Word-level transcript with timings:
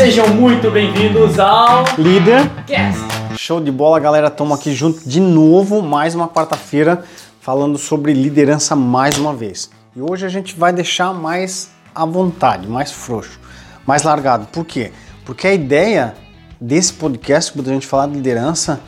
Sejam 0.00 0.28
muito 0.28 0.70
bem-vindos 0.70 1.38
ao 1.38 1.84
Líder. 1.98 2.50
Cast. 2.66 3.02
Show 3.36 3.60
de 3.60 3.70
bola, 3.70 4.00
galera. 4.00 4.28
Estamos 4.28 4.58
aqui 4.58 4.72
junto 4.72 5.06
de 5.06 5.20
novo, 5.20 5.82
mais 5.82 6.14
uma 6.14 6.26
quarta-feira, 6.26 7.04
falando 7.38 7.76
sobre 7.76 8.14
liderança 8.14 8.74
mais 8.74 9.18
uma 9.18 9.34
vez. 9.34 9.70
E 9.94 10.00
hoje 10.00 10.24
a 10.24 10.30
gente 10.30 10.58
vai 10.58 10.72
deixar 10.72 11.12
mais 11.12 11.70
à 11.94 12.06
vontade, 12.06 12.66
mais 12.66 12.90
frouxo, 12.90 13.38
mais 13.86 14.02
largado. 14.02 14.46
Por 14.46 14.64
quê? 14.64 14.90
Porque 15.22 15.46
a 15.46 15.52
ideia 15.52 16.14
desse 16.58 16.94
podcast, 16.94 17.52
quando 17.52 17.68
a 17.68 17.74
gente 17.74 17.86
falar 17.86 18.06
de 18.06 18.14
liderança, 18.14 18.80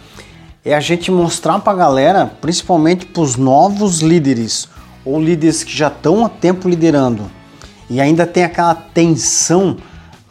é 0.65 0.75
a 0.75 0.81
gente 0.81 1.11
mostrar 1.11 1.59
para 1.59 1.75
a 1.75 1.77
galera, 1.77 2.33
principalmente 2.41 3.05
para 3.05 3.21
os 3.21 3.37
novos 3.37 4.01
líderes 4.01 4.67
ou 5.05 5.21
líderes 5.21 5.63
que 5.63 5.77
já 5.77 5.89
estão 5.89 6.25
há 6.25 6.31
tempo 6.31 6.71
liderando 6.71 7.31
e 7.93 8.01
ainda 8.01 8.27
tem 8.27 8.43
aquela 8.43 8.75
tensão, 8.75 9.77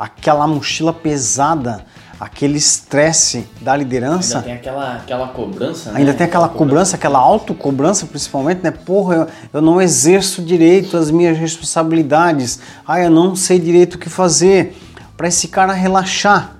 aquela 0.01 0.47
mochila 0.47 0.91
pesada, 0.91 1.85
aquele 2.19 2.57
estresse 2.57 3.47
da 3.61 3.75
liderança. 3.75 4.37
Ainda 4.37 4.47
tem 4.47 4.55
aquela, 4.55 4.95
aquela 4.95 5.27
cobrança, 5.27 5.91
né? 5.91 5.99
Ainda 5.99 6.13
tem 6.15 6.25
aquela 6.25 6.49
cobrança, 6.49 6.95
aquela 6.95 7.19
autocobrança 7.19 8.07
principalmente, 8.07 8.63
né? 8.63 8.71
Porra, 8.71 9.15
eu, 9.15 9.27
eu 9.53 9.61
não 9.61 9.79
exerço 9.79 10.41
direito 10.41 10.97
as 10.97 11.11
minhas 11.11 11.37
responsabilidades. 11.37 12.59
Ah, 12.87 12.99
eu 12.99 13.11
não 13.11 13.35
sei 13.35 13.59
direito 13.59 13.93
o 13.93 13.99
que 13.99 14.09
fazer. 14.09 14.75
Para 15.15 15.27
esse 15.27 15.47
cara 15.47 15.71
relaxar. 15.71 16.55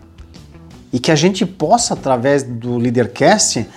E 0.94 1.00
que 1.00 1.10
a 1.10 1.16
gente 1.16 1.44
possa, 1.44 1.96
através 1.96 2.44
do 2.44 2.78
Leadercast, 2.78 3.68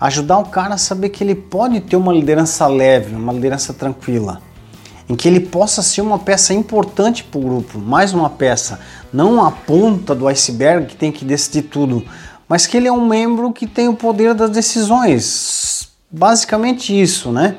ajudar 0.00 0.38
o 0.38 0.46
cara 0.46 0.74
a 0.74 0.78
saber 0.78 1.10
que 1.10 1.22
ele 1.22 1.36
pode 1.36 1.78
ter 1.78 1.94
uma 1.94 2.12
liderança 2.12 2.66
leve, 2.66 3.14
uma 3.14 3.32
liderança 3.32 3.72
tranquila. 3.72 4.40
Em 5.08 5.14
que 5.14 5.28
ele 5.28 5.40
possa 5.40 5.82
ser 5.82 6.00
uma 6.00 6.18
peça 6.18 6.54
importante 6.54 7.22
para 7.22 7.38
o 7.38 7.42
grupo, 7.42 7.78
mais 7.78 8.14
uma 8.14 8.30
peça, 8.30 8.80
não 9.12 9.44
a 9.44 9.50
ponta 9.50 10.14
do 10.14 10.26
iceberg 10.26 10.86
que 10.86 10.96
tem 10.96 11.12
que 11.12 11.24
decidir 11.24 11.62
tudo, 11.62 12.04
mas 12.48 12.66
que 12.66 12.76
ele 12.76 12.88
é 12.88 12.92
um 12.92 13.06
membro 13.06 13.52
que 13.52 13.66
tem 13.66 13.88
o 13.88 13.94
poder 13.94 14.34
das 14.34 14.50
decisões. 14.50 15.88
Basicamente 16.10 16.98
isso, 16.98 17.30
né? 17.30 17.56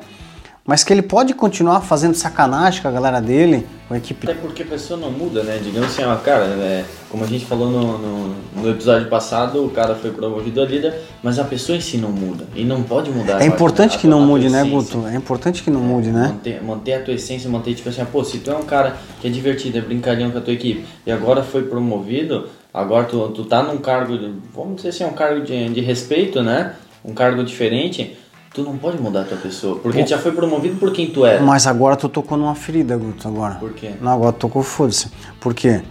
Mas 0.66 0.82
que 0.82 0.92
ele 0.92 1.02
pode 1.02 1.34
continuar 1.34 1.80
fazendo 1.82 2.14
sacanagem 2.14 2.80
com 2.80 2.88
a 2.88 2.92
galera 2.92 3.20
dele, 3.20 3.66
com 3.94 3.96
a 3.96 3.98
equipe. 3.98 4.30
Até 4.30 4.38
porque 4.38 4.62
a 4.62 4.66
pessoa 4.66 4.98
não 4.98 5.10
muda, 5.10 5.42
né? 5.42 5.60
Digamos 5.62 5.90
assim, 5.90 6.02
ó, 6.04 6.14
cara, 6.16 6.44
é, 6.44 6.84
como 7.08 7.24
a 7.24 7.26
gente 7.26 7.44
falou 7.44 7.70
no, 7.70 7.98
no, 7.98 8.34
no, 8.56 8.70
episódio 8.70 9.08
passado, 9.08 9.64
o 9.64 9.70
cara 9.70 9.94
foi 9.94 10.10
promovido 10.10 10.60
a 10.60 10.64
líder, 10.64 10.94
mas 11.22 11.38
a 11.38 11.44
pessoa 11.44 11.76
em 11.76 11.80
si 11.80 11.96
não 11.96 12.10
muda. 12.10 12.44
E 12.54 12.64
não 12.64 12.82
pode 12.82 13.10
mudar. 13.10 13.40
É 13.40 13.46
importante 13.46 13.96
a, 13.96 14.00
que 14.00 14.06
não 14.06 14.22
a 14.22 14.26
mude, 14.26 14.50
né. 14.50 14.64
Guto? 14.64 15.06
É 15.06 15.14
importante 15.14 15.62
que 15.62 15.70
não 15.70 15.80
mude, 15.80 16.10
né? 16.10 16.28
Manter, 16.28 16.62
manter 16.62 16.92
a 16.94 17.02
tua 17.02 17.14
essência, 17.14 17.48
manter, 17.48 17.74
tipo 17.74 17.88
assim, 17.88 18.02
ó, 18.02 18.04
pô, 18.04 18.24
se 18.24 18.38
tu 18.38 18.50
é 18.50 18.56
um 18.56 18.64
cara 18.64 18.96
que 19.20 19.28
é 19.28 19.30
divertido, 19.30 19.78
é 19.78 19.80
brincalhão 19.80 20.30
com 20.30 20.38
a 20.38 20.40
tua 20.40 20.54
equipe, 20.54 20.84
e 21.06 21.12
agora 21.12 21.42
foi 21.42 21.62
promovido, 21.62 22.48
agora 22.72 23.04
tu, 23.04 23.28
tu 23.28 23.44
tá 23.44 23.62
num 23.62 23.78
cargo, 23.78 24.18
de, 24.18 24.32
vamos 24.52 24.76
dizer 24.76 24.88
assim, 24.88 25.04
um 25.04 25.12
cargo 25.12 25.44
de, 25.44 25.68
de 25.68 25.80
respeito, 25.80 26.42
né? 26.42 26.74
Um 27.04 27.12
cargo 27.12 27.44
diferente 27.44 28.16
tu 28.54 28.62
não 28.62 28.78
pode 28.78 29.02
mudar 29.02 29.22
a 29.22 29.24
tua 29.24 29.36
pessoa, 29.36 29.80
porque 29.80 30.04
tu 30.04 30.10
já 30.10 30.18
foi 30.18 30.30
promovido 30.30 30.76
por 30.76 30.92
quem 30.92 31.10
tu 31.10 31.26
era. 31.26 31.42
Mas 31.42 31.66
agora 31.66 31.96
tu 31.96 32.08
tocou 32.08 32.38
numa 32.38 32.54
ferida, 32.54 32.96
Guto, 32.96 33.26
agora. 33.26 33.56
Por 33.56 33.72
quê? 33.72 33.94
Não, 34.00 34.12
agora 34.12 34.32
tu 34.32 34.38
tocou 34.38 34.62
foda-se. 34.62 35.08
Por 35.40 35.52
quê? 35.52 35.82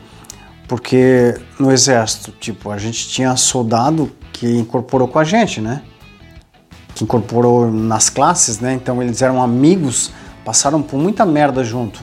Porque 0.66 1.36
no 1.60 1.70
exército, 1.70 2.32
tipo, 2.32 2.72
a 2.72 2.78
gente 2.78 3.10
tinha 3.10 3.36
soldado 3.36 4.10
que 4.32 4.48
incorporou 4.48 5.10
com 5.10 5.20
a 5.20 5.26
gente, 5.26 5.60
né? 5.60 5.82
Que 6.96 7.04
incorporou 7.04 7.70
nas 7.70 8.10
classes, 8.10 8.62
né? 8.62 8.74
Então 8.74 9.04
eles 9.04 9.22
eram 9.22 9.44
amigos, 9.44 10.14
passaram 10.46 10.82
por 10.82 10.98
muita 10.98 11.26
merda 11.26 11.66
junto. 11.66 12.02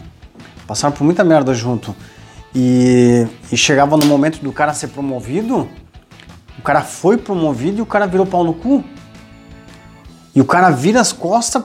Passaram 0.66 0.94
por 0.94 1.04
muita 1.04 1.24
merda 1.24 1.54
junto. 1.54 1.96
E, 2.54 3.26
e 3.50 3.56
chegava 3.56 3.96
no 3.96 4.04
momento 4.04 4.40
do 4.42 4.52
cara 4.52 4.74
ser 4.74 4.88
promovido, 4.88 5.66
o 6.58 6.62
cara 6.62 6.82
foi 6.82 7.16
promovido 7.16 7.78
e 7.78 7.80
o 7.80 7.86
cara 7.86 8.06
virou 8.06 8.26
pau 8.26 8.44
no 8.44 8.52
cu. 8.52 8.84
E 10.34 10.40
o 10.40 10.44
cara 10.44 10.70
vira 10.70 11.00
as 11.00 11.12
costas 11.12 11.62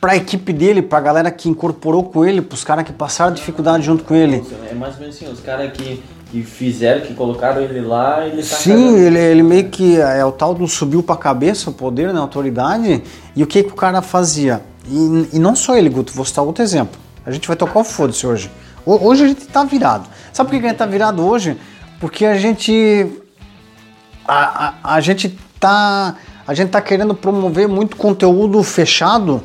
para 0.00 0.12
a 0.12 0.16
equipe 0.16 0.52
dele, 0.52 0.82
para 0.82 0.98
a 0.98 1.00
galera 1.00 1.30
que 1.30 1.48
incorporou 1.48 2.04
com 2.04 2.24
ele, 2.24 2.40
para 2.42 2.54
os 2.54 2.62
caras 2.62 2.84
que 2.84 2.92
passaram 2.92 3.32
dificuldade 3.32 3.84
junto 3.84 4.04
com 4.04 4.14
ele. 4.14 4.44
É 4.70 4.74
mais 4.74 4.94
ou 4.94 5.00
menos 5.00 5.16
assim, 5.16 5.30
os 5.32 5.40
caras 5.40 5.72
que, 5.72 6.02
que 6.30 6.42
fizeram, 6.42 7.00
que 7.00 7.14
colocaram 7.14 7.62
ele 7.62 7.80
lá, 7.80 8.26
ele 8.26 8.36
tá 8.42 8.56
Sim, 8.56 8.70
cagando. 8.74 8.98
ele, 8.98 9.18
ele 9.18 9.42
meio 9.42 9.68
que 9.70 9.98
é 9.98 10.24
o 10.24 10.30
tal 10.32 10.54
do 10.54 10.68
subiu 10.68 11.02
para 11.02 11.14
a 11.14 11.18
cabeça 11.18 11.70
o 11.70 11.72
poder, 11.72 12.12
né, 12.12 12.18
a 12.18 12.22
autoridade. 12.22 13.02
E 13.34 13.42
o 13.42 13.46
que, 13.46 13.62
que 13.62 13.72
o 13.72 13.74
cara 13.76 14.02
fazia? 14.02 14.62
E, 14.88 15.30
e 15.32 15.38
não 15.38 15.56
só 15.56 15.76
ele, 15.76 15.88
Guto, 15.88 16.12
vou 16.12 16.24
citar 16.24 16.44
outro 16.44 16.62
exemplo. 16.62 17.00
A 17.24 17.30
gente 17.30 17.48
vai 17.48 17.56
tocar 17.56 17.80
o 17.80 17.84
foda-se 17.84 18.26
hoje. 18.26 18.50
Ho- 18.84 19.08
Hoje 19.08 19.24
a 19.24 19.28
gente 19.28 19.46
tá 19.46 19.64
virado. 19.64 20.06
Sabe 20.32 20.48
por 20.50 20.54
que 20.54 20.60
que 20.60 20.66
a 20.66 20.68
gente 20.68 20.78
tá 20.78 20.86
virado 20.86 21.26
hoje? 21.26 21.56
Porque 21.98 22.24
a 22.26 22.36
gente. 22.36 23.06
A, 24.28 24.68
a, 24.84 24.94
a 24.96 25.00
gente 25.00 25.36
tá. 25.58 26.14
A 26.46 26.54
gente 26.54 26.70
tá 26.70 26.80
querendo 26.80 27.14
promover 27.14 27.66
muito 27.66 27.96
conteúdo 27.96 28.62
fechado 28.62 29.42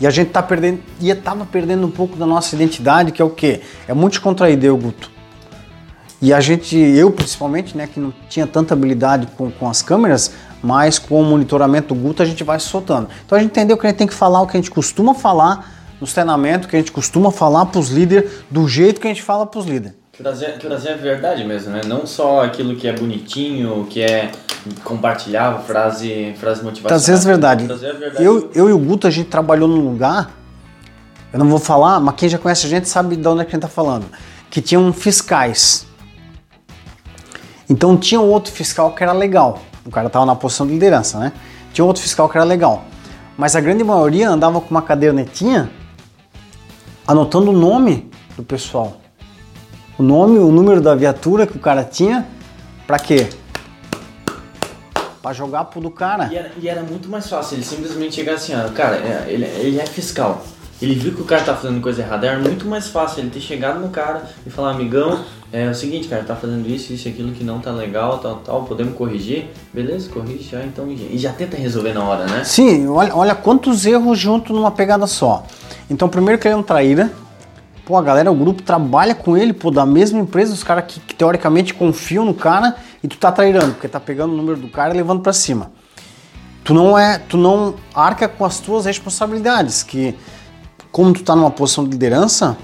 e 0.00 0.06
a 0.06 0.10
gente 0.10 0.30
tá 0.30 0.42
perdendo. 0.42 0.80
E 1.00 1.12
tava 1.14 1.44
perdendo 1.44 1.86
um 1.86 1.90
pouco 1.90 2.16
da 2.16 2.26
nossa 2.26 2.54
identidade, 2.54 3.10
que 3.12 3.20
é 3.20 3.24
o 3.24 3.30
quê? 3.30 3.60
É 3.88 3.94
muito 3.94 4.12
descontraído, 4.12 4.64
eu, 4.64 4.76
Guto. 4.76 5.10
E 6.20 6.32
a 6.32 6.40
gente, 6.40 6.76
eu 6.76 7.10
principalmente, 7.10 7.76
né, 7.76 7.86
que 7.86 8.00
não 8.00 8.12
tinha 8.28 8.46
tanta 8.46 8.72
habilidade 8.72 9.26
com, 9.36 9.50
com 9.50 9.68
as 9.68 9.82
câmeras, 9.82 10.32
mas 10.62 10.98
com 10.98 11.20
o 11.20 11.24
monitoramento 11.24 11.94
do 11.94 12.00
Guto 12.00 12.22
a 12.22 12.26
gente 12.26 12.42
vai 12.42 12.58
se 12.58 12.66
soltando. 12.66 13.08
Então 13.24 13.36
a 13.36 13.40
gente 13.40 13.50
entendeu 13.50 13.76
que 13.76 13.86
a 13.86 13.90
gente 13.90 13.98
tem 13.98 14.06
que 14.06 14.14
falar 14.14 14.40
o 14.40 14.46
que 14.46 14.56
a 14.56 14.60
gente 14.60 14.70
costuma 14.70 15.14
falar 15.14 15.74
nos 16.00 16.12
treinamentos, 16.12 16.68
que 16.68 16.76
a 16.76 16.78
gente 16.78 16.92
costuma 16.92 17.30
falar 17.30 17.66
para 17.66 17.80
os 17.80 17.90
líderes, 17.90 18.30
do 18.50 18.66
jeito 18.68 19.00
que 19.00 19.06
a 19.06 19.10
gente 19.10 19.22
fala 19.22 19.46
para 19.46 19.58
os 19.58 19.66
líderes. 19.66 19.96
Trazer, 20.16 20.58
trazer 20.58 20.90
a 20.90 20.96
verdade 20.96 21.44
mesmo, 21.44 21.72
né? 21.72 21.82
Não 21.86 22.06
só 22.06 22.42
aquilo 22.42 22.74
que 22.76 22.88
é 22.88 22.92
bonitinho, 22.92 23.86
que 23.90 24.00
é 24.00 24.30
compartilhável, 24.84 25.60
frase, 25.60 26.34
frase 26.38 26.62
motivacional. 26.62 26.88
Trazer 26.88 27.12
as 27.12 27.24
verdade. 27.24 27.66
Trazer 27.66 27.90
a 27.90 27.92
verdade. 27.92 28.24
Eu, 28.24 28.50
eu 28.54 28.68
e 28.68 28.72
o 28.72 28.78
Guto, 28.78 29.06
a 29.06 29.10
gente 29.10 29.28
trabalhou 29.28 29.68
num 29.68 29.80
lugar, 29.80 30.30
eu 31.32 31.38
não 31.38 31.48
vou 31.48 31.58
falar, 31.58 32.00
mas 32.00 32.14
quem 32.16 32.28
já 32.28 32.38
conhece 32.38 32.66
a 32.66 32.68
gente 32.68 32.88
sabe 32.88 33.16
de 33.16 33.28
onde 33.28 33.42
é 33.42 33.44
que 33.44 33.50
a 33.50 33.52
gente 33.52 33.62
tá 33.62 33.68
falando, 33.68 34.06
que 34.50 34.60
tinham 34.60 34.92
fiscais. 34.92 35.86
Então 37.68 37.96
tinha 37.96 38.20
um 38.20 38.28
outro 38.28 38.52
fiscal 38.52 38.92
que 38.94 39.02
era 39.02 39.12
legal. 39.12 39.60
O 39.84 39.90
cara 39.90 40.08
tava 40.08 40.24
na 40.24 40.34
posição 40.34 40.66
de 40.66 40.72
liderança, 40.72 41.18
né? 41.18 41.32
Tinha 41.72 41.84
outro 41.84 42.02
fiscal 42.02 42.28
que 42.28 42.36
era 42.36 42.44
legal. 42.44 42.84
Mas 43.36 43.54
a 43.54 43.60
grande 43.60 43.84
maioria 43.84 44.30
andava 44.30 44.60
com 44.60 44.70
uma 44.70 44.82
cadernetinha 44.82 45.70
anotando 47.06 47.50
o 47.50 47.52
nome 47.52 48.10
do 48.36 48.42
pessoal. 48.42 48.96
O 49.98 50.02
nome, 50.02 50.38
o 50.38 50.50
número 50.50 50.80
da 50.80 50.94
viatura 50.94 51.46
que 51.46 51.56
o 51.56 51.60
cara 51.60 51.84
tinha, 51.84 52.26
pra 52.86 52.98
quê? 52.98 53.28
Pra 55.26 55.32
jogar 55.32 55.64
pro 55.64 55.80
do 55.80 55.90
cara. 55.90 56.28
E 56.30 56.36
era, 56.36 56.52
e 56.56 56.68
era 56.68 56.82
muito 56.84 57.08
mais 57.08 57.28
fácil 57.28 57.56
ele 57.56 57.64
simplesmente 57.64 58.14
chegar 58.14 58.34
assim, 58.34 58.54
ó, 58.54 58.68
cara, 58.68 58.94
é, 58.94 59.24
ele, 59.26 59.44
ele 59.44 59.80
é 59.80 59.84
fiscal. 59.84 60.40
Ele 60.80 60.94
viu 60.94 61.12
que 61.12 61.20
o 61.20 61.24
cara 61.24 61.42
tá 61.42 61.52
fazendo 61.52 61.80
coisa 61.80 62.00
errada. 62.00 62.28
Era 62.28 62.38
muito 62.38 62.64
mais 62.64 62.86
fácil 62.86 63.22
ele 63.22 63.30
ter 63.30 63.40
chegado 63.40 63.80
no 63.80 63.88
cara 63.88 64.22
e 64.46 64.50
falar, 64.50 64.70
amigão, 64.70 65.24
é 65.52 65.68
o 65.68 65.74
seguinte, 65.74 66.06
cara, 66.06 66.22
tá 66.22 66.36
fazendo 66.36 66.68
isso, 66.68 66.92
isso, 66.92 67.08
aquilo 67.08 67.32
que 67.32 67.42
não 67.42 67.58
tá 67.58 67.72
legal, 67.72 68.18
tal, 68.18 68.36
tal, 68.36 68.62
podemos 68.66 68.94
corrigir? 68.94 69.48
Beleza, 69.74 70.08
corrige 70.10 70.48
já, 70.48 70.62
então. 70.62 70.88
E 70.88 71.18
já 71.18 71.32
tenta 71.32 71.56
resolver 71.56 71.92
na 71.92 72.04
hora, 72.04 72.26
né? 72.26 72.44
Sim, 72.44 72.86
olha, 72.86 73.12
olha 73.12 73.34
quantos 73.34 73.84
erros 73.84 74.16
junto 74.16 74.52
numa 74.52 74.70
pegada 74.70 75.08
só. 75.08 75.44
Então, 75.90 76.08
primeiro 76.08 76.40
que 76.40 76.46
ele 76.46 76.54
é 76.54 76.56
um 76.56 76.62
traíra. 76.62 77.10
Pô, 77.86 77.96
a 77.96 78.02
galera, 78.02 78.32
o 78.32 78.34
grupo 78.34 78.62
trabalha 78.62 79.14
com 79.14 79.36
ele, 79.36 79.52
pô, 79.52 79.70
da 79.70 79.86
mesma 79.86 80.18
empresa, 80.18 80.52
os 80.52 80.64
caras 80.64 80.86
que, 80.88 80.98
que 80.98 81.14
teoricamente 81.14 81.72
confiam 81.72 82.24
no 82.24 82.34
cara 82.34 82.74
e 83.00 83.06
tu 83.06 83.16
tá 83.16 83.30
trairando, 83.30 83.74
porque 83.74 83.86
tá 83.86 84.00
pegando 84.00 84.32
o 84.32 84.36
número 84.36 84.58
do 84.58 84.66
cara 84.68 84.92
e 84.92 84.96
levando 84.96 85.20
pra 85.20 85.32
cima. 85.32 85.70
Tu 86.64 86.74
não 86.74 86.98
é, 86.98 87.16
tu 87.16 87.36
não 87.36 87.76
arca 87.94 88.26
com 88.26 88.44
as 88.44 88.58
tuas 88.58 88.86
responsabilidades, 88.86 89.84
que 89.84 90.16
como 90.90 91.12
tu 91.12 91.22
tá 91.22 91.36
numa 91.36 91.48
posição 91.48 91.84
de 91.84 91.90
liderança, 91.90 92.56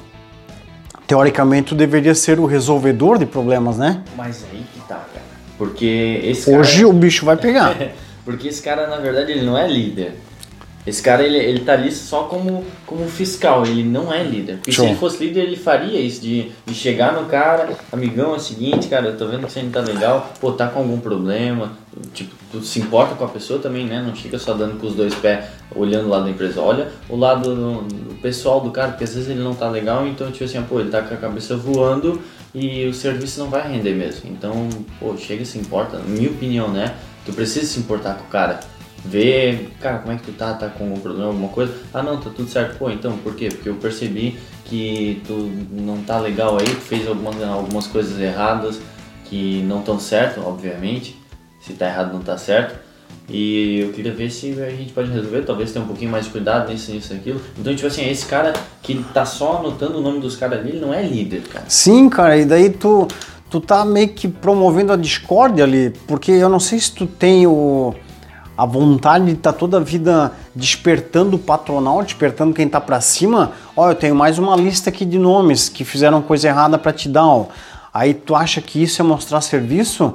teoricamente 1.07 1.69
tu 1.69 1.77
deveria 1.77 2.17
ser 2.17 2.41
o 2.41 2.45
resolvedor 2.45 3.17
de 3.17 3.25
problemas, 3.25 3.79
né? 3.79 4.03
Mas 4.17 4.45
aí 4.51 4.67
que 4.75 4.81
tá, 4.81 4.97
cara. 4.97 5.25
Porque 5.57 6.21
esse 6.25 6.47
cara. 6.47 6.59
Hoje 6.59 6.85
o 6.85 6.93
bicho 6.93 7.25
vai 7.25 7.37
pegar. 7.37 7.77
Porque 8.25 8.49
esse 8.49 8.61
cara, 8.61 8.89
na 8.89 8.97
verdade, 8.97 9.31
ele 9.31 9.47
não 9.47 9.57
é 9.57 9.69
líder. 9.69 10.17
Esse 10.85 11.01
cara, 11.01 11.23
ele, 11.23 11.39
ele 11.39 11.61
tá 11.61 11.75
ali 11.75 11.93
só 11.93 12.25
como, 12.25 12.65
como 12.87 13.09
fiscal, 13.09 13.65
ele 13.65 13.85
não 13.85 14.13
é 14.13 14.23
líder. 14.25 14.57
Porque 14.57 14.73
Show. 14.73 14.85
se 14.85 14.91
ele 14.91 14.99
fosse 14.99 15.25
líder, 15.25 15.43
ele 15.43 15.57
faria 15.57 16.01
isso, 16.01 16.21
de, 16.21 16.51
de 16.67 16.75
chegar 16.75 17.13
no 17.13 17.27
cara, 17.27 17.71
amigão, 17.93 18.33
é 18.33 18.37
o 18.37 18.41
seguinte, 18.41 18.89
cara, 18.89 19.07
eu 19.07 19.17
tô 19.17 19.29
vendo 19.29 19.47
que 19.47 19.53
você 19.53 19.63
não 19.63 19.71
tá 19.71 19.81
legal, 19.81 20.33
pô, 20.41 20.51
tá 20.53 20.67
com 20.67 20.81
algum 20.81 20.99
problema, 20.99 21.73
tipo, 22.13 22.35
tu 22.51 22.63
se 22.63 22.81
importa 22.81 23.15
com 23.15 23.25
a 23.25 23.29
pessoa 23.29 23.61
também, 23.61 23.87
né? 23.87 24.03
Não 24.05 24.15
fica 24.17 24.39
só 24.41 24.55
dando 24.55 24.81
com 24.81 24.89
os 24.89 24.95
dois 24.95 25.15
pés, 25.15 25.45
olhando 25.75 26.07
o 26.07 26.09
lado 26.09 26.25
da 26.25 26.31
empresa, 26.31 26.61
olha 26.61 26.89
o 27.09 27.17
lado 27.17 27.55
do, 27.55 27.83
do 27.83 28.15
pessoal 28.17 28.61
do 28.61 28.73
cara, 28.73 28.89
porque 28.89 29.05
às 29.05 29.15
vezes 29.15 29.31
ele 29.31 29.41
não 29.41 29.55
tá 29.55 29.69
legal, 29.69 30.05
então, 30.07 30.33
tipo 30.33 30.45
assim, 30.45 30.61
pô, 30.63 30.81
ele 30.81 30.91
tá 30.91 31.01
com 31.01 31.15
a 31.15 31.17
cabeça 31.17 31.57
voando 31.57 32.21
e 32.53 32.87
o 32.87 32.93
serviço 32.93 33.39
não 33.39 33.49
vai 33.49 33.71
render 33.71 33.95
mesmo. 33.95 34.31
Então, 34.31 34.69
pô, 34.99 35.17
chega 35.17 35.43
e 35.43 35.47
se 35.47 35.59
importa, 35.59 35.99
na 35.99 36.05
minha 36.05 36.29
opinião, 36.29 36.69
né? 36.69 36.95
Tu 37.25 37.33
precisa 37.33 37.67
se 37.67 37.79
importar 37.79 38.15
com 38.15 38.25
o 38.25 38.29
cara. 38.29 38.59
Ver, 39.05 39.71
cara, 39.81 39.99
como 39.99 40.13
é 40.13 40.17
que 40.17 40.23
tu 40.23 40.33
tá? 40.33 40.55
Tá 40.55 40.69
com 40.69 40.85
algum 40.85 41.01
problema, 41.01 41.29
alguma 41.29 41.49
coisa? 41.49 41.75
Ah, 41.93 42.03
não, 42.03 42.19
tá 42.21 42.31
tudo 42.31 42.49
certo. 42.49 42.79
Pô, 42.79 42.89
então, 42.89 43.17
por 43.19 43.35
quê? 43.35 43.49
Porque 43.49 43.69
eu 43.69 43.75
percebi 43.75 44.39
que 44.65 45.21
tu 45.27 45.51
não 45.71 46.03
tá 46.03 46.19
legal 46.21 46.57
aí, 46.59 46.67
tu 46.67 46.81
fez 46.83 47.07
algumas, 47.09 47.43
algumas 47.43 47.87
coisas 47.87 48.21
erradas. 48.21 48.81
que 49.25 49.63
não 49.67 49.81
estão 49.81 49.99
certo, 49.99 50.41
obviamente. 50.47 51.17
Se 51.61 51.73
tá 51.73 51.87
errado, 51.87 52.13
não 52.13 52.21
tá 52.21 52.37
certo. 52.37 52.79
E 53.29 53.81
eu 53.81 53.93
queria 53.93 54.13
ver 54.13 54.31
se 54.31 54.53
a 54.61 54.69
gente 54.71 54.93
pode 54.93 55.11
resolver, 55.11 55.43
talvez 55.43 55.73
tenha 55.73 55.85
um 55.85 55.89
pouquinho 55.89 56.11
mais 56.11 56.27
de 56.27 56.31
cuidado 56.31 56.71
nisso, 56.71 56.93
nisso, 56.93 57.13
aquilo. 57.15 57.41
Então, 57.59 57.75
tipo 57.75 57.87
assim, 57.87 58.09
esse 58.11 58.27
cara 58.27 58.53
que 58.83 59.03
tá 59.15 59.25
só 59.25 59.59
anotando 59.59 59.99
o 59.99 60.03
nome 60.03 60.21
dos 60.21 60.37
caras 60.37 60.59
ali, 60.59 60.71
ele 60.71 60.81
não 60.81 60.93
é 60.93 61.03
líder, 61.03 61.43
cara. 61.43 61.65
Sim, 61.69 62.09
cara, 62.09 62.37
e 62.37 62.45
daí 62.45 62.69
tu, 62.69 63.09
tu 63.49 63.61
tá 63.61 63.85
meio 63.85 64.09
que 64.09 64.29
promovendo 64.29 64.93
a 64.93 64.97
discórdia 64.97 65.65
ali, 65.65 65.95
porque 66.07 66.33
eu 66.33 66.49
não 66.49 66.61
sei 66.61 66.79
se 66.79 66.93
tu 66.93 67.07
tem 67.07 67.47
o, 67.47 67.95
a 68.57 68.67
vontade 68.67 69.27
de 69.27 69.33
estar 69.33 69.53
tá 69.53 69.59
toda 69.59 69.79
a 69.79 69.81
vida 69.81 70.33
despertando 70.55 71.37
o 71.37 71.39
patronal, 71.39 72.03
despertando 72.03 72.55
quem 72.55 72.69
tá 72.69 72.81
para 72.81 73.01
cima. 73.01 73.53
Ó, 73.77 73.91
eu 73.91 73.95
tenho 73.95 74.15
mais 74.15 74.39
uma 74.39 74.55
lista 74.57 74.91
aqui 74.91 75.05
de 75.05 75.19
nomes 75.19 75.69
que 75.69 75.85
fizeram 75.85 76.21
coisa 76.21 76.49
errada 76.49 76.79
para 76.79 76.93
te 76.93 77.09
dar, 77.09 77.27
ó. 77.27 77.47
Aí 77.93 78.15
tu 78.15 78.35
acha 78.35 78.61
que 78.61 78.83
isso 78.83 79.01
é 79.03 79.05
mostrar 79.05 79.41
serviço? 79.41 80.15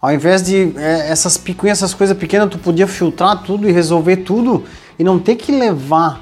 Ao 0.00 0.12
invés 0.12 0.42
de 0.42 0.72
é, 0.76 1.10
essas 1.10 1.38
picuinhas, 1.38 1.78
essas 1.78 1.94
coisas 1.94 2.16
pequenas, 2.16 2.50
tu 2.50 2.58
podia 2.58 2.86
filtrar 2.86 3.42
tudo 3.42 3.68
e 3.68 3.72
resolver 3.72 4.18
tudo 4.18 4.64
e 4.98 5.04
não 5.04 5.18
ter 5.18 5.36
que 5.36 5.50
levar 5.50 6.20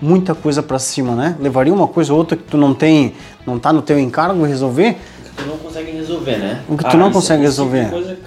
muita 0.00 0.34
coisa 0.34 0.62
para 0.62 0.78
cima, 0.78 1.14
né? 1.14 1.36
Levaria 1.40 1.72
uma 1.72 1.88
coisa 1.88 2.12
ou 2.12 2.18
outra 2.18 2.36
que 2.36 2.42
tu 2.42 2.58
não 2.58 2.74
tem, 2.74 3.14
não 3.46 3.58
tá 3.58 3.72
no 3.72 3.80
teu 3.80 3.98
encargo 3.98 4.44
resolver. 4.44 4.98
Que 5.36 5.42
tu 5.42 5.48
não 5.48 5.58
consegue 5.58 5.90
resolver, 5.90 6.38
né? 6.38 6.62
O 6.68 6.76
que 6.76 6.84
tu 6.84 6.96
ah, 6.96 6.96
não 6.96 7.10
consegue 7.10 7.42
esse 7.42 7.50
resolver. 7.50 7.84
Tipo 7.84 7.90
coisa, 7.90 8.18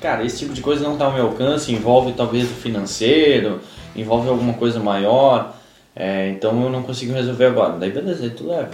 cara, 0.00 0.24
esse 0.24 0.38
tipo 0.38 0.52
de 0.52 0.60
coisa 0.60 0.82
não 0.82 0.96
tá 0.96 1.04
ao 1.04 1.12
meu 1.12 1.26
alcance, 1.26 1.72
envolve 1.72 2.12
talvez 2.12 2.44
o 2.44 2.54
financeiro, 2.54 3.60
envolve 3.94 4.28
alguma 4.28 4.54
coisa 4.54 4.80
maior, 4.80 5.54
é, 5.94 6.28
então 6.30 6.60
eu 6.62 6.70
não 6.70 6.82
consigo 6.82 7.12
resolver 7.12 7.46
agora. 7.46 7.78
Daí 7.78 7.90
beleza, 7.90 8.24
aí 8.24 8.30
tu 8.30 8.46
leva. 8.46 8.70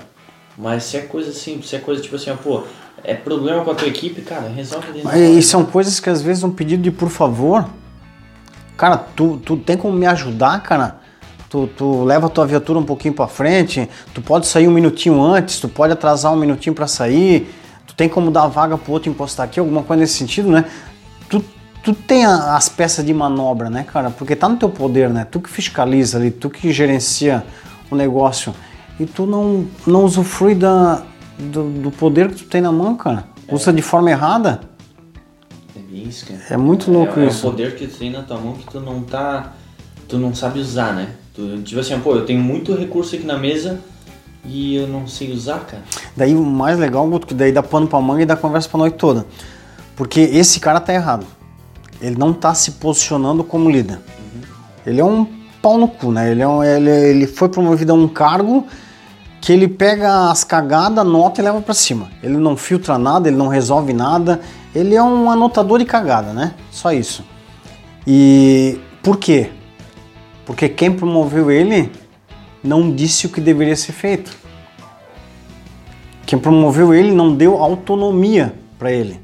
Mas 0.56 0.84
se 0.84 0.96
é 0.96 1.00
coisa 1.02 1.32
simples, 1.32 1.68
se 1.68 1.76
é 1.76 1.78
coisa 1.78 2.02
tipo 2.02 2.16
assim, 2.16 2.30
ó, 2.30 2.34
pô, 2.34 2.64
é 3.04 3.14
problema 3.14 3.64
com 3.64 3.70
a 3.70 3.74
tua 3.74 3.88
equipe, 3.88 4.20
cara, 4.22 4.48
resolve 4.48 4.92
dentro. 4.92 5.16
E 5.16 5.42
são 5.42 5.64
coisas 5.64 5.98
que 5.98 6.10
às 6.10 6.20
vezes 6.20 6.44
um 6.44 6.50
pedido 6.50 6.82
de 6.82 6.90
por 6.90 7.08
favor, 7.08 7.68
cara, 8.76 8.96
tu, 8.96 9.40
tu 9.44 9.56
tem 9.56 9.76
como 9.76 9.96
me 9.96 10.06
ajudar, 10.06 10.62
cara? 10.62 11.00
Tu, 11.48 11.66
tu 11.76 12.04
leva 12.04 12.26
a 12.26 12.30
tua 12.30 12.46
viatura 12.46 12.78
um 12.78 12.84
pouquinho 12.84 13.12
para 13.12 13.28
frente, 13.28 13.88
tu 14.14 14.22
pode 14.22 14.46
sair 14.46 14.66
um 14.66 14.70
minutinho 14.70 15.22
antes, 15.22 15.60
tu 15.60 15.68
pode 15.68 15.92
atrasar 15.92 16.32
um 16.32 16.36
minutinho 16.36 16.74
para 16.74 16.86
sair, 16.86 17.52
tu 17.92 17.96
tem 17.96 18.08
como 18.08 18.30
dar 18.30 18.46
vaga 18.46 18.78
pro 18.78 18.92
outro 18.92 19.10
encostar 19.10 19.44
aqui, 19.44 19.60
alguma 19.60 19.82
coisa 19.82 20.00
nesse 20.00 20.14
sentido, 20.14 20.50
né? 20.50 20.64
Tu, 21.28 21.44
tu 21.84 21.92
tem 21.92 22.24
a, 22.24 22.56
as 22.56 22.68
peças 22.68 23.04
de 23.04 23.12
manobra, 23.12 23.68
né, 23.68 23.84
cara? 23.84 24.10
Porque 24.10 24.34
tá 24.34 24.48
no 24.48 24.56
teu 24.56 24.70
poder, 24.70 25.10
né? 25.10 25.26
Tu 25.30 25.40
que 25.40 25.50
fiscaliza 25.50 26.18
ali, 26.18 26.30
tu 26.30 26.48
que 26.48 26.72
gerencia 26.72 27.44
o 27.90 27.94
negócio 27.94 28.54
e 28.98 29.04
tu 29.04 29.26
não, 29.26 29.66
não 29.86 30.04
usufrui 30.04 30.54
da, 30.54 31.02
do, 31.38 31.70
do, 31.70 31.90
poder 31.90 32.30
que 32.30 32.36
tu 32.36 32.44
tem 32.44 32.62
na 32.62 32.72
mão, 32.72 32.96
cara. 32.96 33.24
É. 33.46 33.54
Usa 33.54 33.72
de 33.72 33.82
forma 33.82 34.10
errada. 34.10 34.60
É 35.76 35.94
isso, 35.94 36.26
cara. 36.26 36.40
É 36.48 36.56
muito 36.56 36.90
louco 36.90 37.20
é, 37.20 37.26
isso. 37.26 37.44
É 37.44 37.48
o 37.48 37.52
poder 37.52 37.76
que 37.76 37.86
tu 37.86 37.98
tem 37.98 38.10
na 38.10 38.22
tua 38.22 38.38
mão 38.38 38.54
que 38.54 38.64
tu 38.70 38.80
não 38.80 39.02
tá. 39.02 39.52
Tu 40.08 40.18
não 40.18 40.34
sabe 40.34 40.60
usar, 40.60 40.94
né? 40.94 41.10
Tu, 41.34 41.62
tipo 41.62 41.80
assim, 41.80 41.98
pô, 42.00 42.14
eu 42.14 42.24
tenho 42.24 42.40
muito 42.40 42.74
recurso 42.74 43.14
aqui 43.14 43.24
na 43.24 43.38
mesa 43.38 43.80
e 44.44 44.76
eu 44.76 44.88
não 44.88 45.06
sei 45.06 45.32
usar, 45.32 45.60
cara. 45.60 45.82
Daí 46.16 46.34
o 46.34 46.42
mais 46.44 46.78
legal, 46.78 47.06
Guto, 47.08 47.26
que 47.26 47.34
daí 47.34 47.52
dá 47.52 47.62
pano 47.62 47.86
pra 47.86 48.00
manga 48.00 48.22
e 48.22 48.26
dá 48.26 48.36
conversa 48.36 48.68
pra 48.68 48.78
noite 48.78 48.96
toda. 48.96 49.24
Porque 49.94 50.20
esse 50.20 50.58
cara 50.58 50.80
tá 50.80 50.92
errado. 50.92 51.26
Ele 52.00 52.16
não 52.16 52.32
tá 52.32 52.52
se 52.54 52.72
posicionando 52.72 53.44
como 53.44 53.70
líder. 53.70 53.96
Uhum. 53.96 54.42
Ele 54.84 55.00
é 55.00 55.04
um 55.04 55.24
pau 55.60 55.78
no 55.78 55.86
cu, 55.86 56.10
né? 56.10 56.32
Ele, 56.32 56.42
é 56.42 56.48
um, 56.48 56.64
ele, 56.64 56.90
ele 56.90 57.26
foi 57.26 57.48
promovido 57.48 57.92
a 57.92 57.94
um 57.94 58.08
cargo 58.08 58.66
que 59.40 59.52
ele 59.52 59.68
pega 59.68 60.30
as 60.30 60.42
cagadas, 60.42 60.98
anota 60.98 61.40
e 61.40 61.44
leva 61.44 61.60
para 61.60 61.74
cima. 61.74 62.10
Ele 62.22 62.36
não 62.36 62.56
filtra 62.56 62.98
nada, 62.98 63.28
ele 63.28 63.36
não 63.36 63.48
resolve 63.48 63.92
nada. 63.92 64.40
Ele 64.74 64.94
é 64.94 65.02
um 65.02 65.30
anotador 65.30 65.78
de 65.78 65.84
cagada, 65.84 66.32
né? 66.32 66.54
Só 66.70 66.92
isso. 66.92 67.24
E 68.06 68.80
por 69.02 69.18
quê? 69.18 69.50
Porque 70.44 70.68
quem 70.68 70.90
promoveu 70.90 71.50
ele 71.50 71.90
não 72.62 72.94
disse 72.94 73.26
o 73.26 73.30
que 73.30 73.40
deveria 73.40 73.76
ser 73.76 73.92
feito. 73.92 74.36
Quem 76.24 76.38
promoveu 76.38 76.94
ele 76.94 77.10
não 77.10 77.34
deu 77.34 77.62
autonomia 77.62 78.54
para 78.78 78.92
ele. 78.92 79.20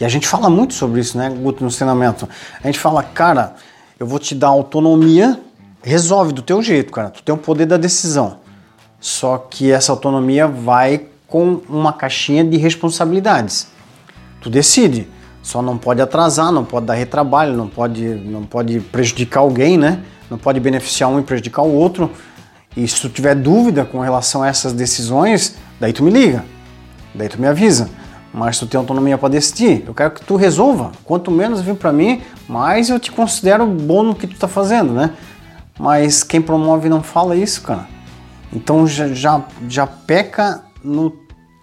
E 0.00 0.04
a 0.04 0.08
gente 0.08 0.28
fala 0.28 0.48
muito 0.48 0.74
sobre 0.74 1.00
isso, 1.00 1.18
né, 1.18 1.28
Guto, 1.30 1.64
no 1.64 1.70
treinamento. 1.70 2.28
A 2.62 2.66
gente 2.66 2.78
fala, 2.78 3.02
cara, 3.02 3.54
eu 3.98 4.06
vou 4.06 4.18
te 4.18 4.34
dar 4.34 4.48
autonomia, 4.48 5.40
resolve 5.82 6.32
do 6.32 6.42
teu 6.42 6.62
jeito, 6.62 6.92
cara. 6.92 7.10
Tu 7.10 7.22
tem 7.22 7.34
o 7.34 7.38
poder 7.38 7.66
da 7.66 7.76
decisão. 7.76 8.38
Só 9.00 9.38
que 9.38 9.70
essa 9.70 9.92
autonomia 9.92 10.46
vai 10.46 11.06
com 11.26 11.60
uma 11.68 11.92
caixinha 11.92 12.44
de 12.44 12.56
responsabilidades. 12.56 13.68
Tu 14.40 14.48
decide. 14.48 15.08
Só 15.42 15.62
não 15.62 15.78
pode 15.78 16.02
atrasar, 16.02 16.52
não 16.52 16.64
pode 16.64 16.86
dar 16.86 16.94
retrabalho, 16.94 17.56
não 17.56 17.68
pode, 17.68 18.02
não 18.02 18.44
pode 18.44 18.80
prejudicar 18.80 19.40
alguém, 19.40 19.78
né? 19.78 20.02
Não 20.28 20.36
pode 20.36 20.60
beneficiar 20.60 21.08
um 21.10 21.18
e 21.18 21.22
prejudicar 21.22 21.62
o 21.62 21.72
outro. 21.72 22.10
E 22.76 22.86
se 22.86 23.00
tu 23.00 23.08
tiver 23.08 23.34
dúvida 23.34 23.84
com 23.84 24.00
relação 24.00 24.42
a 24.42 24.48
essas 24.48 24.72
decisões, 24.72 25.56
daí 25.80 25.92
tu 25.92 26.02
me 26.02 26.10
liga, 26.10 26.44
daí 27.14 27.28
tu 27.28 27.40
me 27.40 27.46
avisa. 27.46 27.90
Mas 28.32 28.58
tu 28.58 28.66
tem 28.66 28.78
autonomia 28.78 29.16
para 29.16 29.30
decidir. 29.30 29.84
Eu 29.86 29.94
quero 29.94 30.10
que 30.10 30.24
tu 30.24 30.36
resolva. 30.36 30.92
Quanto 31.04 31.30
menos 31.30 31.60
vir 31.60 31.74
para 31.74 31.92
mim, 31.92 32.20
mais 32.48 32.90
eu 32.90 33.00
te 33.00 33.10
considero 33.10 33.66
bom 33.66 34.02
no 34.02 34.14
que 34.14 34.26
tu 34.26 34.38
tá 34.38 34.46
fazendo, 34.46 34.92
né? 34.92 35.12
Mas 35.78 36.22
quem 36.22 36.40
promove 36.40 36.88
não 36.88 37.02
fala 37.02 37.34
isso, 37.34 37.62
cara. 37.62 37.86
Então 38.52 38.86
já, 38.86 39.08
já, 39.08 39.42
já 39.68 39.86
peca 39.86 40.62
no 40.82 41.12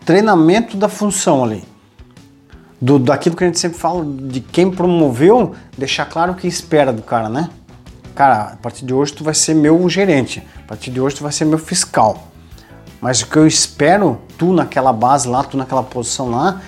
treinamento 0.06 0.78
da 0.78 0.88
função 0.88 1.44
ali. 1.44 1.64
Do, 2.82 3.00
daquilo 3.00 3.36
que 3.36 3.44
a 3.44 3.48
gente 3.48 3.60
sempre 3.60 3.78
fala 3.78 4.06
de 4.06 4.40
quem 4.40 4.70
promoveu, 4.70 5.56
deixar 5.78 6.06
claro 6.06 6.34
o 6.34 6.36
que 6.36 6.48
espera 6.48 6.92
do 6.92 7.02
cara, 7.02 7.30
né? 7.30 7.50
Cara, 8.16 8.54
a 8.54 8.56
partir 8.56 8.86
de 8.86 8.94
hoje 8.94 9.12
tu 9.12 9.26
vai 9.26 9.34
ser 9.34 9.54
meu 9.54 9.90
gerente, 9.90 10.42
a 10.64 10.68
partir 10.68 10.90
de 10.90 11.02
hoje 11.02 11.18
tu 11.18 11.24
vai 11.24 11.34
ser 11.34 11.44
meu 11.44 11.60
fiscal. 11.60 12.32
Mas 13.02 13.22
o 13.22 13.28
que 13.28 13.38
eu 13.38 13.46
espero, 13.46 14.22
tu 14.38 14.54
naquela 14.54 14.94
base 14.94 15.28
lá, 15.28 15.44
tu 15.44 15.58
naquela 15.58 15.84
posição 15.84 16.32
lá, 16.32 16.62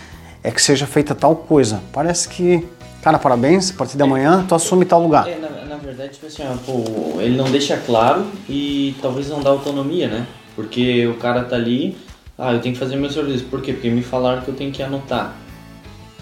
é 0.43 0.51
que 0.51 0.61
seja 0.61 0.85
feita 0.85 1.15
tal 1.15 1.35
coisa. 1.35 1.81
Parece 1.93 2.27
que, 2.27 2.67
cara, 3.01 3.17
parabéns, 3.17 3.71
a 3.71 3.73
partir 3.75 3.95
de 3.95 4.03
amanhã 4.03 4.45
tu 4.45 4.53
assume 4.53 4.83
tal 4.83 5.01
lugar. 5.01 5.25
É, 5.25 5.37
na, 5.37 5.65
na 5.65 5.77
verdade, 5.77 6.13
tipo 6.13 6.27
assim, 6.27 6.43
ó, 6.43 6.55
pô, 6.65 7.21
ele 7.21 7.37
não 7.37 7.49
deixa 7.49 7.77
claro 7.77 8.27
e 8.49 8.93
talvez 9.01 9.29
não 9.29 9.39
dá 9.39 9.49
autonomia, 9.49 10.09
né? 10.09 10.27
Porque 10.53 11.07
o 11.07 11.15
cara 11.15 11.45
tá 11.45 11.55
ali, 11.55 11.97
ah, 12.37 12.51
eu 12.51 12.59
tenho 12.59 12.73
que 12.73 12.79
fazer 12.79 12.97
meu 12.97 13.09
serviço. 13.09 13.45
Por 13.45 13.61
quê? 13.61 13.71
Porque 13.71 13.89
me 13.89 14.03
falaram 14.03 14.41
que 14.41 14.49
eu 14.49 14.55
tenho 14.55 14.71
que 14.71 14.83
anotar. 14.83 15.33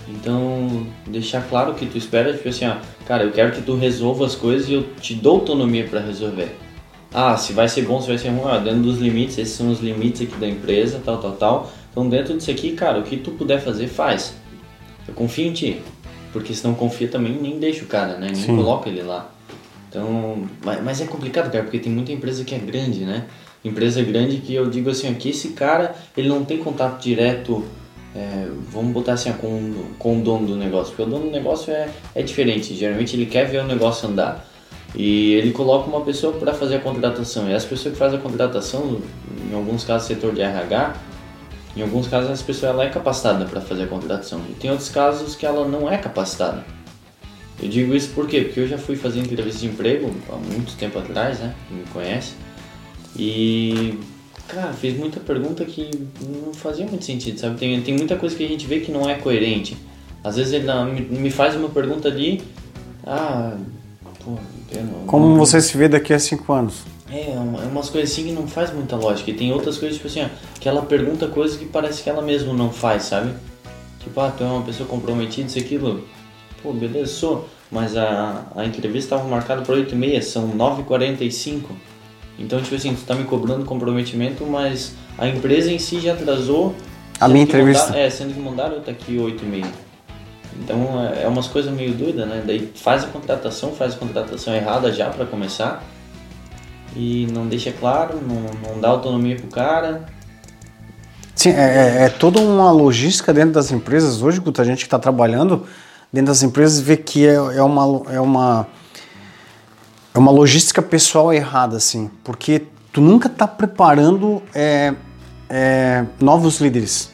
Então, 0.08 0.86
deixar 1.08 1.42
claro 1.48 1.72
o 1.72 1.76
que 1.76 1.86
tu 1.86 1.98
espera, 1.98 2.34
tipo 2.34 2.48
assim, 2.48 2.66
ó, 2.68 2.76
cara, 3.08 3.24
eu 3.24 3.32
quero 3.32 3.52
que 3.52 3.62
tu 3.62 3.76
resolva 3.76 4.26
as 4.26 4.36
coisas 4.36 4.70
e 4.70 4.74
eu 4.74 4.84
te 5.02 5.16
dou 5.16 5.38
autonomia 5.38 5.86
para 5.88 6.00
resolver. 6.00 6.56
Ah, 7.14 7.38
se 7.38 7.54
vai 7.54 7.68
ser 7.68 7.84
bom, 7.84 8.02
se 8.02 8.08
vai 8.08 8.18
ser 8.18 8.30
ruim, 8.30 8.42
ó, 8.44 8.58
dentro 8.60 8.82
dos 8.82 9.00
limites, 9.00 9.38
esses 9.38 9.56
são 9.56 9.72
os 9.72 9.80
limites 9.80 10.22
aqui 10.22 10.36
da 10.38 10.48
empresa, 10.48 11.02
tal, 11.04 11.18
tal, 11.18 11.32
tal. 11.32 11.72
Então, 11.92 12.10
dentro 12.10 12.36
disso 12.36 12.52
aqui, 12.52 12.74
cara, 12.74 13.00
o 13.00 13.04
que 13.04 13.18
tu 13.18 13.32
puder 13.32 13.62
fazer, 13.62 13.88
faz. 13.88 14.36
Eu 15.08 15.14
confio 15.14 15.48
em 15.48 15.54
ti. 15.54 15.82
Porque 16.34 16.54
se 16.54 16.66
não 16.66 16.74
confia 16.74 17.08
também, 17.08 17.32
nem 17.32 17.58
deixa 17.58 17.86
o 17.86 17.88
cara, 17.88 18.18
né? 18.18 18.28
Nem 18.28 18.36
Sim. 18.36 18.56
coloca 18.58 18.90
ele 18.90 19.02
lá. 19.02 19.32
Então, 19.88 20.46
mas, 20.84 21.00
é 21.00 21.06
complicado, 21.06 21.50
cara, 21.50 21.64
porque 21.64 21.80
tem 21.80 21.92
muita 21.92 22.12
empresa 22.12 22.44
que 22.44 22.54
é 22.54 22.58
grande, 22.58 23.06
né? 23.06 23.26
Empresa 23.64 24.04
grande 24.04 24.38
que 24.38 24.54
eu 24.54 24.70
digo 24.70 24.90
assim, 24.90 25.14
que 25.14 25.30
esse 25.30 25.50
cara, 25.50 25.96
ele 26.18 26.28
não 26.28 26.44
tem 26.44 26.58
contato 26.58 27.02
direto, 27.02 27.64
é, 28.16 28.48
vamos 28.72 28.94
botar 28.94 29.14
assim, 29.14 29.32
com, 29.34 29.74
com 30.00 30.20
o 30.20 30.24
dono 30.24 30.48
do 30.48 30.56
negócio. 30.56 30.96
Porque 30.96 31.04
o 31.04 31.06
dono 31.06 31.26
do 31.26 31.32
negócio 31.32 31.72
é, 31.74 31.90
é 32.16 32.24
diferente, 32.24 32.74
geralmente 32.74 33.16
ele 33.16 33.26
quer 33.26 33.46
ver 33.46 33.60
o 33.60 33.68
negócio 33.68 34.08
andar. 34.08 34.48
E 34.96 35.34
ele 35.34 35.52
coloca 35.52 35.90
uma 35.90 36.02
pessoa 36.02 36.32
para 36.34 36.54
fazer 36.54 36.78
a 36.78 36.80
contratação. 36.80 37.50
E 37.50 37.54
essa 37.54 37.68
pessoa 37.68 37.92
que 37.92 38.00
faz 38.00 38.14
a 38.14 38.18
contratação, 38.18 39.02
em 39.52 39.54
alguns 39.54 39.84
casos 39.84 40.08
setor 40.08 40.34
de 40.34 40.42
RH, 40.42 40.96
em 41.76 41.82
alguns 41.82 42.08
casos 42.08 42.32
essa 42.32 42.44
pessoa 42.44 42.72
ela 42.72 42.86
é 42.86 42.90
capacitada 42.90 43.44
para 43.44 43.60
fazer 43.60 43.84
a 43.84 43.88
contratação. 43.88 44.42
E 44.50 44.54
tem 44.54 44.72
outros 44.72 44.88
casos 44.88 45.36
que 45.36 45.46
ela 45.46 45.68
não 45.68 45.92
é 45.92 45.98
capacitada. 45.98 46.64
Eu 47.62 47.68
digo 47.68 47.94
isso 47.94 48.10
por 48.12 48.28
quê? 48.28 48.42
Porque 48.42 48.62
eu 48.62 48.68
já 48.68 48.78
fui 48.78 48.96
fazer 48.96 49.20
entrevista 49.20 49.60
de 49.60 49.68
emprego 49.68 50.10
há 50.30 50.36
muito 50.36 50.78
tempo 50.78 50.98
atrás, 51.00 51.40
né? 51.40 51.54
Quem 51.68 51.78
me 51.78 51.84
conhece. 51.86 52.34
E, 53.18 53.98
cara, 54.48 54.74
fiz 54.74 54.98
muita 54.98 55.20
pergunta 55.20 55.64
que 55.66 55.90
não 56.22 56.54
fazia 56.54 56.86
muito 56.86 57.06
sentido, 57.06 57.40
sabe? 57.40 57.58
Tem, 57.58 57.82
tem 57.82 57.96
muita 57.96 58.16
coisa 58.16 58.36
que 58.36 58.44
a 58.44 58.48
gente 58.48 58.66
vê 58.66 58.80
que 58.80 58.92
não 58.92 59.10
é 59.10 59.16
coerente. 59.16 59.78
Às 60.24 60.38
vezes 60.38 60.54
ele 60.54 60.68
me 61.10 61.30
faz 61.30 61.56
uma 61.56 61.70
pergunta 61.70 62.08
ali, 62.08 62.42
ah, 63.06 63.56
pô, 64.24 64.32
não, 64.32 65.06
Como 65.06 65.30
não, 65.30 65.38
você 65.38 65.62
se 65.62 65.78
vê 65.78 65.88
daqui 65.88 66.14
a 66.14 66.20
cinco 66.20 66.52
anos? 66.52 66.84
É, 67.12 67.32
é, 67.32 67.40
umas 67.70 67.90
coisas 67.90 68.12
assim 68.12 68.24
que 68.24 68.32
não 68.32 68.48
faz 68.48 68.74
muita 68.74 68.96
lógica. 68.96 69.30
E 69.30 69.34
tem 69.34 69.52
outras 69.54 69.78
coisas, 69.78 69.98
tipo 69.98 70.08
assim, 70.08 70.24
ó, 70.24 70.30
que 70.60 70.68
ela 70.68 70.82
pergunta 70.82 71.28
coisas 71.28 71.58
que 71.58 71.66
parece 71.66 72.02
que 72.02 72.10
ela 72.10 72.22
mesma 72.22 72.54
não 72.54 72.72
faz, 72.72 73.04
sabe? 73.04 73.34
Tipo, 74.00 74.20
ah, 74.22 74.34
tu 74.36 74.44
é 74.44 74.48
uma 74.48 74.64
pessoa 74.64 74.88
comprometida, 74.88 75.48
isso 75.48 75.60
aquilo 75.60 76.04
Pô, 76.66 76.74
beleza, 76.74 77.14
sou. 77.14 77.48
Mas 77.72 77.96
a, 77.96 78.44
a 78.56 78.66
entrevista 78.66 79.16
estava 79.16 79.30
marcada 79.30 79.62
para 79.62 79.76
8h30, 79.76 80.22
são 80.24 80.50
9h45. 80.50 81.62
Então, 82.38 82.62
tipo 82.62 82.76
assim, 82.76 82.94
tu 82.94 83.02
tá 83.06 83.16
me 83.16 83.24
cobrando 83.24 83.66
comprometimento, 83.66 84.46
mas 84.46 84.94
a 85.18 85.28
empresa 85.28 85.72
em 85.72 85.80
si 85.80 86.00
já 86.00 86.14
atrasou 86.14 86.76
A 87.20 87.28
minha 87.28 87.44
entrevista. 87.44 87.86
Mandaram, 87.86 88.06
é, 88.06 88.10
sendo 88.10 88.34
que 88.34 88.40
mandaram 88.40 88.82
tá 88.82 88.92
aqui 88.92 89.16
8,5. 89.18 89.66
Então 90.62 91.04
é, 91.04 91.24
é 91.24 91.28
umas 91.28 91.48
coisas 91.48 91.74
meio 91.74 91.94
doidas, 91.94 92.28
né? 92.28 92.44
Daí 92.46 92.72
faz 92.76 93.04
a 93.04 93.08
contratação, 93.08 93.72
faz 93.72 93.94
a 93.94 93.98
contratação 93.98 94.54
errada 94.54 94.92
já 94.92 95.10
para 95.10 95.26
começar 95.26 95.84
e 96.96 97.28
não 97.32 97.48
deixa 97.48 97.72
claro, 97.72 98.20
não, 98.22 98.72
não 98.72 98.80
dá 98.80 98.88
autonomia 98.88 99.36
pro 99.36 99.48
cara. 99.48 100.06
Sim, 101.36 101.50
é, 101.50 102.00
é, 102.00 102.06
é 102.06 102.10
toda 102.10 102.40
uma 102.40 102.72
logística 102.72 103.34
dentro 103.34 103.52
das 103.52 103.72
empresas. 103.72 104.22
Hoje, 104.22 104.42
a 104.58 104.64
gente 104.64 104.80
que 104.80 104.86
está 104.86 104.98
trabalhando 104.98 105.66
dentro 106.12 106.28
das 106.28 106.42
empresas 106.42 106.80
vê 106.80 106.96
que 106.96 107.28
é, 107.28 107.34
é, 107.34 107.62
uma, 107.62 108.02
é, 108.10 108.20
uma, 108.22 108.66
é 110.16 110.18
uma 110.18 110.32
logística 110.32 110.82
pessoal 110.82 111.34
errada, 111.34 111.76
assim, 111.76 112.10
porque 112.24 112.68
tu 112.94 113.02
nunca 113.02 113.28
está 113.28 113.46
preparando 113.46 114.42
é, 114.54 114.94
é, 115.50 116.06
novos 116.22 116.62
líderes. 116.62 117.12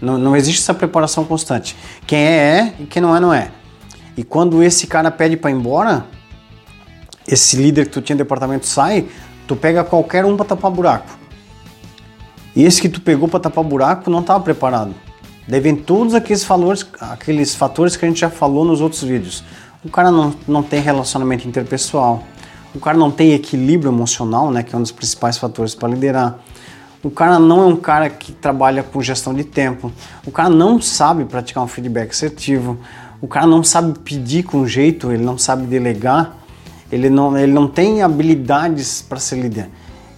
Não, 0.00 0.18
não 0.18 0.36
existe 0.36 0.60
essa 0.60 0.74
preparação 0.74 1.24
constante. 1.24 1.76
Quem 2.08 2.18
é, 2.18 2.58
é 2.58 2.74
e 2.80 2.86
quem 2.86 3.00
não 3.00 3.14
é, 3.14 3.20
não 3.20 3.32
é. 3.32 3.52
E 4.16 4.24
quando 4.24 4.64
esse 4.64 4.88
cara 4.88 5.12
pede 5.12 5.36
para 5.36 5.52
ir 5.52 5.54
embora, 5.54 6.06
esse 7.26 7.54
líder 7.56 7.84
que 7.86 7.92
tu 7.92 8.02
tinha 8.02 8.14
no 8.14 8.24
departamento 8.24 8.66
sai, 8.66 9.06
tu 9.46 9.54
pega 9.54 9.84
qualquer 9.84 10.24
um 10.24 10.36
para 10.36 10.46
tapar 10.46 10.72
buraco. 10.72 11.16
E 12.56 12.64
esse 12.64 12.82
que 12.82 12.88
tu 12.88 13.00
pegou 13.00 13.28
para 13.28 13.38
tapar 13.38 13.62
buraco 13.62 14.10
não 14.10 14.20
estava 14.20 14.42
preparado. 14.42 14.92
Devem 15.46 15.76
todos 15.76 16.14
aqueles 16.14 16.42
valores, 16.42 16.84
aqueles 17.00 17.54
fatores 17.54 17.96
que 17.96 18.04
a 18.04 18.08
gente 18.08 18.18
já 18.18 18.30
falou 18.30 18.64
nos 18.64 18.80
outros 18.80 19.04
vídeos. 19.04 19.44
O 19.84 19.90
cara 19.90 20.10
não, 20.10 20.34
não 20.48 20.62
tem 20.62 20.80
relacionamento 20.80 21.46
interpessoal. 21.46 22.24
O 22.74 22.80
cara 22.80 22.96
não 22.96 23.10
tem 23.10 23.32
equilíbrio 23.32 23.90
emocional, 23.92 24.50
né, 24.50 24.62
que 24.62 24.74
é 24.74 24.78
um 24.78 24.82
dos 24.82 24.90
principais 24.90 25.36
fatores 25.38 25.74
para 25.74 25.88
liderar. 25.88 26.38
O 27.02 27.10
cara 27.10 27.38
não 27.38 27.62
é 27.62 27.66
um 27.66 27.76
cara 27.76 28.08
que 28.08 28.32
trabalha 28.32 28.82
com 28.82 29.02
gestão 29.02 29.34
de 29.34 29.44
tempo. 29.44 29.92
O 30.26 30.30
cara 30.30 30.48
não 30.48 30.80
sabe 30.80 31.26
praticar 31.26 31.62
um 31.62 31.68
feedback 31.68 32.10
assertivo. 32.10 32.78
O 33.20 33.28
cara 33.28 33.46
não 33.46 33.62
sabe 33.62 33.98
pedir 33.98 34.42
com 34.42 34.66
jeito, 34.66 35.12
ele 35.12 35.22
não 35.22 35.36
sabe 35.36 35.66
delegar. 35.66 36.34
Ele 36.90 37.10
não, 37.10 37.36
ele 37.36 37.52
não 37.52 37.68
tem 37.68 38.02
habilidades 38.02 39.02
para 39.02 39.18
ser 39.18 39.36
líder. 39.36 39.68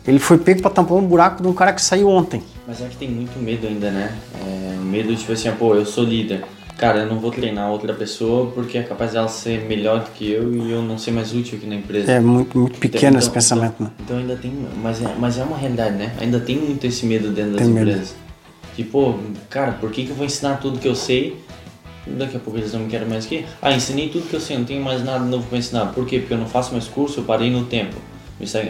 Ele 0.06 0.20
foi 0.20 0.38
pego 0.38 0.62
para 0.62 0.70
tampar 0.70 0.96
um 0.96 1.06
buraco 1.06 1.42
de 1.42 1.48
um 1.48 1.52
cara 1.52 1.72
que 1.72 1.82
saiu 1.82 2.08
ontem. 2.08 2.40
Mas 2.66 2.80
é 2.80 2.86
que 2.86 2.96
tem 2.96 3.10
muito 3.10 3.36
medo 3.38 3.66
ainda, 3.66 3.90
né? 3.90 4.16
É, 4.40 4.76
medo 4.80 5.08
de, 5.08 5.16
tipo 5.16 5.32
assim, 5.32 5.50
pô, 5.52 5.74
eu 5.74 5.84
sou 5.84 6.04
líder. 6.04 6.44
Cara, 6.76 7.00
eu 7.00 7.06
não 7.06 7.18
vou 7.18 7.30
treinar 7.30 7.70
outra 7.70 7.94
pessoa 7.94 8.50
porque 8.52 8.76
é 8.76 8.82
capaz 8.82 9.12
dela 9.12 9.28
ser 9.28 9.62
melhor 9.62 10.00
do 10.00 10.10
que 10.10 10.30
eu 10.30 10.54
e 10.54 10.70
eu 10.70 10.82
não 10.82 10.98
ser 10.98 11.10
mais 11.10 11.34
útil 11.34 11.56
aqui 11.56 11.66
na 11.66 11.76
empresa. 11.76 12.12
É 12.12 12.20
muito, 12.20 12.58
muito 12.58 12.78
pequeno 12.78 13.16
então, 13.16 13.18
esse 13.18 13.30
pensamento, 13.30 13.76
então, 13.80 13.86
né? 13.86 13.92
Então 14.00 14.18
ainda 14.18 14.36
tem, 14.36 14.52
mas 14.82 15.02
é, 15.02 15.14
mas 15.18 15.38
é 15.38 15.42
uma 15.42 15.56
realidade, 15.56 15.96
né? 15.96 16.14
Ainda 16.20 16.38
tem 16.38 16.56
muito 16.56 16.86
esse 16.86 17.06
medo 17.06 17.30
dentro 17.30 17.52
das 17.52 17.62
tem 17.62 17.70
empresas. 17.70 18.10
Medo. 18.10 18.26
Tipo, 18.76 19.18
cara, 19.48 19.72
por 19.72 19.90
que, 19.90 20.04
que 20.04 20.10
eu 20.10 20.16
vou 20.16 20.26
ensinar 20.26 20.56
tudo 20.56 20.78
que 20.78 20.86
eu 20.86 20.94
sei 20.94 21.38
daqui 22.06 22.36
a 22.36 22.40
pouco 22.40 22.58
eles 22.58 22.72
não 22.72 22.80
me 22.80 22.88
querem 22.88 23.08
mais 23.08 23.26
aqui. 23.26 23.44
Ah, 23.60 23.72
ensinei 23.72 24.08
tudo 24.08 24.28
que 24.28 24.34
eu 24.34 24.40
sei, 24.40 24.56
não 24.56 24.64
tenho 24.64 24.82
mais 24.82 25.02
nada 25.02 25.24
novo 25.24 25.46
para 25.48 25.58
ensinar. 25.58 25.86
Por 25.86 26.06
quê? 26.06 26.20
Porque 26.20 26.34
eu 26.34 26.38
não 26.38 26.46
faço 26.46 26.72
mais 26.72 26.86
curso, 26.86 27.20
eu 27.20 27.24
parei 27.24 27.50
no 27.50 27.64
tempo. 27.64 27.96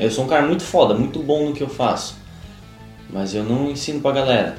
Eu 0.00 0.10
sou 0.10 0.24
um 0.24 0.28
cara 0.28 0.46
muito 0.46 0.62
foda, 0.62 0.94
muito 0.94 1.18
bom 1.18 1.48
no 1.48 1.52
que 1.52 1.62
eu 1.62 1.68
faço. 1.68 2.16
Mas 3.10 3.34
eu 3.34 3.44
não 3.44 3.70
ensino 3.70 4.00
pra 4.00 4.12
galera. 4.12 4.56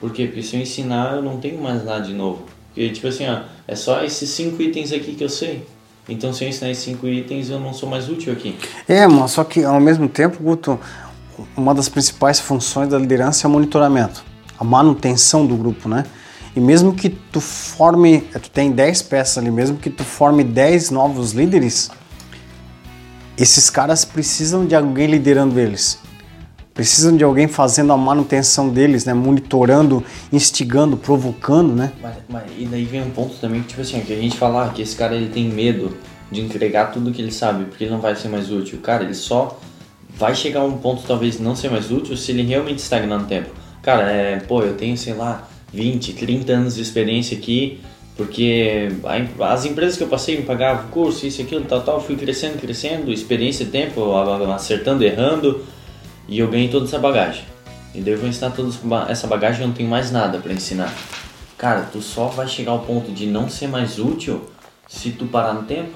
Por 0.00 0.12
quê? 0.12 0.26
Porque 0.26 0.42
se 0.42 0.56
eu 0.56 0.60
ensinar, 0.60 1.16
eu 1.16 1.22
não 1.22 1.38
tenho 1.38 1.60
mais 1.60 1.84
nada 1.84 2.00
de 2.00 2.12
novo. 2.12 2.44
Porque, 2.74 2.90
tipo 2.90 3.06
assim, 3.06 3.28
ó, 3.28 3.42
é 3.66 3.74
só 3.74 4.02
esses 4.04 4.30
cinco 4.30 4.62
itens 4.62 4.92
aqui 4.92 5.14
que 5.14 5.24
eu 5.24 5.28
sei. 5.28 5.66
Então, 6.08 6.32
se 6.32 6.44
eu 6.44 6.48
ensinar 6.48 6.70
esses 6.70 6.84
cinco 6.84 7.06
itens, 7.06 7.50
eu 7.50 7.60
não 7.60 7.72
sou 7.72 7.88
mais 7.88 8.08
útil 8.08 8.32
aqui. 8.32 8.56
É, 8.88 9.06
mas 9.06 9.32
só 9.32 9.44
que 9.44 9.62
ao 9.64 9.80
mesmo 9.80 10.08
tempo, 10.08 10.42
Guto, 10.42 10.78
uma 11.56 11.74
das 11.74 11.88
principais 11.88 12.40
funções 12.40 12.88
da 12.88 12.98
liderança 12.98 13.46
é 13.46 13.48
o 13.48 13.50
monitoramento, 13.50 14.24
a 14.58 14.64
manutenção 14.64 15.46
do 15.46 15.56
grupo, 15.56 15.88
né? 15.88 16.04
E 16.54 16.60
mesmo 16.60 16.94
que 16.94 17.08
tu 17.08 17.40
forme, 17.40 18.22
tu 18.22 18.50
tem 18.50 18.72
10 18.72 19.02
peças 19.02 19.38
ali, 19.38 19.50
mesmo 19.50 19.76
que 19.76 19.88
tu 19.88 20.02
forme 20.02 20.42
10 20.42 20.90
novos 20.90 21.32
líderes, 21.32 21.90
esses 23.38 23.70
caras 23.70 24.04
precisam 24.04 24.66
de 24.66 24.74
alguém 24.74 25.06
liderando 25.06 25.58
eles. 25.58 25.98
Precisam 26.72 27.16
de 27.16 27.24
alguém 27.24 27.48
fazendo 27.48 27.92
a 27.92 27.96
manutenção 27.96 28.68
deles, 28.68 29.04
né? 29.04 29.12
Monitorando, 29.12 30.02
instigando, 30.32 30.96
provocando, 30.96 31.74
né? 31.74 31.92
Mas, 32.00 32.14
mas, 32.28 32.42
e 32.56 32.64
daí 32.64 32.84
vem 32.84 33.02
um 33.02 33.10
ponto 33.10 33.34
também 33.36 33.60
que, 33.62 33.68
tipo 33.68 33.80
assim, 33.80 34.00
que 34.00 34.12
a 34.12 34.16
gente 34.16 34.36
falar 34.36 34.66
ah, 34.66 34.68
que 34.70 34.80
esse 34.80 34.96
cara 34.96 35.14
ele 35.14 35.28
tem 35.28 35.48
medo 35.48 35.96
de 36.30 36.40
entregar 36.40 36.92
tudo 36.92 37.10
que 37.10 37.20
ele 37.20 37.32
sabe, 37.32 37.64
porque 37.64 37.84
ele 37.84 37.90
não 37.90 38.00
vai 38.00 38.14
ser 38.14 38.28
mais 38.28 38.50
útil. 38.50 38.78
Cara, 38.82 39.02
ele 39.02 39.14
só 39.14 39.58
vai 40.16 40.34
chegar 40.34 40.60
a 40.60 40.64
um 40.64 40.78
ponto 40.78 41.02
talvez 41.06 41.40
não 41.40 41.56
ser 41.56 41.70
mais 41.70 41.90
útil 41.90 42.16
se 42.16 42.30
ele 42.30 42.42
realmente 42.42 42.78
estagnar 42.78 43.18
no 43.18 43.26
tempo. 43.26 43.50
Cara, 43.82 44.10
é, 44.10 44.38
pô, 44.40 44.62
eu 44.62 44.74
tenho, 44.76 44.96
sei 44.96 45.14
lá, 45.14 45.48
20, 45.72 46.12
30 46.12 46.52
anos 46.52 46.74
de 46.76 46.82
experiência 46.82 47.36
aqui, 47.36 47.80
porque 48.16 48.88
as 49.40 49.64
empresas 49.64 49.96
que 49.96 50.04
eu 50.04 50.08
passei 50.08 50.36
me 50.36 50.42
pagavam 50.42 50.88
curso, 50.90 51.26
isso, 51.26 51.40
aquilo, 51.40 51.64
tal, 51.64 51.80
tal, 51.80 52.00
fui 52.00 52.16
crescendo, 52.16 52.60
crescendo, 52.60 53.10
experiência, 53.10 53.64
tempo, 53.64 54.14
acertando, 54.54 55.02
errando, 55.02 55.64
e 56.30 56.38
eu 56.38 56.48
ganhei 56.48 56.68
toda 56.68 56.86
essa 56.86 56.98
bagagem. 56.98 57.44
E 57.94 58.00
daí 58.00 58.14
eu 58.14 58.18
vou 58.18 58.28
ensinar 58.28 58.52
toda 58.52 58.72
essa 59.10 59.26
bagagem 59.26 59.62
e 59.62 59.66
não 59.66 59.74
tenho 59.74 59.90
mais 59.90 60.10
nada 60.10 60.38
para 60.38 60.52
ensinar. 60.54 60.94
Cara, 61.58 61.82
tu 61.92 62.00
só 62.00 62.28
vai 62.28 62.48
chegar 62.48 62.72
ao 62.72 62.78
ponto 62.78 63.12
de 63.12 63.26
não 63.26 63.50
ser 63.50 63.66
mais 63.66 63.98
útil 63.98 64.48
se 64.88 65.10
tu 65.10 65.26
parar 65.26 65.52
no 65.52 65.64
tempo. 65.64 65.90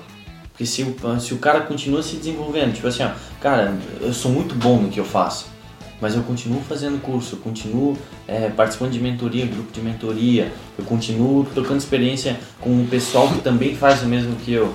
Porque 0.51 0.67
se 0.67 0.83
o, 0.83 1.21
se 1.21 1.33
o 1.33 1.39
cara 1.39 1.63
continua 1.63 2.03
se 2.03 2.17
desenvolvendo, 2.17 2.75
tipo 2.75 2.87
assim, 2.87 3.03
ó, 3.03 3.11
cara, 3.41 3.75
eu 4.01 4.13
sou 4.13 4.31
muito 4.31 4.55
bom 4.55 4.77
no 4.77 4.91
que 4.91 5.01
eu 5.01 5.05
faço 5.05 5.55
mas 6.01 6.15
eu 6.15 6.23
continuo 6.23 6.61
fazendo 6.61 7.01
curso, 7.01 7.37
eu 7.37 7.39
continuo 7.39 7.97
é, 8.29 8.51
participando 8.51 8.93
de 8.93 9.01
mentoria, 9.01 9.47
grupo 9.47 9.73
de 9.73 9.81
mentoria, 9.81 10.53
eu 10.79 10.85
continuo 10.85 11.47
trocando 11.55 11.79
experiência 11.79 12.39
com 12.61 12.83
o 12.83 12.87
pessoal 12.87 13.29
que 13.29 13.41
também 13.41 13.75
faz 13.75 14.03
o 14.03 14.07
mesmo 14.07 14.37
que 14.37 14.53
eu. 14.53 14.75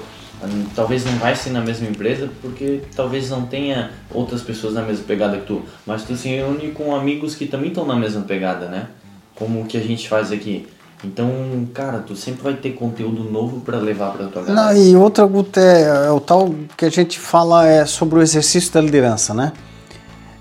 Talvez 0.76 1.06
não 1.06 1.14
vai 1.14 1.36
ser 1.36 1.50
na 1.50 1.62
mesma 1.62 1.88
empresa, 1.88 2.30
porque 2.42 2.82
talvez 2.96 3.30
não 3.30 3.46
tenha 3.46 3.92
outras 4.12 4.42
pessoas 4.42 4.74
na 4.74 4.82
mesma 4.82 5.04
pegada 5.06 5.38
que 5.38 5.46
tu, 5.46 5.64
mas 5.86 6.04
tu 6.04 6.16
se 6.16 6.30
reúne 6.30 6.72
com 6.72 6.96
amigos 6.96 7.36
que 7.36 7.46
também 7.46 7.70
estão 7.70 7.86
na 7.86 7.96
mesma 7.96 8.22
pegada, 8.22 8.68
né? 8.68 8.88
Como 9.36 9.62
o 9.62 9.66
que 9.66 9.78
a 9.78 9.82
gente 9.82 10.08
faz 10.08 10.32
aqui. 10.32 10.68
Então, 11.04 11.30
cara, 11.74 12.00
tu 12.00 12.16
sempre 12.16 12.44
vai 12.44 12.54
ter 12.54 12.72
conteúdo 12.72 13.24
novo 13.24 13.62
para 13.62 13.78
levar 13.78 14.12
para 14.12 14.28
tua 14.28 14.44
galera. 14.44 14.74
Não, 14.74 14.82
e 14.82 14.96
outra, 14.96 15.30
é, 15.58 16.08
é 16.08 16.12
o 16.12 16.20
tal 16.20 16.54
que 16.76 16.86
a 16.86 16.90
gente 16.90 17.20
fala 17.20 17.66
é 17.68 17.86
sobre 17.86 18.20
o 18.20 18.22
exercício 18.22 18.74
da 18.74 18.82
liderança, 18.82 19.34
né? 19.34 19.54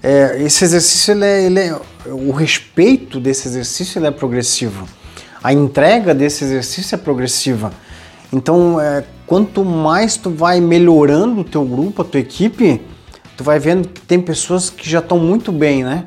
é, 0.03 0.43
esse 0.43 0.65
exercício, 0.65 1.13
ele 1.13 1.25
é, 1.25 1.45
ele 1.45 1.61
é, 1.61 1.81
o 2.07 2.33
respeito 2.33 3.19
desse 3.19 3.49
exercício 3.49 3.99
ele 3.99 4.07
é 4.07 4.11
progressivo. 4.11 4.89
A 5.43 5.53
entrega 5.53 6.15
desse 6.15 6.45
exercício 6.45 6.95
é 6.95 6.99
progressiva. 6.99 7.73
Então, 8.33 8.81
é, 8.81 9.05
quanto 9.27 9.65
mais 9.65 10.17
tu 10.17 10.31
vai 10.31 10.61
melhorando 10.61 11.41
o 11.41 11.45
teu 11.45 11.65
grupo, 11.65 12.03
a 12.03 12.05
tua 12.05 12.21
equipe, 12.21 12.81
tu 13.37 13.43
vai 13.43 13.59
vendo 13.59 13.89
que 13.89 14.01
tem 14.03 14.21
pessoas 14.21 14.69
que 14.69 14.89
já 14.89 14.99
estão 14.99 15.19
muito 15.19 15.51
bem, 15.51 15.83
né? 15.83 16.07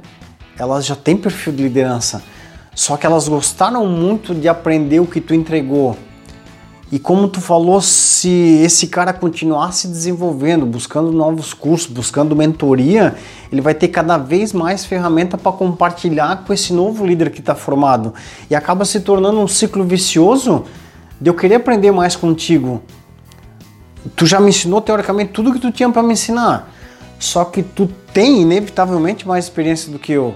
Elas 0.57 0.85
já 0.85 0.95
têm 0.95 1.17
perfil 1.17 1.53
de 1.53 1.63
liderança. 1.63 2.21
Só 2.75 2.95
que 2.95 3.05
elas 3.05 3.27
gostaram 3.27 3.85
muito 3.87 4.33
de 4.35 4.47
aprender 4.47 4.99
o 4.99 5.05
que 5.05 5.19
tu 5.19 5.33
entregou. 5.33 5.97
E 6.91 6.99
como 6.99 7.29
tu 7.29 7.39
falou, 7.39 7.79
se 7.79 8.29
esse 8.63 8.87
cara 8.87 9.13
continuar 9.13 9.71
se 9.71 9.87
desenvolvendo, 9.87 10.65
buscando 10.65 11.09
novos 11.11 11.53
cursos, 11.53 11.87
buscando 11.87 12.35
mentoria, 12.35 13.15
ele 13.49 13.61
vai 13.61 13.73
ter 13.73 13.87
cada 13.87 14.17
vez 14.17 14.51
mais 14.51 14.85
ferramenta 14.85 15.37
para 15.37 15.53
compartilhar 15.53 16.43
com 16.45 16.51
esse 16.51 16.73
novo 16.73 17.05
líder 17.05 17.31
que 17.31 17.39
está 17.39 17.55
formado. 17.55 18.13
E 18.49 18.55
acaba 18.55 18.83
se 18.83 18.99
tornando 18.99 19.39
um 19.39 19.47
ciclo 19.47 19.85
vicioso 19.85 20.65
de 21.21 21.29
eu 21.29 21.35
querer 21.35 21.55
aprender 21.55 21.91
mais 21.91 22.15
contigo. 22.15 22.81
Tu 24.15 24.25
já 24.25 24.39
me 24.39 24.49
ensinou 24.49 24.81
teoricamente 24.81 25.31
tudo 25.31 25.53
que 25.53 25.59
tu 25.59 25.71
tinha 25.71 25.89
para 25.91 26.01
me 26.01 26.13
ensinar. 26.13 26.73
Só 27.19 27.45
que 27.45 27.61
tu 27.61 27.87
tem 28.11 28.41
inevitavelmente 28.41 29.27
mais 29.27 29.45
experiência 29.45 29.91
do 29.91 29.99
que 29.99 30.11
eu. 30.11 30.35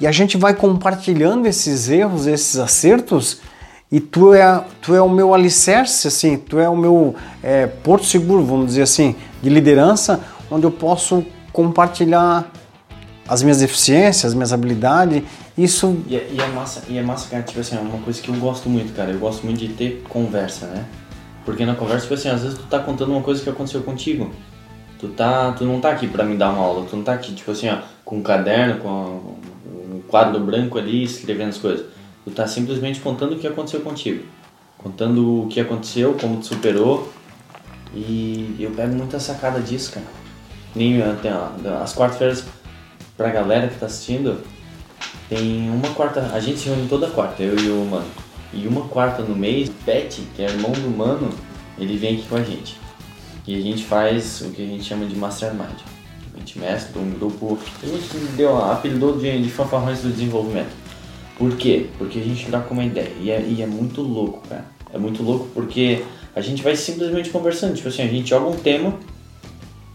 E 0.00 0.06
a 0.06 0.12
gente 0.12 0.36
vai 0.36 0.54
compartilhando 0.54 1.46
esses 1.46 1.88
erros, 1.88 2.28
esses 2.28 2.56
acertos 2.56 3.40
e 3.90 4.00
tu 4.00 4.34
é, 4.34 4.64
tu 4.80 4.94
é 4.94 5.00
o 5.00 5.08
meu 5.08 5.34
alicerce, 5.34 6.08
assim, 6.08 6.36
tu 6.36 6.58
é 6.58 6.68
o 6.68 6.76
meu 6.76 7.14
é, 7.42 7.66
porto 7.66 8.06
seguro, 8.06 8.44
vamos 8.44 8.66
dizer 8.66 8.82
assim, 8.82 9.14
de 9.42 9.48
liderança, 9.48 10.20
onde 10.50 10.64
eu 10.64 10.70
posso 10.70 11.24
compartilhar 11.52 12.50
as 13.26 13.42
minhas 13.42 13.58
deficiências, 13.58 14.26
as 14.26 14.34
minhas 14.34 14.52
habilidades, 14.52 15.22
isso... 15.56 15.96
E 16.06 16.16
é, 16.16 16.28
e 16.30 16.40
é, 16.40 16.46
massa, 16.48 16.82
e 16.88 16.98
é 16.98 17.02
massa, 17.02 17.28
cara, 17.28 17.42
tipo 17.42 17.60
assim, 17.60 17.76
é 17.76 17.80
uma 17.80 17.98
coisa 17.98 18.20
que 18.20 18.28
eu 18.28 18.34
gosto 18.36 18.68
muito, 18.68 18.94
cara, 18.94 19.10
eu 19.10 19.18
gosto 19.18 19.44
muito 19.44 19.58
de 19.58 19.68
ter 19.68 20.02
conversa, 20.08 20.66
né? 20.66 20.84
Porque 21.44 21.64
na 21.64 21.74
conversa, 21.74 22.02
tipo 22.02 22.14
assim, 22.14 22.28
às 22.28 22.42
vezes 22.42 22.58
tu 22.58 22.64
tá 22.64 22.78
contando 22.78 23.12
uma 23.12 23.22
coisa 23.22 23.42
que 23.42 23.48
aconteceu 23.48 23.82
contigo, 23.82 24.30
tu, 24.98 25.08
tá, 25.08 25.52
tu 25.52 25.64
não 25.64 25.80
tá 25.80 25.90
aqui 25.90 26.06
pra 26.06 26.24
me 26.24 26.36
dar 26.36 26.50
uma 26.50 26.62
aula, 26.62 26.86
tu 26.88 26.96
não 26.96 27.04
tá 27.04 27.14
aqui, 27.14 27.32
tipo 27.32 27.50
assim, 27.50 27.68
ó, 27.68 27.78
com 28.04 28.18
um 28.18 28.22
caderno, 28.22 28.80
com 28.80 28.88
um 28.88 30.02
quadro 30.08 30.40
branco 30.40 30.78
ali, 30.78 31.02
escrevendo 31.04 31.50
as 31.50 31.58
coisas 31.58 31.94
Tu 32.24 32.30
tá 32.30 32.46
simplesmente 32.46 33.00
contando 33.00 33.34
o 33.34 33.38
que 33.38 33.46
aconteceu 33.46 33.80
contigo. 33.80 34.24
Contando 34.78 35.42
o 35.42 35.46
que 35.48 35.60
aconteceu, 35.60 36.16
como 36.18 36.38
tu 36.38 36.46
superou. 36.46 37.12
E 37.94 38.56
eu 38.58 38.70
pego 38.70 38.94
muita 38.94 39.20
sacada 39.20 39.60
disso, 39.60 39.92
cara. 39.92 40.06
Nem 40.74 41.02
as 41.02 41.92
quartas-feiras 41.92 42.44
pra 43.16 43.30
galera 43.30 43.68
que 43.68 43.78
tá 43.78 43.86
assistindo, 43.86 44.42
tem 45.28 45.70
uma 45.70 45.88
quarta, 45.94 46.20
a 46.32 46.40
gente 46.40 46.58
se 46.58 46.68
reúne 46.68 46.88
toda 46.88 47.08
quarta, 47.08 47.42
eu 47.42 47.58
e 47.58 47.68
o 47.68 47.84
Mano. 47.84 48.06
E 48.52 48.66
uma 48.68 48.82
quarta 48.88 49.22
no 49.22 49.34
mês, 49.34 49.70
Pet, 49.84 50.22
que 50.34 50.42
é 50.42 50.46
irmão 50.46 50.70
do 50.72 50.90
Mano, 50.96 51.30
ele 51.78 51.96
vem 51.96 52.14
aqui 52.14 52.28
com 52.28 52.36
a 52.36 52.42
gente. 52.42 52.78
E 53.46 53.56
a 53.56 53.60
gente 53.60 53.84
faz 53.84 54.40
o 54.40 54.50
que 54.50 54.62
a 54.62 54.66
gente 54.66 54.84
chama 54.84 55.06
de 55.06 55.16
Mastermind. 55.16 55.80
A 56.34 56.38
gente 56.38 56.58
mescla 56.58 57.00
um 57.00 57.10
grupo, 57.10 57.58
a 57.82 57.86
gente 57.86 58.16
deu, 58.36 58.56
apelidou 58.56 59.18
de, 59.18 59.42
de 59.42 59.50
fanfarrões 59.50 60.02
do 60.02 60.10
desenvolvimento. 60.10 60.72
Por 61.36 61.56
quê? 61.56 61.86
Porque 61.98 62.18
a 62.18 62.22
gente 62.22 62.46
troca 62.46 62.72
uma 62.72 62.84
ideia. 62.84 63.10
E 63.20 63.30
é, 63.30 63.40
e 63.40 63.62
é 63.62 63.66
muito 63.66 64.00
louco, 64.00 64.46
cara. 64.48 64.64
É 64.92 64.98
muito 64.98 65.22
louco 65.22 65.48
porque 65.52 66.04
a 66.34 66.40
gente 66.40 66.62
vai 66.62 66.76
simplesmente 66.76 67.30
conversando. 67.30 67.74
Tipo 67.74 67.88
assim, 67.88 68.02
a 68.02 68.08
gente 68.08 68.30
joga 68.30 68.46
um 68.46 68.56
tema 68.56 68.94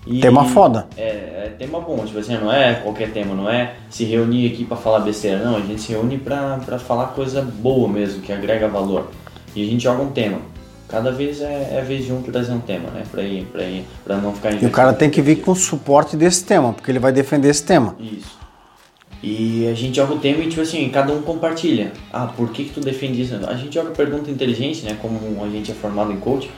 e 0.07 0.21
tema 0.21 0.45
foda. 0.45 0.87
É, 0.97 1.03
é, 1.03 1.53
tema 1.57 1.79
bom, 1.79 2.03
tipo 2.05 2.19
assim, 2.19 2.37
não 2.37 2.51
é 2.51 2.75
qualquer 2.75 3.11
tema, 3.11 3.35
não 3.35 3.49
é 3.49 3.75
se 3.89 4.03
reunir 4.05 4.51
aqui 4.51 4.65
para 4.65 4.77
falar 4.77 4.99
besteira, 4.99 5.43
não, 5.43 5.57
a 5.57 5.61
gente 5.61 5.81
se 5.81 5.91
reúne 5.91 6.17
pra, 6.17 6.59
pra 6.65 6.79
falar 6.79 7.07
coisa 7.07 7.41
boa 7.41 7.87
mesmo, 7.87 8.21
que 8.21 8.31
agrega 8.31 8.67
valor. 8.67 9.11
E 9.55 9.63
a 9.63 9.65
gente 9.65 9.83
joga 9.83 10.01
um 10.01 10.11
tema. 10.11 10.39
Cada 10.87 11.11
vez 11.11 11.41
é, 11.41 11.77
é 11.77 11.81
vez 11.81 12.05
de 12.05 12.11
um 12.11 12.21
trazer 12.21 12.51
um 12.51 12.59
tema, 12.59 12.89
né? 12.89 13.03
Pra 13.11 13.21
ir, 13.21 13.45
pra 13.45 13.63
ir, 13.63 13.85
pra 14.03 14.17
não 14.17 14.33
ficar 14.33 14.53
E 14.53 14.65
o 14.65 14.71
cara 14.71 14.91
tem 14.91 15.09
que 15.09 15.21
vir 15.21 15.37
com 15.37 15.51
o 15.51 15.55
suporte 15.55 16.15
desse 16.15 16.43
tema, 16.43 16.73
porque 16.73 16.89
ele 16.89 16.97
vai 16.97 17.11
defender 17.11 17.49
esse 17.49 17.63
tema. 17.63 17.95
Isso. 17.99 18.39
E 19.21 19.67
a 19.67 19.73
gente 19.73 19.97
joga 19.97 20.13
o 20.13 20.19
tema 20.19 20.43
e, 20.43 20.47
tipo 20.47 20.61
assim, 20.61 20.87
cada 20.89 21.13
um 21.13 21.21
compartilha. 21.21 21.91
Ah, 22.11 22.25
por 22.25 22.49
que 22.49 22.63
que 22.63 22.73
tu 22.73 22.79
defende 22.79 23.21
isso? 23.21 23.35
A 23.47 23.53
gente 23.55 23.75
joga 23.75 23.91
pergunta 23.91 24.31
inteligente, 24.31 24.83
né? 24.83 24.97
Como 24.99 25.43
a 25.43 25.49
gente 25.49 25.71
é 25.71 25.75
formado 25.75 26.11
em 26.11 26.17
coach, 26.17 26.49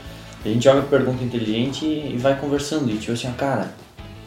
a 0.43 0.47
gente 0.47 0.63
joga 0.63 0.81
pergunta 0.81 1.23
inteligente 1.23 1.85
e 1.85 2.17
vai 2.17 2.37
conversando. 2.39 2.89
E 2.89 2.97
tipo 2.97 3.11
assim, 3.11 3.27
ah, 3.27 3.33
cara, 3.37 3.73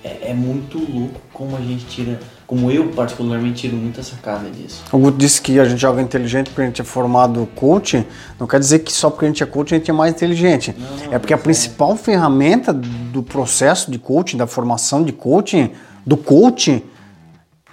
é, 0.05 0.31
é, 0.31 0.35
muito 0.35 0.79
louco 0.79 1.21
como 1.33 1.57
a 1.57 1.61
gente 1.61 1.87
tira, 1.87 2.21
como 2.47 2.71
eu 2.71 2.89
particularmente 2.91 3.63
tiro 3.63 3.77
muita 3.77 4.03
sacada 4.03 4.49
disso. 4.51 4.83
O 4.93 4.99
Guto 4.99 5.17
disse 5.17 5.41
que 5.41 5.59
a 5.59 5.65
gente 5.65 5.81
joga 5.81 6.03
inteligente 6.03 6.51
porque 6.51 6.63
a 6.63 6.67
gente 6.67 6.81
é 6.81 6.85
formado 6.85 7.49
coach, 7.55 8.07
não 8.39 8.47
quer 8.47 8.61
dizer 8.61 8.81
que 8.81 8.93
só 8.93 9.09
porque 9.09 9.25
a 9.25 9.29
gente 9.29 9.43
é 9.43 9.47
coach 9.47 9.75
a 9.75 9.79
gente 9.79 9.91
é 9.91 9.95
mais 9.95 10.13
inteligente. 10.13 10.75
Não, 10.79 11.07
não, 11.07 11.15
é 11.15 11.19
porque 11.19 11.33
a 11.33 11.39
principal 11.39 11.95
é. 11.95 11.97
ferramenta 11.97 12.73
do 12.73 13.23
processo 13.23 13.91
de 13.91 13.99
coaching, 13.99 14.37
da 14.37 14.47
formação 14.47 15.03
de 15.03 15.13
coaching, 15.13 15.71
do 16.07 16.17
coaching, 16.17 16.83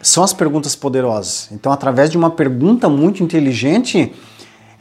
são 0.01 0.23
as 0.23 0.33
perguntas 0.33 0.75
poderosas. 0.75 1.49
Então, 1.51 1.71
através 1.71 2.09
de 2.09 2.17
uma 2.17 2.31
pergunta 2.31 2.89
muito 2.89 3.21
inteligente, 3.21 4.13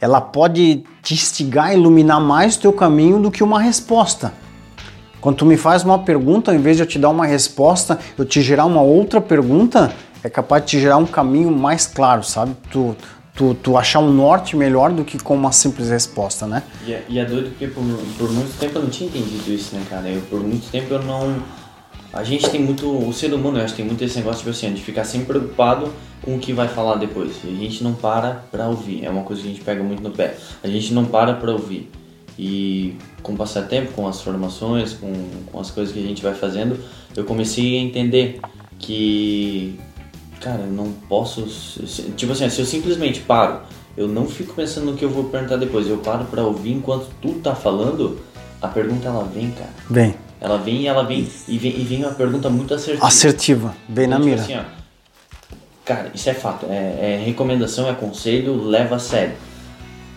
ela 0.01 0.19
pode 0.19 0.83
te 1.03 1.13
instigar, 1.13 1.73
iluminar 1.73 2.19
mais 2.19 2.55
o 2.55 2.59
teu 2.59 2.73
caminho 2.73 3.21
do 3.21 3.29
que 3.29 3.43
uma 3.43 3.61
resposta. 3.61 4.33
Quando 5.21 5.35
tu 5.35 5.45
me 5.45 5.55
faz 5.55 5.83
uma 5.83 5.99
pergunta, 5.99 6.49
ao 6.49 6.57
invés 6.57 6.75
de 6.77 6.83
eu 6.83 6.87
te 6.87 6.97
dar 6.97 7.09
uma 7.09 7.27
resposta, 7.27 7.99
eu 8.17 8.25
te 8.25 8.41
gerar 8.41 8.65
uma 8.65 8.81
outra 8.81 9.21
pergunta, 9.21 9.93
é 10.23 10.29
capaz 10.29 10.63
de 10.63 10.71
te 10.71 10.79
gerar 10.79 10.97
um 10.97 11.05
caminho 11.05 11.51
mais 11.51 11.85
claro, 11.85 12.23
sabe? 12.23 12.55
Tu, 12.71 12.95
tu, 13.35 13.53
tu 13.53 13.77
achar 13.77 13.99
um 13.99 14.11
norte 14.11 14.55
melhor 14.55 14.91
do 14.91 15.05
que 15.05 15.19
com 15.19 15.35
uma 15.35 15.51
simples 15.51 15.89
resposta, 15.89 16.47
né? 16.47 16.63
E 16.87 16.93
é, 16.93 17.05
e 17.07 17.19
é 17.19 17.25
doido 17.25 17.51
porque 17.51 17.67
por, 17.67 17.83
por 18.17 18.31
muito 18.31 18.57
tempo 18.59 18.79
eu 18.79 18.81
não 18.81 18.89
tinha 18.89 19.07
entendido 19.07 19.53
isso, 19.53 19.75
né, 19.75 19.85
cara? 19.87 20.09
Eu, 20.09 20.21
por 20.21 20.39
muito 20.39 20.67
tempo 20.71 20.91
eu 20.91 21.03
não 21.03 21.35
a 22.13 22.23
gente 22.23 22.49
tem 22.49 22.61
muito, 22.61 22.89
o 22.89 23.13
ser 23.13 23.33
humano, 23.33 23.57
eu 23.57 23.63
acho 23.63 23.73
tem 23.73 23.85
muito 23.85 24.03
esse 24.03 24.17
negócio 24.17 24.39
tipo 24.39 24.49
assim, 24.49 24.73
de 24.73 24.81
ficar 24.81 25.05
sempre 25.05 25.27
preocupado 25.27 25.91
com 26.21 26.35
o 26.35 26.39
que 26.39 26.51
vai 26.51 26.67
falar 26.67 26.95
depois. 26.95 27.31
E 27.43 27.47
a 27.47 27.55
gente 27.55 27.83
não 27.83 27.93
para 27.93 28.43
pra 28.51 28.67
ouvir, 28.67 29.05
é 29.05 29.09
uma 29.09 29.23
coisa 29.23 29.41
que 29.41 29.47
a 29.47 29.51
gente 29.51 29.63
pega 29.63 29.81
muito 29.81 30.03
no 30.03 30.11
pé. 30.11 30.35
A 30.61 30.67
gente 30.67 30.93
não 30.93 31.05
para 31.05 31.33
pra 31.33 31.51
ouvir. 31.51 31.89
E 32.37 32.95
com 33.21 33.33
o 33.33 33.37
passar 33.37 33.63
tempo, 33.63 33.93
com 33.93 34.07
as 34.07 34.21
formações, 34.21 34.93
com, 34.93 35.13
com 35.51 35.59
as 35.59 35.71
coisas 35.71 35.93
que 35.93 35.99
a 35.99 36.05
gente 36.05 36.21
vai 36.21 36.33
fazendo, 36.33 36.77
eu 37.15 37.23
comecei 37.23 37.77
a 37.77 37.81
entender 37.81 38.39
que, 38.77 39.79
cara, 40.41 40.61
eu 40.61 40.71
não 40.71 40.91
posso. 41.07 41.43
Tipo 42.17 42.33
assim, 42.33 42.49
se 42.49 42.59
eu 42.59 42.65
simplesmente 42.65 43.21
paro, 43.21 43.61
eu 43.95 44.07
não 44.07 44.25
fico 44.25 44.53
pensando 44.53 44.91
no 44.91 44.97
que 44.97 45.05
eu 45.05 45.09
vou 45.09 45.25
perguntar 45.25 45.57
depois, 45.57 45.87
eu 45.87 45.97
paro 45.97 46.25
pra 46.25 46.43
ouvir 46.43 46.73
enquanto 46.73 47.07
tu 47.21 47.33
tá 47.35 47.55
falando, 47.55 48.19
a 48.61 48.67
pergunta 48.67 49.07
ela 49.07 49.23
vem, 49.23 49.51
cara. 49.51 49.73
Vem. 49.89 50.15
Ela 50.41 50.57
vem 50.57 50.87
ela 50.87 51.03
vem 51.03 51.29
e 51.47 51.57
vem, 51.59 51.79
e 51.79 51.83
vem 51.83 52.03
uma 52.03 52.13
pergunta 52.13 52.49
muito 52.49 52.73
assertiva. 52.73 53.05
Assertiva, 53.05 53.75
bem 53.87 54.07
na 54.07 54.17
mira. 54.17 54.41
Assim, 54.41 54.57
ó, 54.57 54.63
cara, 55.85 56.09
isso 56.15 56.27
é 56.27 56.33
fato. 56.33 56.65
É, 56.67 56.73
é, 57.19 57.23
recomendação, 57.23 57.87
é 57.87 57.93
conselho, 57.93 58.55
leva 58.55 58.95
a 58.95 58.99
sério. 58.99 59.35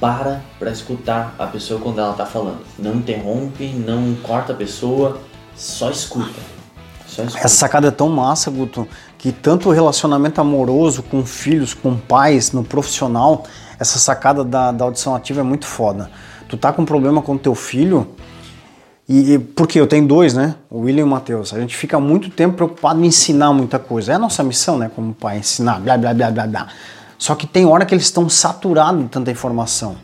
Para 0.01 0.41
para 0.59 0.71
escutar 0.71 1.35
a 1.39 1.47
pessoa 1.47 1.79
quando 1.79 1.99
ela 1.99 2.15
tá 2.15 2.25
falando. 2.25 2.61
Não 2.79 2.95
interrompe, 2.95 3.67
não 3.67 4.15
corta 4.23 4.55
a 4.55 4.57
pessoa, 4.57 5.21
só 5.55 5.91
escuta. 5.91 6.41
Só 7.07 7.23
escuta. 7.23 7.45
Essa 7.45 7.57
sacada 7.57 7.89
é 7.89 7.91
tão 7.91 8.09
massa, 8.09 8.51
Guto, 8.51 8.89
que 9.19 9.31
tanto 9.31 9.69
o 9.69 9.73
relacionamento 9.73 10.41
amoroso 10.41 11.03
com 11.03 11.25
filhos, 11.25 11.75
com 11.75 11.97
pais, 11.97 12.51
no 12.51 12.65
profissional, 12.65 13.45
essa 13.79 13.99
sacada 13.99 14.43
da, 14.43 14.73
da 14.73 14.87
audição 14.87 15.15
ativa 15.15 15.41
é 15.41 15.45
muito 15.45 15.67
foda. 15.67 16.11
Tu 16.49 16.57
tá 16.57 16.73
com 16.73 16.85
problema 16.85 17.23
com 17.23 17.37
teu 17.37 17.55
filho, 17.55 18.09
e, 19.09 19.35
e 19.35 19.39
porque 19.39 19.79
eu 19.79 19.87
tenho 19.87 20.07
dois, 20.07 20.33
né? 20.35 20.55
O 20.71 20.81
William 20.81 21.03
e 21.03 21.05
o 21.05 21.07
Matheus. 21.07 21.53
A 21.53 21.61
gente 21.61 21.77
fica 21.77 22.01
muito 22.01 22.31
tempo 22.31 22.57
preocupado 22.57 23.03
em 23.03 23.07
ensinar 23.07 23.53
muita 23.53 23.79
coisa. 23.79 24.13
É 24.13 24.15
a 24.15 24.19
nossa 24.19 24.43
missão, 24.43 24.79
né? 24.79 24.91
Como 24.95 25.13
pai, 25.13 25.39
ensinar, 25.39 25.81
blá, 25.81 25.99
blá, 25.99 26.15
blá, 26.15 26.31
blá, 26.31 26.47
blá. 26.47 26.69
Só 27.19 27.35
que 27.35 27.47
tem 27.47 27.67
hora 27.67 27.85
que 27.85 27.95
eles 27.95 28.05
estão 28.05 28.29
saturados 28.29 29.03
de 29.03 29.09
tanta 29.09 29.31
informação. 29.31 29.97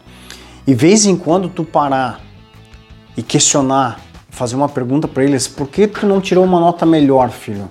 E 0.67 0.75
vez 0.75 1.07
em 1.07 1.17
quando 1.17 1.49
tu 1.49 1.65
parar 1.65 2.21
e 3.17 3.23
questionar, 3.23 4.01
fazer 4.29 4.55
uma 4.55 4.69
pergunta 4.69 5.09
para 5.09 5.25
eles, 5.25 5.49
por 5.49 5.69
que 5.69 5.87
tu 5.87 6.07
não 6.07 6.21
tirou 6.21 6.45
uma 6.45 6.61
nota 6.61 6.85
melhor, 6.85 7.31
filho? 7.31 7.69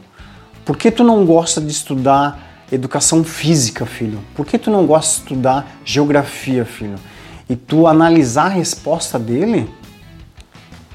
Por 0.66 0.76
que 0.78 0.92
tu 0.92 1.04
não 1.04 1.26
gosta 1.26 1.62
de 1.62 1.72
estudar 1.72 2.66
educação 2.72 3.24
física, 3.24 3.86
filho? 3.86 4.20
Por 4.36 4.46
que 4.46 4.58
tu 4.58 4.70
não 4.70 4.86
gosta 4.86 5.14
de 5.14 5.22
estudar 5.22 5.80
geografia, 5.86 6.66
filho? 6.66 6.96
E 7.50 7.56
tu 7.56 7.88
analisar 7.88 8.48
a 8.48 8.50
resposta 8.50 9.18
dele, 9.18 9.70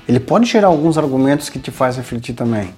ele 0.09 0.21
pode 0.21 0.47
gerar 0.47 0.69
alguns 0.69 0.99
argumentos 0.99 1.49
que 1.49 1.59
te 1.59 1.71
faz 1.71 1.97
refletir 1.97 2.35
também. 2.35 2.75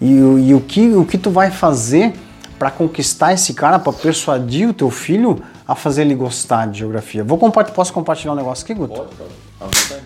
E, 0.00 0.12
e 0.12 0.54
o, 0.54 0.60
que, 0.60 0.88
o 0.90 1.04
que 1.04 1.18
tu 1.18 1.30
vai 1.30 1.50
fazer 1.50 2.14
para 2.58 2.70
conquistar 2.70 3.32
esse 3.32 3.54
cara, 3.54 3.78
para 3.78 3.92
persuadir 3.92 4.68
o 4.68 4.72
teu 4.72 4.90
filho 4.90 5.42
a 5.66 5.74
fazer 5.74 6.02
ele 6.02 6.14
gostar 6.14 6.66
de 6.66 6.78
geografia? 6.78 7.24
Vou 7.24 7.38
compartilhar, 7.38 7.74
posso 7.74 7.92
compartilhar 7.92 8.32
um 8.32 8.36
negócio 8.36 8.64
aqui, 8.64 8.74
Guto? 8.74 8.94
Pode, 8.94 9.10
pode. 9.58 10.02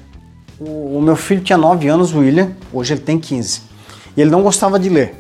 O, 0.59 0.99
o 0.99 1.03
meu 1.03 1.17
filho 1.17 1.43
tinha 1.43 1.59
9 1.59 1.89
anos, 1.89 2.13
o 2.15 2.21
William, 2.21 2.53
hoje 2.73 2.95
ele 2.95 3.01
tem 3.01 3.19
15. 3.19 3.63
E 4.17 4.21
ele 4.21 4.31
não 4.31 4.43
gostava 4.43 4.79
de 4.79 4.89
ler. 4.89 5.15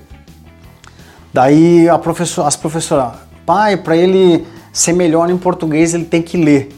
Daí 1.32 1.88
a 1.88 1.98
professora, 1.98 2.46
as 2.46 2.56
professoras, 2.56 3.14
pai, 3.44 3.76
para 3.76 3.96
ele 3.96 4.46
ser 4.72 4.92
melhor 4.92 5.28
em 5.28 5.36
português 5.36 5.94
ele 5.94 6.04
tem 6.04 6.22
que 6.22 6.36
ler. 6.36 6.68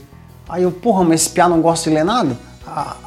Aí 0.48 0.62
eu, 0.62 0.72
porra, 0.72 1.04
mas 1.04 1.22
esse 1.22 1.30
piá 1.30 1.48
não 1.48 1.60
gosta 1.60 1.90
de 1.90 1.96
ler 1.96 2.04
nada? 2.04 2.36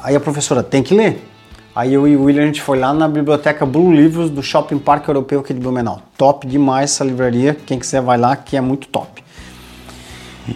Aí 0.02 0.14
a 0.14 0.20
professora, 0.20 0.62
tem 0.62 0.82
que 0.82 0.94
ler. 0.94 1.29
Aí 1.74 1.94
eu 1.94 2.06
e 2.08 2.16
o 2.16 2.24
William 2.24 2.42
a 2.42 2.46
gente 2.46 2.60
foi 2.60 2.78
lá 2.78 2.92
na 2.92 3.06
biblioteca 3.06 3.64
Blue 3.64 3.92
Livros 3.92 4.28
do 4.28 4.42
Shopping 4.42 4.78
Parque 4.78 5.08
Europeu 5.08 5.40
aqui 5.40 5.54
de 5.54 5.60
Blumenau. 5.60 6.02
Top 6.18 6.46
demais 6.46 6.90
essa 6.90 7.04
livraria, 7.04 7.56
quem 7.66 7.78
quiser 7.78 8.02
vai 8.02 8.18
lá 8.18 8.34
que 8.34 8.56
é 8.56 8.60
muito 8.60 8.88
top. 8.88 9.22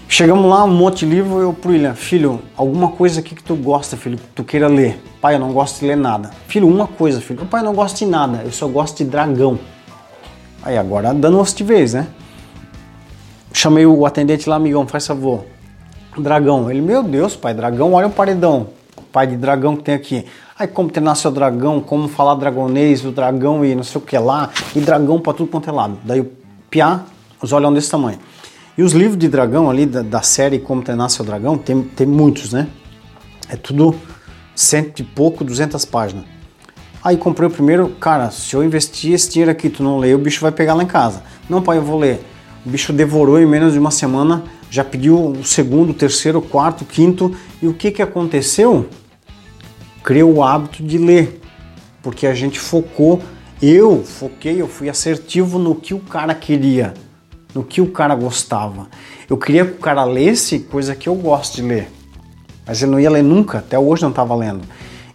Chegamos 0.08 0.50
lá, 0.50 0.64
um 0.64 0.74
monte 0.74 1.06
de 1.06 1.14
livro, 1.14 1.38
eu 1.38 1.52
pro 1.52 1.70
William, 1.70 1.94
filho, 1.94 2.40
alguma 2.56 2.88
coisa 2.88 3.20
aqui 3.20 3.32
que 3.34 3.44
tu 3.44 3.54
gosta, 3.54 3.96
filho, 3.96 4.16
que 4.16 4.26
tu 4.34 4.42
queira 4.42 4.66
ler. 4.66 5.00
Pai, 5.20 5.36
eu 5.36 5.38
não 5.38 5.52
gosto 5.52 5.80
de 5.80 5.86
ler 5.86 5.96
nada. 5.96 6.30
Filho, 6.48 6.66
uma 6.66 6.88
coisa, 6.88 7.20
filho. 7.20 7.46
Pai, 7.46 7.60
eu 7.60 7.64
não 7.66 7.74
gosto 7.74 7.98
de 7.98 8.06
nada, 8.06 8.42
eu 8.44 8.50
só 8.50 8.66
gosto 8.66 8.98
de 8.98 9.04
dragão. 9.04 9.56
Aí 10.64 10.76
agora 10.76 11.14
dando 11.14 11.40
os 11.40 11.54
de 11.54 11.62
vez, 11.62 11.94
né? 11.94 12.08
Chamei 13.52 13.86
o 13.86 14.04
atendente 14.04 14.48
lá, 14.48 14.56
amigão, 14.56 14.84
faz 14.86 15.06
favor. 15.06 15.44
Dragão. 16.18 16.68
Ele, 16.68 16.80
meu 16.80 17.02
Deus, 17.02 17.36
pai, 17.36 17.54
dragão, 17.54 17.92
olha 17.92 18.08
o 18.08 18.10
paredão. 18.10 18.68
Pai 19.12 19.28
de 19.28 19.36
dragão 19.36 19.76
que 19.76 19.84
tem 19.84 19.94
aqui. 19.94 20.26
Aí 20.56 20.68
como 20.68 20.88
treinar 20.88 21.16
seu 21.16 21.32
dragão, 21.32 21.80
como 21.80 22.06
falar 22.06 22.36
dragonês, 22.36 23.04
o 23.04 23.10
dragão 23.10 23.64
e 23.64 23.74
não 23.74 23.82
sei 23.82 24.00
o 24.00 24.04
que 24.04 24.16
lá, 24.16 24.50
e 24.76 24.80
dragão 24.80 25.18
para 25.18 25.32
tudo 25.32 25.50
quanto 25.50 25.68
é 25.68 25.72
lado. 25.72 25.98
Daí 26.04 26.20
o 26.20 26.30
piá, 26.70 27.00
os 27.42 27.52
olhão 27.52 27.74
desse 27.74 27.90
tamanho. 27.90 28.20
E 28.78 28.82
os 28.84 28.92
livros 28.92 29.18
de 29.18 29.26
dragão 29.26 29.68
ali 29.68 29.84
da, 29.84 30.02
da 30.02 30.22
série 30.22 30.60
Como 30.60 30.80
Treinar 30.80 31.10
Seu 31.10 31.24
Dragão, 31.24 31.58
tem, 31.58 31.82
tem 31.82 32.06
muitos, 32.06 32.52
né? 32.52 32.68
É 33.48 33.56
tudo 33.56 33.96
cento 34.54 35.00
e 35.00 35.02
pouco, 35.02 35.42
duzentas 35.42 35.84
páginas. 35.84 36.24
Aí 37.02 37.16
comprei 37.16 37.48
o 37.48 37.50
primeiro, 37.50 37.88
cara, 38.00 38.30
se 38.30 38.54
eu 38.54 38.62
investir 38.62 39.12
esse 39.12 39.28
dinheiro 39.30 39.50
aqui, 39.50 39.68
tu 39.68 39.82
não 39.82 39.98
lê, 39.98 40.14
o 40.14 40.18
bicho 40.18 40.40
vai 40.40 40.52
pegar 40.52 40.74
lá 40.74 40.84
em 40.84 40.86
casa. 40.86 41.24
Não, 41.50 41.60
pai, 41.60 41.78
eu 41.78 41.82
vou 41.82 41.98
ler. 41.98 42.24
O 42.64 42.70
bicho 42.70 42.92
devorou 42.92 43.40
em 43.40 43.46
menos 43.46 43.72
de 43.72 43.78
uma 43.80 43.90
semana, 43.90 44.44
já 44.70 44.84
pediu 44.84 45.32
o 45.32 45.44
segundo, 45.44 45.90
o 45.90 45.94
terceiro, 45.94 46.38
o 46.38 46.42
quarto, 46.42 46.82
o 46.82 46.84
quinto. 46.84 47.34
E 47.60 47.66
o 47.66 47.74
que 47.74 47.90
que 47.90 48.00
aconteceu? 48.00 48.88
Criou 50.04 50.34
o 50.34 50.44
hábito 50.44 50.82
de 50.82 50.98
ler, 50.98 51.40
porque 52.02 52.26
a 52.26 52.34
gente 52.34 52.60
focou, 52.60 53.22
eu 53.62 54.04
foquei, 54.04 54.60
eu 54.60 54.68
fui 54.68 54.90
assertivo 54.90 55.58
no 55.58 55.74
que 55.74 55.94
o 55.94 55.98
cara 55.98 56.34
queria, 56.34 56.92
no 57.54 57.64
que 57.64 57.80
o 57.80 57.86
cara 57.86 58.14
gostava. 58.14 58.86
Eu 59.28 59.38
queria 59.38 59.64
que 59.64 59.72
o 59.72 59.80
cara 59.80 60.04
lesse 60.04 60.58
coisa 60.58 60.94
que 60.94 61.08
eu 61.08 61.14
gosto 61.14 61.56
de 61.56 61.62
ler, 61.62 61.90
mas 62.66 62.82
ele 62.82 62.92
não 62.92 63.00
ia 63.00 63.10
ler 63.10 63.22
nunca, 63.22 63.58
até 63.58 63.78
hoje 63.78 64.02
não 64.02 64.10
estava 64.10 64.34
lendo. 64.36 64.60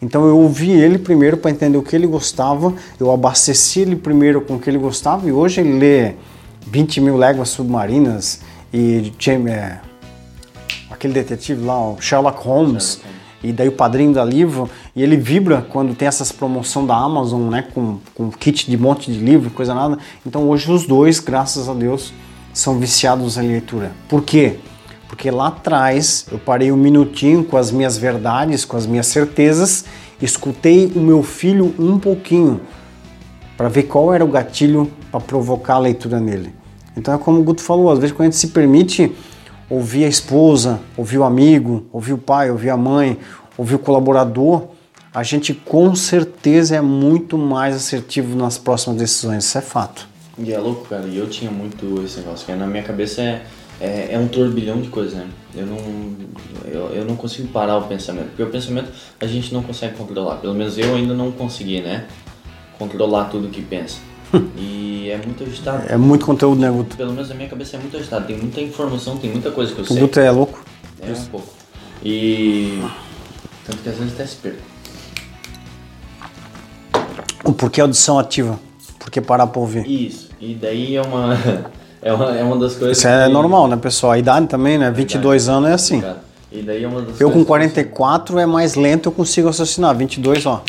Então 0.02 0.28
eu 0.28 0.38
ouvi 0.40 0.72
ele 0.72 0.98
primeiro 0.98 1.38
para 1.38 1.52
entender 1.52 1.78
o 1.78 1.84
que 1.84 1.96
ele 1.96 2.08
gostava, 2.08 2.74
eu 3.00 3.12
abasteci 3.12 3.82
ele 3.82 3.96
primeiro 3.96 4.42
com 4.42 4.56
o 4.56 4.60
que 4.60 4.70
ele 4.70 4.80
gostava 4.80 5.28
e 5.28 5.32
hoje 5.32 5.62
ele 5.62 5.78
lê 5.78 6.16
20 6.66 7.02
mil 7.02 7.16
léguas 7.16 7.50
submarinas 7.50 8.42
e 8.74 9.14
é, 9.48 9.78
aquele 10.90 11.14
detetive 11.14 11.64
lá, 11.64 11.92
o 11.92 12.02
Sherlock 12.02 12.42
Holmes, 12.44 13.02
e 13.44 13.52
daí 13.52 13.68
o 13.68 13.72
padrinho 13.72 14.14
da 14.14 14.24
livro, 14.24 14.70
e 14.96 15.02
ele 15.02 15.16
vibra 15.16 15.66
quando 15.70 15.96
tem 15.96 16.08
essas 16.08 16.32
promoção 16.32 16.86
da 16.86 16.96
Amazon, 16.96 17.50
né, 17.50 17.66
com, 17.74 18.00
com 18.14 18.30
kit 18.30 18.70
de 18.70 18.78
monte 18.78 19.12
de 19.12 19.20
livro, 19.20 19.50
coisa 19.50 19.74
nada. 19.74 19.98
Então 20.26 20.50
hoje 20.50 20.72
os 20.72 20.86
dois, 20.86 21.20
graças 21.20 21.70
a 21.70 21.74
Deus, 21.74 22.14
são 22.54 22.80
viciados 22.80 23.38
em 23.38 23.48
leitura. 23.48 23.92
Por 24.08 24.24
quê? 24.24 24.58
Porque 25.08 25.32
lá 25.32 25.48
atrás 25.48 26.26
eu 26.32 26.38
parei 26.38 26.72
um 26.72 26.78
minutinho 26.78 27.44
com 27.44 27.58
as 27.58 27.72
minhas 27.72 27.98
verdades, 27.98 28.66
com 28.66 28.78
as 28.78 28.86
minhas 28.86 29.08
certezas, 29.08 29.86
escutei 30.22 30.92
o 30.96 31.00
meu 31.00 31.24
filho 31.24 31.74
um 31.80 31.98
pouquinho 31.98 32.62
para 33.58 33.70
ver 33.70 33.84
qual 33.84 34.14
era 34.14 34.24
o 34.24 34.28
gatilho 34.28 34.92
para 35.12 35.20
provocar 35.20 35.76
a 35.76 35.80
leitura 35.80 36.20
nele. 36.20 36.54
Então 36.96 37.14
é 37.14 37.18
como 37.18 37.40
o 37.40 37.44
Guto 37.44 37.62
falou, 37.62 37.92
às 37.92 38.00
vezes 38.00 38.16
quando 38.16 38.28
a 38.28 38.32
gente 38.32 38.38
se 38.38 38.48
permite 38.48 39.12
ouvir 39.70 40.06
a 40.06 40.08
esposa, 40.08 40.80
ouvir 40.98 41.18
o 41.18 41.24
amigo, 41.24 41.86
ouvir 41.92 42.14
o 42.14 42.18
pai, 42.18 42.50
ouvir 42.50 42.70
a 42.70 42.78
mãe, 42.78 43.18
ouvir 43.58 43.76
o 43.76 43.80
colaborador, 43.80 44.68
a 45.14 45.24
gente 45.24 45.54
com 45.54 45.96
certeza 45.96 46.76
é 46.76 46.82
muito 46.82 47.38
mais 47.38 47.76
assertivo 47.76 48.36
nas 48.36 48.58
próximas 48.58 48.98
decisões, 49.00 49.46
isso 49.46 49.58
é 49.58 49.62
fato. 49.62 50.08
E 50.38 50.54
é 50.54 50.58
louco, 50.58 50.88
cara, 50.88 51.06
e 51.08 51.18
eu 51.18 51.30
tinha 51.30 51.52
muito 51.52 52.02
esse 52.04 52.20
negócio, 52.20 52.46
que 52.46 52.54
na 52.54 52.66
minha 52.66 52.84
cabeça 52.84 53.22
é 53.22 53.42
é, 53.80 54.10
é 54.12 54.20
um 54.20 54.28
turbilhão 54.28 54.82
de 54.82 54.90
coisas, 54.90 55.14
né? 55.14 55.28
Eu 55.56 55.66
não, 55.66 55.78
eu, 56.66 56.90
eu 56.90 57.06
não 57.06 57.16
consigo 57.16 57.48
parar 57.48 57.78
o 57.78 57.88
pensamento, 57.88 58.28
porque 58.28 58.44
o 58.44 58.50
pensamento 58.50 58.92
a 59.20 59.26
gente 59.26 59.54
não 59.54 59.64
consegue 59.64 59.96
controlar, 59.96 60.36
pelo 60.38 60.54
menos 60.54 60.78
eu 60.78 60.96
ainda 60.96 61.14
não 61.14 61.32
consegui, 61.32 61.82
né? 61.82 62.06
Controlar 62.78 63.26
tudo 63.26 63.48
que 63.48 63.62
pensa. 63.62 64.00
e 64.58 65.10
é 65.10 65.18
muito 65.18 65.44
agitado. 65.44 65.84
É 65.88 65.98
muito 65.98 66.26
conteúdo, 66.26 66.60
né, 66.62 66.70
Guto? 66.70 66.96
Pelo 66.98 67.14
menos 67.14 67.30
na 67.30 67.36
minha 67.36 67.50
cabeça 67.50 67.78
é 67.78 67.80
muito 67.80 67.98
agitado, 67.98 68.28
tem 68.28 68.38
muita 68.38 68.62
informação, 68.62 69.18
tem 69.18 69.32
muita 69.32 69.52
coisa 69.52 69.74
que 69.74 69.82
eu 69.82 69.86
sei. 69.86 69.98
O 69.98 70.00
Guto 70.00 70.20
é 70.20 70.32
louco? 70.32 70.64
É 71.02 71.12
um 71.12 71.26
pouco. 71.26 71.48
E. 72.04 72.82
Tanto 73.66 73.78
que 73.80 73.90
às 73.90 73.98
vezes 73.98 74.14
até 74.14 74.26
se 74.26 74.36
perde. 74.38 74.60
O 77.44 77.54
porquê 77.54 77.82
audição 77.82 78.20
ativa? 78.20 78.60
Por 78.98 79.10
que 79.10 79.22
parar 79.22 79.48
pra 79.48 79.60
ouvir? 79.60 79.90
Isso. 79.90 80.30
E 80.40 80.54
daí 80.54 80.96
é 80.96 81.02
uma. 81.02 81.38
É 82.02 82.14
uma, 82.14 82.34
é 82.34 82.42
uma 82.42 82.58
das 82.58 82.76
coisas. 82.76 82.98
Isso 82.98 83.10
é 83.10 83.28
normal, 83.28 83.68
né, 83.68 83.76
pessoal? 83.76 84.14
A 84.14 84.18
idade 84.18 84.48
também, 84.48 84.78
né? 84.78 84.90
22 84.90 85.50
anos 85.50 85.70
é 85.70 85.74
assim. 85.74 86.02
E 86.50 86.62
daí 86.62 86.84
é 86.84 86.88
uma 86.88 87.02
das 87.02 87.20
eu 87.20 87.30
com 87.30 87.44
44 87.44 88.40
é 88.40 88.46
mais 88.46 88.76
lento, 88.76 89.10
eu 89.10 89.12
consigo 89.12 89.48
raciocinar. 89.48 89.96
22, 89.96 90.46
ó. 90.46 90.64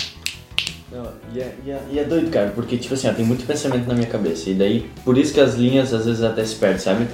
E, 1.32 1.38
é, 1.38 1.54
e, 1.64 1.70
é, 1.70 1.82
e 1.92 1.98
é 1.98 2.04
doido, 2.04 2.30
cara, 2.30 2.50
porque, 2.50 2.76
tipo 2.76 2.94
assim, 2.94 3.08
ó, 3.08 3.12
tem 3.12 3.24
muito 3.24 3.46
pensamento 3.46 3.86
na 3.86 3.94
minha 3.94 4.06
cabeça. 4.06 4.50
E 4.50 4.54
daí, 4.54 4.90
por 5.04 5.16
isso 5.16 5.32
que 5.32 5.40
as 5.40 5.54
linhas 5.54 5.94
às 5.94 6.06
vezes 6.06 6.22
até 6.22 6.44
se 6.44 6.56
perdem, 6.56 6.78
sabe? 6.78 7.08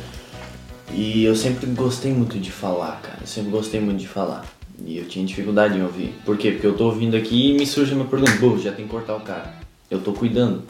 E 0.92 1.24
eu 1.24 1.36
sempre 1.36 1.66
gostei 1.66 2.12
muito 2.12 2.38
de 2.38 2.50
falar, 2.50 3.00
cara. 3.02 3.18
Eu 3.20 3.26
sempre 3.26 3.50
gostei 3.50 3.80
muito 3.80 3.98
de 3.98 4.08
falar. 4.08 4.44
E 4.84 4.98
eu 4.98 5.06
tinha 5.06 5.24
dificuldade 5.24 5.76
em 5.76 5.82
ouvir. 5.82 6.14
Por 6.24 6.36
quê? 6.38 6.52
Porque 6.52 6.66
eu 6.66 6.76
tô 6.76 6.86
ouvindo 6.86 7.16
aqui 7.16 7.50
e 7.50 7.54
me 7.54 7.66
surge 7.66 7.92
uma 7.94 8.04
pergunta: 8.04 8.32
Pô, 8.38 8.56
já 8.58 8.72
tem 8.72 8.86
que 8.86 8.90
cortar 8.90 9.16
o 9.16 9.20
cara. 9.20 9.54
Eu 9.90 10.00
tô 10.00 10.12
cuidando. 10.12 10.62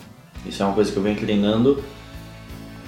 Isso 0.44 0.62
é 0.62 0.66
uma 0.66 0.74
coisa 0.74 0.90
que 0.90 0.96
eu 0.96 1.02
venho 1.02 1.16
treinando. 1.16 1.82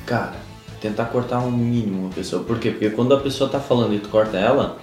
Cara, 0.07 0.37
tentar 0.81 1.07
cortar 1.07 1.41
um 1.41 1.51
mínimo 1.51 2.03
uma 2.03 2.11
pessoa. 2.11 2.43
Por 2.43 2.59
quê? 2.59 2.71
Porque 2.71 2.91
quando 2.91 3.15
a 3.15 3.21
pessoa 3.21 3.51
tá 3.51 3.61
falando 3.61 3.95
e 3.95 3.99
tu 3.99 4.09
corta 4.09 4.37
ela, 4.39 4.79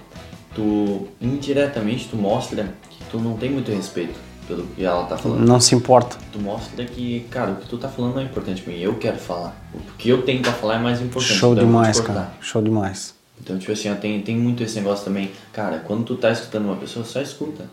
tu 0.54 1.08
indiretamente 1.20 2.08
tu 2.08 2.16
mostra 2.16 2.74
que 2.90 3.04
tu 3.10 3.18
não 3.18 3.36
tem 3.36 3.50
muito 3.50 3.72
respeito 3.72 4.25
pelo 4.46 4.64
que 4.66 4.84
ela 4.84 5.04
tá 5.04 5.16
falando. 5.16 5.46
Não 5.46 5.60
se 5.60 5.74
importa. 5.74 6.16
Tu 6.32 6.38
mostra 6.40 6.84
que, 6.84 7.20
cara, 7.30 7.52
o 7.52 7.56
que 7.56 7.68
tu 7.68 7.78
tá 7.78 7.88
falando 7.88 8.14
não 8.14 8.22
é 8.22 8.24
importante 8.24 8.62
pra 8.62 8.72
mim, 8.72 8.80
eu 8.80 8.94
quero 8.96 9.18
falar. 9.18 9.56
O 9.74 9.80
que 9.98 10.08
eu 10.08 10.22
tenho 10.22 10.42
pra 10.42 10.52
falar 10.52 10.76
é 10.76 10.78
mais 10.78 11.00
importante. 11.00 11.34
Show 11.34 11.52
então 11.52 11.64
demais, 11.64 12.00
cara. 12.00 12.32
Show 12.40 12.62
demais. 12.62 13.14
Então, 13.40 13.58
tipo 13.58 13.72
assim, 13.72 13.90
ó, 13.90 13.94
tem, 13.94 14.20
tem 14.22 14.36
muito 14.36 14.62
esse 14.62 14.76
negócio 14.76 15.04
também. 15.04 15.30
Cara, 15.52 15.78
quando 15.78 16.04
tu 16.04 16.16
tá 16.16 16.30
escutando 16.30 16.66
uma 16.66 16.76
pessoa, 16.76 17.04
só 17.04 17.20
escuta. 17.20 17.64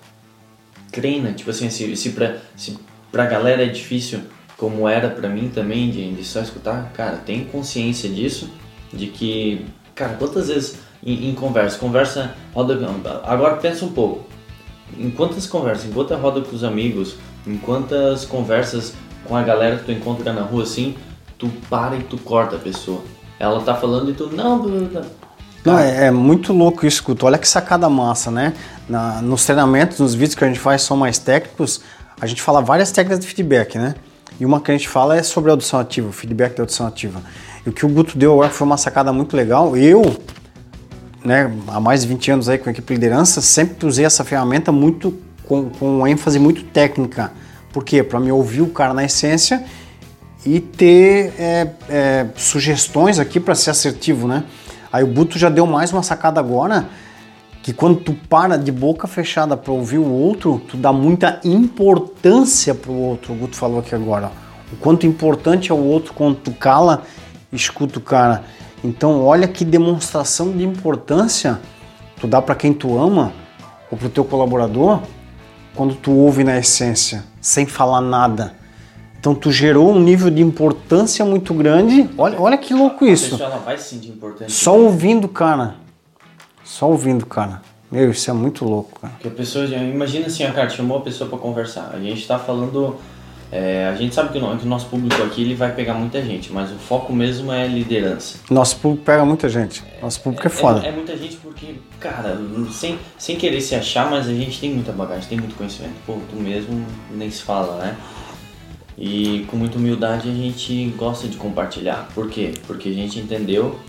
Treina. 0.92 1.32
Tipo 1.34 1.50
assim, 1.50 1.70
se, 1.70 1.96
se, 1.96 2.10
pra, 2.12 2.38
se 2.56 2.78
pra 3.12 3.26
galera 3.26 3.64
é 3.64 3.68
difícil 3.68 4.22
como 4.58 4.88
era 4.88 5.10
para 5.10 5.30
mim 5.30 5.50
também, 5.54 5.90
de, 5.90 6.14
de, 6.14 6.24
só 6.24 6.42
escutar, 6.42 6.92
cara, 6.94 7.18
tem 7.18 7.44
consciência 7.44 8.10
disso, 8.10 8.50
de 8.92 9.08
que, 9.08 9.66
cara, 9.94 10.14
quantas 10.14 10.48
vezes 10.48 10.78
em, 11.04 11.30
em, 11.30 11.36
conversa, 11.36 11.78
conversa, 11.78 12.36
roda, 12.54 12.80
agora 13.26 13.58
pensa 13.58 13.84
um 13.84 13.92
pouco, 13.92 14.26
em 14.98 15.10
quantas 15.10 15.46
conversas, 15.48 15.86
em 15.86 15.92
quantas 15.92 16.20
roda 16.20 16.42
com 16.42 16.56
os 16.56 16.64
amigos, 16.64 17.16
em 17.46 17.58
quantas 17.58 18.26
conversas 18.26 18.94
com 19.26 19.36
a 19.36 19.44
galera 19.44 19.78
que 19.78 19.86
tu 19.86 19.92
encontra 19.92 20.34
na 20.34 20.42
rua 20.42 20.64
assim, 20.64 20.96
tu 21.38 21.50
para 21.70 21.96
e 21.96 22.04
tu 22.04 22.18
corta 22.18 22.56
a 22.56 22.60
pessoa. 22.60 23.02
Ela 23.40 23.62
tá 23.62 23.76
falando 23.76 24.10
e 24.12 24.14
tu, 24.14 24.28
não, 24.28 24.64
não, 25.66 25.80
é, 25.80 26.08
é, 26.08 26.12
muito 26.12 26.54
louco 26.54 26.86
isso, 26.86 27.04
Guto. 27.04 27.26
Olha 27.26 27.38
que 27.38 27.48
sacada 27.48 27.90
massa, 27.90 28.30
né? 28.30 28.54
Na, 28.88 29.22
nos 29.22 29.46
treinamentos, 29.46 30.00
nos 30.00 30.14
vídeos 30.14 30.36
que 30.36 30.44
a 30.44 30.48
gente 30.48 30.60
faz 30.60 30.82
são 30.82 30.96
mais 30.96 31.18
técnicos, 31.18 31.82
a 32.20 32.28
gente 32.28 32.42
fala 32.42 32.62
várias 32.62 32.92
técnicas 32.92 33.20
de 33.20 33.28
feedback, 33.28 33.78
né? 33.78 33.96
E 34.40 34.46
uma 34.46 34.60
que 34.60 34.72
a 34.72 34.74
gente 34.74 34.90
fala 34.90 35.16
é 35.16 35.24
sobre 35.24 35.52
audição 35.52 35.80
ativa, 35.80 36.12
feedback 36.12 36.56
da 36.56 36.64
audição 36.64 36.88
ativa. 36.88 37.22
E 37.66 37.70
o 37.70 37.74
que 37.74 37.86
o 37.86 37.90
Guto 37.90 38.18
deu 38.18 38.34
agora 38.34 38.50
foi 38.50 38.66
uma 38.66 38.78
sacada 38.78 39.14
muito 39.14 39.36
legal. 39.36 39.78
Eu, 39.78 40.18
né, 41.24 41.52
há 41.68 41.80
mais 41.80 42.02
de 42.02 42.08
20 42.08 42.32
anos 42.32 42.50
aí 42.50 42.58
com 42.58 42.70
a 42.70 42.72
equipe 42.72 42.88
de 42.88 42.94
liderança, 42.94 43.42
sempre 43.42 43.86
usei 43.86 44.06
essa 44.06 44.24
ferramenta 44.24 44.72
muito 44.72 45.18
com, 45.46 45.70
com 45.70 46.06
ênfase 46.08 46.40
muito 46.40 46.64
técnica. 46.64 47.32
Por 47.72 47.84
quê? 47.84 48.04
Para 48.04 48.20
me 48.20 48.32
ouvir 48.32 48.62
o 48.62 48.68
cara 48.68 48.94
na 48.94 49.04
essência 49.04 49.64
e 50.46 50.60
ter 50.60 51.34
é, 51.40 51.68
é, 51.90 52.28
sugestões 52.36 53.20
aqui 53.20 53.40
para 53.40 53.56
ser 53.56 53.72
assertivo, 53.72 54.28
né? 54.28 54.44
Aí 54.92 55.04
o 55.04 55.08
Guto 55.08 55.40
já 55.40 55.50
deu 55.50 55.66
mais 55.66 55.92
uma 55.92 56.04
sacada 56.04 56.40
agora 56.40 56.88
que 57.64 57.72
quando 57.72 58.02
tu 58.02 58.14
para 58.30 58.58
de 58.58 58.72
boca 58.72 59.08
fechada 59.08 59.56
para 59.56 59.72
ouvir 59.72 59.98
o 59.98 60.12
outro, 60.12 60.62
tu 60.68 60.76
dá 60.76 60.92
muita 60.92 61.40
importância 61.46 62.76
pro 62.76 62.92
outro. 62.92 63.34
O 63.34 63.36
Guto 63.38 63.56
falou 63.56 63.80
aqui 63.80 63.96
agora. 63.96 64.32
O 64.72 64.76
quanto 64.76 65.08
importante 65.08 65.72
é 65.72 65.74
o 65.74 65.78
outro 65.78 66.14
quando 66.14 66.36
tu 66.36 66.52
cala, 66.52 67.04
escuta 67.54 68.00
o 68.00 68.02
cara. 68.02 68.44
Então, 68.84 69.24
olha 69.24 69.48
que 69.48 69.64
demonstração 69.64 70.52
de 70.52 70.64
importância 70.64 71.60
tu 72.20 72.28
dá 72.28 72.42
para 72.42 72.56
quem 72.56 72.74
tu 72.74 72.98
ama 72.98 73.32
ou 73.90 73.98
pro 73.98 74.10
teu 74.10 74.26
colaborador 74.26 75.02
quando 75.76 75.96
tu 75.96 76.12
ouve 76.12 76.44
na 76.44 76.58
essência, 76.58 77.24
sem 77.42 77.66
falar 77.66 78.02
nada. 78.02 78.56
Então 79.20 79.34
tu 79.34 79.52
gerou 79.52 79.90
um 79.90 80.00
nível 80.00 80.30
de 80.30 80.42
importância 80.42 81.24
muito 81.24 81.54
grande. 81.54 82.10
Olha, 82.18 82.40
olha 82.40 82.58
que 82.58 82.74
louco 82.74 83.06
isso. 83.06 83.42
Ela 83.42 83.58
vai 83.58 83.78
se 83.78 83.96
sentir 83.96 84.10
importante. 84.10 84.52
Só 84.52 84.78
ouvindo, 84.78 85.30
cara. 85.30 85.76
Só 86.64 86.90
ouvindo, 86.90 87.26
cara. 87.26 87.62
Meu, 87.90 88.12
isso 88.12 88.30
é 88.30 88.34
muito 88.34 88.66
louco, 88.66 89.00
cara. 89.00 89.14
Que 89.20 89.28
a 89.30 89.32
pessoa, 89.32 89.66
imagina 89.66 90.28
assim, 90.28 90.44
a 90.44 90.52
cara 90.52 90.68
chamou 90.68 90.98
a 90.98 91.02
pessoa 91.02 91.30
para 91.30 91.40
conversar. 91.40 91.92
A 91.94 92.00
gente 92.00 92.28
tá 92.28 92.38
falando, 92.38 92.98
é, 93.56 93.86
a 93.86 93.94
gente 93.94 94.16
sabe 94.16 94.34
que 94.34 94.40
o, 94.40 94.58
que 94.58 94.66
o, 94.66 94.68
nosso 94.68 94.88
público 94.88 95.22
aqui 95.22 95.44
ele 95.44 95.54
vai 95.54 95.72
pegar 95.76 95.94
muita 95.94 96.20
gente, 96.24 96.52
mas 96.52 96.72
o 96.72 96.76
foco 96.76 97.14
mesmo 97.14 97.54
é 97.54 97.68
liderança. 97.68 98.40
Nosso 98.50 98.78
público 98.78 99.06
pega 99.06 99.24
muita 99.24 99.48
gente. 99.48 99.84
Nosso 100.02 100.22
público 100.22 100.48
é, 100.48 100.48
é 100.48 100.50
foda. 100.50 100.84
É, 100.84 100.90
é, 100.90 100.92
muita 100.92 101.16
gente 101.16 101.36
porque, 101.36 101.76
cara, 102.00 102.36
sem, 102.72 102.98
sem 103.16 103.36
querer 103.36 103.62
se 103.62 103.76
achar, 103.76 104.10
mas 104.10 104.28
a 104.28 104.34
gente 104.34 104.60
tem 104.60 104.74
muita 104.74 104.92
bagagem, 104.92 105.30
tem 105.30 105.38
muito 105.38 105.54
conhecimento. 105.54 105.94
Pô, 106.04 106.18
tu 106.32 106.36
mesmo 106.36 106.84
nem 107.12 107.30
se 107.30 107.44
fala, 107.44 107.78
né? 107.78 107.96
E 108.98 109.46
com 109.48 109.56
muita 109.56 109.78
humildade 109.78 110.28
a 110.28 110.34
gente 110.34 110.92
gosta 110.98 111.28
de 111.28 111.38
compartilhar. 111.38 112.10
Por 112.16 112.32
quê? 112.32 112.54
Porque 112.66 112.90
a 112.90 112.94
gente 112.94 113.20
entendeu 113.20 113.80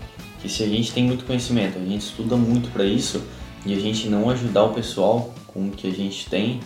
que 0.43 0.47
se 0.47 0.61
a 0.61 0.67
gente 0.67 0.93
tem 0.93 1.03
muito 1.03 1.25
conhecimento, 1.25 1.79
a 1.79 1.83
gente 1.83 2.01
estuda 2.01 2.35
muito 2.35 2.69
para 2.69 2.85
isso 2.85 3.23
e 3.65 3.73
a 3.73 3.79
gente 3.79 4.09
não 4.09 4.29
ajudar 4.29 4.65
o 4.65 4.75
pessoal 4.75 5.33
com 5.47 5.69
o 5.69 5.71
que 5.71 5.87
a 5.87 5.91
gente 5.91 6.29
tem, 6.29 6.59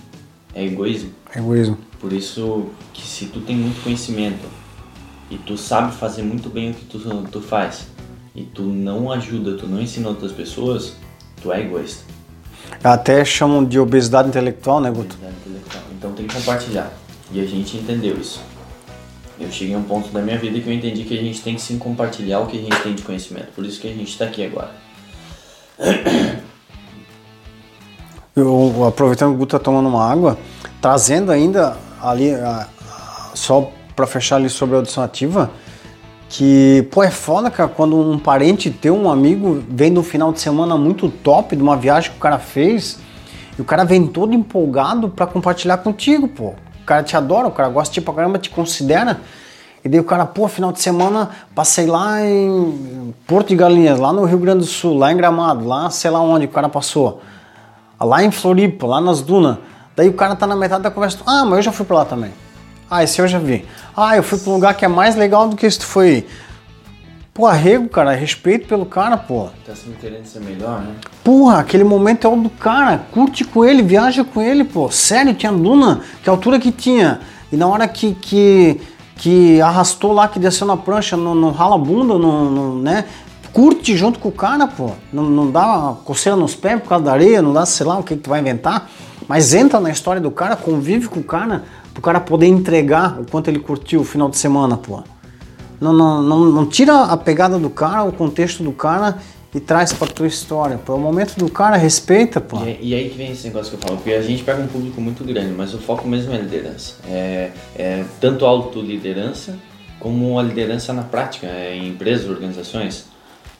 é 0.53 0.65
egoísmo. 0.65 1.11
É 1.33 1.39
egoísmo. 1.39 1.77
Por 1.99 2.13
isso 2.13 2.67
que 2.93 3.01
se 3.01 3.25
tu 3.25 3.41
tem 3.41 3.55
muito 3.55 3.83
conhecimento 3.83 4.47
e 5.29 5.37
tu 5.37 5.57
sabe 5.57 5.93
fazer 5.95 6.23
muito 6.23 6.49
bem 6.49 6.71
o 6.71 6.73
que 6.73 6.85
tu, 6.85 6.99
tu 7.31 7.41
faz 7.41 7.87
e 8.35 8.43
tu 8.43 8.63
não 8.63 9.11
ajuda, 9.11 9.57
tu 9.57 9.67
não 9.67 9.81
ensina 9.81 10.07
outras 10.09 10.31
pessoas, 10.31 10.93
tu 11.41 11.51
é 11.51 11.61
egoísta. 11.61 12.03
Até 12.83 13.25
chamam 13.25 13.65
de 13.65 13.79
obesidade 13.79 14.29
intelectual, 14.29 14.79
né, 14.79 14.89
Guto? 14.89 15.15
Obesidade 15.15 15.35
intelectual. 15.45 15.83
Então 15.97 16.13
tem 16.13 16.27
que 16.27 16.35
compartilhar. 16.35 16.93
E 17.31 17.41
a 17.41 17.45
gente 17.45 17.77
entendeu 17.77 18.17
isso 18.17 18.39
eu 19.39 19.49
cheguei 19.51 19.73
a 19.73 19.77
um 19.77 19.83
ponto 19.83 20.09
da 20.09 20.21
minha 20.21 20.37
vida 20.37 20.59
que 20.59 20.67
eu 20.67 20.73
entendi 20.73 21.03
que 21.03 21.17
a 21.17 21.21
gente 21.21 21.41
tem 21.41 21.55
que 21.55 21.61
sim 21.61 21.79
compartilhar 21.79 22.39
o 22.39 22.47
que 22.47 22.57
a 22.57 22.61
gente 22.61 22.83
tem 22.83 22.93
de 22.93 23.01
conhecimento. 23.01 23.47
Por 23.55 23.65
isso 23.65 23.79
que 23.79 23.87
a 23.87 23.93
gente 23.93 24.09
está 24.09 24.25
aqui 24.25 24.45
agora. 24.45 24.71
Eu, 28.35 28.85
aproveitando 28.87 29.31
que 29.31 29.35
o 29.35 29.39
Guto 29.39 29.57
está 29.57 29.63
tomando 29.63 29.89
uma 29.89 30.09
água, 30.09 30.37
trazendo 30.81 31.29
ainda 31.29 31.75
ali, 32.01 32.31
só 33.33 33.71
para 33.95 34.07
fechar 34.07 34.37
ali 34.37 34.49
sobre 34.49 34.75
a 34.75 34.79
audição 34.79 35.03
ativa, 35.03 35.51
que, 36.27 36.87
pô, 36.91 37.03
é 37.03 37.11
foda, 37.11 37.49
cara, 37.49 37.69
quando 37.69 37.97
um 37.99 38.19
parente 38.19 38.69
teu, 38.69 38.95
um 38.95 39.09
amigo, 39.09 39.63
vem 39.67 39.89
no 39.89 40.03
final 40.03 40.31
de 40.31 40.39
semana 40.39 40.77
muito 40.77 41.09
top 41.09 41.55
de 41.55 41.61
uma 41.61 41.75
viagem 41.75 42.11
que 42.11 42.17
o 42.17 42.19
cara 42.19 42.37
fez, 42.37 42.99
e 43.57 43.61
o 43.61 43.65
cara 43.65 43.83
vem 43.83 44.05
todo 44.05 44.33
empolgado 44.33 45.09
para 45.09 45.25
compartilhar 45.25 45.77
contigo, 45.77 46.27
pô 46.27 46.53
cara 46.89 47.03
te 47.03 47.15
adora, 47.15 47.47
o 47.47 47.51
cara 47.51 47.69
gosta 47.69 47.93
de 47.93 47.99
ti 47.99 48.01
pra 48.03 48.15
caramba, 48.15 48.39
te 48.39 48.49
considera. 48.49 49.21
E 49.85 49.87
daí 49.87 49.99
o 49.99 50.03
cara, 50.03 50.25
pô, 50.25 50.47
final 50.47 50.71
de 50.71 50.81
semana 50.81 51.29
passei 51.53 51.85
lá 51.85 52.19
em 52.25 53.13
Porto 53.27 53.49
de 53.49 53.55
Galinhas, 53.55 53.99
lá 53.99 54.11
no 54.11 54.25
Rio 54.25 54.39
Grande 54.39 54.59
do 54.61 54.65
Sul, 54.65 54.97
lá 54.97 55.11
em 55.11 55.15
Gramado, 55.15 55.67
lá 55.67 55.91
sei 55.91 56.09
lá 56.09 56.19
onde 56.19 56.45
o 56.45 56.49
cara 56.49 56.67
passou. 56.67 57.21
Lá 58.01 58.23
em 58.23 58.31
Floripa, 58.31 58.87
lá 58.87 58.99
nas 58.99 59.21
dunas. 59.21 59.57
Daí 59.99 60.07
o 60.07 60.13
cara 60.13 60.33
tá 60.33 60.47
na 60.47 60.55
metade 60.55 60.81
da 60.81 60.89
conversa, 60.89 61.19
ah, 61.25 61.43
mas 61.43 61.57
eu 61.57 61.63
já 61.63 61.71
fui 61.73 61.85
pra 61.85 61.97
lá 61.97 62.05
também. 62.05 62.31
Ah, 62.89 63.03
esse 63.03 63.21
eu 63.21 63.27
já 63.27 63.37
vi. 63.37 63.65
Ah, 63.93 64.15
eu 64.15 64.23
fui 64.23 64.39
pra 64.39 64.49
um 64.49 64.53
lugar 64.53 64.73
que 64.73 64.85
é 64.85 64.87
mais 64.87 65.17
legal 65.17 65.49
do 65.49 65.57
que 65.57 65.65
esse 65.65 65.79
tu 65.79 65.85
foi. 65.85 66.25
Pô, 67.33 67.45
arrego, 67.45 67.89
cara, 67.89 68.13
respeito 68.13 68.65
pelo 68.65 68.85
cara, 68.85 69.17
pô. 69.17 69.49
Tá 69.65 69.75
sempre 69.75 69.99
querendo 69.99 70.25
ser 70.25 70.39
melhor, 70.39 70.79
né? 70.83 70.95
Porra, 71.21 71.59
aquele 71.59 71.83
momento 71.83 72.25
é 72.25 72.29
o 72.29 72.37
do 72.37 72.49
cara. 72.49 73.01
Curte 73.11 73.43
com 73.43 73.65
ele, 73.65 73.83
viaja 73.83 74.23
com 74.23 74.41
ele, 74.41 74.63
pô. 74.63 74.89
Sério, 74.89 75.33
tinha 75.33 75.51
duna, 75.51 75.99
que 76.23 76.29
altura 76.29 76.57
que 76.61 76.71
tinha. 76.71 77.19
E 77.51 77.57
na 77.57 77.67
hora 77.67 77.85
que, 77.85 78.13
que, 78.13 78.79
que 79.17 79.59
arrastou 79.59 80.13
lá, 80.13 80.29
que 80.29 80.39
desceu 80.39 80.65
na 80.65 80.77
prancha, 80.77 81.17
não, 81.17 81.35
não 81.35 81.51
rala 81.51 81.77
bunda, 81.77 82.17
não, 82.17 82.49
não, 82.49 82.75
né? 82.77 83.03
Curte 83.53 83.97
junto 83.97 84.19
com 84.19 84.29
o 84.29 84.31
cara, 84.31 84.67
pô. 84.67 84.91
Não, 85.11 85.23
não 85.23 85.51
dá 85.51 85.95
coceira 86.05 86.35
nos 86.35 86.55
pés 86.55 86.81
por 86.81 86.89
causa 86.89 87.05
da 87.05 87.11
areia, 87.11 87.41
não 87.41 87.53
dá, 87.53 87.65
sei 87.65 87.85
lá, 87.85 87.97
o 87.97 88.03
que, 88.03 88.15
que 88.15 88.21
tu 88.21 88.29
vai 88.29 88.39
inventar. 88.39 88.89
Mas 89.27 89.53
entra 89.53 89.79
na 89.79 89.89
história 89.89 90.21
do 90.21 90.31
cara, 90.31 90.55
convive 90.55 91.07
com 91.07 91.19
o 91.19 91.23
cara, 91.23 91.63
pro 91.93 92.01
cara 92.01 92.19
poder 92.19 92.47
entregar 92.47 93.19
o 93.19 93.25
quanto 93.29 93.47
ele 93.47 93.59
curtiu 93.59 94.01
o 94.01 94.03
final 94.03 94.29
de 94.29 94.37
semana, 94.37 94.77
pô. 94.77 95.03
Não, 95.79 95.93
não, 95.93 96.21
não, 96.21 96.39
não 96.45 96.65
tira 96.65 97.03
a 97.03 97.15
pegada 97.15 97.57
do 97.57 97.69
cara, 97.69 98.03
o 98.03 98.11
contexto 98.11 98.63
do 98.63 98.71
cara 98.71 99.17
e 99.53 99.59
traz 99.59 99.93
pra 99.93 100.07
tua 100.07 100.27
história. 100.27 100.77
Pô, 100.77 100.95
o 100.95 100.99
momento 100.99 101.35
do 101.37 101.49
cara, 101.49 101.75
respeita, 101.75 102.39
pô. 102.39 102.57
E, 102.63 102.89
e, 102.89 102.93
aí 102.93 103.09
que 103.09 103.17
vem 103.17 103.31
esse 103.31 103.47
negócio 103.47 103.71
que 103.71 103.83
eu 103.83 103.87
falo, 103.87 103.97
porque 103.97 104.13
a 104.13 104.21
gente 104.21 104.43
pega 104.43 104.61
um 104.61 104.67
público 104.67 105.01
muito 105.01 105.23
grande, 105.23 105.53
mas 105.55 105.73
o 105.73 105.79
foco 105.79 106.07
mesmo 106.07 106.33
é 106.33 106.37
liderança. 106.37 106.95
É, 107.07 107.51
é 107.75 108.03
tanto 108.19 108.45
autoliderança 108.45 109.57
como 109.99 110.39
a 110.39 110.43
liderança 110.43 110.93
na 110.93 111.03
prática, 111.03 111.47
é, 111.47 111.75
em 111.75 111.89
empresas, 111.89 112.29
organizações. 112.29 113.05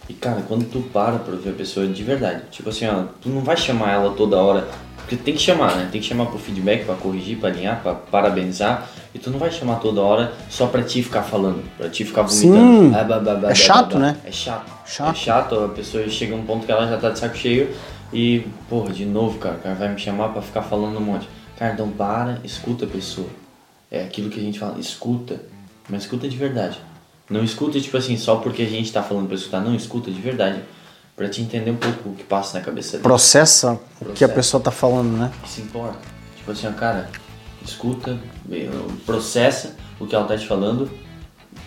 E 0.10 0.13
cara, 0.13 0.41
quando 0.48 0.65
tu 0.65 0.82
para 0.91 1.19
pra 1.19 1.36
ver 1.36 1.52
a 1.52 1.54
pessoa 1.54 1.86
de 1.86 2.04
verdade, 2.04 2.41
tipo 2.50 2.69
assim, 2.69 2.88
ó, 2.88 3.04
tu 3.22 3.30
não 3.30 3.41
vai 3.41 3.56
chamar 3.56 3.93
ela 3.93 4.12
toda 4.12 4.38
hora, 4.38 4.67
porque 4.98 5.15
tem 5.15 5.36
que 5.36 5.41
chamar, 5.41 5.76
né? 5.76 5.89
Tem 5.91 6.02
que 6.02 6.08
chamar 6.08 6.26
pro 6.26 6.39
feedback, 6.39 6.86
para 6.86 6.95
corrigir, 6.95 7.38
para 7.38 7.50
alinhar, 7.50 7.82
para 7.82 7.93
parabenizar. 7.93 8.89
E 9.13 9.17
tu 9.17 9.32
não 9.32 9.39
vai 9.39 9.50
chamar 9.50 9.78
toda 9.78 10.02
hora 10.02 10.34
só 10.50 10.67
pra 10.67 10.84
ti 10.84 11.02
ficar 11.02 11.24
falando, 11.24 11.63
pra 11.78 11.89
ti 11.89 12.06
ficar 12.06 12.24
vomitando. 12.24 12.56
Sim, 12.56 12.91
ah, 12.93 13.50
é 13.50 13.56
chato, 13.56 13.98
né? 13.98 14.17
É 14.24 14.32
chato. 14.32 14.72
chato. 14.86 15.12
É 15.12 15.15
chato, 15.15 15.56
a 15.63 15.69
pessoa 15.69 16.08
chega 16.10 16.36
a 16.36 16.38
um 16.38 16.43
ponto 16.45 16.65
que 16.65 16.72
ela 16.72 16.88
já 16.88 16.98
tá 16.98 17.10
de 17.10 17.17
saco 17.17 17.36
cheio 17.36 17.74
e, 18.13 18.45
porra, 18.67 18.91
de 18.91 19.06
novo, 19.06 19.38
cara, 19.39 19.56
o 19.56 19.60
cara 19.60 19.76
vai 19.76 19.89
me 19.89 20.00
chamar 20.00 20.30
para 20.30 20.41
ficar 20.41 20.62
falando 20.62 20.98
um 20.98 21.02
monte. 21.02 21.28
Cara, 21.58 21.74
então 21.74 21.89
para, 21.89 22.39
escuta 22.43 22.86
a 22.86 22.88
pessoa. 22.88 23.28
É 23.91 24.04
aquilo 24.04 24.30
que 24.30 24.39
a 24.39 24.43
gente 24.43 24.60
fala, 24.60 24.80
escuta, 24.80 25.41
mas 25.89 26.04
escuta 26.04 26.28
de 26.28 26.38
verdade. 26.38 26.80
Não 27.29 27.43
escuta, 27.43 27.79
tipo 27.79 27.95
assim, 27.95 28.17
só 28.17 28.37
porque 28.37 28.63
a 28.63 28.69
gente 28.69 28.91
tá 28.91 29.03
falando 29.03 29.27
pra 29.27 29.35
escutar. 29.35 29.61
Não, 29.61 29.75
escuta 29.75 30.09
de 30.09 30.19
verdade. 30.19 30.61
Pra 31.15 31.27
te 31.27 31.41
entender 31.41 31.69
um 31.69 31.75
pouco 31.75 32.09
o 32.09 32.15
que 32.15 32.23
passa 32.23 32.57
na 32.57 32.63
cabeça 32.63 32.93
dele. 32.93 33.03
Processa, 33.03 33.79
o 34.01 34.13
que 34.13 34.23
a 34.23 34.29
pessoa 34.29 34.63
tá 34.63 34.71
falando, 34.71 35.17
né? 35.17 35.31
Que 35.43 35.49
se 35.49 35.61
importa. 35.61 35.99
Tipo 36.37 36.51
assim, 36.51 36.67
ó, 36.67 36.71
cara, 36.71 37.09
escuta, 37.63 38.17
processa 39.05 39.75
o 39.99 40.07
que 40.07 40.15
ela 40.15 40.25
tá 40.25 40.37
te 40.37 40.47
falando 40.47 40.89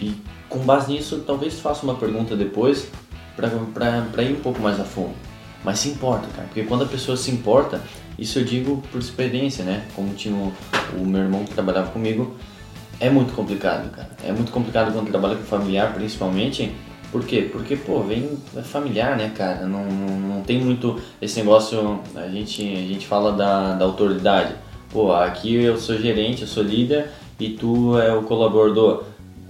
e 0.00 0.16
com 0.48 0.58
base 0.60 0.92
nisso, 0.92 1.22
talvez 1.26 1.60
faça 1.60 1.82
uma 1.82 1.94
pergunta 1.94 2.36
depois 2.36 2.88
pra, 3.36 3.48
pra, 3.48 4.06
pra 4.12 4.22
ir 4.22 4.32
um 4.32 4.40
pouco 4.40 4.60
mais 4.60 4.78
a 4.80 4.84
fundo. 4.84 5.14
Mas 5.64 5.78
se 5.78 5.88
importa, 5.88 6.26
cara, 6.34 6.48
porque 6.48 6.64
quando 6.64 6.84
a 6.84 6.86
pessoa 6.86 7.16
se 7.16 7.30
importa, 7.30 7.80
isso 8.18 8.38
eu 8.38 8.44
digo 8.44 8.82
por 8.90 9.00
experiência, 9.00 9.64
né? 9.64 9.86
Como 9.94 10.12
tinha 10.14 10.34
o, 10.34 10.52
o 10.98 11.06
meu 11.06 11.22
irmão 11.22 11.44
que 11.44 11.54
trabalhava 11.54 11.90
comigo, 11.90 12.36
é 13.02 13.10
muito 13.10 13.32
complicado, 13.34 13.90
cara. 13.90 14.08
É 14.24 14.30
muito 14.30 14.52
complicado 14.52 14.92
quando 14.92 15.08
trabalha 15.08 15.34
com 15.34 15.42
familiar, 15.42 15.92
principalmente. 15.92 16.72
Por 17.10 17.24
quê? 17.24 17.48
Porque, 17.50 17.74
pô, 17.74 18.00
vem 18.00 18.38
é 18.56 18.62
familiar, 18.62 19.16
né, 19.16 19.32
cara? 19.36 19.66
Não, 19.66 19.84
não, 19.84 20.20
não, 20.20 20.42
tem 20.42 20.60
muito 20.60 20.98
esse 21.20 21.40
negócio. 21.40 21.98
A 22.14 22.28
gente, 22.28 22.62
a 22.62 22.86
gente 22.86 23.04
fala 23.06 23.32
da, 23.32 23.74
da 23.74 23.84
autoridade. 23.84 24.54
Pô, 24.90 25.12
aqui 25.12 25.56
eu 25.56 25.76
sou 25.76 25.98
gerente, 25.98 26.42
eu 26.42 26.48
sou 26.48 26.62
líder 26.62 27.08
e 27.40 27.50
tu 27.50 27.98
é 27.98 28.14
o 28.14 28.22
colaborador. 28.22 29.02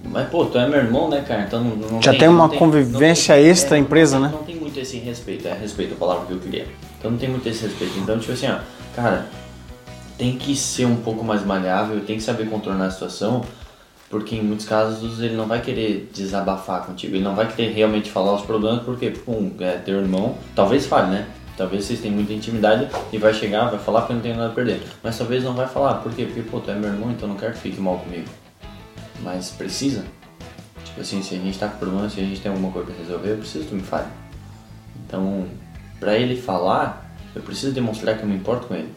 Mas, 0.02 0.28
pô, 0.30 0.46
tu 0.46 0.56
é 0.56 0.66
meu 0.66 0.78
irmão, 0.78 1.10
né, 1.10 1.20
cara? 1.20 1.42
Então 1.42 1.62
não, 1.62 1.76
não 1.76 2.02
Já 2.02 2.12
tem, 2.12 2.20
tem 2.20 2.28
uma 2.30 2.48
tem, 2.48 2.58
convivência 2.58 3.34
tem, 3.34 3.46
extra 3.46 3.76
é, 3.76 3.80
empresa, 3.80 4.18
né? 4.18 4.30
Não 4.32 4.44
tem 4.44 4.56
muito 4.56 4.80
esse 4.80 4.96
respeito, 4.96 5.46
é 5.46 5.52
respeito 5.52 5.92
a 5.92 5.96
palavra 5.96 6.26
que 6.26 6.32
eu 6.32 6.38
queria. 6.38 6.66
Então 6.98 7.10
não 7.10 7.18
tem 7.18 7.28
muito 7.28 7.46
esse 7.46 7.66
respeito. 7.66 7.98
Então, 7.98 8.18
tipo 8.18 8.32
assim, 8.32 8.48
ó, 8.48 8.58
cara, 8.96 9.26
tem 10.16 10.36
que 10.36 10.54
ser 10.54 10.86
um 10.86 10.96
pouco 10.96 11.24
mais 11.24 11.44
maleável, 11.44 12.04
tem 12.04 12.16
que 12.16 12.22
saber 12.22 12.48
contornar 12.48 12.86
a 12.86 12.90
situação, 12.90 13.44
porque 14.10 14.36
em 14.36 14.42
muitos 14.42 14.66
casos 14.66 15.20
ele 15.20 15.34
não 15.34 15.46
vai 15.46 15.60
querer 15.60 16.10
desabafar 16.12 16.84
contigo, 16.84 17.16
ele 17.16 17.24
não 17.24 17.34
vai 17.34 17.50
querer 17.50 17.72
realmente 17.72 18.10
falar 18.10 18.34
os 18.34 18.42
problemas, 18.42 18.82
porque, 18.84 19.10
pum, 19.10 19.52
é 19.60 19.78
teu 19.78 20.00
irmão, 20.00 20.36
talvez 20.54 20.86
fale, 20.86 21.10
né? 21.10 21.26
Talvez 21.56 21.84
vocês 21.84 22.00
tenham 22.00 22.16
muita 22.16 22.32
intimidade 22.32 22.88
e 23.12 23.18
vai 23.18 23.32
chegar, 23.32 23.70
vai 23.70 23.78
falar 23.78 24.00
porque 24.00 24.14
não 24.14 24.20
tem 24.20 24.34
nada 24.34 24.48
a 24.48 24.54
perder. 24.54 24.82
Mas 25.02 25.16
talvez 25.18 25.44
não 25.44 25.54
vai 25.54 25.68
falar, 25.68 25.94
por 25.94 26.12
quê? 26.12 26.24
Porque, 26.24 26.42
pô, 26.42 26.60
tu 26.60 26.70
é 26.70 26.74
meu 26.74 26.90
irmão, 26.90 27.10
então 27.10 27.28
não 27.28 27.36
quero 27.36 27.52
que 27.52 27.58
fique 27.58 27.80
mal 27.80 27.98
comigo. 27.98 28.26
Mas 29.22 29.50
precisa. 29.50 30.04
Tipo 30.84 31.00
assim, 31.00 31.22
se 31.22 31.34
a 31.34 31.38
gente 31.38 31.58
tá 31.58 31.68
com 31.68 31.78
problema, 31.78 32.08
se 32.08 32.20
a 32.20 32.24
gente 32.24 32.40
tem 32.40 32.50
alguma 32.50 32.72
coisa 32.72 32.90
pra 32.90 32.98
resolver, 32.98 33.30
eu 33.30 33.38
preciso 33.38 33.64
que 33.64 33.70
tu 33.70 33.76
me 33.76 33.82
fale. 33.82 34.08
Então, 35.06 35.46
pra 36.00 36.16
ele 36.16 36.40
falar, 36.40 37.14
eu 37.34 37.42
preciso 37.42 37.72
demonstrar 37.72 38.16
que 38.16 38.22
eu 38.22 38.28
me 38.28 38.36
importo 38.36 38.66
com 38.66 38.74
ele. 38.74 38.92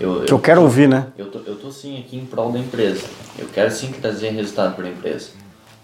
Eu, 0.00 0.24
que 0.24 0.32
eu, 0.32 0.36
eu 0.36 0.38
quero 0.40 0.62
ouvir, 0.62 0.88
né? 0.88 1.08
Eu 1.16 1.30
tô, 1.30 1.38
eu 1.40 1.56
tô 1.56 1.70
sim 1.70 1.98
aqui 1.98 2.16
em 2.16 2.26
prol 2.26 2.50
da 2.50 2.58
empresa. 2.58 3.04
Eu 3.38 3.48
quero 3.48 3.70
sim 3.70 3.92
trazer 3.92 4.30
resultado 4.30 4.74
para 4.74 4.86
a 4.86 4.90
empresa. 4.90 5.30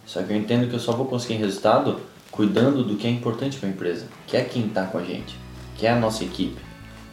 Só 0.06 0.22
que 0.22 0.32
eu 0.32 0.36
entendo 0.36 0.68
que 0.68 0.74
eu 0.74 0.80
só 0.80 0.92
vou 0.92 1.06
conseguir 1.06 1.34
resultado 1.34 2.00
cuidando 2.30 2.82
do 2.82 2.96
que 2.96 3.06
é 3.06 3.10
importante 3.10 3.58
para 3.58 3.68
a 3.68 3.72
empresa, 3.72 4.06
que 4.26 4.36
é 4.36 4.42
quem 4.42 4.66
está 4.66 4.84
com 4.84 4.98
a 4.98 5.04
gente, 5.04 5.36
que 5.76 5.86
é 5.86 5.90
a 5.90 5.96
nossa 5.98 6.24
equipe. 6.24 6.60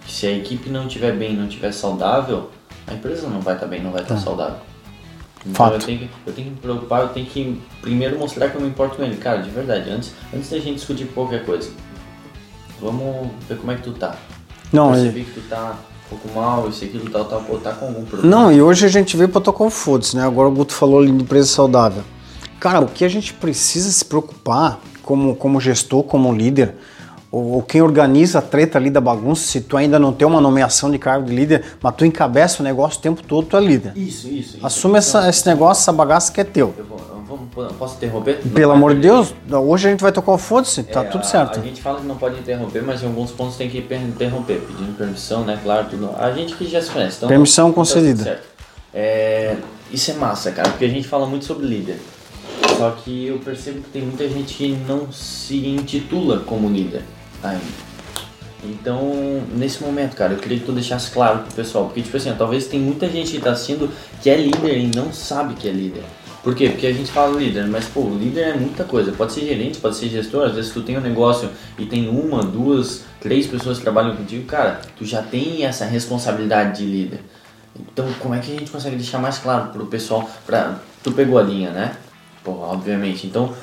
Que 0.05 0.11
se 0.11 0.25
a 0.25 0.31
equipe 0.31 0.69
não 0.69 0.87
estiver 0.87 1.15
bem, 1.15 1.35
não 1.35 1.47
estiver 1.47 1.71
saudável, 1.71 2.49
a 2.85 2.93
empresa 2.93 3.27
não 3.27 3.41
vai 3.41 3.55
estar 3.55 3.65
tá 3.65 3.69
bem, 3.69 3.83
não 3.83 3.91
vai 3.91 4.01
estar 4.01 4.15
tá. 4.15 4.19
tá 4.19 4.25
saudável. 4.25 4.59
Então 5.41 5.53
Fato. 5.53 5.73
Eu, 5.73 5.79
tenho 5.79 5.99
que, 5.99 6.09
eu 6.25 6.33
tenho 6.33 6.47
que 6.47 6.53
me 6.53 6.59
preocupar, 6.59 7.01
eu 7.01 7.09
tenho 7.09 7.25
que 7.25 7.61
primeiro 7.81 8.17
mostrar 8.17 8.49
que 8.49 8.55
eu 8.55 8.61
me 8.61 8.67
importo 8.67 8.95
com 8.95 9.03
ele. 9.03 9.17
Cara, 9.17 9.41
de 9.41 9.49
verdade, 9.49 9.89
antes, 9.89 10.13
antes 10.33 10.49
da 10.49 10.57
gente 10.57 10.75
discutir 10.75 11.05
qualquer 11.07 11.45
coisa, 11.45 11.69
vamos 12.81 13.29
ver 13.47 13.57
como 13.57 13.71
é 13.71 13.75
que 13.75 13.83
tu 13.83 13.93
tá. 13.93 14.15
Não, 14.71 14.91
Percebi 14.91 15.23
que 15.23 15.39
tu 15.39 15.49
tá 15.49 15.77
pouco 16.09 16.29
mal, 16.33 16.67
isso 16.69 16.83
aquilo 16.83 17.09
tal, 17.09 17.25
tal, 17.25 17.41
pô, 17.41 17.57
tá 17.57 17.73
com 17.73 17.87
algum 17.87 18.05
problema. 18.05 18.35
Não, 18.35 18.51
e 18.51 18.61
hoje 18.61 18.85
a 18.85 18.89
gente 18.89 19.15
vê 19.17 19.27
protocolo 19.27 19.69
foda 19.69 20.05
né? 20.13 20.23
Agora 20.23 20.47
o 20.47 20.51
Guto 20.51 20.73
falou 20.73 20.99
ali 20.99 21.11
de 21.11 21.23
empresa 21.23 21.47
saudável. 21.47 22.03
Cara, 22.59 22.85
o 22.85 22.87
que 22.87 23.05
a 23.05 23.09
gente 23.09 23.33
precisa 23.33 23.91
se 23.91 24.03
preocupar 24.03 24.79
como, 25.03 25.35
como 25.35 25.59
gestor, 25.59 26.03
como 26.03 26.33
líder, 26.33 26.75
ou, 27.31 27.53
ou, 27.53 27.61
quem 27.61 27.81
organiza 27.81 28.39
a 28.39 28.41
treta 28.41 28.77
ali 28.77 28.89
da 28.89 29.01
bagunça, 29.01 29.43
se 29.43 29.61
tu 29.61 29.75
ainda 29.75 29.99
não 29.99 30.13
tem 30.13 30.25
uma 30.25 30.39
nomeação 30.39 30.89
de 30.89 30.97
cargo 30.97 31.25
de 31.25 31.35
líder, 31.35 31.63
mas 31.81 31.95
tu 31.95 32.05
encabeça 32.05 32.61
o 32.61 32.63
negócio 32.63 32.99
o 32.99 33.01
tempo 33.01 33.21
todo, 33.21 33.47
tu 33.47 33.57
é 33.57 33.59
líder. 33.59 33.91
Isso, 33.95 34.27
isso. 34.27 34.57
isso. 34.57 34.65
Assume 34.65 34.97
então, 34.97 35.19
essa, 35.21 35.29
esse 35.29 35.47
negócio, 35.47 35.81
essa 35.81 35.91
bagaça 35.91 36.31
que 36.31 36.39
é 36.39 36.43
teu. 36.43 36.73
Eu 36.77 36.85
vou, 36.85 36.97
vamos, 36.97 37.16
posso 37.77 37.97
interromper? 37.97 38.41
Pelo 38.53 38.71
amor 38.71 38.95
de 38.95 39.01
Deus, 39.01 39.33
hoje 39.49 39.87
a 39.87 39.91
gente 39.91 40.01
vai 40.01 40.11
tocar 40.11 40.31
o 40.31 40.37
foda-se, 40.37 40.83
tá 40.83 41.01
é, 41.01 41.03
tudo 41.05 41.25
certo. 41.25 41.57
A, 41.57 41.61
a, 41.61 41.65
gente 41.65 41.81
fala 41.81 41.99
que 41.99 42.05
não 42.05 42.17
pode 42.17 42.39
interromper, 42.39 42.81
mas 42.81 43.03
em 43.03 43.05
alguns 43.05 43.31
pontos 43.31 43.55
tem 43.55 43.69
que 43.69 43.79
interromper, 43.79 44.61
pedindo 44.61 44.97
permissão, 44.97 45.43
né? 45.43 45.59
Claro, 45.63 45.87
tudo. 45.89 46.09
A 46.17 46.31
gente 46.31 46.55
que 46.55 46.67
já 46.67 46.81
se 46.81 46.89
conhece. 46.89 47.17
Então, 47.17 47.29
permissão 47.29 47.71
concedida. 47.71 48.23
Tá 48.23 48.37
é, 48.93 49.55
isso 49.91 50.11
é 50.11 50.13
massa, 50.15 50.51
cara, 50.51 50.69
porque 50.69 50.85
a 50.85 50.89
gente 50.89 51.07
fala 51.07 51.25
muito 51.25 51.45
sobre 51.45 51.67
líder. 51.67 51.99
Só 52.77 52.91
que 52.91 53.27
eu 53.27 53.39
percebo 53.39 53.81
que 53.81 53.89
tem 53.89 54.01
muita 54.03 54.27
gente 54.27 54.53
que 54.53 54.69
não 54.87 55.11
se 55.11 55.67
intitula 55.67 56.39
como 56.39 56.69
líder 56.69 57.03
ainda. 57.43 57.87
Então, 58.63 59.43
nesse 59.55 59.81
momento, 59.83 60.15
cara, 60.15 60.33
eu 60.33 60.39
queria 60.39 60.59
que 60.59 60.65
tu 60.65 60.71
deixasse 60.71 61.11
claro 61.11 61.39
pro 61.39 61.53
pessoal, 61.53 61.85
porque, 61.85 62.01
tipo 62.01 62.17
assim, 62.17 62.33
talvez 62.37 62.67
tem 62.67 62.79
muita 62.79 63.07
gente 63.07 63.31
que 63.31 63.39
tá 63.39 63.51
assistindo 63.51 63.89
que 64.21 64.29
é 64.29 64.35
líder 64.35 64.77
e 64.77 64.91
não 64.95 65.13
sabe 65.13 65.53
que 65.53 65.67
é 65.67 65.71
líder. 65.71 66.03
Por 66.43 66.55
quê? 66.55 66.69
Porque 66.69 66.87
a 66.87 66.93
gente 66.93 67.11
fala 67.11 67.37
líder, 67.37 67.65
mas 67.67 67.85
pô, 67.85 68.01
líder 68.09 68.41
é 68.41 68.53
muita 68.53 68.83
coisa. 68.83 69.11
Pode 69.11 69.33
ser 69.33 69.41
gerente, 69.41 69.79
pode 69.79 69.95
ser 69.95 70.07
gestor. 70.07 70.45
Às 70.45 70.55
vezes 70.55 70.71
tu 70.71 70.81
tem 70.81 70.97
um 70.97 71.01
negócio 71.01 71.49
e 71.77 71.85
tem 71.85 72.07
uma, 72.07 72.43
duas, 72.43 73.03
três 73.19 73.47
pessoas 73.47 73.77
que 73.77 73.83
trabalham 73.83 74.15
contigo, 74.15 74.45
cara, 74.45 74.81
tu 74.97 75.05
já 75.05 75.21
tem 75.21 75.65
essa 75.65 75.85
responsabilidade 75.85 76.77
de 76.77 76.85
líder. 76.85 77.19
Então, 77.79 78.07
como 78.19 78.33
é 78.33 78.39
que 78.39 78.55
a 78.55 78.59
gente 78.59 78.71
consegue 78.71 78.95
deixar 78.95 79.19
mais 79.19 79.37
claro 79.37 79.69
pro 79.69 79.85
pessoal? 79.85 80.27
Pra... 80.45 80.79
Tu 81.03 81.11
pegou 81.11 81.37
a 81.37 81.43
linha, 81.43 81.71
né? 81.71 81.95
Pô, 82.43 82.51
obviamente. 82.51 83.27
Então, 83.27 83.53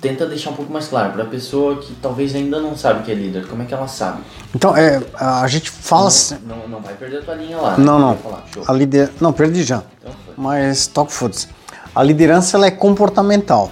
tenta 0.00 0.26
deixar 0.26 0.50
um 0.50 0.54
pouco 0.54 0.72
mais 0.72 0.88
claro 0.88 1.12
para 1.12 1.24
a 1.24 1.26
pessoa 1.26 1.76
que 1.76 1.92
talvez 1.94 2.34
ainda 2.34 2.60
não 2.60 2.76
sabe 2.76 3.02
que 3.02 3.10
é 3.10 3.14
líder. 3.14 3.46
Como 3.46 3.62
é 3.62 3.66
que 3.66 3.74
ela 3.74 3.86
sabe? 3.86 4.22
Então, 4.54 4.76
é, 4.76 5.02
a 5.14 5.46
gente 5.46 5.70
fala. 5.70 6.02
Não, 6.02 6.08
assim... 6.08 6.38
não, 6.46 6.68
não 6.68 6.80
vai 6.80 6.94
perder 6.94 7.18
a 7.18 7.22
tua 7.22 7.34
linha 7.34 7.58
lá. 7.58 7.76
Né? 7.76 7.84
Não, 7.84 7.98
não. 7.98 8.18
A 8.66 8.72
líder. 8.72 9.10
Não, 9.20 9.32
perdi 9.32 9.62
já. 9.62 9.82
Então 10.00 10.12
Mas 10.36 10.86
talk 10.86 11.12
foods. 11.12 11.48
A 11.94 12.02
liderança 12.02 12.56
ela 12.56 12.66
é 12.66 12.70
comportamental. 12.70 13.70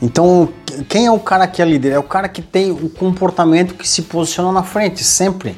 Então, 0.00 0.48
quem 0.88 1.06
é 1.06 1.10
o 1.10 1.18
cara 1.18 1.46
que 1.46 1.62
é 1.62 1.64
líder? 1.64 1.92
É 1.92 1.98
o 1.98 2.02
cara 2.02 2.28
que 2.28 2.42
tem 2.42 2.70
o 2.70 2.88
comportamento 2.88 3.74
que 3.74 3.88
se 3.88 4.02
posiciona 4.02 4.50
na 4.50 4.62
frente, 4.62 5.04
sempre. 5.04 5.56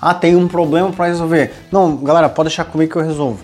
Ah, 0.00 0.12
tem 0.12 0.36
um 0.36 0.48
problema 0.48 0.90
para 0.90 1.06
resolver. 1.06 1.52
Não, 1.72 1.96
galera, 1.96 2.28
pode 2.28 2.48
deixar 2.48 2.64
comigo 2.64 2.92
que 2.92 2.98
eu 2.98 3.02
resolvo. 3.02 3.38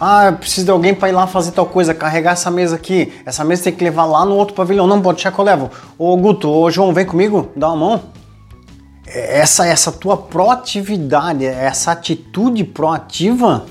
Ah, 0.00 0.32
preciso 0.32 0.64
de 0.64 0.70
alguém 0.70 0.94
para 0.94 1.08
ir 1.08 1.12
lá 1.12 1.26
fazer 1.26 1.52
tal 1.52 1.66
coisa, 1.66 1.92
carregar 1.92 2.32
essa 2.32 2.50
mesa 2.50 2.76
aqui. 2.76 3.12
Essa 3.26 3.44
mesa 3.44 3.64
tem 3.64 3.72
que 3.72 3.82
levar 3.82 4.04
lá 4.04 4.24
no 4.24 4.34
outro 4.36 4.54
pavilhão. 4.54 4.86
Não, 4.86 5.00
pode 5.02 5.16
deixar 5.16 5.32
que 5.32 5.38
eu 5.38 5.44
levo. 5.44 5.70
Ô 5.98 6.16
Guto, 6.16 6.48
ô 6.48 6.70
João, 6.70 6.92
vem 6.92 7.04
comigo, 7.04 7.50
dá 7.56 7.68
uma 7.68 7.76
mão. 7.76 8.02
Essa, 9.06 9.66
essa 9.66 9.90
tua 9.90 10.16
proatividade, 10.16 11.44
essa 11.44 11.92
atitude 11.92 12.62
proativa 12.62 13.64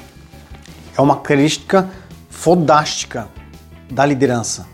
é 0.97 1.01
uma 1.01 1.15
característica 1.15 1.89
fodástica 2.37 3.27
da 3.89 4.05
liderança. 4.05 4.67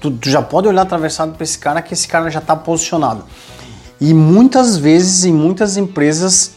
Tu, 0.00 0.10
tu 0.10 0.30
já 0.30 0.40
pode 0.40 0.66
olhar 0.66 0.80
atravessado 0.80 1.34
para 1.34 1.44
esse 1.44 1.58
cara 1.58 1.82
que 1.82 1.92
esse 1.92 2.08
cara 2.08 2.30
já 2.30 2.38
está 2.38 2.56
posicionado. 2.56 3.24
E 4.00 4.14
muitas 4.14 4.78
vezes, 4.78 5.26
em 5.26 5.32
muitas 5.32 5.76
empresas, 5.76 6.52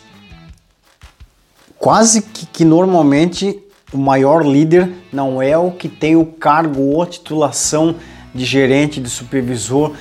quase 1.78 2.22
que, 2.22 2.46
que 2.46 2.64
normalmente 2.64 3.60
o 3.92 3.98
maior 3.98 4.46
líder 4.46 4.90
não 5.12 5.42
é 5.42 5.58
o 5.58 5.72
que 5.72 5.90
tem 5.90 6.16
o 6.16 6.26
cargo 6.26 6.82
ou 6.96 7.06
titulação 7.06 7.96
de 8.34 8.46
gerente, 8.46 9.02
de 9.02 9.10
supervisor. 9.10 9.94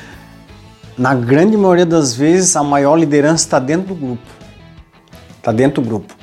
Na 0.97 1.17
grande 1.17 1.57
maioria 1.57 1.87
das 1.87 2.15
vezes, 2.15 2.55
a 2.55 2.63
maior 2.63 2.97
liderança 2.97 3.45
está 3.45 3.59
dentro 3.59 3.89
do 3.89 3.95
grupo. 3.97 4.29
Está 5.37 5.51
dentro 5.51 5.83
do 5.83 5.89
grupo. 5.89 6.18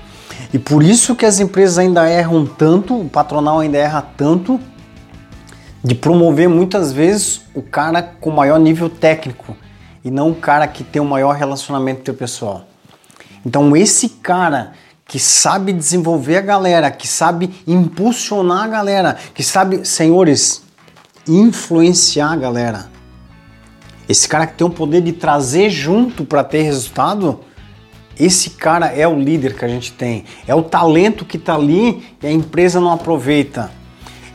E 0.53 0.59
por 0.59 0.83
isso 0.83 1.15
que 1.15 1.25
as 1.25 1.39
empresas 1.39 1.77
ainda 1.77 2.09
erram 2.09 2.45
tanto, 2.45 2.99
o 2.99 3.09
patronal 3.09 3.59
ainda 3.59 3.77
erra 3.77 4.01
tanto, 4.01 4.59
de 5.83 5.93
promover 5.93 6.49
muitas 6.49 6.91
vezes 6.91 7.41
o 7.53 7.61
cara 7.61 8.01
com 8.01 8.31
maior 8.31 8.59
nível 8.59 8.89
técnico 8.89 9.55
e 10.03 10.09
não 10.09 10.31
o 10.31 10.35
cara 10.35 10.67
que 10.67 10.83
tem 10.83 11.01
o 11.01 11.05
maior 11.05 11.35
relacionamento 11.35 12.01
interpessoal. 12.01 12.67
Então, 13.45 13.75
esse 13.75 14.09
cara 14.09 14.73
que 15.07 15.19
sabe 15.19 15.71
desenvolver 15.71 16.37
a 16.37 16.41
galera, 16.41 16.89
que 16.89 17.07
sabe 17.07 17.53
impulsionar 17.67 18.63
a 18.63 18.67
galera, 18.67 19.17
que 19.33 19.43
sabe, 19.43 19.85
senhores, 19.85 20.63
influenciar 21.27 22.31
a 22.31 22.35
galera. 22.35 22.89
Esse 24.09 24.27
cara 24.27 24.47
que 24.47 24.55
tem 24.55 24.65
o 24.65 24.69
poder 24.69 25.01
de 25.01 25.11
trazer 25.11 25.69
junto 25.69 26.25
para 26.25 26.43
ter 26.43 26.63
resultado, 26.63 27.41
esse 28.19 28.51
cara 28.51 28.87
é 28.87 29.07
o 29.07 29.19
líder 29.19 29.55
que 29.55 29.65
a 29.65 29.67
gente 29.67 29.91
tem. 29.91 30.23
É 30.47 30.55
o 30.55 30.63
talento 30.63 31.25
que 31.25 31.37
está 31.37 31.55
ali 31.55 32.03
e 32.21 32.27
a 32.27 32.31
empresa 32.31 32.79
não 32.79 32.91
aproveita. 32.91 33.71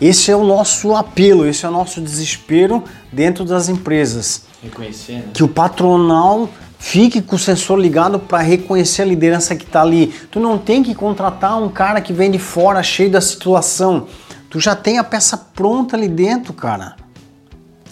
Esse 0.01 0.31
é 0.31 0.37
o 0.37 0.45
nosso 0.45 0.95
apelo, 0.95 1.47
esse 1.47 1.64
é 1.66 1.69
o 1.69 1.73
nosso 1.73 2.01
desespero 2.01 2.83
dentro 3.12 3.45
das 3.45 3.69
empresas. 3.69 4.45
Reconhecer, 4.62 5.12
né? 5.14 5.25
Que 5.33 5.43
o 5.43 5.49
patronal 5.49 6.49
Fique 6.81 7.21
com 7.21 7.37
o 7.37 7.38
sensor 7.38 7.79
ligado 7.79 8.19
para 8.19 8.38
reconhecer 8.38 9.03
a 9.03 9.05
liderança 9.05 9.55
que 9.55 9.64
está 9.64 9.83
ali. 9.83 10.14
Tu 10.31 10.40
não 10.40 10.57
tem 10.57 10.83
que 10.83 10.95
contratar 10.95 11.62
um 11.62 11.69
cara 11.69 12.01
que 12.01 12.11
vem 12.11 12.31
de 12.31 12.38
fora 12.38 12.83
cheio 12.83 13.11
da 13.11 13.21
situação. 13.21 14.07
Tu 14.49 14.59
já 14.59 14.75
tem 14.75 14.97
a 14.97 15.05
peça 15.05 15.37
pronta 15.37 15.95
ali 15.95 16.09
dentro, 16.09 16.55
cara. 16.55 16.97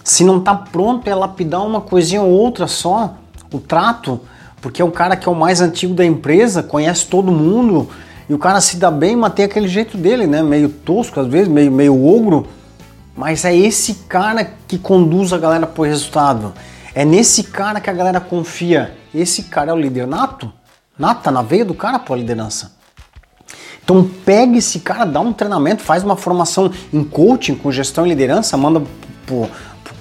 Se 0.03 0.24
não 0.24 0.38
está 0.38 0.55
pronto, 0.55 1.07
é 1.07 1.14
lapidar 1.14 1.66
uma 1.66 1.83
coisinha 1.83 2.22
ou 2.22 2.31
outra 2.31 2.66
só. 2.66 3.14
O 3.53 3.61
trato, 3.61 4.22
porque 4.61 4.83
é 4.83 4.85
o 4.85 4.90
cara 4.90 5.16
que 5.16 5.29
é 5.29 5.33
o 5.33 5.35
mais 5.35 5.61
antigo 5.61 5.94
da 5.94 6.05
empresa, 6.05 6.62
conhece 6.62 7.07
todo 7.07 7.31
mundo 7.31 7.88
e 8.29 8.35
o 8.35 8.38
cara 8.38 8.61
se 8.61 8.77
dá 8.77 8.90
bem, 8.90 9.16
mas 9.16 9.33
tem 9.33 9.44
aquele 9.44 9.68
jeito 9.68 9.97
dele, 9.97 10.27
né? 10.27 10.42
Meio 10.42 10.68
tosco 10.68 11.18
às 11.18 11.27
vezes, 11.27 11.49
meio, 11.49 11.73
meio 11.73 12.05
ogro. 12.05 12.47
Mas 13.16 13.44
é 13.44 13.57
esse 13.57 13.94
cara 14.09 14.53
que 14.66 14.79
conduz 14.79 15.33
a 15.33 15.38
galera 15.38 15.66
pro 15.66 15.85
resultado. 15.85 16.53
É 16.94 17.05
nesse 17.05 17.44
cara 17.44 17.81
que 17.81 17.88
a 17.88 17.92
galera 17.92 18.21
confia. 18.21 18.94
Esse 19.14 19.44
cara 19.44 19.71
é 19.71 19.75
o 19.75 19.79
líder 19.79 20.07
nato. 20.07 20.53
Tá 21.23 21.31
na 21.31 21.42
veia 21.42 21.64
do 21.64 21.75
cara, 21.75 21.99
pô, 21.99 22.12
a 22.12 22.16
liderança. 22.16 22.77
Então 23.83 24.09
pega 24.25 24.59
esse 24.59 24.81
cara, 24.81 25.07
dá 25.07 25.21
um 25.21 25.33
treinamento, 25.33 25.83
faz 25.83 26.05
uma 26.05 26.16
formação 26.16 26.71
em 26.92 27.03
coaching 27.03 27.55
com 27.55 27.73
gestão 27.73 28.05
e 28.05 28.11
liderança, 28.11 28.55
manda 28.57 28.83
pro 29.25 29.49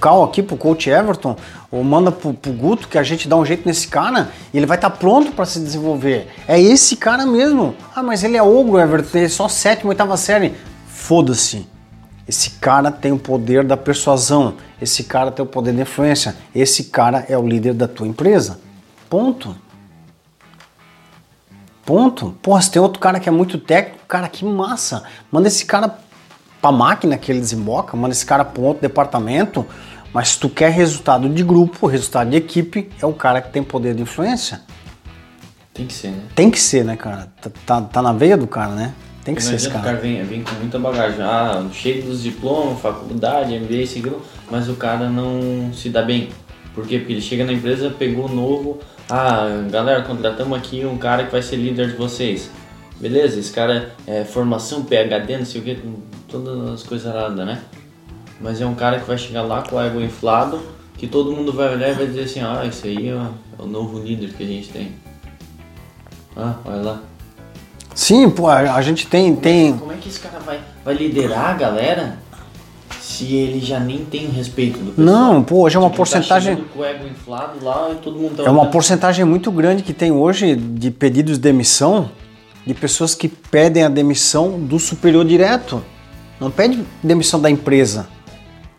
Cal 0.00 0.22
aqui, 0.24 0.42
pro 0.42 0.56
coach 0.56 0.88
Everton, 0.88 1.36
ou 1.70 1.84
manda 1.84 2.10
pro, 2.10 2.32
pro 2.32 2.52
Guto, 2.52 2.88
que 2.88 2.98
a 2.98 3.02
gente 3.02 3.28
dá 3.28 3.36
um 3.36 3.44
jeito 3.44 3.66
nesse 3.66 3.88
cara 3.88 4.30
e 4.52 4.56
ele 4.56 4.66
vai 4.66 4.78
estar 4.78 4.90
tá 4.90 4.96
pronto 4.96 5.32
para 5.32 5.44
se 5.44 5.60
desenvolver. 5.60 6.28
É 6.46 6.60
esse 6.60 6.96
cara 6.96 7.26
mesmo. 7.26 7.74
Ah, 7.94 8.02
mas 8.02 8.24
ele 8.24 8.36
é 8.36 8.42
ogro, 8.42 8.78
Everton, 8.78 9.18
ele 9.18 9.26
é 9.26 9.28
só 9.28 9.48
sétima, 9.48 9.90
oitava 9.90 10.16
série. 10.16 10.54
Foda-se. 10.86 11.66
Esse 12.28 12.50
cara 12.50 12.90
tem 12.90 13.10
o 13.10 13.18
poder 13.18 13.64
da 13.64 13.76
persuasão, 13.76 14.54
esse 14.82 15.04
cara 15.04 15.30
tem 15.30 15.42
o 15.42 15.48
poder 15.48 15.72
da 15.72 15.82
influência, 15.82 16.36
esse 16.54 16.84
cara 16.84 17.24
é 17.26 17.38
o 17.38 17.46
líder 17.46 17.72
da 17.72 17.88
tua 17.88 18.06
empresa. 18.06 18.60
Ponto. 19.08 19.56
Ponto. 21.86 22.36
Porra, 22.42 22.60
se 22.60 22.70
tem 22.70 22.82
outro 22.82 23.00
cara 23.00 23.18
que 23.18 23.30
é 23.30 23.32
muito 23.32 23.56
técnico, 23.56 24.04
cara, 24.06 24.28
que 24.28 24.44
massa. 24.44 25.04
Manda 25.32 25.48
esse 25.48 25.64
cara 25.64 25.88
pra 26.60 26.72
máquina 26.72 27.16
que 27.16 27.30
ele 27.30 27.40
desemboca, 27.40 27.96
manda 27.96 28.12
esse 28.12 28.26
cara 28.26 28.44
para 28.44 28.62
outro 28.62 28.82
departamento. 28.82 29.66
Mas 30.12 30.30
se 30.30 30.40
tu 30.40 30.48
quer 30.48 30.70
resultado 30.70 31.28
de 31.28 31.42
grupo, 31.42 31.86
resultado 31.86 32.30
de 32.30 32.36
equipe, 32.36 32.90
é 33.00 33.06
o 33.06 33.12
cara 33.12 33.42
que 33.42 33.52
tem 33.52 33.62
poder 33.62 33.94
de 33.94 34.02
influência. 34.02 34.62
Tem 35.74 35.86
que 35.86 35.92
ser, 35.92 36.08
né? 36.08 36.22
Tem 36.34 36.50
que 36.50 36.58
ser, 36.58 36.84
né, 36.84 36.96
cara? 36.96 37.32
Tá, 37.40 37.50
tá, 37.66 37.80
tá 37.82 38.02
na 38.02 38.12
veia 38.12 38.36
do 38.36 38.46
cara, 38.46 38.72
né? 38.72 38.94
Tem 39.22 39.34
que 39.34 39.42
ser 39.42 39.56
esse 39.56 39.68
cara. 39.68 39.80
o 39.80 39.84
cara 39.84 39.96
vem, 39.98 40.24
vem 40.24 40.42
com 40.42 40.54
muita 40.54 40.78
bagagem, 40.78 41.20
ah, 41.20 41.66
cheio 41.70 42.02
dos 42.02 42.22
diplomas, 42.22 42.80
faculdade, 42.80 43.58
MBA, 43.58 43.82
aquilo, 43.82 44.22
mas 44.50 44.70
o 44.70 44.74
cara 44.74 45.10
não 45.10 45.70
se 45.74 45.90
dá 45.90 46.00
bem. 46.00 46.30
Por 46.74 46.86
quê? 46.86 46.98
Porque 46.98 47.12
ele 47.12 47.20
chega 47.20 47.44
na 47.44 47.52
empresa, 47.52 47.90
pegou 47.90 48.26
novo, 48.26 48.78
ah, 49.10 49.66
galera, 49.70 50.02
contratamos 50.02 50.56
aqui 50.56 50.84
um 50.86 50.96
cara 50.96 51.24
que 51.24 51.32
vai 51.32 51.42
ser 51.42 51.56
líder 51.56 51.88
de 51.90 51.96
vocês. 51.96 52.50
Beleza, 52.98 53.38
esse 53.38 53.52
cara 53.52 53.94
é 54.06 54.24
formação, 54.24 54.82
PHD, 54.82 55.36
não 55.36 55.44
sei 55.44 55.60
o 55.60 55.64
que, 55.64 55.78
todas 56.28 56.74
as 56.74 56.82
coisas 56.82 57.12
erradas, 57.12 57.46
né? 57.46 57.60
Mas 58.40 58.60
é 58.60 58.66
um 58.66 58.74
cara 58.74 59.00
que 59.00 59.06
vai 59.06 59.18
chegar 59.18 59.42
lá 59.42 59.62
com 59.62 59.76
o 59.76 59.80
ego 59.80 60.00
inflado, 60.00 60.60
que 60.96 61.06
todo 61.06 61.32
mundo 61.32 61.52
vai 61.52 61.74
olhar 61.74 61.90
e 61.90 61.94
vai 61.94 62.06
dizer 62.06 62.22
assim, 62.22 62.40
ah, 62.40 62.64
esse 62.66 62.86
aí 62.86 63.08
é 63.08 63.28
o 63.58 63.66
novo 63.66 63.98
líder 63.98 64.32
que 64.34 64.42
a 64.42 64.46
gente 64.46 64.68
tem. 64.68 64.92
Ah, 66.36 66.54
olha 66.64 66.82
lá. 66.82 67.02
Sim, 67.94 68.30
pô, 68.30 68.48
a 68.48 68.80
gente 68.80 69.08
tem. 69.08 69.34
tem... 69.34 69.76
Como 69.76 69.92
é 69.92 69.96
que 69.96 70.08
esse 70.08 70.20
cara 70.20 70.38
vai, 70.38 70.60
vai 70.84 70.94
liderar 70.94 71.50
a 71.50 71.52
galera 71.54 72.18
se 73.00 73.34
ele 73.34 73.58
já 73.58 73.80
nem 73.80 74.04
tem 74.04 74.28
respeito 74.28 74.78
do 74.78 74.92
pessoal? 74.92 75.04
Não, 75.04 75.42
pô, 75.42 75.62
hoje 75.62 75.76
é 75.76 75.80
uma 75.80 75.88
tipo, 75.88 75.96
porcentagem. 75.96 76.56
Tá 76.56 76.62
com 76.72 76.78
o 76.78 76.84
ego 76.84 77.08
inflado 77.08 77.64
lá 77.64 77.90
e 77.90 77.96
todo 77.96 78.16
mundo 78.16 78.36
tá 78.36 78.44
É 78.44 78.50
uma 78.50 78.66
porcentagem 78.66 79.24
muito 79.24 79.50
grande 79.50 79.82
que 79.82 79.92
tem 79.92 80.12
hoje 80.12 80.54
de 80.54 80.92
pedidos 80.92 81.34
de 81.34 81.40
demissão 81.40 82.08
de 82.64 82.74
pessoas 82.74 83.14
que 83.14 83.28
pedem 83.28 83.82
a 83.82 83.88
demissão 83.88 84.60
do 84.60 84.78
superior 84.78 85.24
direto. 85.24 85.82
Não 86.40 86.50
pede 86.50 86.84
demissão 87.02 87.40
da 87.40 87.50
empresa. 87.50 88.08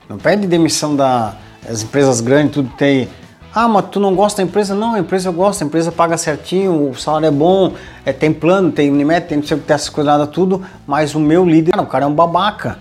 Não 0.08 0.18
pede 0.18 0.48
demissão 0.48 0.96
das 0.96 1.36
da, 1.66 1.74
empresas 1.84 2.22
grandes, 2.22 2.54
tudo 2.54 2.70
tem 2.78 3.08
ah, 3.54 3.68
mas 3.68 3.86
tu 3.92 4.00
não 4.00 4.14
gosta 4.14 4.44
da 4.44 4.48
empresa? 4.48 4.76
Não, 4.76 4.94
a 4.94 5.00
empresa 5.00 5.30
eu 5.30 5.34
gosto, 5.34 5.64
a 5.64 5.66
empresa 5.66 5.92
paga 5.92 6.18
certinho, 6.18 6.92
o 6.92 6.96
salário 6.96 7.28
é 7.28 7.32
bom, 7.32 7.74
é, 8.06 8.14
tem 8.14 8.32
plano, 8.32 8.72
tem 8.72 8.92
Unimed, 8.92 9.26
tem, 9.26 9.42
tem 9.42 9.60
essas 9.70 9.90
coisas 9.90 10.30
tudo, 10.30 10.64
mas 10.86 11.16
o 11.16 11.20
meu 11.20 11.44
líder, 11.44 11.72
cara, 11.72 11.84
o 11.84 11.88
cara 11.88 12.06
é 12.06 12.08
um 12.08 12.14
babaca. 12.14 12.78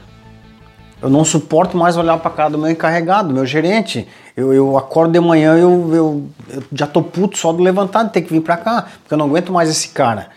Eu 1.01 1.09
não 1.09 1.25
suporto 1.25 1.77
mais 1.77 1.97
olhar 1.97 2.19
para 2.19 2.31
cara 2.31 2.51
do 2.51 2.59
meu 2.59 2.71
encarregado, 2.71 3.33
meu 3.33 3.47
gerente. 3.47 4.07
Eu, 4.37 4.53
eu 4.53 4.77
acordo 4.77 5.13
de 5.13 5.21
manhã, 5.21 5.57
eu, 5.57 5.95
eu, 5.95 6.29
eu 6.51 6.63
já 6.73 6.87
tô 6.87 7.03
puto 7.03 7.39
só 7.39 7.53
do 7.53 7.63
levantar, 7.63 8.03
de 8.03 8.13
ter 8.13 8.23
que 8.23 8.33
vir 8.33 8.41
para 8.41 8.57
cá, 8.57 8.87
porque 9.01 9.15
eu 9.15 9.19
não 9.19 9.27
aguento 9.27 9.53
mais 9.53 9.71
esse 9.71 9.89
cara. 9.89 10.29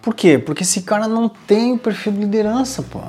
Por 0.00 0.14
quê? 0.14 0.38
Porque 0.38 0.62
esse 0.62 0.82
cara 0.82 1.08
não 1.08 1.28
tem 1.28 1.76
perfil 1.76 2.12
de 2.12 2.20
liderança, 2.20 2.82
pô. 2.82 3.00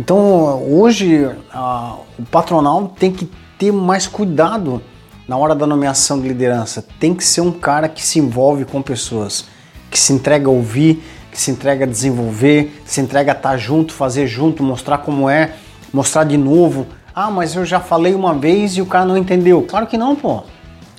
Então, 0.00 0.64
hoje, 0.66 1.30
a, 1.52 1.96
o 2.18 2.22
patronal 2.22 2.90
tem 2.98 3.12
que 3.12 3.30
ter 3.58 3.70
mais 3.70 4.06
cuidado 4.06 4.80
na 5.28 5.36
hora 5.36 5.54
da 5.54 5.66
nomeação 5.66 6.18
de 6.18 6.26
liderança, 6.26 6.82
tem 6.98 7.14
que 7.14 7.22
ser 7.22 7.42
um 7.42 7.52
cara 7.52 7.86
que 7.86 8.02
se 8.02 8.18
envolve 8.18 8.64
com 8.64 8.80
pessoas, 8.80 9.44
que 9.90 10.00
se 10.00 10.14
entrega 10.14 10.48
a 10.48 10.50
ouvir, 10.50 11.04
que 11.30 11.38
se 11.38 11.50
entrega 11.50 11.84
a 11.84 11.86
desenvolver, 11.86 12.82
se 12.86 12.98
entrega 12.98 13.32
a 13.32 13.36
estar 13.36 13.58
junto, 13.58 13.92
fazer 13.92 14.26
junto, 14.26 14.62
mostrar 14.62 14.96
como 14.96 15.28
é, 15.28 15.52
mostrar 15.92 16.24
de 16.24 16.38
novo. 16.38 16.86
Ah, 17.14 17.30
mas 17.30 17.54
eu 17.54 17.66
já 17.66 17.78
falei 17.78 18.14
uma 18.14 18.32
vez 18.32 18.78
e 18.78 18.80
o 18.80 18.86
cara 18.86 19.04
não 19.04 19.18
entendeu. 19.18 19.60
Claro 19.68 19.86
que 19.86 19.98
não, 19.98 20.16
pô. 20.16 20.44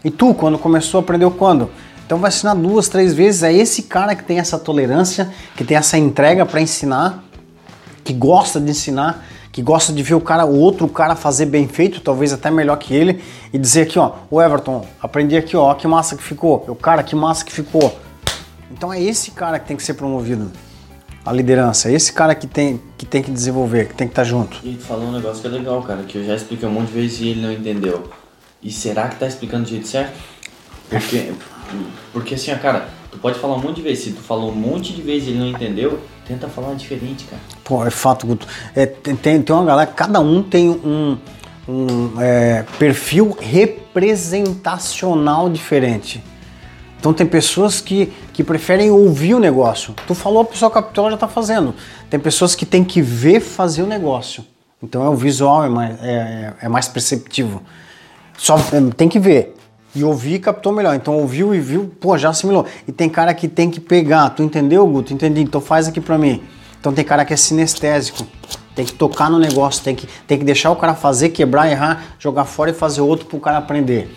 E 0.05 0.11
tu, 0.11 0.35
quando 0.35 0.59
começou, 0.59 0.99
aprendeu 0.99 1.31
quando? 1.31 1.71
Então 2.05 2.19
vai 2.19 2.29
ensinar 2.29 2.53
duas, 2.53 2.87
três 2.87 3.15
vezes. 3.15 3.41
É 3.41 3.51
esse 3.51 3.81
cara 3.81 4.13
que 4.13 4.23
tem 4.23 4.37
essa 4.37 4.59
tolerância, 4.59 5.27
que 5.55 5.63
tem 5.63 5.75
essa 5.75 5.97
entrega 5.97 6.45
para 6.45 6.61
ensinar, 6.61 7.23
que 8.03 8.13
gosta 8.13 8.59
de 8.59 8.71
ensinar, 8.71 9.25
que 9.51 9.61
gosta 9.61 9.91
de 9.91 10.01
ver 10.01 10.15
o 10.15 10.21
cara, 10.21 10.45
o 10.45 10.57
outro 10.57 10.87
cara 10.87 11.15
fazer 11.15 11.45
bem 11.45 11.67
feito, 11.67 11.99
talvez 11.99 12.31
até 12.31 12.49
melhor 12.49 12.77
que 12.77 12.93
ele, 12.93 13.21
e 13.51 13.57
dizer 13.57 13.83
aqui, 13.83 13.99
ó, 13.99 14.13
o 14.29 14.41
Everton, 14.41 14.85
aprendi 15.01 15.35
aqui, 15.35 15.57
ó, 15.57 15.73
que 15.73 15.87
massa 15.87 16.15
que 16.15 16.23
ficou, 16.23 16.63
o 16.67 16.75
cara, 16.75 17.03
que 17.03 17.15
massa 17.15 17.43
que 17.43 17.51
ficou. 17.51 17.97
Então 18.71 18.91
é 18.91 19.01
esse 19.01 19.31
cara 19.31 19.59
que 19.59 19.67
tem 19.67 19.75
que 19.75 19.83
ser 19.83 19.95
promovido. 19.95 20.51
A 21.23 21.31
liderança, 21.31 21.89
é 21.89 21.93
esse 21.93 22.11
cara 22.11 22.33
que 22.33 22.47
tem, 22.47 22.81
que 22.97 23.05
tem 23.05 23.21
que 23.21 23.29
desenvolver, 23.29 23.89
que 23.89 23.93
tem 23.93 24.07
que 24.07 24.11
estar 24.11 24.23
tá 24.23 24.27
junto. 24.27 24.57
E 24.63 24.73
tu 24.73 24.83
falou 24.83 25.05
um 25.05 25.11
negócio 25.11 25.41
que 25.41 25.47
é 25.47 25.51
legal, 25.51 25.81
cara, 25.83 26.01
que 26.03 26.17
eu 26.17 26.25
já 26.25 26.35
expliquei 26.35 26.67
um 26.67 26.71
monte 26.71 26.87
de 26.87 26.93
vezes 26.93 27.19
e 27.19 27.27
ele 27.27 27.41
não 27.41 27.51
entendeu. 27.51 28.09
E 28.63 28.71
será 28.71 29.07
que 29.07 29.17
tá 29.17 29.27
explicando 29.27 29.63
do 29.63 29.69
jeito 29.69 29.87
certo? 29.87 30.17
Porque, 30.89 31.31
porque 32.11 32.35
assim, 32.35 32.51
ó, 32.51 32.57
cara, 32.57 32.89
Tu 33.11 33.17
pode 33.17 33.37
falar 33.39 33.55
um 33.55 33.59
monte 33.59 33.77
de 33.77 33.81
vezes. 33.81 34.05
Se 34.05 34.11
tu 34.11 34.21
falou 34.21 34.51
um 34.51 34.55
monte 34.55 34.93
de 34.93 35.01
vezes 35.01 35.27
e 35.27 35.31
ele 35.31 35.39
não 35.39 35.47
entendeu, 35.47 35.99
tenta 36.25 36.47
falar 36.47 36.73
diferente, 36.75 37.25
cara. 37.25 37.41
Pô, 37.63 37.85
é 37.85 37.91
fato, 37.91 38.25
Guto. 38.25 38.47
É, 38.73 38.85
tem, 38.85 39.41
tem 39.41 39.55
uma 39.55 39.65
galera, 39.65 39.91
cada 39.91 40.19
um 40.19 40.41
tem 40.41 40.69
um, 40.69 41.17
um 41.67 42.21
é, 42.21 42.65
perfil 42.79 43.35
representacional 43.39 45.49
diferente. 45.49 46.23
Então 46.99 47.13
tem 47.13 47.25
pessoas 47.25 47.81
que, 47.81 48.13
que 48.31 48.43
preferem 48.43 48.91
ouvir 48.91 49.33
o 49.33 49.39
negócio. 49.39 49.95
Tu 50.05 50.13
falou, 50.13 50.43
a 50.43 50.45
pessoa 50.45 50.69
captou, 50.69 51.09
já 51.09 51.15
está 51.15 51.27
fazendo. 51.27 51.73
Tem 52.09 52.19
pessoas 52.19 52.53
que 52.53 52.65
tem 52.65 52.83
que 52.83 53.01
ver 53.01 53.39
fazer 53.39 53.81
o 53.81 53.87
negócio. 53.87 54.45
Então 54.81 55.03
é 55.03 55.09
o 55.09 55.15
visual 55.15 55.65
é 55.65 55.69
mais, 55.69 56.03
é, 56.03 56.53
é 56.61 56.69
mais 56.69 56.87
perceptivo. 56.87 57.61
Só 58.37 58.57
é, 58.57 58.91
tem 58.95 59.09
que 59.09 59.19
ver. 59.19 59.55
E 59.93 60.03
ouvir 60.03 60.39
captou 60.39 60.71
melhor. 60.71 60.95
Então 60.95 61.17
ouviu 61.17 61.53
e 61.53 61.59
viu, 61.59 61.91
pô, 61.99 62.17
já 62.17 62.29
assimilou. 62.29 62.65
E 62.87 62.91
tem 62.91 63.09
cara 63.09 63.33
que 63.33 63.47
tem 63.47 63.69
que 63.69 63.79
pegar. 63.79 64.29
Tu 64.29 64.43
entendeu, 64.43 64.87
Guto? 64.87 65.13
Entendi. 65.13 65.41
Então 65.41 65.59
faz 65.59 65.87
aqui 65.87 65.99
pra 65.99 66.17
mim. 66.17 66.41
Então 66.79 66.93
tem 66.93 67.03
cara 67.03 67.25
que 67.25 67.33
é 67.33 67.37
sinestésico. 67.37 68.25
Tem 68.73 68.85
que 68.85 68.93
tocar 68.93 69.29
no 69.29 69.37
negócio, 69.37 69.83
tem 69.83 69.93
que, 69.93 70.07
tem 70.25 70.37
que 70.37 70.45
deixar 70.45 70.71
o 70.71 70.75
cara 70.77 70.95
fazer, 70.95 71.29
quebrar, 71.29 71.69
errar, 71.69 72.15
jogar 72.17 72.45
fora 72.45 72.71
e 72.71 72.73
fazer 72.73 73.01
outro 73.01 73.25
pro 73.25 73.37
cara 73.37 73.57
aprender. 73.57 74.09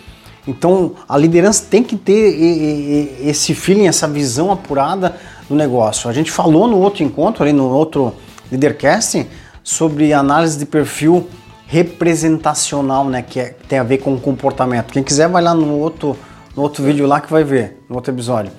Então 0.47 0.93
a 1.09 1.17
liderança 1.17 1.65
tem 1.69 1.83
que 1.83 1.97
ter 1.97 3.19
esse 3.21 3.53
feeling, 3.53 3.87
essa 3.87 4.07
visão 4.07 4.51
apurada 4.51 5.17
do 5.49 5.55
negócio. 5.55 6.09
A 6.09 6.13
gente 6.13 6.31
falou 6.31 6.67
no 6.67 6.79
outro 6.79 7.03
encontro, 7.03 7.43
ali 7.43 7.51
no 7.51 7.69
outro 7.69 8.13
Leadercast, 8.49 9.27
sobre 9.63 10.13
análise 10.13 10.57
de 10.57 10.65
perfil 10.65 11.27
representacional, 11.67 13.05
né, 13.05 13.21
que 13.21 13.39
é, 13.39 13.55
tem 13.67 13.79
a 13.79 13.83
ver 13.83 13.99
com 13.99 14.13
o 14.13 14.19
comportamento. 14.19 14.91
Quem 14.91 15.03
quiser 15.03 15.27
vai 15.27 15.41
lá 15.41 15.53
no 15.53 15.77
outro, 15.79 16.17
no 16.55 16.61
outro 16.61 16.83
vídeo 16.83 17.07
lá 17.07 17.19
que 17.19 17.31
vai 17.31 17.43
ver, 17.43 17.83
no 17.89 17.95
outro 17.95 18.13
episódio. 18.13 18.51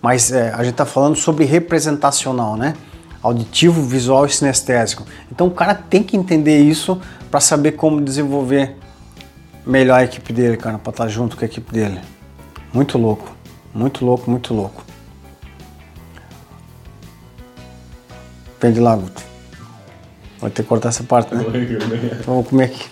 Mas 0.00 0.30
é, 0.30 0.50
a 0.50 0.58
gente 0.58 0.72
está 0.72 0.84
falando 0.84 1.16
sobre 1.16 1.44
representacional, 1.44 2.56
né? 2.56 2.74
Auditivo, 3.22 3.82
visual 3.82 4.26
e 4.26 4.30
sinestésico. 4.30 5.04
Então 5.32 5.46
o 5.46 5.50
cara 5.50 5.74
tem 5.74 6.02
que 6.02 6.16
entender 6.16 6.60
isso 6.60 7.00
para 7.30 7.40
saber 7.40 7.72
como 7.72 8.00
desenvolver 8.00 8.76
melhor 9.66 10.00
a 10.00 10.04
equipe 10.04 10.32
dele, 10.32 10.56
cara, 10.56 10.78
para 10.78 10.90
estar 10.90 11.04
tá 11.04 11.08
junto 11.08 11.36
com 11.36 11.44
a 11.44 11.46
equipe 11.46 11.72
dele. 11.72 12.00
Muito 12.72 12.98
louco, 12.98 13.34
muito 13.72 14.04
louco, 14.04 14.30
muito 14.30 14.52
louco. 14.52 14.84
Vem 18.60 18.72
de 18.72 18.80
lá, 18.80 18.94
Guto. 18.94 19.33
Vai 20.40 20.50
ter 20.50 20.62
que 20.62 20.68
cortar 20.68 20.90
essa 20.90 21.04
parte, 21.04 21.34
né? 21.34 21.44
Vamos 22.26 22.48
comer 22.48 22.64
aqui. 22.64 22.86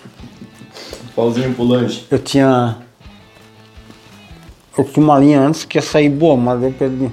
Pauzinho 1.15 1.53
pro 1.53 1.63
lanche. 1.63 2.05
Eu 2.09 2.19
tinha. 2.19 2.77
Eu 4.75 4.83
tinha 4.83 5.03
uma 5.03 5.19
linha 5.19 5.39
antes 5.41 5.63
que 5.63 5.77
ia 5.77 5.81
sair 5.81 6.09
boa, 6.09 6.35
mas 6.35 6.63
eu 6.63 6.71
perdi. 6.71 7.11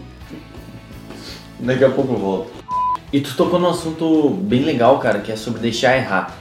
Daqui 1.58 1.84
a 1.84 1.90
pouco 1.90 2.14
eu 2.14 2.18
volto. 2.18 2.50
E 3.12 3.20
tu 3.20 3.36
tocou 3.36 3.58
num 3.58 3.68
assunto 3.68 4.30
bem 4.30 4.62
legal, 4.62 4.98
cara, 4.98 5.18
que 5.18 5.30
é 5.30 5.36
sobre 5.36 5.60
deixar 5.60 5.96
errar. 5.96 6.38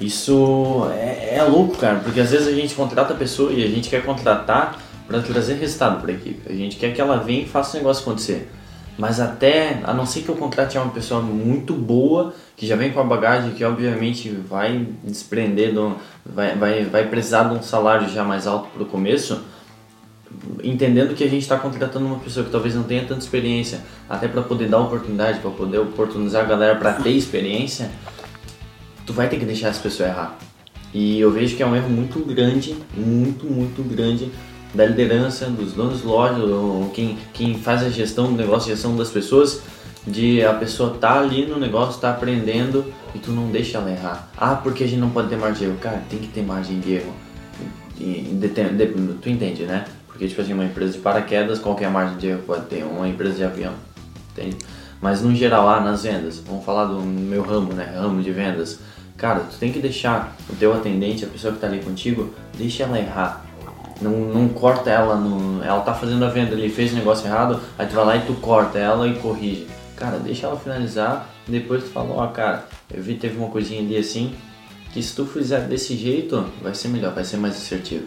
Isso 0.00 0.86
é, 0.92 1.36
é 1.36 1.42
louco, 1.42 1.76
cara, 1.76 2.00
porque 2.00 2.20
às 2.20 2.30
vezes 2.30 2.46
a 2.46 2.52
gente 2.52 2.74
contrata 2.74 3.14
a 3.14 3.16
pessoa 3.16 3.52
e 3.52 3.64
a 3.64 3.68
gente 3.68 3.88
quer 3.88 4.04
contratar 4.04 4.78
para 5.06 5.20
trazer 5.20 5.54
resultado 5.54 6.00
para 6.00 6.12
a 6.12 6.14
equipe. 6.14 6.40
A 6.48 6.54
gente 6.54 6.76
quer 6.76 6.92
que 6.92 7.00
ela 7.00 7.16
venha 7.16 7.42
e 7.42 7.46
faça 7.46 7.76
o 7.76 7.80
negócio 7.80 8.02
acontecer. 8.02 8.48
Mas 8.96 9.18
até, 9.18 9.80
a 9.82 9.92
não 9.92 10.06
ser 10.06 10.22
que 10.22 10.28
eu 10.28 10.36
contrate 10.36 10.78
uma 10.78 10.90
pessoa 10.90 11.20
muito 11.20 11.74
boa, 11.74 12.32
que 12.56 12.66
já 12.66 12.76
vem 12.76 12.92
com 12.92 13.00
a 13.00 13.04
bagagem, 13.04 13.50
que 13.50 13.64
obviamente 13.64 14.30
vai 14.30 14.86
desprender, 15.02 15.74
do, 15.74 15.96
vai, 16.24 16.54
vai, 16.54 16.84
vai 16.84 17.08
precisar 17.08 17.44
de 17.44 17.54
um 17.56 17.62
salário 17.62 18.08
já 18.08 18.22
mais 18.22 18.46
alto 18.46 18.68
para 18.68 18.82
o 18.84 18.86
começo, 18.86 19.42
entendendo 20.62 21.14
que 21.14 21.24
a 21.24 21.28
gente 21.28 21.42
está 21.42 21.58
contratando 21.58 22.06
uma 22.06 22.18
pessoa 22.18 22.46
que 22.46 22.52
talvez 22.52 22.74
não 22.74 22.84
tenha 22.84 23.04
tanta 23.04 23.20
experiência, 23.20 23.80
até 24.08 24.28
para 24.28 24.42
poder 24.42 24.68
dar 24.68 24.78
oportunidade, 24.78 25.40
para 25.40 25.50
poder 25.50 25.78
oportunizar 25.78 26.44
a 26.44 26.46
galera 26.46 26.76
para 26.76 26.92
ter 26.92 27.10
experiência, 27.10 27.90
tu 29.04 29.12
vai 29.12 29.28
ter 29.28 29.38
que 29.38 29.44
deixar 29.44 29.70
as 29.70 29.78
pessoas 29.78 30.10
errar. 30.10 30.38
E 30.92 31.18
eu 31.18 31.32
vejo 31.32 31.56
que 31.56 31.62
é 31.64 31.66
um 31.66 31.74
erro 31.74 31.90
muito 31.90 32.20
grande, 32.20 32.76
muito, 32.96 33.44
muito 33.46 33.82
grande 33.82 34.30
da 34.74 34.84
liderança, 34.84 35.46
dos 35.46 35.72
donos 35.72 36.00
de 36.00 36.06
loja, 36.06 36.42
ou 36.42 36.90
quem, 36.90 37.16
quem 37.32 37.54
faz 37.54 37.82
a 37.82 37.88
gestão 37.88 38.26
do 38.26 38.36
negócio, 38.36 38.72
a 38.72 38.74
gestão 38.74 38.96
das 38.96 39.10
pessoas, 39.10 39.62
de 40.06 40.44
a 40.44 40.52
pessoa 40.52 40.96
tá 41.00 41.20
ali 41.20 41.46
no 41.46 41.58
negócio, 41.58 42.00
tá 42.00 42.10
aprendendo 42.10 42.84
e 43.14 43.18
tu 43.18 43.30
não 43.30 43.50
deixa 43.50 43.78
ela 43.78 43.90
errar. 43.90 44.28
Ah, 44.36 44.56
porque 44.56 44.84
a 44.84 44.86
gente 44.86 44.98
não 44.98 45.10
pode 45.10 45.28
ter 45.28 45.36
margem 45.36 45.58
de 45.60 45.64
erro. 45.64 45.78
Cara, 45.80 46.02
tem 46.10 46.18
que 46.18 46.28
ter 46.28 46.42
margem 46.42 46.80
de 46.80 46.94
erro. 46.94 47.12
E, 47.98 48.36
de, 48.40 48.48
de, 48.48 48.86
tu 49.22 49.30
entende, 49.30 49.62
né? 49.62 49.84
Porque, 50.08 50.26
tipo 50.26 50.40
assim, 50.40 50.52
uma 50.52 50.64
empresa 50.64 50.92
de 50.92 50.98
paraquedas, 50.98 51.58
qual 51.58 51.76
que 51.76 51.84
é 51.84 51.88
margem 51.88 52.18
de 52.18 52.26
erro 52.26 52.42
pode 52.46 52.66
ter? 52.66 52.84
Uma 52.84 53.08
empresa 53.08 53.36
de 53.36 53.44
avião, 53.44 53.72
entende? 54.32 54.56
Mas 55.00 55.22
no 55.22 55.34
geral, 55.34 55.66
lá 55.66 55.80
nas 55.80 56.02
vendas, 56.02 56.40
vamos 56.46 56.64
falar 56.64 56.86
do 56.86 57.00
meu 57.00 57.42
ramo, 57.42 57.72
né? 57.72 57.94
Ramo 57.96 58.22
de 58.22 58.32
vendas. 58.32 58.80
Cara, 59.16 59.40
tu 59.40 59.56
tem 59.58 59.72
que 59.72 59.78
deixar 59.78 60.36
o 60.50 60.56
teu 60.56 60.74
atendente, 60.74 61.24
a 61.24 61.28
pessoa 61.28 61.52
que 61.52 61.60
tá 61.60 61.68
ali 61.68 61.78
contigo, 61.78 62.34
deixa 62.58 62.82
ela 62.82 62.98
errar 62.98 63.43
não, 64.00 64.12
não 64.12 64.48
corta 64.48 64.90
ela 64.90 65.16
no. 65.16 65.62
Ela 65.62 65.80
tá 65.80 65.94
fazendo 65.94 66.24
a 66.24 66.28
venda 66.28 66.54
ali, 66.54 66.68
fez 66.68 66.92
o 66.92 66.96
negócio 66.96 67.26
errado, 67.26 67.60
aí 67.78 67.86
tu 67.86 67.94
vai 67.94 68.04
lá 68.04 68.16
e 68.16 68.20
tu 68.22 68.34
corta 68.34 68.78
ela 68.78 69.06
e 69.06 69.18
corrige. 69.18 69.66
Cara, 69.96 70.18
deixa 70.18 70.46
ela 70.46 70.56
finalizar, 70.56 71.28
depois 71.46 71.84
tu 71.84 71.90
fala, 71.90 72.10
ó, 72.10 72.24
oh, 72.24 72.28
cara, 72.28 72.66
eu 72.92 73.02
vi 73.02 73.14
teve 73.14 73.38
uma 73.38 73.48
coisinha 73.48 73.80
ali 73.80 73.96
assim, 73.96 74.34
que 74.92 75.02
se 75.02 75.14
tu 75.14 75.24
fizer 75.24 75.60
desse 75.60 75.96
jeito, 75.96 76.44
vai 76.62 76.74
ser 76.74 76.88
melhor, 76.88 77.14
vai 77.14 77.24
ser 77.24 77.36
mais 77.36 77.54
assertivo. 77.54 78.06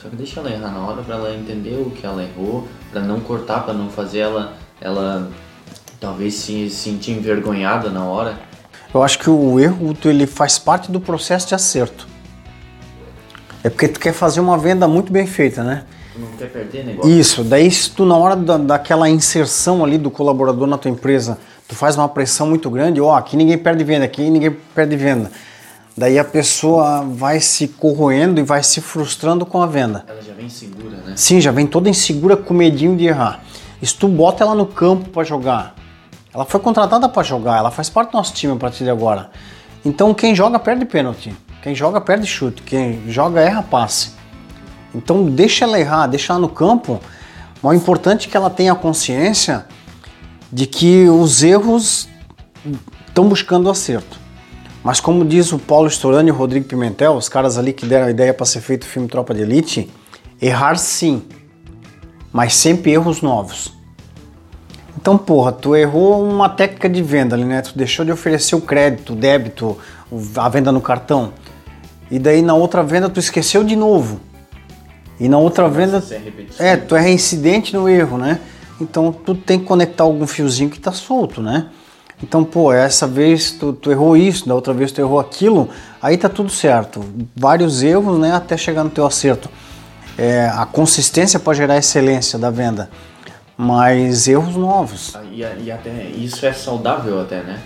Só 0.00 0.08
que 0.08 0.16
deixa 0.16 0.40
ela 0.40 0.50
errar 0.50 0.70
na 0.70 0.86
hora 0.86 1.02
para 1.02 1.14
ela 1.14 1.34
entender 1.34 1.80
o 1.80 1.90
que 1.90 2.04
ela 2.04 2.22
errou, 2.22 2.66
para 2.90 3.00
não 3.00 3.20
cortar, 3.20 3.64
para 3.64 3.72
não 3.72 3.88
fazer 3.88 4.18
ela, 4.20 4.54
ela 4.80 5.30
talvez 6.00 6.34
se 6.34 6.68
sentir 6.68 7.12
envergonhada 7.12 7.88
na 7.88 8.04
hora. 8.04 8.38
Eu 8.92 9.02
acho 9.02 9.18
que 9.18 9.30
o 9.30 9.58
erro 9.58 9.96
ele 10.04 10.26
faz 10.26 10.58
parte 10.58 10.90
do 10.90 11.00
processo 11.00 11.48
de 11.48 11.54
acerto. 11.54 12.11
É 13.64 13.70
porque 13.70 13.88
tu 13.88 14.00
quer 14.00 14.12
fazer 14.12 14.40
uma 14.40 14.58
venda 14.58 14.88
muito 14.88 15.12
bem 15.12 15.26
feita, 15.26 15.62
né? 15.62 15.84
Tu 16.12 16.18
não 16.18 16.28
quer 16.32 16.50
perder 16.50 16.84
negócio. 16.84 17.10
Isso, 17.10 17.44
daí 17.44 17.70
se 17.70 17.90
tu 17.90 18.04
na 18.04 18.16
hora 18.16 18.36
da, 18.36 18.58
daquela 18.58 19.08
inserção 19.08 19.84
ali 19.84 19.96
do 19.96 20.10
colaborador 20.10 20.66
na 20.66 20.76
tua 20.76 20.90
empresa, 20.90 21.38
tu 21.68 21.74
faz 21.74 21.96
uma 21.96 22.08
pressão 22.08 22.46
muito 22.46 22.68
grande, 22.68 23.00
ó, 23.00 23.16
aqui 23.16 23.36
ninguém 23.36 23.56
perde 23.56 23.84
venda, 23.84 24.04
aqui 24.04 24.28
ninguém 24.28 24.50
perde 24.74 24.96
venda. 24.96 25.30
Daí 25.96 26.18
a 26.18 26.24
pessoa 26.24 27.02
vai 27.02 27.38
se 27.38 27.68
corroendo 27.68 28.40
e 28.40 28.42
vai 28.42 28.62
se 28.62 28.80
frustrando 28.80 29.44
com 29.44 29.62
a 29.62 29.66
venda. 29.66 30.04
Ela 30.08 30.22
já 30.22 30.32
vem 30.32 30.46
insegura, 30.46 30.96
né? 30.96 31.12
Sim, 31.14 31.40
já 31.40 31.52
vem 31.52 31.66
toda 31.66 31.88
insegura 31.88 32.36
com 32.36 32.54
medinho 32.54 32.96
de 32.96 33.06
errar. 33.06 33.42
E 33.80 33.86
se 33.86 33.94
tu 33.94 34.08
bota 34.08 34.42
ela 34.42 34.54
no 34.54 34.66
campo 34.66 35.10
para 35.10 35.22
jogar, 35.22 35.74
ela 36.34 36.44
foi 36.44 36.60
contratada 36.60 37.08
para 37.08 37.22
jogar, 37.22 37.58
ela 37.58 37.70
faz 37.70 37.90
parte 37.90 38.10
do 38.10 38.16
nosso 38.16 38.32
time 38.32 38.54
a 38.54 38.56
partir 38.56 38.84
de 38.84 38.90
agora. 38.90 39.30
Então 39.84 40.14
quem 40.14 40.34
joga 40.34 40.58
perde 40.58 40.84
pênalti. 40.84 41.34
Quem 41.62 41.76
joga 41.76 42.00
perde 42.00 42.26
chute, 42.26 42.60
quem 42.60 43.08
joga 43.08 43.40
erra 43.40 43.62
passe. 43.62 44.10
Então 44.92 45.24
deixa 45.30 45.64
ela 45.64 45.78
errar, 45.78 46.08
deixa 46.08 46.32
ela 46.32 46.40
no 46.40 46.48
campo, 46.48 47.00
mas 47.62 47.72
o 47.72 47.76
importante 47.76 48.26
é 48.26 48.30
que 48.30 48.36
ela 48.36 48.50
tenha 48.50 48.74
consciência 48.74 49.64
de 50.52 50.66
que 50.66 51.08
os 51.08 51.40
erros 51.44 52.08
estão 53.06 53.28
buscando 53.28 53.70
acerto. 53.70 54.18
Mas 54.82 54.98
como 54.98 55.24
diz 55.24 55.52
o 55.52 55.58
Paulo 55.58 55.88
Storani 55.88 56.30
e 56.30 56.32
o 56.32 56.34
Rodrigo 56.34 56.66
Pimentel, 56.66 57.14
os 57.14 57.28
caras 57.28 57.56
ali 57.56 57.72
que 57.72 57.86
deram 57.86 58.08
a 58.08 58.10
ideia 58.10 58.34
para 58.34 58.44
ser 58.44 58.60
feito 58.60 58.82
o 58.82 58.86
filme 58.86 59.06
Tropa 59.06 59.32
de 59.32 59.42
Elite, 59.42 59.88
errar 60.40 60.76
sim, 60.76 61.22
mas 62.32 62.56
sempre 62.56 62.90
erros 62.90 63.22
novos. 63.22 63.72
Então, 64.96 65.16
porra, 65.16 65.52
tu 65.52 65.76
errou 65.76 66.28
uma 66.28 66.48
técnica 66.48 66.88
de 66.88 67.02
venda 67.02 67.36
ali, 67.36 67.44
né? 67.44 67.62
Tu 67.62 67.78
deixou 67.78 68.04
de 68.04 68.10
oferecer 68.10 68.56
o 68.56 68.60
crédito, 68.60 69.12
o 69.12 69.16
débito, 69.16 69.78
a 70.36 70.48
venda 70.48 70.72
no 70.72 70.80
cartão 70.80 71.32
e 72.12 72.18
daí 72.18 72.42
na 72.42 72.52
outra 72.52 72.82
venda 72.82 73.08
tu 73.08 73.18
esqueceu 73.18 73.64
de 73.64 73.74
novo. 73.74 74.20
E 75.18 75.30
na 75.30 75.38
outra 75.38 75.66
venda. 75.66 76.04
É, 76.58 76.76
tu 76.76 76.94
é 76.94 77.00
reincidente 77.00 77.74
no 77.74 77.88
erro, 77.88 78.18
né? 78.18 78.38
Então 78.78 79.10
tu 79.10 79.34
tem 79.34 79.58
que 79.58 79.64
conectar 79.64 80.04
algum 80.04 80.26
fiozinho 80.26 80.68
que 80.68 80.78
tá 80.78 80.92
solto, 80.92 81.40
né? 81.40 81.68
Então, 82.22 82.44
pô, 82.44 82.70
essa 82.70 83.06
vez 83.06 83.52
tu, 83.52 83.72
tu, 83.72 83.90
errou 83.90 84.14
isso, 84.14 84.46
da 84.46 84.54
outra 84.54 84.74
vez 84.74 84.92
tu 84.92 85.00
errou 85.00 85.18
aquilo, 85.18 85.70
aí 86.02 86.18
tá 86.18 86.28
tudo 86.28 86.50
certo. 86.50 87.02
Vários 87.34 87.82
erros, 87.82 88.18
né, 88.18 88.32
até 88.32 88.56
chegar 88.58 88.84
no 88.84 88.90
teu 88.90 89.06
acerto. 89.06 89.48
É, 90.16 90.46
a 90.54 90.66
consistência 90.66 91.40
pode 91.40 91.58
gerar 91.58 91.78
excelência 91.78 92.38
da 92.38 92.50
venda, 92.50 92.90
mas 93.56 94.28
erros 94.28 94.54
novos. 94.54 95.16
Ah, 95.16 95.22
e, 95.32 95.40
e 95.64 95.72
até 95.72 96.04
isso 96.14 96.44
é 96.44 96.52
saudável 96.52 97.20
até, 97.22 97.42
né? 97.42 97.58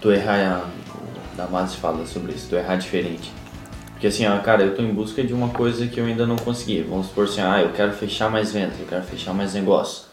Tu 0.00 0.10
errar, 0.10 0.40
a 0.40 1.36
Damares 1.36 1.74
fala 1.74 2.04
sobre 2.06 2.32
isso, 2.32 2.46
tu 2.48 2.56
errar 2.56 2.76
diferente. 2.76 3.30
Porque 4.00 4.06
assim, 4.06 4.26
ó, 4.26 4.38
cara, 4.38 4.62
eu 4.62 4.74
tô 4.74 4.80
em 4.80 4.94
busca 4.94 5.22
de 5.22 5.34
uma 5.34 5.50
coisa 5.50 5.86
que 5.86 6.00
eu 6.00 6.06
ainda 6.06 6.26
não 6.26 6.36
consegui. 6.36 6.80
Vamos 6.80 7.08
supor 7.08 7.24
assim, 7.24 7.42
ah, 7.42 7.60
eu 7.60 7.68
quero 7.68 7.92
fechar 7.92 8.30
mais 8.30 8.50
vendas, 8.50 8.80
eu 8.80 8.86
quero 8.86 9.02
fechar 9.02 9.34
mais 9.34 9.52
negócio. 9.52 10.04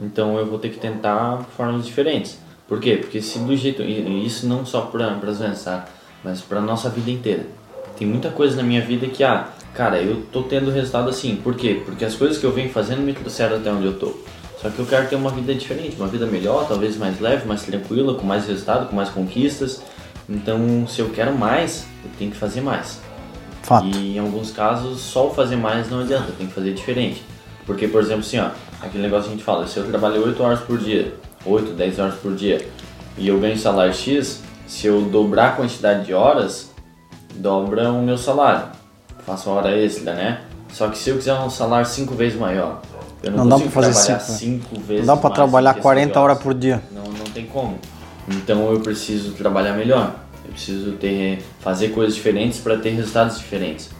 Então 0.00 0.38
eu 0.38 0.46
vou 0.46 0.58
ter 0.58 0.70
que 0.70 0.78
tentar 0.78 1.44
formas 1.54 1.84
diferentes. 1.84 2.38
Por 2.66 2.80
quê? 2.80 2.96
Porque 2.96 3.20
se 3.20 3.38
do 3.40 3.54
jeito. 3.54 3.82
Isso 3.82 4.46
não 4.46 4.64
só 4.64 4.80
para 4.80 5.08
as 5.08 5.38
vendas, 5.38 5.62
tá? 5.62 5.84
Mas 6.24 6.40
para 6.40 6.62
nossa 6.62 6.88
vida 6.88 7.10
inteira. 7.10 7.44
Tem 7.98 8.08
muita 8.08 8.30
coisa 8.30 8.56
na 8.56 8.62
minha 8.62 8.80
vida 8.80 9.06
que, 9.06 9.22
ah, 9.22 9.48
cara, 9.74 10.00
eu 10.00 10.22
tô 10.32 10.42
tendo 10.44 10.70
resultado 10.70 11.10
assim. 11.10 11.36
Por 11.36 11.56
quê? 11.56 11.82
Porque 11.84 12.06
as 12.06 12.14
coisas 12.14 12.38
que 12.38 12.44
eu 12.44 12.52
venho 12.52 12.70
fazendo 12.70 13.02
me 13.02 13.12
trouxeram 13.12 13.56
até 13.58 13.70
onde 13.70 13.84
eu 13.84 13.98
tô. 13.98 14.14
Só 14.62 14.70
que 14.70 14.78
eu 14.78 14.86
quero 14.86 15.10
ter 15.10 15.16
uma 15.16 15.30
vida 15.30 15.54
diferente, 15.54 15.96
uma 15.96 16.08
vida 16.08 16.24
melhor, 16.24 16.66
talvez 16.66 16.96
mais 16.96 17.20
leve, 17.20 17.46
mais 17.46 17.64
tranquila, 17.64 18.14
com 18.14 18.24
mais 18.24 18.46
resultado, 18.46 18.88
com 18.88 18.96
mais 18.96 19.10
conquistas. 19.10 19.82
Então, 20.26 20.88
se 20.88 21.00
eu 21.00 21.10
quero 21.10 21.36
mais, 21.36 21.86
eu 22.02 22.10
tenho 22.18 22.30
que 22.30 22.38
fazer 22.38 22.62
mais. 22.62 23.04
Fato. 23.66 23.84
E 23.84 24.16
em 24.16 24.18
alguns 24.20 24.52
casos, 24.52 25.00
só 25.00 25.26
o 25.26 25.34
fazer 25.34 25.56
mais 25.56 25.90
não 25.90 25.98
adianta, 25.98 26.30
tem 26.38 26.46
que 26.46 26.52
fazer 26.52 26.72
diferente. 26.72 27.20
Porque, 27.66 27.88
por 27.88 28.00
exemplo, 28.00 28.20
assim, 28.20 28.38
ó, 28.38 28.50
aquele 28.80 29.02
negócio 29.02 29.24
que 29.24 29.30
a 29.30 29.32
gente 29.32 29.44
fala, 29.44 29.66
se 29.66 29.76
eu 29.76 29.88
trabalho 29.88 30.24
8 30.24 30.40
horas 30.40 30.60
por 30.60 30.78
dia, 30.78 31.12
8, 31.44 31.72
10 31.72 31.98
horas 31.98 32.14
por 32.14 32.32
dia, 32.32 32.64
e 33.18 33.26
eu 33.26 33.40
ganho 33.40 33.58
salário 33.58 33.92
X, 33.92 34.40
se 34.68 34.86
eu 34.86 35.02
dobrar 35.02 35.48
a 35.48 35.52
quantidade 35.56 36.06
de 36.06 36.14
horas, 36.14 36.70
dobra 37.34 37.90
o 37.90 38.00
meu 38.02 38.16
salário. 38.16 38.68
Faço 39.26 39.50
uma 39.50 39.58
hora 39.58 39.76
extra, 39.76 40.14
né? 40.14 40.42
Só 40.72 40.88
que 40.88 40.96
se 40.96 41.10
eu 41.10 41.16
quiser 41.16 41.34
um 41.34 41.50
salário 41.50 41.86
5 41.86 42.14
vezes 42.14 42.38
maior, 42.38 42.80
eu 43.20 43.32
não, 43.32 43.38
Não 43.38 43.48
dá 43.48 43.58
pra 43.58 43.70
fazer 43.70 43.92
trabalhar 43.92 44.20
cinco, 44.20 44.68
5 44.76 44.80
vezes 44.82 45.06
Não 45.06 45.14
dá 45.16 45.20
pra 45.20 45.30
mais 45.30 45.34
trabalhar 45.34 45.70
em 45.70 45.74
questão 45.74 45.90
de 45.90 45.96
40 45.96 46.20
horas 46.20 46.38
por 46.38 46.54
dia. 46.54 46.82
Não, 46.92 47.02
não 47.02 47.24
tem 47.34 47.46
como. 47.46 47.76
Então 48.28 48.70
eu 48.70 48.78
preciso 48.78 49.32
trabalhar 49.32 49.72
melhor. 49.72 50.14
Eu 50.46 50.52
preciso 50.52 50.92
ter 50.92 51.42
fazer 51.60 51.88
coisas 51.88 52.14
diferentes 52.14 52.60
para 52.60 52.76
ter 52.76 52.90
resultados 52.90 53.38
diferentes. 53.38 53.90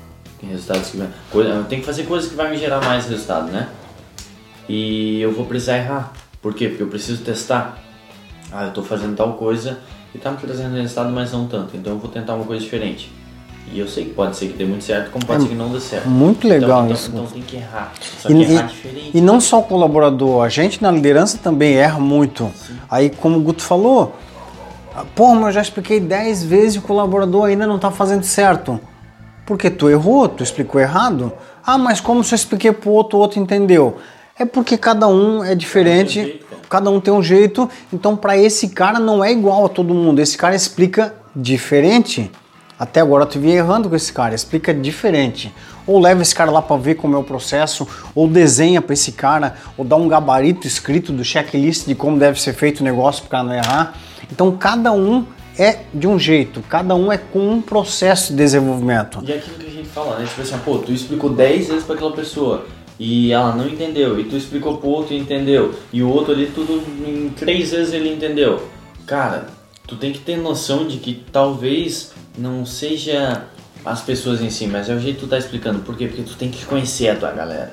Tem 0.40 0.51
resultados 0.51 0.90
que 0.90 1.03
coisa, 1.30 1.51
eu 1.51 1.64
tenho 1.64 1.80
que 1.80 1.86
fazer 1.86 2.05
coisas 2.05 2.28
que 2.30 2.36
vai 2.36 2.51
me 2.51 2.57
gerar 2.57 2.80
mais 2.84 3.09
resultado, 3.09 3.51
né? 3.51 3.68
E 4.68 5.20
eu 5.20 5.32
vou 5.32 5.47
precisar 5.47 5.78
errar. 5.78 6.12
Por 6.42 6.55
quê? 6.55 6.68
Porque 6.68 6.82
eu 6.82 6.88
preciso 6.88 7.22
testar. 7.24 7.78
Ah, 8.53 8.64
eu 8.66 8.70
tô 8.72 8.82
fazendo 8.82 9.16
tal 9.16 9.32
coisa 9.34 9.78
e 10.14 10.18
tá 10.18 10.30
me 10.30 10.36
trazendo 10.36 10.76
resultado, 10.76 11.11
mas 11.11 11.32
não 11.32 11.47
tanto. 11.47 11.76
Então 11.76 11.94
eu 11.94 11.99
vou 11.99 12.11
tentar 12.11 12.34
uma 12.34 12.44
coisa 12.44 12.62
diferente. 12.62 13.11
E 13.72 13.80
eu 13.80 13.88
sei 13.88 14.05
que 14.05 14.11
pode 14.11 14.36
ser 14.36 14.47
que 14.49 14.53
dê 14.53 14.64
muito 14.64 14.84
certo, 14.84 15.11
como 15.11 15.26
pode 15.26 15.42
ser 15.42 15.49
que 15.49 15.55
não 15.57 15.70
dê 15.70 15.80
certo. 15.80 16.07
É 16.07 16.09
Muito 16.09 16.47
legal 16.47 16.84
então, 16.84 16.94
isso. 16.94 17.09
Então, 17.09 17.20
então 17.24 17.32
tem 17.32 17.42
que 17.42 17.57
errar. 17.57 17.92
Só 18.20 18.28
E, 18.28 18.32
que 18.32 18.38
e- 18.38 18.53
errar 18.53 18.62
diferente. 18.68 19.11
e 19.12 19.20
não 19.20 19.40
só 19.40 19.59
o 19.59 19.62
colaborador, 19.64 20.44
a 20.44 20.49
gente 20.49 20.80
na 20.80 20.90
liderança 20.90 21.38
também 21.38 21.74
erra 21.74 21.99
muito. 21.99 22.49
Aí, 22.88 23.11
como 23.11 23.38
o 23.38 23.40
Guto 23.40 23.62
falou, 23.62 24.16
pô, 25.05 25.34
mas 25.34 25.47
eu 25.47 25.53
já 25.53 25.62
expliquei 25.62 26.01
10 26.01 26.44
vezes 26.44 26.74
e 26.76 26.78
o 26.78 26.82
colaborador 26.82 27.47
ainda 27.47 27.66
não 27.66 27.76
está 27.76 27.90
fazendo 27.90 28.24
certo. 28.24 28.80
Porque 29.44 29.70
tu 29.70 29.88
errou, 29.88 30.28
tu 30.28 30.42
explicou 30.42 30.80
errado. 30.80 31.32
Ah, 31.64 31.78
mas 31.78 32.01
como 32.01 32.24
se 32.24 32.34
eu 32.34 32.36
expliquei 32.36 32.72
pro 32.72 32.90
outro, 32.90 33.18
o 33.18 33.20
outro 33.20 33.38
entendeu? 33.40 33.97
É 34.38 34.44
porque 34.44 34.76
cada 34.76 35.09
um 35.09 35.42
é 35.42 35.55
diferente, 35.55 36.44
cara. 36.49 36.62
cada 36.68 36.90
um 36.90 37.01
tem 37.01 37.12
um 37.12 37.22
jeito. 37.22 37.68
Então, 37.92 38.16
para 38.16 38.36
esse 38.36 38.68
cara 38.68 38.99
não 38.99 39.24
é 39.24 39.32
igual 39.32 39.66
a 39.66 39.68
todo 39.68 39.94
mundo. 39.94 40.20
Esse 40.20 40.36
cara 40.36 40.55
explica 40.55 41.14
diferente. 41.34 42.30
Até 42.78 43.01
agora 43.01 43.24
tu 43.24 43.38
vinha 43.38 43.57
errando 43.57 43.88
com 43.88 43.97
esse 43.97 44.12
cara, 44.12 44.34
explica 44.34 44.74
diferente. 44.74 45.55
Ou 45.87 46.01
leva 46.01 46.22
esse 46.22 46.34
cara 46.34 46.51
lá 46.51 46.61
para 46.61 46.76
ver 46.76 46.97
como 46.97 47.14
é 47.14 47.18
o 47.18 47.22
processo, 47.22 47.87
ou 48.14 48.26
desenha 48.26 48.82
para 48.82 48.93
esse 48.93 49.12
cara, 49.12 49.57
ou 49.76 49.84
dá 49.84 49.97
um 49.97 50.09
gabarito 50.09 50.66
escrito 50.66 51.12
do 51.12 51.24
checklist 51.24 51.87
de 51.87 51.95
como 51.95 52.18
deve 52.18 52.41
ser 52.41 52.53
feito 52.53 52.80
o 52.80 52.84
negócio 52.84 53.24
para 53.24 53.43
não 53.43 53.55
errar. 53.55 53.95
Então 54.30 54.57
cada 54.57 54.93
um 54.93 55.24
é 55.59 55.80
de 55.95 56.07
um 56.07 56.18
jeito, 56.18 56.61
cada 56.68 56.95
um 56.95 57.11
é 57.11 57.16
com 57.16 57.51
um 57.51 57.62
processo 57.62 58.32
de 58.32 58.39
desenvolvimento. 58.39 59.22
E 59.26 59.32
é 59.32 59.37
aquilo 59.37 59.57
que 59.57 59.66
a 59.66 59.70
gente 59.70 59.89
fala, 59.89 60.18
né? 60.18 60.26
Tipo 60.26 60.43
assim, 60.43 60.59
pô, 60.59 60.78
tu 60.78 60.93
explicou 60.93 61.30
10 61.30 61.68
vezes 61.68 61.84
pra 61.84 61.95
aquela 61.95 62.12
pessoa 62.12 62.66
e 62.99 63.32
ela 63.32 63.55
não 63.55 63.68
entendeu, 63.68 64.18
e 64.18 64.24
tu 64.24 64.37
explicou 64.37 64.78
pro 64.78 64.89
outro 64.89 65.14
e 65.14 65.18
entendeu, 65.18 65.74
e 65.93 66.03
o 66.03 66.09
outro 66.09 66.32
ali 66.32 66.47
tudo 66.47 66.82
em 67.07 67.28
três 67.30 67.70
vezes 67.70 67.93
ele 67.93 68.12
entendeu. 68.12 68.68
Cara, 69.07 69.49
tu 69.87 69.97
tem 69.97 70.12
que 70.12 70.18
ter 70.18 70.37
noção 70.37 70.87
de 70.87 70.97
que 70.97 71.24
talvez 71.30 72.12
não 72.37 72.64
seja 72.66 73.45
as 73.87 74.03
pessoas 74.03 74.43
em 74.43 74.51
si, 74.51 74.66
mas 74.66 74.91
é 74.91 74.95
o 74.95 74.99
jeito 74.99 75.20
que 75.20 75.26
tu 75.26 75.28
tá 75.28 75.39
explicando. 75.39 75.78
Por 75.78 75.97
quê? 75.97 76.09
Porque 76.09 76.22
tu 76.22 76.34
tem 76.37 76.51
que 76.51 76.64
conhecer 76.66 77.09
a 77.09 77.16
tua 77.16 77.30
galera. 77.30 77.72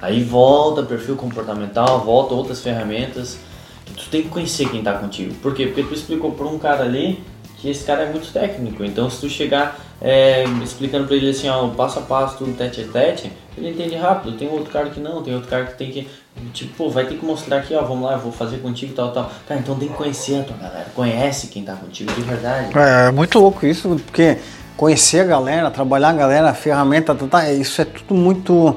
Aí 0.00 0.22
volta 0.22 0.82
perfil 0.84 1.16
comportamental, 1.16 2.00
volta 2.04 2.32
outras 2.32 2.62
ferramentas. 2.62 3.38
que 3.84 3.92
Tu 3.94 4.08
tem 4.08 4.22
que 4.22 4.28
conhecer 4.28 4.70
quem 4.70 4.82
tá 4.82 4.94
contigo. 4.94 5.34
Por 5.34 5.54
quê? 5.54 5.66
Porque 5.66 5.82
tu 5.82 5.94
explicou 5.94 6.32
pra 6.32 6.46
um 6.46 6.58
cara 6.58 6.84
ali 6.84 7.22
que 7.56 7.68
esse 7.68 7.84
cara 7.84 8.04
é 8.04 8.12
muito 8.12 8.32
técnico. 8.32 8.84
Então 8.84 9.10
se 9.10 9.20
tu 9.20 9.28
chegar 9.28 9.80
é, 10.00 10.44
explicando 10.62 11.08
pra 11.08 11.16
ele 11.16 11.30
assim, 11.30 11.48
ó, 11.48 11.66
passo 11.68 11.98
a 11.98 12.02
passo, 12.02 12.38
tudo 12.38 12.56
tete 12.56 12.82
a 12.82 12.86
tete, 12.86 13.32
ele 13.56 13.70
entende 13.70 13.96
rápido. 13.96 14.36
Tem 14.38 14.48
outro 14.48 14.72
cara 14.72 14.90
que 14.90 15.00
não, 15.00 15.22
tem 15.22 15.34
outro 15.34 15.50
cara 15.50 15.66
que 15.66 15.76
tem 15.76 15.90
que. 15.90 16.08
Tipo, 16.52 16.72
pô, 16.76 16.88
vai 16.88 17.04
ter 17.04 17.16
que 17.18 17.24
mostrar 17.24 17.58
aqui, 17.58 17.74
ó, 17.74 17.82
vamos 17.82 18.04
lá, 18.04 18.12
eu 18.12 18.20
vou 18.20 18.30
fazer 18.30 18.58
contigo 18.58 18.94
tal, 18.94 19.10
tal. 19.10 19.32
Cara, 19.48 19.58
então 19.58 19.76
tem 19.76 19.88
que 19.88 19.94
conhecer 19.94 20.40
a 20.40 20.44
tua 20.44 20.56
galera. 20.56 20.86
Conhece 20.94 21.48
quem 21.48 21.64
tá 21.64 21.74
contigo 21.74 22.12
de 22.12 22.20
verdade. 22.20 22.70
É 22.78 23.10
muito 23.10 23.40
louco 23.40 23.66
isso, 23.66 24.00
porque 24.06 24.38
conhecer 24.78 25.22
a 25.22 25.24
galera, 25.24 25.70
trabalhar 25.72 26.10
a 26.10 26.12
galera, 26.12 26.50
a 26.50 26.54
ferramenta, 26.54 27.12
tá, 27.12 27.26
tá, 27.26 27.52
isso 27.52 27.82
é 27.82 27.84
tudo 27.84 28.14
muito 28.14 28.76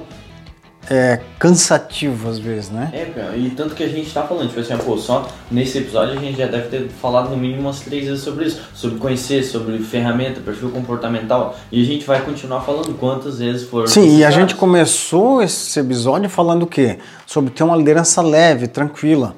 é, 0.90 1.20
cansativo 1.38 2.28
às 2.28 2.40
vezes, 2.40 2.72
né? 2.72 2.90
É, 2.92 3.38
e 3.38 3.52
tanto 3.52 3.76
que 3.76 3.84
a 3.84 3.88
gente 3.88 4.12
tá 4.12 4.24
falando, 4.24 4.48
tipo 4.48 4.60
assim, 4.60 4.76
pô, 4.78 4.98
só 4.98 5.28
nesse 5.52 5.78
episódio 5.78 6.18
a 6.18 6.20
gente 6.20 6.40
já 6.40 6.48
deve 6.48 6.70
ter 6.70 6.90
falado 6.90 7.30
no 7.30 7.38
mínimo 7.38 7.62
umas 7.62 7.82
três 7.82 8.08
vezes 8.08 8.24
sobre 8.24 8.46
isso, 8.46 8.60
sobre 8.74 8.98
conhecer, 8.98 9.44
sobre 9.44 9.78
ferramenta, 9.78 10.42
perfil 10.42 10.72
comportamental, 10.72 11.56
e 11.72 11.80
a 11.80 11.86
gente 11.86 12.04
vai 12.04 12.20
continuar 12.22 12.62
falando 12.62 12.98
quantas 12.98 13.38
vezes 13.38 13.70
for. 13.70 13.88
Sim, 13.88 14.18
e 14.18 14.26
a 14.26 14.32
gente 14.32 14.56
começou 14.56 15.44
esse 15.44 15.80
episódio 15.80 16.28
falando 16.32 16.64
o 16.64 16.68
quê? 16.68 16.98
Sobre 17.28 17.52
ter 17.52 17.62
uma 17.62 17.78
liderança 17.78 18.24
leve, 18.24 18.68
tranquila. 18.68 19.36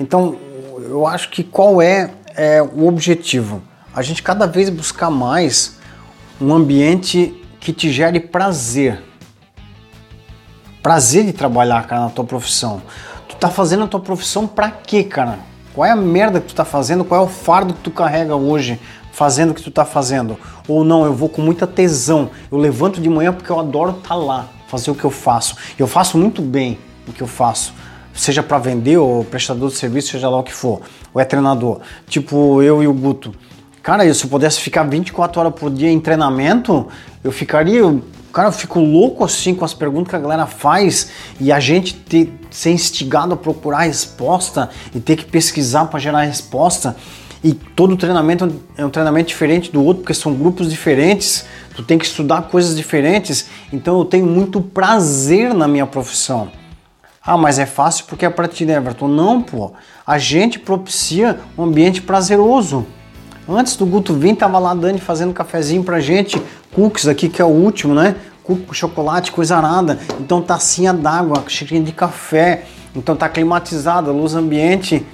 Então, 0.00 0.36
eu 0.88 1.06
acho 1.06 1.28
que 1.28 1.44
qual 1.44 1.82
é, 1.82 2.10
é 2.34 2.62
o 2.62 2.86
objetivo? 2.86 3.62
A 3.94 4.00
gente 4.00 4.22
cada 4.22 4.46
vez 4.46 4.70
buscar 4.70 5.10
mais 5.10 5.76
um 6.40 6.54
ambiente 6.54 7.34
que 7.58 7.72
te 7.72 7.90
gere 7.90 8.20
prazer. 8.20 9.02
Prazer 10.82 11.24
de 11.24 11.32
trabalhar, 11.32 11.86
cara, 11.86 12.02
na 12.02 12.10
tua 12.10 12.24
profissão. 12.24 12.80
Tu 13.28 13.36
tá 13.36 13.48
fazendo 13.48 13.84
a 13.84 13.86
tua 13.86 14.00
profissão 14.00 14.46
pra 14.46 14.70
quê, 14.70 15.02
cara? 15.02 15.40
Qual 15.74 15.84
é 15.84 15.90
a 15.90 15.96
merda 15.96 16.40
que 16.40 16.46
tu 16.48 16.54
tá 16.54 16.64
fazendo? 16.64 17.04
Qual 17.04 17.20
é 17.20 17.24
o 17.24 17.28
fardo 17.28 17.74
que 17.74 17.80
tu 17.80 17.90
carrega 17.90 18.36
hoje 18.36 18.80
fazendo 19.12 19.50
o 19.50 19.54
que 19.54 19.62
tu 19.62 19.70
tá 19.70 19.84
fazendo? 19.84 20.38
Ou 20.66 20.84
não, 20.84 21.04
eu 21.04 21.12
vou 21.12 21.28
com 21.28 21.42
muita 21.42 21.66
tesão. 21.66 22.30
Eu 22.50 22.58
levanto 22.58 23.00
de 23.00 23.08
manhã 23.08 23.32
porque 23.32 23.50
eu 23.50 23.58
adoro 23.58 23.98
estar 23.98 24.14
lá, 24.14 24.48
fazer 24.68 24.90
o 24.90 24.94
que 24.94 25.04
eu 25.04 25.10
faço. 25.10 25.56
Eu 25.78 25.86
faço 25.86 26.16
muito 26.16 26.40
bem 26.40 26.78
o 27.06 27.12
que 27.12 27.22
eu 27.22 27.26
faço. 27.26 27.74
Seja 28.14 28.42
para 28.42 28.58
vender 28.58 28.96
ou 28.96 29.24
prestador 29.24 29.68
de 29.70 29.76
serviço, 29.76 30.12
seja 30.12 30.28
lá 30.28 30.38
o 30.38 30.42
que 30.42 30.52
for. 30.52 30.80
Ou 31.12 31.20
é 31.20 31.24
treinador. 31.24 31.80
Tipo 32.08 32.62
eu 32.62 32.82
e 32.82 32.86
o 32.86 32.92
Guto. 32.92 33.34
Cara, 33.88 34.12
se 34.12 34.22
eu 34.22 34.28
pudesse 34.28 34.60
ficar 34.60 34.82
24 34.82 35.40
horas 35.40 35.54
por 35.54 35.70
dia 35.70 35.90
em 35.90 35.98
treinamento, 35.98 36.88
eu 37.24 37.32
ficaria. 37.32 37.82
Cara, 38.30 38.48
eu 38.48 38.52
fico 38.52 38.78
louco 38.80 39.24
assim 39.24 39.54
com 39.54 39.64
as 39.64 39.72
perguntas 39.72 40.10
que 40.10 40.16
a 40.16 40.18
galera 40.18 40.44
faz 40.44 41.10
e 41.40 41.50
a 41.50 41.58
gente 41.58 41.94
ter, 41.94 42.30
ser 42.50 42.72
instigado 42.72 43.32
a 43.32 43.36
procurar 43.38 43.78
a 43.78 43.82
resposta 43.84 44.68
e 44.94 45.00
ter 45.00 45.16
que 45.16 45.24
pesquisar 45.24 45.86
para 45.86 45.98
gerar 45.98 46.18
a 46.18 46.24
resposta. 46.24 46.94
E 47.42 47.54
todo 47.54 47.96
treinamento 47.96 48.60
é 48.76 48.84
um 48.84 48.90
treinamento 48.90 49.28
diferente 49.28 49.72
do 49.72 49.82
outro, 49.82 50.02
porque 50.02 50.12
são 50.12 50.34
grupos 50.34 50.68
diferentes, 50.68 51.46
tu 51.74 51.82
tem 51.82 51.96
que 51.96 52.04
estudar 52.04 52.42
coisas 52.42 52.76
diferentes. 52.76 53.46
Então 53.72 53.98
eu 53.98 54.04
tenho 54.04 54.26
muito 54.26 54.60
prazer 54.60 55.54
na 55.54 55.66
minha 55.66 55.86
profissão. 55.86 56.50
Ah, 57.22 57.38
mas 57.38 57.58
é 57.58 57.64
fácil 57.64 58.04
porque 58.06 58.26
é 58.26 58.28
pra 58.28 58.46
ti, 58.46 58.66
né, 58.66 58.74
Everton? 58.74 59.08
Não, 59.08 59.40
pô. 59.40 59.72
A 60.06 60.18
gente 60.18 60.58
propicia 60.58 61.40
um 61.56 61.64
ambiente 61.64 62.02
prazeroso. 62.02 62.86
Antes 63.48 63.76
do 63.76 63.86
Guto 63.86 64.12
vir, 64.12 64.36
tava 64.36 64.58
lá 64.58 64.74
Dani 64.74 64.98
fazendo 65.00 65.32
cafezinho 65.32 65.82
pra 65.82 66.00
gente, 66.00 66.40
cookies 66.74 67.08
aqui, 67.08 67.28
que 67.30 67.40
é 67.40 67.44
o 67.44 67.48
último, 67.48 67.94
né? 67.94 68.14
Cookie 68.44 68.74
chocolate, 68.74 69.32
coisa 69.32 69.56
arada. 69.56 69.98
Então 70.20 70.42
tacinha 70.42 70.92
d'água, 70.92 71.42
xícara 71.48 71.80
de 71.80 71.92
café. 71.92 72.64
Então 72.94 73.16
tá 73.16 73.28
climatizado, 73.28 74.12
luz 74.12 74.34
ambiente. 74.34 75.04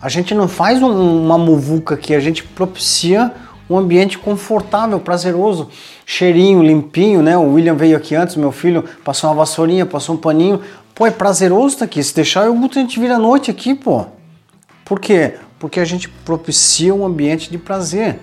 A 0.00 0.08
gente 0.08 0.34
não 0.34 0.48
faz 0.48 0.82
um- 0.82 1.24
uma 1.24 1.38
muvuca 1.38 1.94
aqui, 1.94 2.14
a 2.14 2.20
gente 2.20 2.42
propicia 2.42 3.32
um 3.70 3.76
ambiente 3.76 4.18
confortável, 4.18 4.98
prazeroso, 4.98 5.68
cheirinho, 6.06 6.62
limpinho, 6.62 7.22
né? 7.22 7.36
O 7.36 7.52
William 7.52 7.74
veio 7.74 7.96
aqui 7.96 8.14
antes, 8.14 8.34
meu 8.34 8.50
filho, 8.50 8.84
passou 9.04 9.28
uma 9.30 9.36
vassourinha, 9.36 9.84
passou 9.86 10.14
um 10.14 10.18
paninho. 10.18 10.60
Pô, 10.94 11.06
é 11.06 11.10
prazeroso 11.10 11.78
tá 11.78 11.84
aqui. 11.84 12.02
Se 12.02 12.14
deixar, 12.14 12.46
eu 12.46 12.54
Guto, 12.54 12.78
a 12.78 12.82
gente 12.82 12.98
vira 12.98 13.16
a 13.16 13.18
noite 13.18 13.50
aqui, 13.50 13.74
pô. 13.74 14.06
Por 14.84 14.98
quê? 14.98 15.34
Porque 15.58 15.80
a 15.80 15.84
gente 15.84 16.08
propicia 16.08 16.94
um 16.94 17.04
ambiente 17.04 17.50
de 17.50 17.58
prazer. 17.58 18.20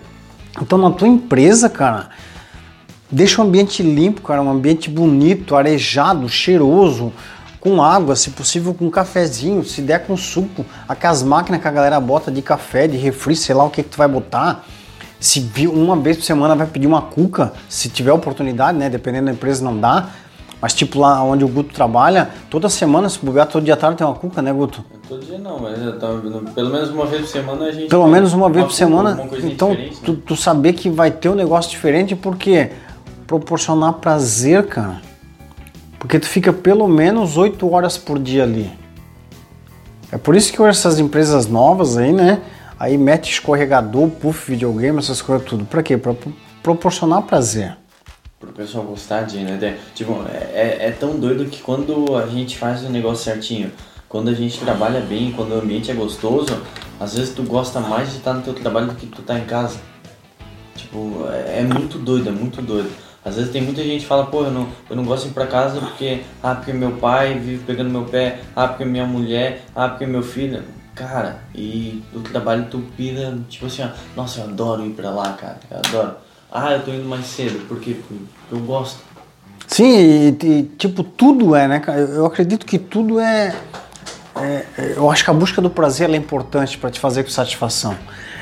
Então, 0.61 0.77
na 0.77 0.89
tua 0.91 1.07
empresa, 1.07 1.69
cara, 1.69 2.09
deixa 3.11 3.41
o 3.41 3.45
ambiente 3.45 3.83
limpo, 3.83 4.21
cara, 4.21 4.41
um 4.41 4.49
ambiente 4.49 4.89
bonito, 4.89 5.55
arejado, 5.55 6.29
cheiroso, 6.29 7.11
com 7.59 7.81
água, 7.81 8.15
se 8.15 8.29
possível 8.29 8.73
com 8.73 8.89
cafezinho, 8.91 9.63
se 9.65 9.81
der 9.81 10.05
com 10.05 10.15
suco, 10.15 10.63
aquelas 10.87 11.23
máquinas 11.23 11.59
que 11.59 11.67
a 11.67 11.71
galera 11.71 11.99
bota 11.99 12.31
de 12.31 12.41
café, 12.41 12.87
de 12.87 12.95
refri, 12.95 13.35
sei 13.35 13.55
lá 13.55 13.63
o 13.63 13.71
que 13.71 13.81
que 13.81 13.89
tu 13.89 13.97
vai 13.97 14.07
botar. 14.07 14.63
Se 15.19 15.49
uma 15.67 15.95
vez 15.95 16.17
por 16.17 16.23
semana 16.23 16.55
vai 16.55 16.67
pedir 16.67 16.85
uma 16.85 17.01
cuca, 17.01 17.53
se 17.67 17.89
tiver 17.89 18.11
oportunidade, 18.11 18.77
né? 18.77 18.87
Dependendo 18.87 19.25
da 19.25 19.31
empresa 19.31 19.65
não 19.65 19.79
dá. 19.79 20.09
Mas 20.61 20.73
tipo 20.73 20.99
lá 20.99 21.23
onde 21.23 21.43
o 21.43 21.47
Guto 21.47 21.73
trabalha, 21.73 22.29
toda 22.49 22.69
semana, 22.69 23.09
se 23.09 23.17
bobear 23.17 23.47
todo 23.47 23.63
dia 23.63 23.73
à 23.73 23.77
tarde 23.77 23.97
tem 23.97 24.05
uma 24.05 24.15
cuca, 24.15 24.41
né, 24.41 24.53
Guto? 24.53 24.85
Todo 25.07 25.23
dia 25.23 25.37
não, 25.37 25.59
mas 25.59 25.77
pelo 26.53 26.71
menos 26.71 26.89
uma 26.89 27.05
vez 27.05 27.21
por 27.21 27.27
semana 27.29 27.65
a 27.65 27.71
gente. 27.71 27.89
Pelo 27.89 28.07
menos 28.07 28.33
uma 28.33 28.49
vez 28.49 28.65
por 28.65 28.73
semana. 28.73 29.29
Então, 29.43 29.73
né? 29.73 29.91
tu, 30.03 30.15
tu 30.15 30.35
saber 30.35 30.73
que 30.73 30.89
vai 30.89 31.11
ter 31.11 31.29
um 31.29 31.35
negócio 31.35 31.69
diferente, 31.69 32.15
porque 32.15 32.71
proporcionar 33.27 33.93
prazer, 33.93 34.65
cara. 34.65 35.01
Porque 35.99 36.19
tu 36.19 36.27
fica 36.27 36.51
pelo 36.51 36.87
menos 36.87 37.37
8 37.37 37.71
horas 37.71 37.97
por 37.97 38.17
dia 38.17 38.43
ali. 38.43 38.71
É 40.11 40.17
por 40.17 40.35
isso 40.35 40.51
que 40.51 40.61
essas 40.63 40.99
empresas 40.99 41.47
novas 41.47 41.97
aí, 41.97 42.11
né? 42.11 42.41
Aí 42.79 42.97
mete 42.97 43.31
escorregador, 43.31 44.09
puff, 44.09 44.51
videogame, 44.51 44.97
essas 44.97 45.21
coisas 45.21 45.47
tudo. 45.47 45.65
Pra 45.65 45.83
quê? 45.83 45.97
Pra 45.97 46.15
proporcionar 46.63 47.21
prazer. 47.23 47.77
Pro 48.39 48.51
pessoal 48.51 48.83
gostar 48.83 49.23
de, 49.23 49.39
né? 49.39 49.77
Tipo, 49.93 50.23
é, 50.31 50.87
é 50.87 50.91
tão 50.91 51.19
doido 51.19 51.45
que 51.45 51.61
quando 51.61 52.15
a 52.15 52.27
gente 52.27 52.57
faz 52.57 52.83
o 52.83 52.89
negócio 52.89 53.23
certinho, 53.23 53.71
quando 54.07 54.29
a 54.29 54.33
gente 54.33 54.59
trabalha 54.59 55.01
bem, 55.01 55.31
quando 55.31 55.51
o 55.51 55.59
ambiente 55.59 55.91
é 55.91 55.93
gostoso, 55.93 56.61
às 56.99 57.15
vezes 57.15 57.33
tu 57.33 57.43
gosta 57.43 57.79
mais 57.79 58.11
de 58.11 58.17
estar 58.17 58.33
no 58.33 58.41
teu 58.41 58.53
trabalho 58.53 58.87
do 58.87 58.95
que 58.95 59.05
tu 59.07 59.21
tá 59.21 59.37
em 59.37 59.45
casa. 59.45 59.79
Tipo, 60.75 61.25
é, 61.29 61.59
é 61.59 61.63
muito 61.63 61.97
doido, 61.97 62.29
é 62.29 62.31
muito 62.31 62.61
doido. 62.61 62.89
Às 63.23 63.37
vezes 63.37 63.51
tem 63.51 63.61
muita 63.61 63.83
gente 63.83 64.01
que 64.01 64.07
fala, 64.07 64.27
pô, 64.27 64.43
eu 64.43 64.51
não, 64.51 64.67
eu 64.87 64.95
não 64.95 65.03
gosto 65.03 65.23
de 65.23 65.29
ir 65.29 65.33
pra 65.33 65.47
casa 65.47 65.79
porque, 65.79 66.21
ah, 66.43 66.53
porque 66.53 66.71
meu 66.71 66.91
pai 66.91 67.39
vive 67.39 67.63
pegando 67.63 67.89
meu 67.89 68.03
pé, 68.03 68.41
ah, 68.55 68.67
porque 68.67 68.85
minha 68.85 69.05
mulher, 69.05 69.63
ah, 69.75 69.89
porque 69.89 70.05
meu 70.05 70.21
filho. 70.21 70.61
Cara, 70.93 71.41
e 71.53 72.01
o 72.13 72.19
trabalho 72.19 72.67
tu 72.69 72.81
pira, 72.95 73.37
tipo 73.49 73.65
assim, 73.65 73.83
ó, 73.83 73.89
nossa, 74.15 74.41
eu 74.41 74.45
adoro 74.45 74.85
ir 74.85 74.91
pra 74.91 75.09
lá, 75.09 75.33
cara, 75.33 75.59
eu 75.69 75.77
adoro. 75.77 76.15
Ah, 76.51 76.73
eu 76.73 76.83
tô 76.83 76.91
indo 76.91 77.09
mais 77.09 77.25
cedo, 77.25 77.67
por 77.67 77.79
quê? 77.79 77.95
Porque 77.95 78.23
eu 78.51 78.59
gosto. 78.59 78.99
Sim, 79.67 79.97
e, 79.97 80.45
e 80.45 80.63
tipo, 80.77 81.03
tudo 81.03 81.55
é, 81.55 81.67
né, 81.67 81.79
cara? 81.79 81.99
Eu 81.99 82.25
acredito 82.25 82.65
que 82.65 82.77
tudo 82.77 83.19
é, 83.19 83.53
é, 84.37 84.93
Eu 84.95 85.09
acho 85.09 85.23
que 85.23 85.29
a 85.29 85.33
busca 85.33 85.61
do 85.61 85.69
prazer 85.69 86.09
é 86.09 86.15
importante 86.15 86.77
para 86.77 86.89
te 86.89 86.99
fazer 86.99 87.23
com 87.23 87.29
satisfação. 87.29 87.95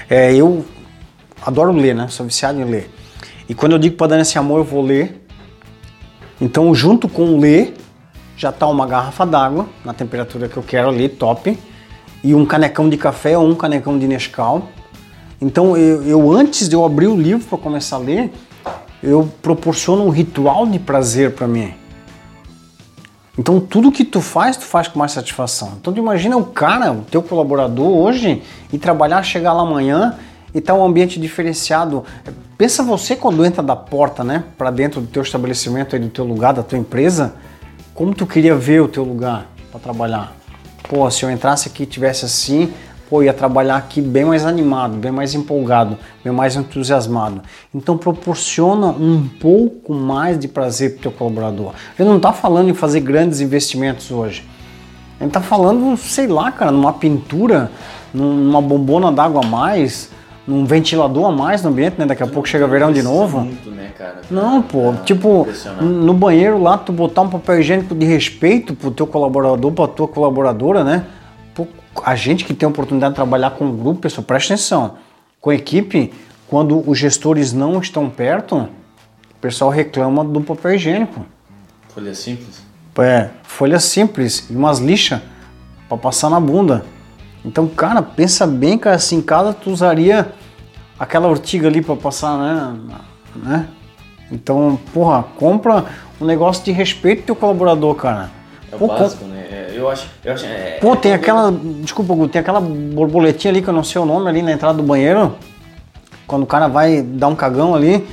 É, 0.10 0.34
eu 0.34 0.66
adoro 1.46 1.72
ler, 1.72 1.94
né? 1.96 2.08
Sou 2.10 2.26
viciado 2.26 2.60
em 2.60 2.66
ler. 2.66 2.89
E 3.48 3.54
quando 3.54 3.74
eu 3.74 3.80
digo 3.80 3.96
para 3.96 4.08
dar 4.08 4.20
esse 4.20 4.38
amor, 4.38 4.60
eu 4.60 4.64
vou 4.64 4.82
ler. 4.82 5.26
Então, 6.39 6.74
junto 6.74 7.08
com 7.08 7.39
ler, 7.39 7.76
já 8.36 8.52
tá 8.52 8.68
uma 8.68 8.86
garrafa 8.86 9.26
d'água 9.26 9.68
na 9.86 9.94
temperatura 9.94 10.50
que 10.50 10.58
eu 10.58 10.64
quero 10.64 10.89
ali, 10.89 11.08
top, 11.08 11.58
e 12.24 12.34
um 12.34 12.46
canecão 12.46 12.89
de 12.89 12.98
café 12.98 13.38
ou 13.38 13.48
um 13.48 13.56
canecão 13.56 13.98
de 13.98 14.08
Nescau. 14.08 14.70
Então, 15.39 15.78
eu, 15.78 16.04
eu 16.04 16.32
antes 16.32 16.68
de 16.68 16.76
eu 16.76 16.84
abrir 16.86 17.08
o 17.08 17.16
livro 17.16 17.46
para 17.46 17.58
começar 17.58 17.98
a 17.98 18.00
ler, 18.00 18.32
eu 19.02 19.30
proporciono 19.41 20.06
um 20.06 20.10
ritual 20.10 20.66
de 20.66 20.80
prazer 20.80 21.34
para 21.34 21.48
mim. 21.48 21.74
Então, 23.38 23.60
tudo 23.60 23.92
que 23.92 24.04
tu 24.06 24.22
faz, 24.22 24.56
tu 24.56 24.64
faz 24.64 24.88
com 24.88 25.00
mais 25.00 25.12
satisfação. 25.12 25.74
Então, 25.80 25.92
tu 25.92 26.00
imagina 26.00 26.38
o 26.38 26.46
cara, 26.46 26.92
o 26.92 27.02
teu 27.02 27.22
colaborador 27.22 27.88
hoje, 27.88 28.44
e 28.72 28.78
trabalhar, 28.78 29.24
chegar 29.24 29.54
lá 29.54 29.64
amanhã 29.64 30.18
e 30.54 30.62
tá 30.62 30.74
um 30.74 30.86
ambiente 30.86 31.20
diferenciado. 31.20 32.06
Pensa 32.58 32.84
você 32.84 33.16
quando 33.16 33.44
entra 33.44 33.64
da 33.64 33.76
porta, 33.76 34.24
né, 34.24 34.44
para 34.56 34.70
dentro 34.70 35.02
do 35.02 35.08
teu 35.08 35.24
estabelecimento, 35.24 35.96
aí, 35.96 36.02
do 36.02 36.10
teu 36.10 36.26
lugar, 36.26 36.54
da 36.54 36.62
tua 36.62 36.78
empresa, 36.78 37.34
como 37.96 38.14
tu 38.14 38.28
queria 38.28 38.56
ver 38.56 38.82
o 38.82 38.88
teu 38.88 39.04
lugar 39.04 39.48
para 39.72 39.80
trabalhar? 39.80 40.36
Pô, 40.88 41.10
se 41.10 41.24
eu 41.24 41.32
entrasse 41.32 41.68
aqui 41.68 41.84
e 41.84 41.86
tivesse 41.88 42.26
assim, 42.26 42.72
pô, 43.14 43.22
ia 43.22 43.32
trabalhar 43.32 43.76
aqui 43.76 44.01
bem 44.01 44.26
mais 44.26 44.43
animado, 44.43 44.97
bem 44.97 45.11
mais 45.11 45.36
empolgado, 45.36 45.99
bem 46.24 46.34
mais 46.34 46.55
entusiasmado. 46.55 47.43
Então 47.72 47.95
proporciona 47.95 48.88
um 48.88 49.30
pouco 49.39 49.93
mais 49.93 50.39
de 50.39 50.47
prazer 50.47 50.93
para 50.93 50.97
o 50.97 51.01
teu 51.03 51.11
colaborador. 51.11 51.74
Ele 51.99 52.09
não 52.09 52.18
está 52.18 52.34
falando 52.34 52.72
em 52.72 52.74
fazer 52.74 53.01
grandes 53.01 53.39
investimentos 53.39 54.09
hoje. 54.09 54.43
Ele 55.20 55.28
está 55.28 55.41
falando, 55.41 55.95
sei 55.95 56.26
lá, 56.26 56.51
cara, 56.51 56.72
numa 56.72 56.91
pintura, 56.91 57.70
numa 58.11 58.59
bombona 58.59 59.11
d'água 59.11 59.41
a 59.43 59.47
mais, 59.47 60.09
num 60.47 60.66
ventilador 60.66 61.28
a 61.28 61.32
mais 61.32 61.61
no 61.61 61.70
ambiente, 61.70 61.99
né? 61.99 62.07
Daqui 62.07 62.24
a 62.24 62.28
pouco 62.28 62.49
chega 62.49 62.66
verão 62.66 62.91
de 62.91 63.03
novo. 63.03 63.41
Muito, 63.41 63.70
né, 63.70 63.91
cara? 63.95 64.22
Não, 64.32 64.59
pô, 64.59 64.91
tipo, 65.05 65.47
no 65.80 66.16
banheiro 66.16 66.59
lá, 66.59 66.80
tu 66.80 66.91
botar 66.91 67.22
um 67.22 67.30
papel 67.30 67.59
higiênico 67.59 67.93
de 67.93 68.07
respeito 68.07 68.74
pro 68.74 68.89
teu 68.89 69.05
colaborador, 69.05 69.72
pra 69.72 69.88
tua 69.88 70.07
colaboradora, 70.07 70.84
né? 70.84 71.05
A 72.04 72.16
gente 72.16 72.46
que 72.46 72.54
tem 72.54 72.66
a 72.66 72.70
oportunidade 72.70 73.14
de 73.14 73.16
trabalhar 73.16 73.52
com 73.52 73.66
um 73.66 73.78
grupo, 73.78 74.02
pessoal, 74.02 74.24
presta 74.24 74.54
atenção. 74.54 74.96
Com 75.39 75.50
a 75.50 75.56
equipe, 75.56 76.14
quando 76.48 76.88
os 76.89 76.98
gestores 76.98 77.54
não 77.54 77.80
estão 77.80 78.10
perto, 78.10 78.58
o 78.58 79.39
pessoal 79.41 79.70
reclama 79.70 80.24
do 80.24 80.41
papel 80.41 80.76
higiênico. 80.76 81.26
Folha 81.89 82.14
simples? 82.16 82.64
É, 82.98 83.30
folha 83.44 83.80
simples 83.80 84.48
e 84.50 84.56
umas 84.56 84.80
lixas 84.80 85.22
para 85.88 85.98
passar 85.98 86.30
na 86.30 86.39
bunda. 86.39 86.86
Então, 87.46 87.68
cara, 87.68 88.02
pensa 88.02 88.48
bem, 88.48 88.78
cara, 88.78 88.96
assim, 88.96 89.18
em 89.18 89.22
casa 89.22 89.54
tu 89.54 89.70
usaria 89.70 90.32
aquela 90.98 91.28
ortiga 91.28 91.68
ali 91.68 91.82
para 91.82 91.96
passar, 91.96 92.38
né? 92.38 92.80
né? 93.36 93.68
Então, 94.32 94.80
porra, 94.94 95.24
compra 95.36 95.86
um 96.20 96.26
negócio 96.26 96.64
de 96.64 96.72
respeito 96.72 97.22
do 97.22 97.26
teu 97.26 97.36
colaborador, 97.36 97.96
cara. 97.96 98.32
É 98.74 98.76
o 98.76 98.80
Pô, 98.80 98.88
básico, 98.88 99.26
né? 99.26 99.46
É, 99.52 99.74
eu 99.76 99.88
acho. 99.88 100.08
Eu 100.26 100.34
acho 100.34 100.46
é, 100.46 100.80
Pô, 100.82 100.94
é 100.94 100.96
tem 100.96 101.14
aquela. 101.14 101.52
Desculpa, 101.82 102.16
Gu, 102.16 102.28
tem 102.28 102.42
aquela 102.42 102.60
borboletinha 102.60 103.52
ali 103.52 103.62
que 103.62 103.68
eu 103.68 103.74
não 103.74 103.84
sei 103.84 104.02
o 104.02 104.06
nome 104.06 104.28
ali 104.28 104.42
na 104.42 104.52
entrada 104.52 104.76
do 104.76 104.84
banheiro. 104.84 105.36
Quando 106.26 106.44
o 106.44 106.48
cara 106.48 106.68
vai 106.68 107.04
dar 107.04 107.28
um 107.28 107.36
cagão 107.36 107.76
ali. 107.76 108.06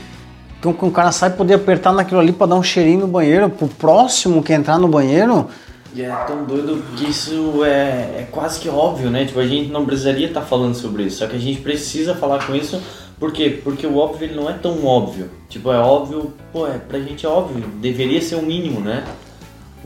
Então, 0.59 0.75
quando 0.75 0.93
o 0.93 0.95
cara 0.95 1.11
sai, 1.11 1.31
poder 1.31 1.55
apertar 1.55 1.91
naquilo 1.91 2.21
ali 2.21 2.33
para 2.33 2.49
dar 2.49 2.57
um 2.57 2.63
cheirinho 2.63 3.01
no 3.01 3.07
banheiro, 3.07 3.49
pro 3.49 3.67
próximo 3.67 4.43
que 4.43 4.53
entrar 4.53 4.79
no 4.79 4.89
banheiro. 4.89 5.49
E 5.95 6.03
é 6.03 6.11
tão 6.27 6.45
doido 6.45 6.85
que 6.95 7.09
isso 7.09 7.65
é, 7.65 8.19
é 8.19 8.29
quase 8.31 8.61
que 8.61 8.69
óbvio, 8.69 9.11
né? 9.11 9.25
Tipo, 9.25 9.41
a 9.41 9.47
gente 9.47 9.71
não 9.71 9.87
precisaria 9.87 10.27
estar 10.27 10.43
tá 10.43 10.47
falando 10.47 10.75
sobre 10.75 11.05
isso, 11.05 11.17
só 11.17 11.27
que 11.27 11.35
a 11.35 11.39
gente 11.39 11.63
precisa 11.63 12.15
falar 12.15 12.47
com 12.47 12.55
isso, 12.55 12.81
por 13.19 13.33
quê? 13.33 13.59
Porque 13.65 13.87
o 13.87 13.97
óbvio 13.97 14.27
ele 14.27 14.35
não 14.35 14.51
é 14.51 14.53
tão 14.53 14.85
óbvio. 14.85 15.31
Tipo, 15.49 15.73
é 15.73 15.79
óbvio, 15.79 16.33
pô, 16.53 16.67
é, 16.67 16.79
pra 16.79 17.01
gente 17.01 17.25
é 17.25 17.29
óbvio, 17.29 17.65
deveria 17.81 18.21
ser 18.21 18.35
o 18.35 18.43
mínimo, 18.43 18.81
né? 18.81 19.03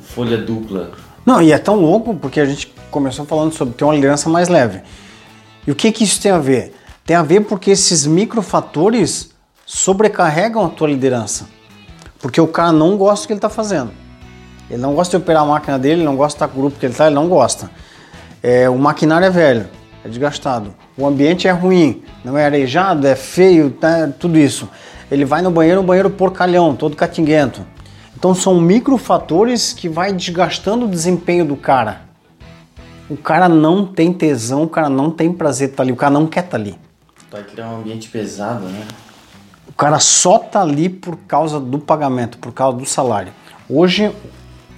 Folha 0.05 0.39
dupla. 0.39 0.93
Não, 1.25 1.41
e 1.41 1.53
é 1.53 1.59
tão 1.59 1.77
louco 1.77 2.15
porque 2.15 2.41
a 2.41 2.45
gente 2.45 2.73
começou 2.91 3.25
falando 3.25 3.53
sobre 3.53 3.75
ter 3.75 3.85
uma 3.85 3.95
liderança 3.95 4.29
mais 4.29 4.49
leve. 4.49 4.83
E 5.67 5.71
o 5.71 5.75
que 5.75 5.91
que 5.91 6.05
isso 6.05 6.21
tem 6.21 6.31
a 6.31 6.39
ver? 6.39 6.75
Tem 7.05 7.17
a 7.17 7.23
ver 7.23 7.41
porque 7.41 7.71
esses 7.71 8.07
microfatores 8.07 9.31
sobrecarregam 9.67 10.65
a 10.65 10.69
tua 10.69 10.89
liderança. 10.89 11.49
Porque 12.21 12.41
o 12.41 12.47
cara 12.47 12.73
não 12.73 12.97
gosta 12.97 13.25
do 13.25 13.27
que 13.27 13.33
ele 13.33 13.39
está 13.39 13.49
fazendo. 13.49 13.91
Ele 14.71 14.81
não 14.81 14.95
gosta 14.95 15.17
de 15.17 15.23
operar 15.23 15.43
a 15.43 15.47
máquina 15.47 15.79
dele, 15.79 16.01
ele 16.01 16.05
não 16.05 16.17
gosta 16.17 16.39
de 16.39 16.45
estar 16.45 16.49
com 16.49 16.59
o 16.59 16.63
grupo 16.63 16.79
que 16.79 16.87
ele 16.87 16.93
está, 16.93 17.07
ele 17.07 17.15
não 17.15 17.29
gosta. 17.29 17.71
É, 18.43 18.69
o 18.69 18.79
maquinário 18.79 19.27
é 19.27 19.31
velho, 19.31 19.69
é 20.05 20.09
desgastado. 20.09 20.75
O 20.97 21.07
ambiente 21.07 21.49
é 21.49 21.51
ruim, 21.51 22.03
não 22.25 22.37
é 22.37 22.45
arejado, 22.45 23.07
é 23.07 23.15
feio, 23.15 23.71
tá, 23.71 24.09
tudo 24.19 24.39
isso. 24.39 24.69
Ele 25.11 25.25
vai 25.25 25.43
no 25.43 25.51
banheiro, 25.51 25.81
um 25.81 25.85
banheiro 25.85 26.11
porcalhão, 26.11 26.75
todo 26.75 26.97
catinguento. 26.97 27.65
Então 28.17 28.35
são 28.35 28.61
microfatores 28.61 29.73
que 29.73 29.89
vai 29.89 30.13
desgastando 30.13 30.87
o 30.87 30.89
desempenho 30.89 31.45
do 31.45 31.57
cara. 31.57 32.03
O 33.09 33.17
cara 33.17 33.49
não 33.49 33.85
tem 33.85 34.13
tesão, 34.13 34.63
o 34.63 34.69
cara 34.69 34.89
não 34.89 35.11
tem 35.11 35.33
prazer 35.33 35.69
de 35.69 35.73
estar 35.75 35.83
ali, 35.83 35.93
o 35.93 35.97
cara 35.97 36.13
não 36.13 36.27
quer 36.27 36.45
estar 36.45 36.57
ali. 36.57 36.79
Vai 37.31 37.43
criar 37.43 37.69
um 37.69 37.81
ambiente 37.81 38.09
pesado, 38.09 38.65
né? 38.65 38.87
O 39.69 39.73
cara 39.73 39.99
só 39.99 40.39
tá 40.39 40.63
ali 40.63 40.89
por 40.89 41.17
causa 41.27 41.59
do 41.59 41.79
pagamento, 41.79 42.39
por 42.39 42.53
causa 42.53 42.79
do 42.79 42.87
salário. 42.87 43.33
Hoje 43.69 44.15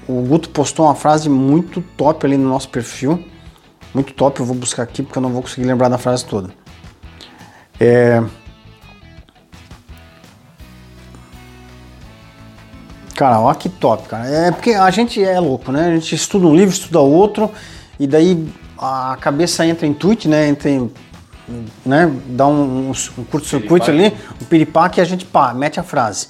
o 0.08 0.22
Guto 0.22 0.48
postou 0.50 0.86
uma 0.86 0.94
frase 0.94 1.28
muito 1.28 1.82
top 1.96 2.24
ali 2.24 2.36
no 2.36 2.48
nosso 2.48 2.68
perfil. 2.68 3.22
Muito 3.92 4.12
top, 4.14 4.40
eu 4.40 4.46
vou 4.46 4.56
buscar 4.56 4.82
aqui 4.82 5.02
porque 5.02 5.18
eu 5.18 5.22
não 5.22 5.30
vou 5.30 5.42
conseguir 5.42 5.66
lembrar 5.66 5.88
da 5.88 5.98
frase 5.98 6.24
toda. 6.24 6.50
É... 7.78 8.22
Cara, 13.16 13.40
olha 13.40 13.56
que 13.56 13.70
top, 13.70 14.06
cara. 14.06 14.28
É 14.28 14.50
porque 14.50 14.72
a 14.72 14.90
gente 14.90 15.24
é 15.24 15.40
louco, 15.40 15.72
né? 15.72 15.86
A 15.86 15.94
gente 15.94 16.14
estuda 16.14 16.46
um 16.46 16.54
livro, 16.54 16.74
estuda 16.74 17.00
outro, 17.00 17.50
e 17.98 18.06
daí 18.06 18.46
a 18.78 19.16
cabeça 19.18 19.66
entra 19.66 19.86
em 19.86 19.94
tweet, 19.94 20.28
né? 20.28 20.46
Entra 20.46 20.68
em, 20.68 20.92
né? 21.84 22.12
Dá 22.26 22.46
um, 22.46 22.90
um 22.90 23.24
curto-circuito 23.24 23.90
ali, 23.90 24.14
um 24.40 24.44
piripaque 24.44 25.00
e 25.00 25.02
a 25.02 25.04
gente 25.04 25.24
pá, 25.24 25.54
mete 25.54 25.80
a 25.80 25.82
frase. 25.82 26.28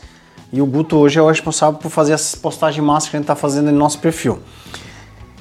E 0.52 0.62
o 0.62 0.66
Guto 0.66 0.96
hoje 0.96 1.18
é 1.18 1.22
o 1.22 1.28
responsável 1.28 1.76
por 1.76 1.90
fazer 1.90 2.12
essas 2.12 2.36
postagens 2.36 2.84
massas 2.84 3.10
que 3.10 3.16
a 3.16 3.18
gente 3.18 3.24
está 3.24 3.34
fazendo 3.34 3.72
no 3.72 3.78
nosso 3.78 3.98
perfil. 3.98 4.38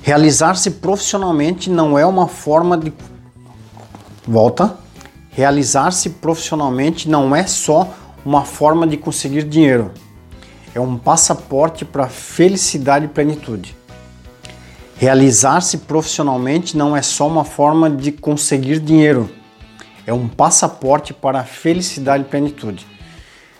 Realizar-se 0.02 0.72
profissionalmente 0.72 1.70
não 1.70 1.98
é 1.98 2.06
uma 2.08 2.28
forma 2.28 2.76
de. 2.76 2.91
Volta. 4.28 4.76
Realizar-se 5.30 6.10
profissionalmente 6.10 7.08
não 7.08 7.36
é 7.36 7.46
só 7.46 7.88
uma 8.26 8.43
forma 8.43 8.88
de 8.88 8.98
conseguir 8.98 9.43
dinheiro. 9.43 9.91
É 10.76 10.80
um 10.80 10.98
passaporte 10.98 11.86
para 11.86 12.10
felicidade 12.10 13.06
e 13.06 13.08
plenitude. 13.08 13.74
Realizar-se 14.98 15.78
profissionalmente 15.78 16.76
não 16.76 16.98
é 16.98 17.02
só 17.02 17.30
uma 17.30 17.46
forma 17.46 17.90
de 17.90 18.12
conseguir 18.12 18.80
dinheiro. 18.80 19.30
É 20.06 20.14
um 20.14 20.28
passaporte 20.28 21.14
para 21.14 21.46
felicidade 21.46 22.24
e 22.24 22.28
plenitude. 22.28 22.86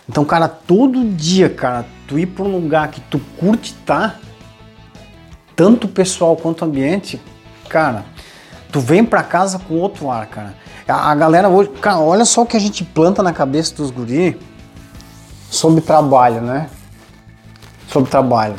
Então, 0.06 0.26
cara, 0.26 0.46
todo 0.46 1.04
dia, 1.04 1.48
cara, 1.48 1.86
tu 2.06 2.18
ir 2.18 2.26
para 2.26 2.44
um 2.44 2.52
lugar 2.52 2.88
que 2.90 3.00
tu 3.00 3.18
curte 3.38 3.72
tá, 3.86 4.16
tanto 5.56 5.88
pessoal 5.88 6.36
quanto 6.36 6.66
ambiente, 6.66 7.18
cara, 7.68 8.04
tu 8.70 8.78
vem 8.78 9.02
para 9.02 9.22
casa 9.22 9.58
com 9.58 9.76
outro 9.76 10.10
ar, 10.10 10.26
cara. 10.26 10.54
A, 10.86 11.12
a, 11.12 11.14
galera 11.14 11.48
hoje, 11.48 11.70
cara, 11.80 11.98
olha 11.98 12.26
só 12.26 12.42
o 12.42 12.46
que 12.46 12.58
a 12.58 12.60
gente 12.60 12.84
planta 12.84 13.22
na 13.22 13.32
cabeça 13.32 13.74
dos 13.74 13.90
guri 13.90 14.38
sobre 15.50 15.80
trabalho, 15.80 16.42
né? 16.42 16.68
Sobre 17.88 18.10
trabalho. 18.10 18.54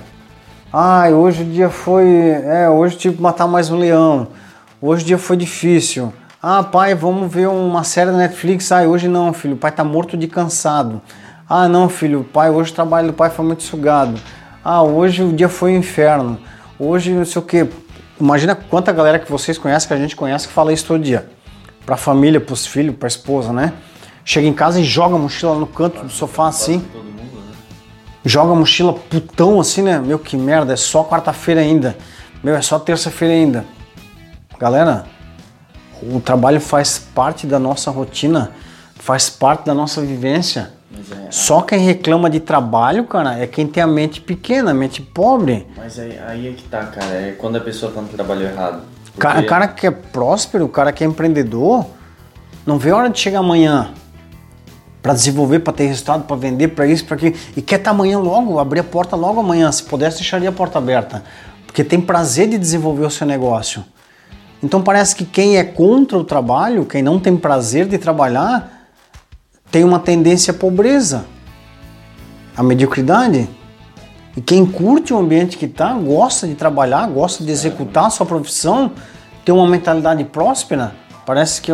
Ai, 0.72 1.14
hoje 1.14 1.44
o 1.44 1.46
dia 1.46 1.70
foi, 1.70 2.08
é, 2.08 2.70
hoje 2.70 2.98
tive 2.98 3.16
que 3.16 3.22
matar 3.22 3.48
mais 3.48 3.70
um 3.70 3.78
leão. 3.78 4.28
hoje 4.82 5.04
o 5.04 5.08
dia 5.08 5.18
foi 5.18 5.36
difícil. 5.36 6.14
Ah, 6.42 6.64
pai, 6.64 6.96
vamos 6.96 7.32
ver 7.32 7.48
uma 7.48 7.84
série 7.84 8.12
da 8.12 8.18
Netflix. 8.18 8.72
Ah, 8.72 8.84
hoje 8.84 9.08
não, 9.08 9.34
filho, 9.34 9.56
o 9.56 9.58
pai 9.58 9.72
tá 9.72 9.84
morto 9.84 10.16
de 10.18 10.28
cansado. 10.28 11.02
Ah, 11.50 11.68
não, 11.68 11.90
filho, 11.90 12.26
pai, 12.32 12.50
hoje 12.50 12.72
o 12.72 12.76
trabalho 12.76 13.08
do 13.08 13.14
pai 13.14 13.30
foi 13.30 13.46
muito 13.46 13.64
sugado. 13.64 14.20
Ah, 14.64 14.82
hoje 14.82 15.24
o 15.24 15.34
dia 15.34 15.50
foi 15.50 15.74
um 15.74 15.78
inferno. 15.78 16.38
Hoje 16.80 17.12
não 17.12 17.26
sei 17.26 17.42
o 17.42 17.46
que. 17.46 17.68
Imagina 18.20 18.56
quanta 18.56 18.92
galera 18.92 19.20
que 19.20 19.32
vocês 19.32 19.58
conhecem, 19.58 19.88
que 19.88 19.94
a 19.94 19.98
gente 19.98 20.16
conhece, 20.16 20.48
que 20.48 20.54
fala 20.54 20.72
isso 20.72 20.86
todo 20.86 21.04
dia. 21.04 21.30
Pra 21.86 21.98
família, 21.98 22.40
pros 22.40 22.66
filhos, 22.66 22.96
pra 22.96 23.08
esposa, 23.08 23.52
né? 23.54 23.74
Chega 24.24 24.48
em 24.48 24.54
casa 24.54 24.80
e 24.80 24.84
joga 24.84 25.16
a 25.16 25.20
mochila 25.20 25.56
no 25.56 25.68
canto 25.68 26.04
do 26.04 26.10
sofá 26.10 26.48
assim. 26.48 26.84
Joga 28.28 28.52
a 28.52 28.56
mochila 28.56 28.94
putão 28.94 29.58
assim, 29.58 29.82
né? 29.82 30.00
Meu, 30.00 30.20
que 30.20 30.36
merda, 30.36 30.74
é 30.74 30.76
só 30.76 31.02
quarta-feira 31.02 31.62
ainda. 31.62 31.96
Meu, 32.44 32.56
é 32.56 32.62
só 32.62 32.78
terça-feira 32.78 33.34
ainda. 33.34 33.66
Galera, 34.60 35.06
o 36.04 36.20
trabalho 36.20 36.60
faz 36.60 37.00
parte 37.00 37.48
da 37.48 37.58
nossa 37.58 37.90
rotina, 37.90 38.52
faz 38.96 39.30
parte 39.30 39.66
da 39.66 39.74
nossa 39.74 40.02
vivência. 40.02 40.74
É, 41.10 41.32
Só 41.32 41.62
quem 41.62 41.80
reclama 41.80 42.30
de 42.30 42.42
trabalho, 42.42 43.06
cara, 43.06 43.38
é 43.40 43.48
quem 43.48 43.66
tem 43.66 43.82
a 43.82 43.88
mente 43.88 44.20
pequena, 44.20 44.72
a 44.72 44.74
mente 44.74 45.02
pobre. 45.02 45.66
mas 45.78 45.98
aí, 45.98 46.20
aí 46.28 46.48
é 46.50 46.52
que 46.52 46.64
tá, 46.64 46.86
cara. 46.86 47.06
É 47.14 47.32
quando 47.38 47.56
a 47.56 47.62
pessoa 47.62 47.92
tá 47.94 48.02
no 48.02 48.10
trabalho 48.10 48.42
errado. 48.46 48.82
O 49.16 49.20
cara, 49.20 49.36
Porque- 49.36 49.48
cara 49.48 49.68
que 49.70 49.88
é 49.88 49.92
próspero, 49.92 50.66
o 50.66 50.70
cara 50.70 50.92
que 50.92 51.02
é 51.04 51.08
empreendedor, 51.08 51.86
não 52.66 52.78
vê 52.78 52.90
a 52.90 52.96
hora 52.98 53.10
de 53.10 53.20
chegar 53.20 53.40
amanhã 53.40 53.94
para 55.02 55.14
desenvolver, 55.14 55.60
para 55.60 55.74
ter 55.74 55.88
resultado, 55.88 56.24
para 56.24 56.36
vender, 56.36 56.70
para 56.70 56.88
isso, 56.88 57.06
para 57.06 57.16
aquilo. 57.16 57.36
E 57.56 57.62
quer 57.62 57.80
estar 57.80 57.92
amanhã 57.92 58.20
logo, 58.20 58.60
abrir 58.60 58.82
a 58.82 58.84
porta 58.84 59.16
logo 59.16 59.40
amanhã. 59.40 59.72
Se 59.72 59.84
pudesse, 59.84 60.18
deixaria 60.18 60.50
a 60.50 60.52
porta 60.52 60.78
aberta. 60.78 61.24
Porque 61.66 61.84
tem 61.84 62.02
prazer 62.02 62.50
de 62.50 62.58
desenvolver 62.58 63.06
o 63.06 63.12
seu 63.12 63.26
negócio. 63.26 63.84
Então 64.62 64.82
parece 64.82 65.16
que 65.16 65.24
quem 65.24 65.58
é 65.58 65.64
contra 65.64 66.18
o 66.18 66.24
trabalho, 66.24 66.86
quem 66.86 67.02
não 67.02 67.20
tem 67.20 67.38
prazer 67.38 67.88
de 67.88 67.98
trabalhar, 67.98 68.90
tem 69.72 69.84
uma 69.84 70.00
tendência 70.00 70.52
à 70.52 70.54
pobreza, 70.56 71.26
à 72.56 72.64
mediocridade. 72.64 73.48
E 74.36 74.42
quem 74.42 74.66
curte 74.66 75.14
o 75.14 75.18
ambiente 75.18 75.58
que 75.58 75.66
está, 75.66 75.94
gosta 75.94 76.48
de 76.48 76.56
trabalhar, 76.56 77.08
gosta 77.08 77.44
de 77.44 77.52
executar 77.52 78.06
a 78.06 78.10
sua 78.10 78.26
profissão, 78.26 78.92
tem 79.44 79.54
uma 79.54 79.68
mentalidade 79.68 80.24
próspera, 80.26 80.94
parece 81.26 81.62
que, 81.62 81.72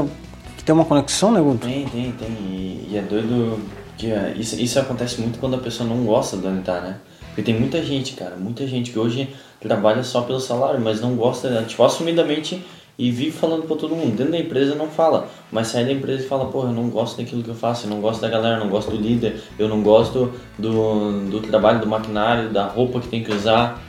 que 0.64 0.68
tem 0.68 0.74
uma 0.74 0.86
conexão, 0.86 1.32
né, 1.32 1.42
Guto? 1.42 1.68
Tem, 1.68 1.86
tem, 1.88 2.12
tem. 2.14 2.30
E, 2.30 2.88
e 2.92 2.98
é 2.98 3.02
doido 3.02 3.60
que 3.98 4.10
é, 4.10 4.34
isso, 4.38 4.60
isso 4.60 4.80
acontece 4.80 5.20
muito 5.20 5.38
quando 5.38 5.58
a 5.58 5.60
pessoa 5.60 5.88
não 5.88 6.06
gosta 6.06 6.38
de 6.38 6.48
onde 6.48 6.62
tá, 6.62 6.80
né? 6.80 6.98
Porque 7.28 7.42
tem 7.42 7.60
muita 7.60 7.84
gente, 7.84 8.14
cara, 8.14 8.38
muita 8.38 8.66
gente 8.66 8.92
que 8.92 8.98
hoje 8.98 9.30
trabalha 9.60 10.04
só 10.04 10.22
pelo 10.22 10.40
salário, 10.40 10.80
mas 10.80 11.02
não 11.02 11.16
gosta, 11.16 11.50
né? 11.50 11.66
tipo, 11.68 11.84
assumidamente 11.84 12.64
e 12.98 13.12
vive 13.12 13.32
falando 13.32 13.64
pra 13.64 13.76
todo 13.76 13.94
mundo. 13.94 14.16
Dentro 14.16 14.32
da 14.32 14.38
empresa 14.38 14.74
não 14.76 14.88
fala, 14.88 15.28
mas 15.52 15.68
sai 15.68 15.84
da 15.84 15.92
empresa 15.92 16.24
e 16.24 16.28
fala, 16.28 16.46
porra, 16.46 16.70
eu 16.70 16.74
não 16.74 16.90
gosto 16.90 17.18
daquilo 17.18 17.44
que 17.44 17.50
eu 17.50 17.56
faço, 17.56 17.86
eu 17.86 17.90
não 17.90 18.00
gosto 18.00 18.22
da 18.22 18.30
galera, 18.30 18.58
eu 18.58 18.64
não 18.64 18.70
gosto 18.70 18.92
do 18.92 18.98
líder, 18.98 19.42
eu 19.60 19.68
não 19.68 19.84
gosto 19.84 20.32
do, 20.58 21.30
do 21.30 21.42
trabalho, 21.42 21.82
do 21.82 21.88
maquinário, 21.88 22.52
da 22.52 22.68
roupa 22.68 23.02
que 23.02 23.10
tem 23.10 23.22
que 23.22 23.34
usar. 23.34 23.82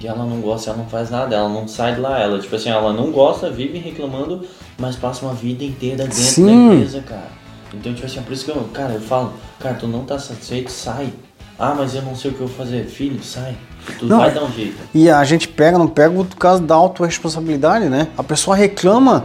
E 0.00 0.06
ela 0.06 0.24
não 0.24 0.40
gosta, 0.40 0.70
ela 0.70 0.78
não 0.78 0.86
faz 0.86 1.10
nada, 1.10 1.36
ela 1.36 1.48
não 1.48 1.68
sai 1.68 1.94
de 1.94 2.00
lá, 2.00 2.18
ela, 2.18 2.38
tipo 2.38 2.56
assim, 2.56 2.70
ela 2.70 2.92
não 2.92 3.12
gosta, 3.12 3.50
vive 3.50 3.78
reclamando, 3.78 4.42
mas 4.78 4.96
passa 4.96 5.24
uma 5.24 5.34
vida 5.34 5.64
inteira 5.64 6.04
dentro 6.04 6.18
da 6.18 6.22
Sim. 6.24 6.66
empresa, 6.74 7.00
cara. 7.02 7.28
Então, 7.74 7.94
tipo 7.94 8.06
assim, 8.06 8.18
é 8.18 8.22
por 8.22 8.32
isso 8.32 8.44
que 8.44 8.50
eu, 8.50 8.68
cara, 8.72 8.92
eu 8.94 9.00
falo, 9.00 9.32
cara, 9.58 9.74
tu 9.74 9.86
não 9.86 10.04
tá 10.04 10.18
satisfeito, 10.18 10.70
sai. 10.70 11.12
Ah, 11.58 11.74
mas 11.76 11.94
eu 11.94 12.02
não 12.02 12.14
sei 12.16 12.30
o 12.30 12.34
que 12.34 12.40
eu 12.40 12.46
vou 12.46 12.56
fazer. 12.56 12.84
Filho, 12.86 13.22
sai. 13.22 13.56
Tu 13.98 14.06
Não, 14.06 14.18
vai 14.18 14.28
é- 14.28 14.32
dar 14.32 14.42
um 14.44 14.50
jeito. 14.52 14.76
E 14.94 15.08
a 15.08 15.22
gente 15.24 15.48
pega, 15.48 15.78
não 15.78 15.88
pega 15.88 16.18
o 16.18 16.24
caso 16.36 16.62
da 16.62 16.74
autorresponsabilidade, 16.74 17.88
né? 17.88 18.08
A 18.16 18.22
pessoa 18.22 18.56
reclama. 18.56 19.24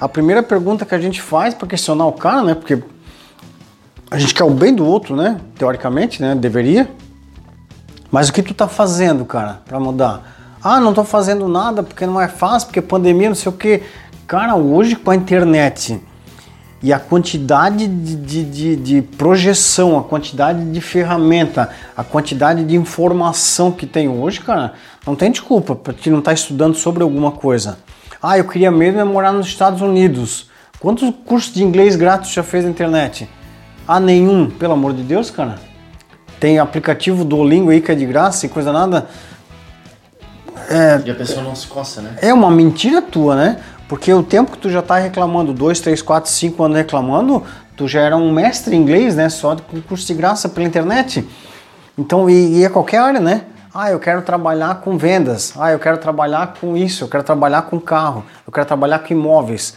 A 0.00 0.08
primeira 0.08 0.42
pergunta 0.42 0.84
que 0.84 0.94
a 0.94 0.98
gente 0.98 1.20
faz 1.22 1.54
para 1.54 1.66
questionar 1.68 2.06
o 2.06 2.12
cara, 2.12 2.42
né? 2.42 2.54
Porque 2.54 2.82
a 4.10 4.18
gente 4.18 4.34
quer 4.34 4.44
o 4.44 4.50
bem 4.50 4.74
do 4.74 4.84
outro, 4.84 5.16
né? 5.16 5.40
Teoricamente, 5.56 6.20
né? 6.20 6.34
Deveria. 6.34 6.88
Mas 8.10 8.28
o 8.28 8.32
que 8.32 8.42
tu 8.42 8.54
tá 8.54 8.68
fazendo, 8.68 9.24
cara, 9.24 9.60
para 9.66 9.78
mudar? 9.80 10.56
Ah, 10.62 10.80
não 10.80 10.92
tô 10.92 11.04
fazendo 11.04 11.46
nada 11.48 11.82
porque 11.82 12.06
não 12.06 12.20
é 12.20 12.28
fácil, 12.28 12.66
porque 12.68 12.80
pandemia, 12.80 13.28
não 13.28 13.36
sei 13.36 13.50
o 13.50 13.54
quê. 13.54 13.82
Cara, 14.26 14.56
hoje 14.56 14.96
com 14.96 15.12
a 15.12 15.14
internet 15.14 16.00
e 16.82 16.92
a 16.92 16.98
quantidade 16.98 17.86
de, 17.86 18.16
de, 18.16 18.44
de, 18.44 18.76
de 18.76 19.02
projeção, 19.02 19.96
a 19.96 20.02
quantidade 20.02 20.64
de 20.64 20.80
ferramenta, 20.80 21.70
a 21.96 22.02
quantidade 22.02 22.64
de 22.64 22.74
informação 22.74 23.70
que 23.70 23.86
tem 23.86 24.08
hoje, 24.08 24.40
cara, 24.40 24.72
não 25.06 25.14
tem 25.14 25.30
desculpa 25.30 25.76
para 25.76 25.92
te 25.92 26.10
não 26.10 26.18
estar 26.18 26.32
estudando 26.32 26.74
sobre 26.74 27.04
alguma 27.04 27.30
coisa. 27.30 27.78
Ah, 28.20 28.36
eu 28.36 28.48
queria 28.48 28.70
mesmo 28.70 28.98
é 28.98 29.04
morar 29.04 29.30
nos 29.30 29.46
Estados 29.46 29.80
Unidos. 29.80 30.50
Quantos 30.80 31.08
cursos 31.24 31.54
de 31.54 31.62
inglês 31.62 31.94
grátis 31.94 32.32
já 32.32 32.42
fez 32.42 32.64
na 32.64 32.70
internet? 32.70 33.28
Ah, 33.86 34.00
nenhum, 34.00 34.50
pelo 34.50 34.72
amor 34.72 34.92
de 34.92 35.04
Deus, 35.04 35.30
cara. 35.30 35.54
Tem 36.40 36.58
aplicativo 36.58 37.24
Duolingo 37.24 37.70
aí 37.70 37.80
que 37.80 37.92
é 37.92 37.94
de 37.94 38.04
graça 38.04 38.44
e 38.44 38.48
coisa 38.48 38.72
nada. 38.72 39.06
E 41.04 41.10
a 41.10 41.14
pessoa 41.14 41.42
não 41.42 41.54
se 41.54 41.66
coça, 41.66 42.02
né? 42.02 42.16
É 42.20 42.34
uma 42.34 42.50
mentira 42.50 43.00
tua, 43.00 43.36
né? 43.36 43.60
Porque 43.88 44.12
o 44.12 44.22
tempo 44.22 44.50
que 44.52 44.58
tu 44.58 44.68
já 44.70 44.82
tá 44.82 44.96
reclamando, 44.98 45.52
2, 45.52 45.80
3, 45.80 46.02
4, 46.02 46.30
5 46.30 46.62
anos 46.64 46.76
reclamando, 46.76 47.42
tu 47.76 47.86
já 47.86 48.00
era 48.00 48.16
um 48.16 48.32
mestre 48.32 48.74
em 48.74 48.80
inglês, 48.80 49.14
né? 49.14 49.28
Só 49.28 49.54
com 49.56 49.80
curso 49.80 50.06
de 50.06 50.14
graça 50.14 50.48
pela 50.48 50.66
internet. 50.66 51.26
Então, 51.96 52.28
e, 52.28 52.58
e 52.58 52.64
é 52.64 52.68
qualquer 52.68 52.98
área, 52.98 53.20
né? 53.20 53.42
Ah, 53.72 53.90
eu 53.90 54.00
quero 54.00 54.22
trabalhar 54.22 54.76
com 54.80 54.96
vendas. 54.98 55.52
Ah, 55.58 55.70
eu 55.70 55.78
quero 55.78 55.98
trabalhar 55.98 56.54
com 56.60 56.76
isso. 56.76 57.04
Eu 57.04 57.08
quero 57.08 57.22
trabalhar 57.22 57.62
com 57.62 57.78
carro. 57.78 58.24
Eu 58.46 58.52
quero 58.52 58.66
trabalhar 58.66 58.98
com 59.00 59.12
imóveis. 59.12 59.74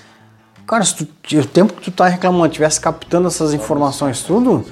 Cara, 0.66 0.84
se 0.86 0.96
tu, 1.06 1.38
o 1.40 1.46
tempo 1.46 1.74
que 1.74 1.92
tu 1.92 1.92
tá 1.92 2.08
reclamando, 2.08 2.54
tivesse 2.54 2.80
captando 2.80 3.28
essas 3.28 3.54
informações 3.54 4.22
tudo, 4.22 4.66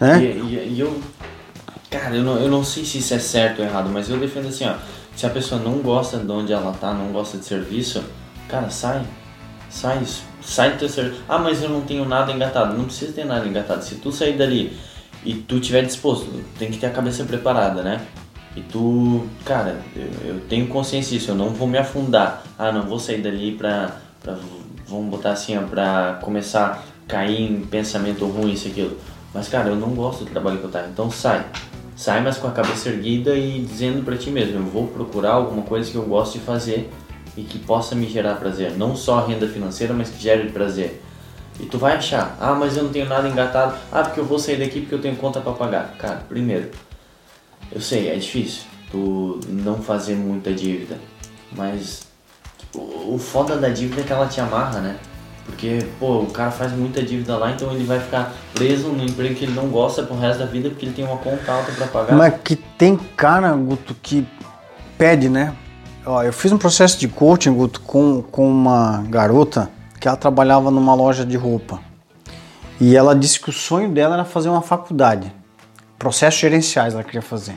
né? 0.00 0.18
E, 0.22 0.24
e- 0.24 0.72
e 0.76 0.80
eu. 0.80 0.98
Cara, 1.90 2.16
eu 2.16 2.22
não, 2.22 2.36
eu 2.38 2.50
não 2.50 2.64
sei 2.64 2.84
se 2.84 2.98
isso 2.98 3.14
é 3.14 3.18
certo 3.18 3.60
ou 3.60 3.64
errado, 3.64 3.88
mas 3.92 4.08
eu 4.10 4.18
defendo 4.18 4.48
assim, 4.48 4.66
ó. 4.66 4.74
Se 5.16 5.24
a 5.24 5.30
pessoa 5.30 5.60
não 5.60 5.78
gosta 5.78 6.18
de 6.18 6.30
onde 6.30 6.52
ela 6.52 6.72
tá, 6.72 6.92
não 6.92 7.10
gosta 7.10 7.38
de 7.38 7.44
serviço, 7.46 8.04
cara, 8.48 8.68
sai. 8.68 9.02
Sai, 9.70 10.02
sai 10.42 10.72
do 10.72 10.78
teu 10.78 10.88
serviço. 10.88 11.22
Ah, 11.26 11.38
mas 11.38 11.62
eu 11.62 11.70
não 11.70 11.80
tenho 11.80 12.04
nada 12.04 12.30
engatado. 12.30 12.76
Não 12.76 12.84
precisa 12.84 13.12
ter 13.12 13.24
nada 13.24 13.46
engatado. 13.46 13.82
Se 13.82 13.96
tu 13.96 14.12
sair 14.12 14.36
dali 14.36 14.78
e 15.24 15.34
tu 15.34 15.58
tiver 15.58 15.82
disposto, 15.82 16.30
tem 16.58 16.70
que 16.70 16.78
ter 16.78 16.86
a 16.86 16.90
cabeça 16.90 17.24
preparada, 17.24 17.82
né? 17.82 18.06
E 18.54 18.60
tu, 18.60 19.26
cara, 19.44 19.80
eu, 19.94 20.34
eu 20.34 20.40
tenho 20.48 20.66
consciência 20.68 21.18
disso, 21.18 21.30
eu 21.30 21.34
não 21.34 21.50
vou 21.50 21.66
me 21.66 21.78
afundar. 21.78 22.42
Ah, 22.58 22.70
não 22.70 22.82
vou 22.82 22.98
sair 22.98 23.20
dali 23.20 23.52
pra, 23.52 23.96
pra 24.22 24.36
vamos 24.86 25.10
botar 25.10 25.32
assim, 25.32 25.56
ó, 25.58 25.62
pra 25.62 26.18
começar 26.22 26.84
a 27.06 27.10
cair 27.10 27.40
em 27.40 27.60
pensamento 27.62 28.26
ruim, 28.26 28.52
isso, 28.52 28.68
aquilo. 28.68 28.96
Mas, 29.34 29.48
cara, 29.48 29.68
eu 29.68 29.76
não 29.76 29.90
gosto 29.90 30.24
do 30.24 30.30
trabalho 30.30 30.58
que 30.58 30.64
eu 30.64 30.70
tá, 30.70 30.86
então 30.90 31.10
sai. 31.10 31.44
Sai, 31.96 32.20
mas 32.22 32.36
com 32.36 32.46
a 32.46 32.52
cabeça 32.52 32.90
erguida 32.90 33.34
e 33.34 33.60
dizendo 33.60 34.04
pra 34.04 34.16
ti 34.16 34.30
mesmo, 34.30 34.58
eu 34.58 34.64
vou 34.64 34.86
procurar 34.86 35.32
alguma 35.32 35.62
coisa 35.62 35.90
que 35.90 35.96
eu 35.96 36.04
gosto 36.04 36.38
de 36.38 36.44
fazer 36.44 36.90
e 37.34 37.42
que 37.42 37.58
possa 37.58 37.94
me 37.94 38.06
gerar 38.06 38.34
prazer. 38.34 38.72
Não 38.72 38.94
só 38.94 39.24
renda 39.24 39.48
financeira, 39.48 39.94
mas 39.94 40.10
que 40.10 40.22
gere 40.22 40.50
prazer. 40.50 41.02
E 41.58 41.64
tu 41.64 41.78
vai 41.78 41.96
achar, 41.96 42.36
ah, 42.38 42.54
mas 42.54 42.76
eu 42.76 42.84
não 42.84 42.92
tenho 42.92 43.08
nada 43.08 43.26
engatado. 43.26 43.76
Ah, 43.90 44.02
porque 44.02 44.20
eu 44.20 44.26
vou 44.26 44.38
sair 44.38 44.58
daqui 44.58 44.80
porque 44.80 44.94
eu 44.94 45.00
tenho 45.00 45.16
conta 45.16 45.40
pra 45.40 45.52
pagar. 45.52 45.94
Cara, 45.98 46.22
primeiro, 46.28 46.70
eu 47.72 47.80
sei, 47.80 48.10
é 48.10 48.14
difícil 48.16 48.64
tu 48.90 49.40
não 49.48 49.82
fazer 49.82 50.14
muita 50.14 50.52
dívida, 50.52 50.98
mas 51.52 52.06
o, 52.74 53.14
o 53.14 53.18
foda 53.18 53.56
da 53.56 53.70
dívida 53.70 54.02
é 54.02 54.04
que 54.04 54.12
ela 54.12 54.26
te 54.26 54.40
amarra, 54.40 54.80
né? 54.80 54.96
Porque, 55.46 55.86
pô, 56.00 56.18
o 56.18 56.26
cara 56.26 56.50
faz 56.50 56.72
muita 56.72 57.00
dívida 57.00 57.36
lá, 57.36 57.52
então 57.52 57.72
ele 57.72 57.84
vai 57.84 58.00
ficar 58.00 58.32
preso 58.52 58.88
no 58.88 59.04
emprego 59.04 59.34
que 59.34 59.44
ele 59.44 59.54
não 59.54 59.68
gosta 59.68 60.02
pro 60.02 60.18
resto 60.18 60.40
da 60.40 60.46
vida 60.46 60.68
porque 60.68 60.84
ele 60.84 60.94
tem 60.94 61.04
uma 61.04 61.16
conta 61.16 61.52
alta 61.52 61.72
pra 61.72 61.86
pagar. 61.86 62.16
Mas 62.16 62.34
que 62.42 62.56
tem 62.56 62.96
cara, 63.16 63.52
Guto, 63.52 63.94
que 64.02 64.26
pede, 64.98 65.28
né? 65.28 65.54
Ó, 66.04 66.22
eu 66.22 66.32
fiz 66.32 66.50
um 66.50 66.58
processo 66.58 66.98
de 66.98 67.06
coaching, 67.06 67.52
Guto, 67.52 67.80
com, 67.80 68.22
com 68.22 68.50
uma 68.50 69.04
garota 69.08 69.70
que 70.00 70.08
ela 70.08 70.16
trabalhava 70.16 70.70
numa 70.70 70.94
loja 70.94 71.24
de 71.24 71.36
roupa. 71.36 71.80
E 72.80 72.96
ela 72.96 73.14
disse 73.14 73.40
que 73.40 73.48
o 73.48 73.52
sonho 73.52 73.90
dela 73.90 74.14
era 74.14 74.24
fazer 74.24 74.48
uma 74.48 74.62
faculdade. 74.62 75.32
Processos 75.98 76.38
gerenciais 76.40 76.92
ela 76.92 77.04
queria 77.04 77.22
fazer. 77.22 77.56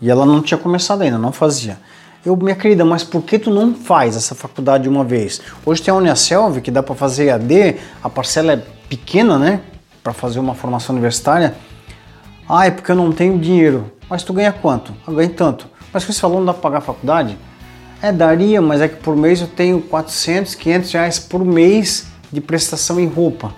E 0.00 0.08
ela 0.08 0.24
não 0.24 0.40
tinha 0.40 0.56
começado 0.56 1.02
ainda, 1.02 1.18
não 1.18 1.32
fazia. 1.32 1.78
Eu, 2.24 2.36
minha 2.36 2.54
querida, 2.54 2.84
mas 2.84 3.02
por 3.02 3.22
que 3.22 3.38
tu 3.38 3.50
não 3.50 3.74
faz 3.74 4.14
essa 4.14 4.34
faculdade 4.34 4.82
de 4.82 4.90
uma 4.90 5.02
vez? 5.02 5.40
Hoje 5.64 5.82
tem 5.82 5.90
a 5.90 5.96
Uniaselv 5.96 6.60
que 6.60 6.70
dá 6.70 6.82
para 6.82 6.94
fazer 6.94 7.28
EAD, 7.28 7.76
a 8.02 8.10
parcela 8.10 8.52
é 8.52 8.62
pequena, 8.90 9.38
né? 9.38 9.62
Para 10.02 10.12
fazer 10.12 10.38
uma 10.38 10.54
formação 10.54 10.94
universitária. 10.94 11.54
Ah, 12.46 12.66
é 12.66 12.70
porque 12.70 12.90
eu 12.90 12.96
não 12.96 13.10
tenho 13.10 13.38
dinheiro. 13.38 13.90
Mas 14.08 14.22
tu 14.22 14.34
ganha 14.34 14.52
quanto? 14.52 14.92
Eu 15.08 15.14
ganho 15.14 15.30
tanto. 15.30 15.66
Mas 15.90 16.04
que 16.04 16.12
você 16.12 16.20
falou 16.20 16.40
não 16.40 16.46
dá 16.46 16.52
para 16.52 16.60
pagar 16.60 16.78
a 16.78 16.82
faculdade? 16.82 17.38
É, 18.02 18.12
daria, 18.12 18.60
mas 18.60 18.82
é 18.82 18.88
que 18.88 18.96
por 18.96 19.16
mês 19.16 19.40
eu 19.40 19.46
tenho 19.46 19.80
400, 19.80 20.54
500 20.54 20.92
reais 20.92 21.18
por 21.18 21.42
mês 21.42 22.06
de 22.30 22.40
prestação 22.42 23.00
em 23.00 23.06
roupa. 23.06 23.54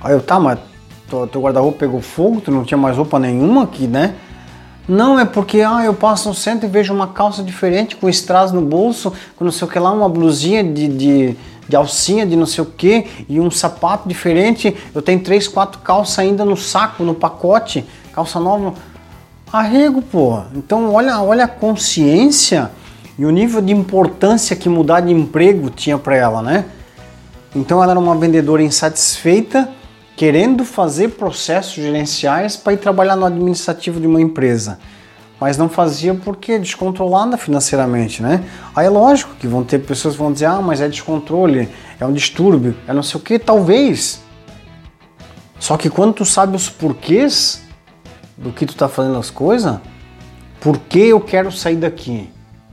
Aí 0.00 0.12
eu, 0.12 0.20
tá, 0.20 0.40
mas 0.40 0.58
teu, 1.08 1.28
teu 1.28 1.40
guarda-roupa 1.42 1.78
pegou 1.78 2.00
fogo, 2.00 2.40
tu 2.40 2.50
não 2.50 2.64
tinha 2.64 2.78
mais 2.78 2.96
roupa 2.96 3.20
nenhuma 3.20 3.62
aqui, 3.62 3.86
né? 3.86 4.16
Não, 4.88 5.18
é 5.18 5.24
porque 5.24 5.60
ah, 5.60 5.84
eu 5.84 5.94
passo 5.94 6.28
no 6.28 6.34
centro 6.34 6.66
e 6.66 6.70
vejo 6.70 6.92
uma 6.92 7.08
calça 7.08 7.42
diferente, 7.42 7.96
com 7.96 8.08
strass 8.08 8.50
no 8.50 8.60
bolso, 8.60 9.12
com 9.36 9.44
não 9.44 9.52
sei 9.52 9.66
o 9.66 9.70
que 9.70 9.78
lá, 9.78 9.92
uma 9.92 10.08
blusinha 10.08 10.64
de, 10.64 10.88
de, 10.88 11.36
de 11.68 11.76
alcinha 11.76 12.26
de 12.26 12.34
não 12.34 12.46
sei 12.46 12.64
o 12.64 12.66
que, 12.66 13.06
e 13.28 13.38
um 13.38 13.50
sapato 13.50 14.08
diferente. 14.08 14.76
Eu 14.94 15.00
tenho 15.00 15.20
três, 15.20 15.46
quatro 15.46 15.80
calças 15.80 16.18
ainda 16.18 16.44
no 16.44 16.56
saco, 16.56 17.04
no 17.04 17.14
pacote, 17.14 17.84
calça 18.12 18.40
nova. 18.40 18.74
Arrego, 19.52 20.02
pô. 20.02 20.40
Então 20.54 20.92
olha, 20.92 21.20
olha 21.20 21.44
a 21.44 21.48
consciência 21.48 22.70
e 23.18 23.24
o 23.24 23.30
nível 23.30 23.60
de 23.60 23.72
importância 23.72 24.56
que 24.56 24.68
mudar 24.68 25.00
de 25.00 25.12
emprego 25.12 25.70
tinha 25.70 25.98
para 25.98 26.16
ela, 26.16 26.40
né? 26.40 26.64
Então 27.54 27.82
ela 27.82 27.92
era 27.92 28.00
uma 28.00 28.14
vendedora 28.14 28.62
insatisfeita, 28.62 29.68
querendo 30.20 30.66
fazer 30.66 31.12
processos 31.12 31.72
gerenciais 31.72 32.54
para 32.54 32.74
ir 32.74 32.76
trabalhar 32.76 33.16
no 33.16 33.24
administrativo 33.24 33.98
de 33.98 34.06
uma 34.06 34.20
empresa. 34.20 34.78
Mas 35.40 35.56
não 35.56 35.66
fazia 35.66 36.12
porque 36.12 36.52
é 36.52 36.58
descontrolada 36.58 37.38
financeiramente, 37.38 38.22
né? 38.22 38.44
Aí 38.76 38.84
é 38.84 38.90
lógico 38.90 39.34
que 39.36 39.46
vão 39.46 39.64
ter 39.64 39.78
pessoas 39.78 40.12
que 40.12 40.20
vão 40.20 40.30
dizer, 40.30 40.44
ah, 40.44 40.60
mas 40.60 40.82
é 40.82 40.88
descontrole, 40.88 41.70
é 41.98 42.04
um 42.04 42.12
distúrbio, 42.12 42.76
é 42.86 42.92
não 42.92 43.02
sei 43.02 43.18
o 43.18 43.24
que, 43.24 43.38
talvez. 43.38 44.20
Só 45.58 45.78
que 45.78 45.88
quando 45.88 46.12
tu 46.12 46.26
sabe 46.26 46.54
os 46.54 46.68
porquês 46.68 47.62
do 48.36 48.52
que 48.52 48.66
tu 48.66 48.76
tá 48.76 48.90
fazendo 48.90 49.16
as 49.16 49.30
coisas, 49.30 49.78
por 50.60 50.76
que 50.80 50.98
eu 50.98 51.20
quero 51.22 51.50
sair 51.50 51.76
daqui? 51.76 52.28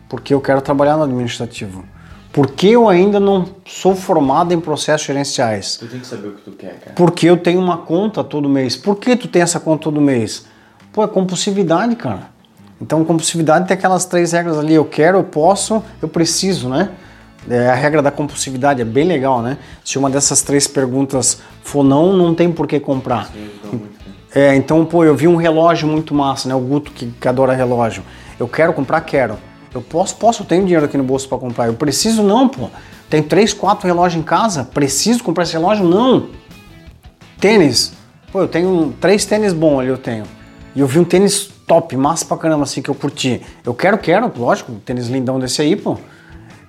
Porque 0.09 0.33
eu 0.33 0.41
quero 0.41 0.59
trabalhar 0.59 0.97
no 0.97 1.03
administrativo. 1.03 1.85
Porque 2.31 2.67
eu 2.67 2.87
ainda 2.87 3.19
não 3.19 3.45
sou 3.65 3.95
formado 3.95 4.53
em 4.53 4.59
processos 4.59 5.07
gerenciais. 5.07 5.77
Tu 5.77 5.87
tem 5.87 5.99
que 5.99 6.07
saber 6.07 6.27
o 6.27 6.31
que 6.33 6.41
tu 6.41 6.51
quer, 6.51 6.79
cara. 6.79 6.95
Porque 6.95 7.25
eu 7.25 7.37
tenho 7.37 7.59
uma 7.59 7.77
conta 7.77 8.23
todo 8.23 8.47
mês. 8.47 8.75
Por 8.75 8.97
que 8.97 9.15
tu 9.15 9.27
tem 9.27 9.41
essa 9.41 9.59
conta 9.59 9.83
todo 9.83 9.99
mês? 9.99 10.45
Pô, 10.91 11.03
é 11.03 11.07
compulsividade, 11.07 11.95
cara. 11.95 12.29
Então, 12.79 13.03
compulsividade 13.03 13.67
tem 13.67 13.75
aquelas 13.75 14.05
três 14.05 14.31
regras 14.33 14.57
ali: 14.57 14.73
eu 14.73 14.85
quero, 14.85 15.17
eu 15.17 15.23
posso, 15.23 15.83
eu 16.01 16.07
preciso, 16.07 16.69
né? 16.69 16.89
É, 17.49 17.69
a 17.69 17.75
regra 17.75 18.01
da 18.01 18.11
compulsividade 18.11 18.81
é 18.81 18.85
bem 18.85 19.05
legal, 19.05 19.41
né? 19.41 19.57
Se 19.83 19.97
uma 19.97 20.09
dessas 20.09 20.41
três 20.41 20.67
perguntas 20.67 21.41
for 21.63 21.83
não, 21.83 22.13
não 22.13 22.35
tem 22.35 22.51
por 22.51 22.67
que 22.67 22.79
comprar. 22.79 23.27
Sim, 23.27 23.49
então. 23.63 23.81
É, 24.35 24.55
então, 24.55 24.85
pô, 24.85 25.03
eu 25.03 25.15
vi 25.15 25.27
um 25.27 25.37
relógio 25.37 25.87
muito 25.87 26.13
massa, 26.13 26.49
né? 26.49 26.53
O 26.53 26.59
Guto 26.59 26.91
que, 26.91 27.07
que 27.07 27.27
adora 27.27 27.53
relógio. 27.53 28.03
Eu 28.39 28.47
quero 28.47 28.73
comprar, 28.73 29.01
quero. 29.01 29.37
Eu 29.73 29.81
posso, 29.81 30.15
posso, 30.15 30.43
eu 30.43 30.45
tenho 30.45 30.63
dinheiro 30.63 30.85
aqui 30.85 30.97
no 30.97 31.03
bolso 31.03 31.27
para 31.27 31.37
comprar. 31.37 31.67
Eu 31.67 31.73
preciso 31.73 32.23
não, 32.23 32.47
pô. 32.47 32.69
Tenho 33.09 33.23
três, 33.23 33.53
quatro 33.53 33.87
relógios 33.87 34.21
em 34.21 34.23
casa. 34.23 34.63
Preciso 34.63 35.23
comprar 35.23 35.43
esse 35.43 35.53
relógio? 35.53 35.85
Não. 35.85 36.27
Tênis. 37.39 37.93
Pô, 38.31 38.41
eu 38.41 38.47
tenho 38.47 38.93
três 38.99 39.25
tênis 39.25 39.53
bons 39.53 39.79
ali, 39.79 39.89
eu 39.89 39.97
tenho. 39.97 40.25
E 40.75 40.79
eu 40.79 40.87
vi 40.87 40.99
um 40.99 41.03
tênis 41.03 41.49
top, 41.65 41.95
massa 41.95 42.25
pra 42.25 42.37
caramba, 42.37 42.63
assim, 42.63 42.81
que 42.81 42.89
eu 42.89 42.95
curti. 42.95 43.41
Eu 43.65 43.73
quero, 43.73 43.97
quero, 43.97 44.31
lógico, 44.37 44.71
um 44.71 44.79
tênis 44.79 45.07
lindão 45.07 45.39
desse 45.39 45.61
aí, 45.61 45.75
pô. 45.75 45.97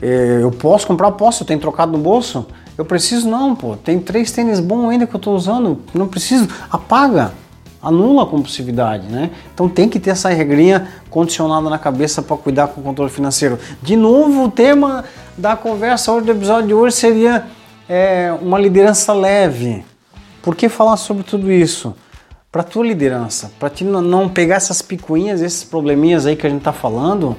É, 0.01 0.39
Eu 0.43 0.51
posso 0.51 0.87
comprar, 0.87 1.11
posso, 1.13 1.43
eu 1.43 1.47
tenho 1.47 1.61
trocado 1.61 1.93
no 1.93 1.99
bolso. 1.99 2.47
Eu 2.77 2.85
preciso 2.85 3.29
não, 3.29 3.57
pô. 3.57 3.77
Tem 3.77 3.99
três 3.99 4.31
tênis 4.31 4.61
bons 4.61 4.89
ainda 4.89 5.07
que 5.07 5.15
eu 5.15 5.21
tô 5.21 5.35
usando. 5.35 5.83
Não 5.93 6.07
preciso. 6.07 6.49
Apaga. 6.71 7.33
Anula 7.81 8.25
a 8.25 8.27
compulsividade, 8.27 9.07
né? 9.07 9.31
Então 9.55 9.69
tem 9.69 9.89
que 9.89 10.01
ter 10.01 10.11
essa 10.11 10.29
regrinha 10.29 10.89
condicionada 11.09 11.71
na 11.71 11.79
cabeça 11.79 12.21
para 12.21 12.37
cuidar 12.37 12.69
com 12.69 12.81
o 12.81 12.85
controle 12.85 13.11
financeiro. 13.11 13.59
De 13.81 13.95
novo, 13.95 14.45
o 14.45 14.51
tema 14.51 15.05
da 15.37 15.55
conversa 15.57 16.11
hoje, 16.13 16.27
do 16.27 16.33
episódio 16.33 16.67
de 16.69 16.75
hoje 16.75 16.97
seria 16.97 17.47
é, 17.89 18.35
uma 18.43 18.59
liderança 18.59 19.13
leve. 19.13 19.85
Por 20.43 20.57
que 20.57 20.69
falar 20.69 20.97
sobre 20.97 21.23
tudo 21.23 21.53
isso? 21.53 21.95
Para 22.51 22.63
tua 22.65 22.85
liderança, 22.85 23.53
para 23.61 23.71
ti 23.71 23.85
não- 23.85 24.29
pegar 24.29 24.57
essas 24.57 24.83
picuinhas, 24.83 25.41
esses 25.41 25.63
probleminhas 25.63 26.27
aí 26.27 26.35
que 26.35 26.47
a 26.47 26.51
gente 26.51 26.63
tá 26.63 26.73
falando 26.73 27.37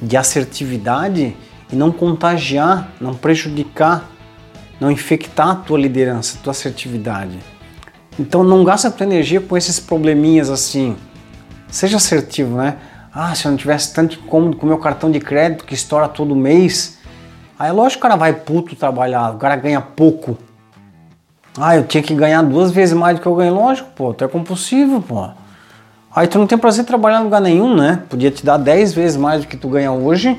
de 0.00 0.16
assertividade 0.16 1.36
e 1.72 1.74
não 1.74 1.90
contagiar, 1.90 2.92
não 3.00 3.14
prejudicar, 3.14 4.08
não 4.78 4.90
infectar 4.90 5.48
a 5.48 5.54
tua 5.56 5.78
liderança, 5.78 6.36
a 6.38 6.42
tua 6.42 6.50
assertividade. 6.52 7.38
Então 8.18 8.42
não 8.42 8.64
gasta 8.64 8.90
tua 8.90 9.04
energia 9.04 9.40
com 9.40 9.56
esses 9.56 9.78
probleminhas 9.78 10.50
assim. 10.50 10.96
Seja 11.68 11.96
assertivo, 11.96 12.56
né? 12.56 12.76
Ah, 13.12 13.34
se 13.34 13.46
eu 13.46 13.50
não 13.50 13.58
tivesse 13.58 13.94
tanto 13.94 14.18
incômodo 14.18 14.56
com 14.56 14.66
meu 14.66 14.78
cartão 14.78 15.10
de 15.10 15.20
crédito 15.20 15.64
que 15.64 15.74
estoura 15.74 16.08
todo 16.08 16.34
mês. 16.36 16.98
Aí 17.58 17.70
lógico 17.72 18.00
que 18.00 18.06
o 18.06 18.08
cara 18.08 18.16
vai 18.16 18.32
puto 18.32 18.76
trabalhar, 18.76 19.34
o 19.34 19.38
cara 19.38 19.56
ganha 19.56 19.80
pouco. 19.80 20.36
Ah, 21.58 21.76
eu 21.76 21.84
tinha 21.84 22.02
que 22.02 22.14
ganhar 22.14 22.42
duas 22.42 22.70
vezes 22.70 22.94
mais 22.94 23.16
do 23.16 23.22
que 23.22 23.26
eu 23.26 23.34
ganho, 23.34 23.54
lógico, 23.54 23.88
pô, 23.96 24.12
tu 24.12 24.24
é 24.24 24.28
compulsivo, 24.28 25.00
pô. 25.00 25.28
Aí 26.14 26.26
tu 26.26 26.38
não 26.38 26.46
tem 26.46 26.58
prazer 26.58 26.84
trabalhar 26.84 27.20
em 27.20 27.24
lugar 27.24 27.40
nenhum, 27.40 27.74
né? 27.74 28.02
Podia 28.08 28.30
te 28.30 28.44
dar 28.44 28.58
10 28.58 28.92
vezes 28.92 29.16
mais 29.16 29.42
do 29.42 29.46
que 29.46 29.56
tu 29.56 29.68
ganha 29.68 29.92
hoje, 29.92 30.38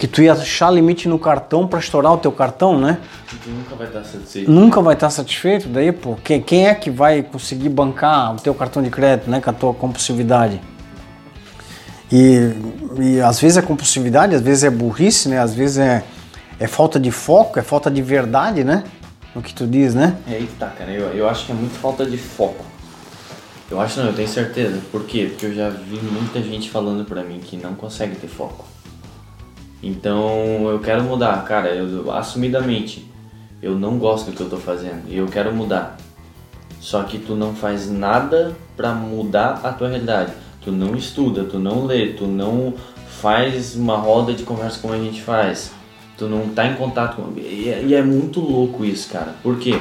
que 0.00 0.08
tu 0.08 0.22
ia 0.22 0.32
achar 0.32 0.70
limite 0.70 1.06
no 1.06 1.18
cartão 1.18 1.68
para 1.68 1.78
estourar 1.78 2.14
o 2.14 2.16
teu 2.16 2.32
cartão, 2.32 2.80
né? 2.80 2.98
Tu 3.28 3.50
nunca 3.50 3.74
vai 3.76 3.86
estar 3.86 4.02
satisfeito. 4.02 4.50
Nunca 4.50 4.80
vai 4.80 4.94
estar 4.94 5.10
satisfeito, 5.10 5.68
daí, 5.68 5.92
pô, 5.92 6.16
quem, 6.24 6.40
quem 6.40 6.66
é 6.66 6.74
que 6.74 6.90
vai 6.90 7.22
conseguir 7.22 7.68
bancar 7.68 8.34
o 8.34 8.40
teu 8.40 8.54
cartão 8.54 8.82
de 8.82 8.88
crédito, 8.88 9.30
né, 9.30 9.42
com 9.42 9.50
a 9.50 9.52
tua 9.52 9.74
compulsividade? 9.74 10.58
E, 12.10 12.50
e 12.98 13.20
às 13.20 13.38
vezes 13.38 13.58
é 13.58 13.62
compulsividade, 13.62 14.34
às 14.34 14.40
vezes 14.40 14.64
é 14.64 14.70
burrice, 14.70 15.28
né? 15.28 15.38
Às 15.38 15.54
vezes 15.54 15.76
é, 15.76 16.02
é 16.58 16.66
falta 16.66 16.98
de 16.98 17.10
foco, 17.10 17.58
é 17.58 17.62
falta 17.62 17.90
de 17.90 18.00
verdade, 18.00 18.64
né? 18.64 18.84
No 19.34 19.42
que 19.42 19.52
tu 19.52 19.66
diz, 19.66 19.94
né? 19.94 20.16
É 20.26 20.36
aí 20.36 20.46
que 20.46 20.54
tá, 20.54 20.68
cara. 20.68 20.90
Eu, 20.90 21.08
eu 21.08 21.28
acho 21.28 21.44
que 21.44 21.52
é 21.52 21.54
muito 21.54 21.78
falta 21.78 22.06
de 22.06 22.16
foco. 22.16 22.64
Eu 23.70 23.78
acho 23.78 24.00
não, 24.00 24.06
eu 24.06 24.14
tenho 24.14 24.26
certeza. 24.26 24.80
Por 24.90 25.04
quê? 25.04 25.26
Porque 25.28 25.44
eu 25.44 25.54
já 25.54 25.68
vi 25.68 25.98
muita 25.98 26.42
gente 26.42 26.70
falando 26.70 27.04
pra 27.04 27.22
mim 27.22 27.38
que 27.38 27.58
não 27.58 27.74
consegue 27.74 28.16
ter 28.16 28.28
foco. 28.28 28.64
Então 29.82 30.68
eu 30.68 30.78
quero 30.78 31.02
mudar, 31.02 31.44
cara. 31.44 31.70
Eu, 31.70 32.10
assumidamente, 32.12 33.06
eu 33.62 33.78
não 33.78 33.98
gosto 33.98 34.30
do 34.30 34.36
que 34.36 34.42
eu 34.42 34.48
tô 34.48 34.56
fazendo 34.56 35.08
e 35.08 35.16
eu 35.16 35.26
quero 35.26 35.52
mudar. 35.54 35.96
Só 36.80 37.02
que 37.02 37.18
tu 37.18 37.34
não 37.34 37.54
faz 37.54 37.90
nada 37.90 38.56
pra 38.76 38.92
mudar 38.92 39.60
a 39.62 39.72
tua 39.72 39.88
realidade. 39.88 40.32
Tu 40.62 40.72
não 40.72 40.94
estuda, 40.94 41.44
tu 41.44 41.58
não 41.58 41.84
lê, 41.84 42.08
tu 42.08 42.26
não 42.26 42.74
faz 43.20 43.76
uma 43.76 43.96
roda 43.96 44.32
de 44.32 44.42
conversa 44.44 44.78
como 44.80 44.94
a 44.94 44.98
gente 44.98 45.20
faz. 45.20 45.72
Tu 46.16 46.26
não 46.26 46.48
tá 46.48 46.66
em 46.66 46.74
contato 46.74 47.16
com. 47.16 47.38
E 47.38 47.68
é, 47.68 47.82
e 47.82 47.94
é 47.94 48.02
muito 48.02 48.40
louco 48.40 48.84
isso, 48.84 49.10
cara. 49.10 49.34
Por 49.42 49.58
quê? 49.58 49.78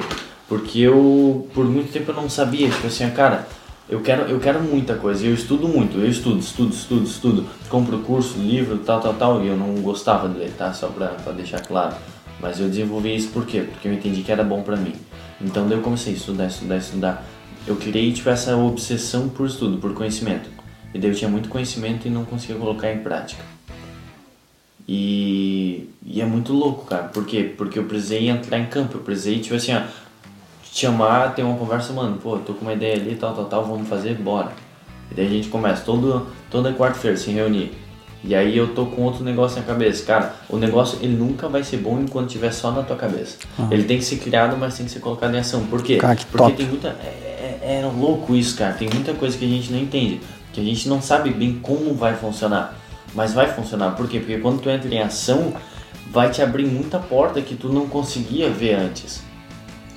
Porque 0.47 0.79
eu, 0.79 1.47
por 1.53 1.65
muito 1.65 1.91
tempo, 1.91 2.11
eu 2.11 2.15
não 2.15 2.29
sabia. 2.29 2.69
Tipo 2.69 2.87
assim, 2.87 3.09
cara, 3.11 3.47
eu 3.89 4.01
quero, 4.01 4.23
eu 4.23 4.39
quero 4.39 4.61
muita 4.61 4.95
coisa. 4.95 5.25
Eu 5.25 5.33
estudo 5.33 5.67
muito. 5.67 5.97
Eu 5.97 6.07
estudo, 6.07 6.39
estudo, 6.39 6.73
estudo, 6.73 7.03
estudo. 7.05 7.45
Compro 7.69 7.99
curso, 7.99 8.37
livro, 8.37 8.77
tal, 8.77 9.01
tal, 9.01 9.13
tal. 9.15 9.43
E 9.43 9.47
eu 9.47 9.57
não 9.57 9.81
gostava 9.81 10.29
de 10.29 10.37
ler, 10.37 10.51
tá? 10.51 10.71
Só 10.71 10.87
pra, 10.89 11.07
pra 11.07 11.33
deixar 11.33 11.61
claro. 11.61 11.95
Mas 12.39 12.59
eu 12.59 12.69
desenvolvi 12.69 13.15
isso 13.15 13.29
por 13.29 13.45
quê? 13.45 13.61
Porque 13.61 13.87
eu 13.87 13.93
entendi 13.93 14.21
que 14.21 14.31
era 14.31 14.43
bom 14.43 14.61
pra 14.61 14.77
mim. 14.77 14.93
Então 15.41 15.67
daí 15.67 15.77
eu 15.77 15.81
comecei 15.81 16.13
a 16.13 16.15
estudar, 16.15 16.45
estudar, 16.45 16.77
estudar. 16.77 17.25
Eu 17.65 17.75
criei, 17.75 18.13
tipo, 18.13 18.29
essa 18.29 18.55
obsessão 18.55 19.27
por 19.27 19.47
estudo, 19.47 19.77
por 19.77 19.93
conhecimento. 19.93 20.49
E 20.93 20.99
daí 20.99 21.09
eu 21.09 21.15
tinha 21.15 21.29
muito 21.29 21.49
conhecimento 21.49 22.07
e 22.07 22.11
não 22.11 22.25
conseguia 22.25 22.57
colocar 22.57 22.91
em 22.91 22.99
prática. 22.99 23.43
E, 24.87 25.89
e 26.05 26.21
é 26.21 26.25
muito 26.25 26.53
louco, 26.53 26.85
cara. 26.85 27.03
Por 27.03 27.25
quê? 27.25 27.53
Porque 27.57 27.77
eu 27.77 27.83
precisei 27.85 28.29
entrar 28.29 28.59
em 28.59 28.67
campo. 28.67 28.97
Eu 28.97 29.01
precisei, 29.01 29.39
tipo 29.39 29.55
assim, 29.55 29.73
ó, 29.73 29.81
te 30.71 30.81
chamar, 30.81 31.33
ter 31.35 31.43
uma 31.43 31.57
conversa, 31.57 31.93
mano. 31.93 32.17
Pô, 32.17 32.37
tô 32.37 32.53
com 32.53 32.61
uma 32.61 32.73
ideia 32.73 32.95
ali, 32.95 33.15
tal, 33.15 33.33
tal, 33.33 33.45
tal, 33.45 33.65
vamos 33.65 33.87
fazer, 33.87 34.15
bora. 34.15 34.51
E 35.11 35.15
daí 35.15 35.25
a 35.25 35.29
gente 35.29 35.47
começa 35.49 35.83
todo, 35.83 36.27
toda 36.49 36.73
quarta-feira 36.73 37.17
se 37.17 37.31
reunir. 37.31 37.71
E 38.23 38.35
aí 38.35 38.57
eu 38.57 38.73
tô 38.73 38.85
com 38.85 39.03
outro 39.03 39.23
negócio 39.23 39.59
na 39.59 39.65
cabeça. 39.65 40.05
Cara, 40.05 40.35
o 40.49 40.57
negócio 40.57 40.99
ele 41.01 41.15
nunca 41.15 41.47
vai 41.47 41.63
ser 41.63 41.77
bom 41.77 41.99
enquanto 42.01 42.27
estiver 42.27 42.51
só 42.51 42.69
na 42.71 42.83
tua 42.83 42.97
cabeça. 42.97 43.37
Ele 43.71 43.83
tem 43.83 43.97
que 43.97 44.03
ser 44.03 44.17
criado, 44.17 44.57
mas 44.57 44.75
tem 44.75 44.85
que 44.85 44.91
ser 44.91 44.99
colocado 44.99 45.33
em 45.35 45.39
ação. 45.39 45.65
Por 45.65 45.81
quê? 45.81 45.97
Cara, 45.97 46.15
que 46.15 46.25
Porque 46.25 46.43
top. 46.43 46.57
tem 46.57 46.65
muita. 46.67 46.89
É, 46.89 47.59
é, 47.61 47.81
é 47.81 47.85
louco 47.85 48.35
isso, 48.35 48.57
cara. 48.57 48.73
Tem 48.73 48.89
muita 48.93 49.13
coisa 49.13 49.37
que 49.37 49.45
a 49.45 49.47
gente 49.47 49.71
não 49.71 49.79
entende. 49.79 50.19
Que 50.51 50.59
a 50.59 50.63
gente 50.63 50.89
não 50.89 51.01
sabe 51.01 51.29
bem 51.29 51.59
como 51.61 51.93
vai 51.93 52.13
funcionar. 52.13 52.77
Mas 53.15 53.33
vai 53.33 53.47
funcionar. 53.47 53.91
Por 53.91 54.07
quê? 54.07 54.19
Porque 54.19 54.37
quando 54.37 54.61
tu 54.61 54.69
entra 54.69 54.93
em 54.93 55.01
ação, 55.01 55.53
vai 56.11 56.29
te 56.29 56.41
abrir 56.41 56.65
muita 56.65 56.99
porta 56.99 57.41
que 57.41 57.55
tu 57.55 57.69
não 57.69 57.87
conseguia 57.87 58.49
ver 58.49 58.73
antes. 58.73 59.23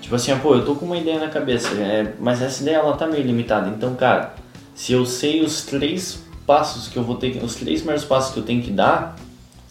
Tipo 0.03 0.17
assim, 0.17 0.37
pô, 0.39 0.55
eu 0.57 0.65
tô 0.65 0.75
com 0.75 0.85
uma 0.85 0.99
ideia 0.99 1.19
na 1.19 1.29
cabeça, 1.29 1.69
é, 1.77 2.13
mas 2.21 2.43
essa 2.43 2.61
ideia 2.63 2.77
ela 2.77 2.95
tá 2.97 3.07
meio 3.07 3.23
limitada. 3.25 3.69
Então, 3.71 3.95
cara, 3.95 4.35
se 4.75 4.93
eu 4.93 5.07
sei 5.07 5.41
os 5.43 5.63
três 5.63 6.23
passos 6.47 6.89
que 6.89 6.97
eu 6.99 7.05
vou 7.05 7.15
ter, 7.17 7.31
que- 7.31 7.43
os 7.45 7.55
três 7.55 7.81
primeiros 7.81 8.05
passos 8.05 8.35
que 8.35 8.41
eu 8.41 8.43
tenho 8.43 8.61
que 8.63 8.71
dar, 8.73 9.17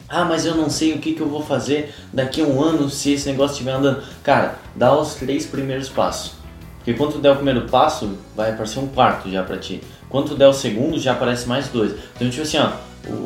ah, 0.07 0.23
mas 0.25 0.45
eu 0.45 0.55
não 0.55 0.69
sei 0.69 0.93
o 0.93 0.99
que, 0.99 1.13
que 1.13 1.21
eu 1.21 1.27
vou 1.27 1.43
fazer 1.43 1.93
daqui 2.13 2.41
a 2.41 2.45
um 2.45 2.61
ano 2.61 2.89
se 2.89 3.11
esse 3.13 3.29
negócio 3.29 3.53
estiver 3.53 3.73
andando. 3.73 4.01
Cara, 4.23 4.55
dá 4.75 4.97
os 4.97 5.15
três 5.15 5.45
primeiros 5.45 5.89
passos. 5.89 6.31
Porque 6.77 6.93
quando 6.93 7.13
tu 7.13 7.19
der 7.19 7.31
o 7.31 7.35
primeiro 7.35 7.61
passo, 7.67 8.17
vai 8.35 8.51
aparecer 8.51 8.79
um 8.79 8.87
quarto 8.87 9.29
já 9.29 9.43
pra 9.43 9.57
ti. 9.57 9.81
Quando 10.09 10.29
tu 10.29 10.35
der 10.35 10.47
o 10.47 10.53
segundo, 10.53 10.97
já 10.97 11.11
aparece 11.11 11.47
mais 11.47 11.67
dois. 11.67 11.93
Então, 12.15 12.29
tipo 12.29 12.41
assim, 12.41 12.57
ó, 12.57 12.71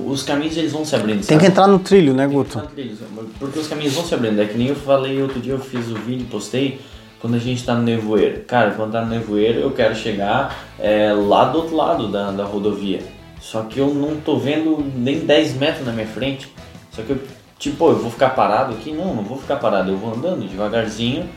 os 0.07 0.23
caminhos 0.23 0.57
eles 0.57 0.71
vão 0.71 0.83
se 0.83 0.95
abrindo. 0.95 1.17
Tem 1.17 1.23
sabe? 1.23 1.39
que 1.39 1.45
entrar 1.47 1.67
no 1.67 1.79
trilho, 1.79 2.13
né, 2.13 2.27
Guto? 2.27 2.59
Trilhos, 2.73 2.99
Porque 3.39 3.59
os 3.59 3.67
caminhos 3.67 3.93
vão 3.93 4.03
se 4.05 4.13
abrindo. 4.13 4.41
É 4.41 4.45
que 4.45 4.57
nem 4.57 4.67
eu 4.67 4.75
falei 4.75 5.21
outro 5.21 5.39
dia, 5.39 5.53
eu 5.53 5.59
fiz 5.59 5.87
o 5.87 5.95
vídeo, 5.95 6.27
postei, 6.29 6.81
quando 7.25 7.37
a 7.37 7.39
gente 7.39 7.65
tá 7.65 7.73
no 7.73 7.81
nevoeiro. 7.81 8.41
Cara, 8.41 8.69
quando 8.75 8.91
tá 8.91 9.01
no 9.01 9.09
nevoeiro, 9.09 9.59
eu 9.59 9.71
quero 9.71 9.95
chegar 9.95 10.55
é, 10.77 11.11
lá 11.11 11.45
do 11.45 11.57
outro 11.57 11.75
lado 11.75 12.07
da, 12.07 12.29
da 12.29 12.45
rodovia. 12.45 13.01
Só 13.41 13.63
que 13.63 13.79
eu 13.79 13.91
não 13.95 14.17
tô 14.17 14.37
vendo 14.37 14.85
nem 14.95 15.21
10 15.21 15.55
metros 15.55 15.83
na 15.83 15.91
minha 15.91 16.05
frente. 16.05 16.47
Só 16.91 17.01
que 17.01 17.09
eu, 17.09 17.19
tipo, 17.57 17.89
eu 17.89 17.97
vou 17.97 18.11
ficar 18.11 18.29
parado 18.29 18.75
aqui? 18.75 18.91
Não, 18.91 19.15
não 19.15 19.23
vou 19.23 19.39
ficar 19.39 19.55
parado. 19.55 19.89
Eu 19.89 19.97
vou 19.97 20.13
andando 20.13 20.47
devagarzinho, 20.47 21.27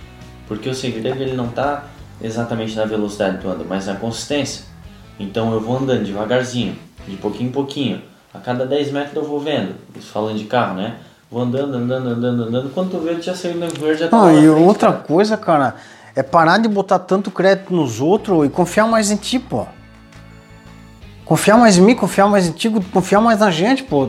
porque 0.47 0.69
o 0.69 0.75
segredo 0.75 1.23
ele 1.23 1.33
não 1.33 1.49
tá 1.49 1.87
exatamente 2.21 2.77
na 2.77 2.85
velocidade 2.85 3.39
tu 3.41 3.49
anda, 3.49 3.65
mas 3.67 3.87
na 3.87 3.95
consistência. 3.95 4.67
Então 5.19 5.55
eu 5.55 5.61
vou 5.61 5.79
andando 5.79 6.05
devagarzinho, 6.05 6.77
de 7.07 7.17
pouquinho 7.17 7.49
em 7.49 7.53
pouquinho. 7.53 8.03
A 8.35 8.39
cada 8.39 8.67
10 8.67 8.93
metros 8.93 9.17
eu 9.17 9.25
vou 9.25 9.41
vendo, 9.41 9.75
isso 9.97 10.13
falando 10.13 10.37
de 10.37 10.45
carro, 10.45 10.75
né? 10.75 10.99
Vou 11.31 11.43
andando, 11.43 11.77
andando, 11.77 12.09
andando, 12.09 12.43
andando. 12.45 12.71
Quando 12.71 12.91
tu 12.91 12.99
vê, 13.01 13.15
tu 13.15 13.23
já 13.23 13.35
saiu 13.35 13.55
no 13.55 13.69
verde, 13.69 14.01
já 14.01 14.09
tá 14.09 14.17
Não, 14.17 14.31
e 14.33 14.41
frente, 14.41 14.67
outra 14.67 14.93
cara. 14.93 15.05
coisa, 15.05 15.37
cara, 15.37 15.75
é 16.17 16.23
parar 16.23 16.59
de 16.59 16.69
botar 16.69 16.99
tanto 16.99 17.31
crédito 17.31 17.75
nos 17.75 18.01
outros 18.01 18.47
e 18.47 18.49
confiar 18.49 18.87
mais 18.87 19.11
em 19.11 19.17
ti, 19.17 19.39
pô. 19.39 19.67
Confiar 21.25 21.59
mais 21.59 21.77
em 21.77 21.83
mim, 21.83 21.95
confiar 21.95 22.27
mais 22.29 22.47
em 22.47 22.53
ti, 22.53 22.71
confiar 22.93 23.21
mais 23.21 23.41
na 23.41 23.51
gente, 23.51 23.83
pô. 23.83 24.09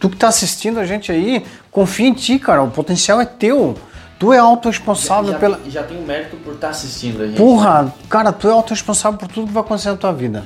Tu 0.00 0.10
que 0.10 0.16
tá 0.16 0.26
assistindo 0.28 0.80
a 0.80 0.84
gente 0.84 1.12
aí, 1.12 1.46
confia 1.70 2.08
em 2.08 2.12
ti, 2.12 2.38
cara. 2.38 2.62
O 2.62 2.70
potencial 2.70 3.20
é 3.20 3.24
teu. 3.24 3.76
Tu 4.18 4.32
é 4.32 4.38
autorresponsável 4.38 5.32
já, 5.32 5.38
pela. 5.38 5.60
já 5.68 5.82
tem 5.84 5.96
o 5.96 6.02
mérito 6.02 6.36
por 6.38 6.54
estar 6.54 6.70
assistindo 6.70 7.22
a 7.22 7.26
gente. 7.26 7.36
Porra, 7.36 7.92
cara, 8.08 8.32
tu 8.32 8.48
é 8.48 8.52
autorresponsável 8.52 9.18
por 9.18 9.28
tudo 9.28 9.46
que 9.46 9.52
vai 9.52 9.62
acontecer 9.62 9.90
na 9.90 9.96
tua 9.96 10.12
vida. 10.12 10.44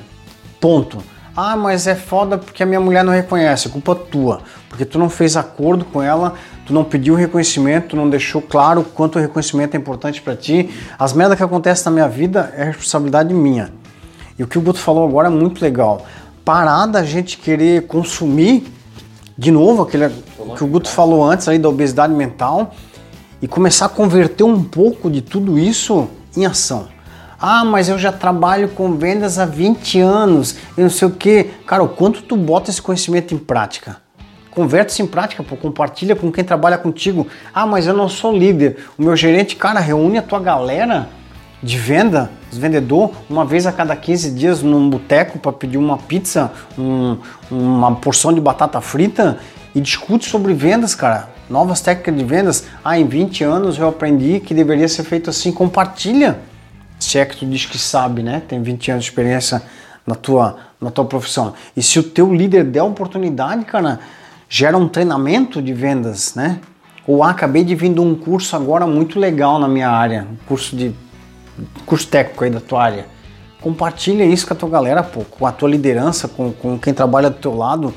Ponto. 0.59 1.03
Ah, 1.35 1.55
mas 1.55 1.87
é 1.87 1.95
foda 1.95 2.37
porque 2.37 2.63
a 2.63 2.65
minha 2.65 2.79
mulher 2.79 3.03
não 3.03 3.13
reconhece, 3.13 3.67
é 3.67 3.71
culpa 3.71 3.95
tua. 3.95 4.41
Porque 4.67 4.85
tu 4.85 4.99
não 4.99 5.09
fez 5.09 5.37
acordo 5.37 5.85
com 5.85 6.01
ela, 6.01 6.33
tu 6.65 6.73
não 6.73 6.83
pediu 6.83 7.15
reconhecimento, 7.15 7.89
tu 7.89 7.95
não 7.95 8.09
deixou 8.09 8.41
claro 8.41 8.83
quanto 8.83 9.17
o 9.17 9.21
reconhecimento 9.21 9.75
é 9.75 9.77
importante 9.77 10.21
pra 10.21 10.35
ti. 10.35 10.69
As 10.97 11.13
merdas 11.13 11.37
que 11.37 11.43
acontecem 11.43 11.85
na 11.85 11.91
minha 11.91 12.07
vida 12.07 12.53
é 12.55 12.65
responsabilidade 12.65 13.33
minha. 13.33 13.71
E 14.37 14.43
o 14.43 14.47
que 14.47 14.57
o 14.57 14.61
Guto 14.61 14.79
falou 14.79 15.07
agora 15.07 15.27
é 15.27 15.31
muito 15.31 15.61
legal. 15.61 16.05
Parar 16.45 16.85
da 16.85 17.03
gente 17.03 17.37
querer 17.37 17.87
consumir 17.87 18.71
de 19.37 19.51
novo 19.51 19.83
aquele 19.83 20.09
que 20.57 20.63
o 20.63 20.67
Guto 20.67 20.89
falou 20.89 21.23
antes 21.23 21.47
aí 21.47 21.57
da 21.57 21.69
obesidade 21.69 22.13
mental 22.13 22.73
e 23.41 23.47
começar 23.47 23.85
a 23.85 23.89
converter 23.89 24.43
um 24.43 24.63
pouco 24.63 25.09
de 25.09 25.21
tudo 25.21 25.57
isso 25.57 26.07
em 26.35 26.45
ação. 26.45 26.87
Ah, 27.41 27.63
mas 27.63 27.87
eu 27.87 27.97
já 27.97 28.11
trabalho 28.11 28.69
com 28.69 28.95
vendas 28.95 29.39
há 29.39 29.45
20 29.45 29.99
anos 29.99 30.55
e 30.77 30.81
não 30.81 30.89
sei 30.89 31.07
o 31.07 31.11
que. 31.11 31.45
Cara, 31.65 31.81
o 31.83 31.87
quanto 31.87 32.21
tu 32.21 32.35
bota 32.35 32.69
esse 32.69 32.81
conhecimento 32.81 33.33
em 33.33 33.37
prática? 33.37 33.97
Converte 34.51 34.91
isso 34.91 35.01
em 35.01 35.07
prática, 35.07 35.41
pô, 35.43 35.55
compartilha 35.55 36.15
com 36.15 36.31
quem 36.31 36.43
trabalha 36.43 36.77
contigo. 36.77 37.27
Ah, 37.53 37.65
mas 37.65 37.87
eu 37.87 37.93
não 37.93 38.09
sou 38.09 38.35
líder. 38.35 38.77
O 38.97 39.03
meu 39.03 39.15
gerente, 39.15 39.55
cara, 39.55 39.79
reúne 39.79 40.17
a 40.17 40.21
tua 40.21 40.39
galera 40.39 41.07
de 41.63 41.77
venda, 41.77 42.29
os 42.51 42.57
vendedor, 42.57 43.11
uma 43.29 43.45
vez 43.45 43.65
a 43.67 43.71
cada 43.71 43.95
15 43.95 44.31
dias 44.31 44.61
num 44.61 44.89
boteco 44.89 45.39
para 45.39 45.51
pedir 45.53 45.77
uma 45.77 45.97
pizza, 45.97 46.51
um- 46.77 47.17
uma 47.49 47.95
porção 47.95 48.33
de 48.33 48.41
batata 48.41 48.81
frita 48.81 49.37
e 49.73 49.79
discute 49.79 50.27
sobre 50.27 50.53
vendas, 50.53 50.93
cara. 50.95 51.29
Novas 51.49 51.79
técnicas 51.79 52.15
de 52.17 52.23
vendas. 52.23 52.65
Ah, 52.83 52.99
em 52.99 53.05
20 53.05 53.43
anos 53.43 53.77
eu 53.77 53.87
aprendi 53.87 54.39
que 54.41 54.53
deveria 54.53 54.87
ser 54.87 55.03
feito 55.03 55.29
assim. 55.29 55.51
Compartilha. 55.51 56.39
Se 57.09 57.17
é 57.17 57.25
que 57.25 57.35
tu 57.35 57.43
diz 57.43 57.65
que 57.65 57.79
sabe, 57.79 58.21
né? 58.21 58.39
Tem 58.47 58.61
20 58.61 58.91
anos 58.91 59.03
de 59.03 59.09
experiência 59.09 59.63
na 60.05 60.13
tua, 60.13 60.57
na 60.79 60.91
tua 60.91 61.05
profissão. 61.05 61.55
E 61.75 61.81
se 61.81 61.97
o 61.97 62.03
teu 62.03 62.31
líder 62.31 62.63
der 62.63 62.83
oportunidade, 62.83 63.65
cara, 63.65 63.99
gera 64.47 64.77
um 64.77 64.87
treinamento 64.87 65.59
de 65.59 65.73
vendas, 65.73 66.35
né? 66.35 66.59
Ou 67.07 67.23
ah, 67.23 67.31
acabei 67.31 67.63
de 67.63 67.73
vir 67.73 67.91
de 67.91 67.99
um 67.99 68.13
curso 68.13 68.55
agora 68.55 68.85
muito 68.85 69.19
legal 69.19 69.57
na 69.57 69.67
minha 69.67 69.89
área, 69.89 70.27
um 70.31 70.35
curso 70.45 70.75
de 70.75 70.93
curso 71.83 72.05
técnico 72.05 72.43
aí 72.43 72.51
da 72.51 72.59
tua 72.59 72.83
área. 72.83 73.07
Compartilha 73.59 74.23
isso 74.23 74.45
com 74.45 74.53
a 74.53 74.55
tua 74.55 74.69
galera, 74.69 75.01
pô, 75.01 75.21
com 75.21 75.47
a 75.47 75.51
tua 75.51 75.67
liderança, 75.67 76.27
com, 76.27 76.51
com 76.51 76.77
quem 76.77 76.93
trabalha 76.93 77.31
do 77.31 77.37
teu 77.37 77.55
lado. 77.55 77.91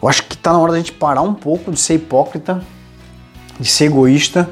Eu 0.00 0.08
acho 0.08 0.22
que 0.26 0.36
tá 0.36 0.52
na 0.52 0.60
hora 0.60 0.70
da 0.70 0.78
gente 0.78 0.92
parar 0.92 1.22
um 1.22 1.34
pouco 1.34 1.72
de 1.72 1.80
ser 1.80 1.94
hipócrita, 1.94 2.62
de 3.58 3.68
ser 3.68 3.86
egoísta 3.86 4.48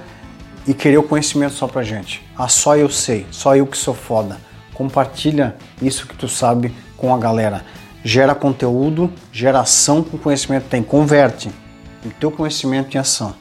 e 0.69 0.75
querer 0.75 0.99
o 0.99 1.03
conhecimento 1.03 1.55
só 1.55 1.67
pra 1.67 1.83
gente. 1.83 2.23
Ah, 2.37 2.47
só 2.47 2.77
eu 2.77 2.91
sei, 2.91 3.27
só 3.31 3.57
eu 3.57 3.67
que 3.67 3.77
sou 3.77 3.95
foda. 3.95 4.39
Compartilha 4.75 5.57
isso 5.81 6.07
que 6.07 6.15
tu 6.15 6.29
sabe 6.29 6.75
com 6.95 7.15
a 7.15 7.17
galera. 7.17 7.65
Gera 8.05 8.35
conteúdo, 8.35 9.11
gera 9.33 9.61
ação 9.61 10.05
com 10.05 10.19
o 10.19 10.21
conhecimento 10.21 10.69
tem. 10.69 10.83
Converte 10.83 11.49
o 12.05 12.11
teu 12.11 12.31
conhecimento 12.31 12.95
em 12.95 13.01
ação. 13.01 13.35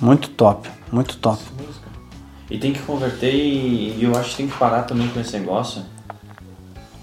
Muito 0.00 0.30
top, 0.30 0.68
muito 0.90 1.16
top. 1.18 1.40
E 2.50 2.58
tem 2.58 2.72
que 2.72 2.82
converter 2.82 3.32
e, 3.32 3.96
e 3.96 4.02
eu 4.02 4.18
acho 4.18 4.30
que 4.30 4.36
tem 4.38 4.48
que 4.48 4.58
parar 4.58 4.82
também 4.82 5.06
com 5.08 5.20
esse 5.20 5.38
negócio. 5.38 5.84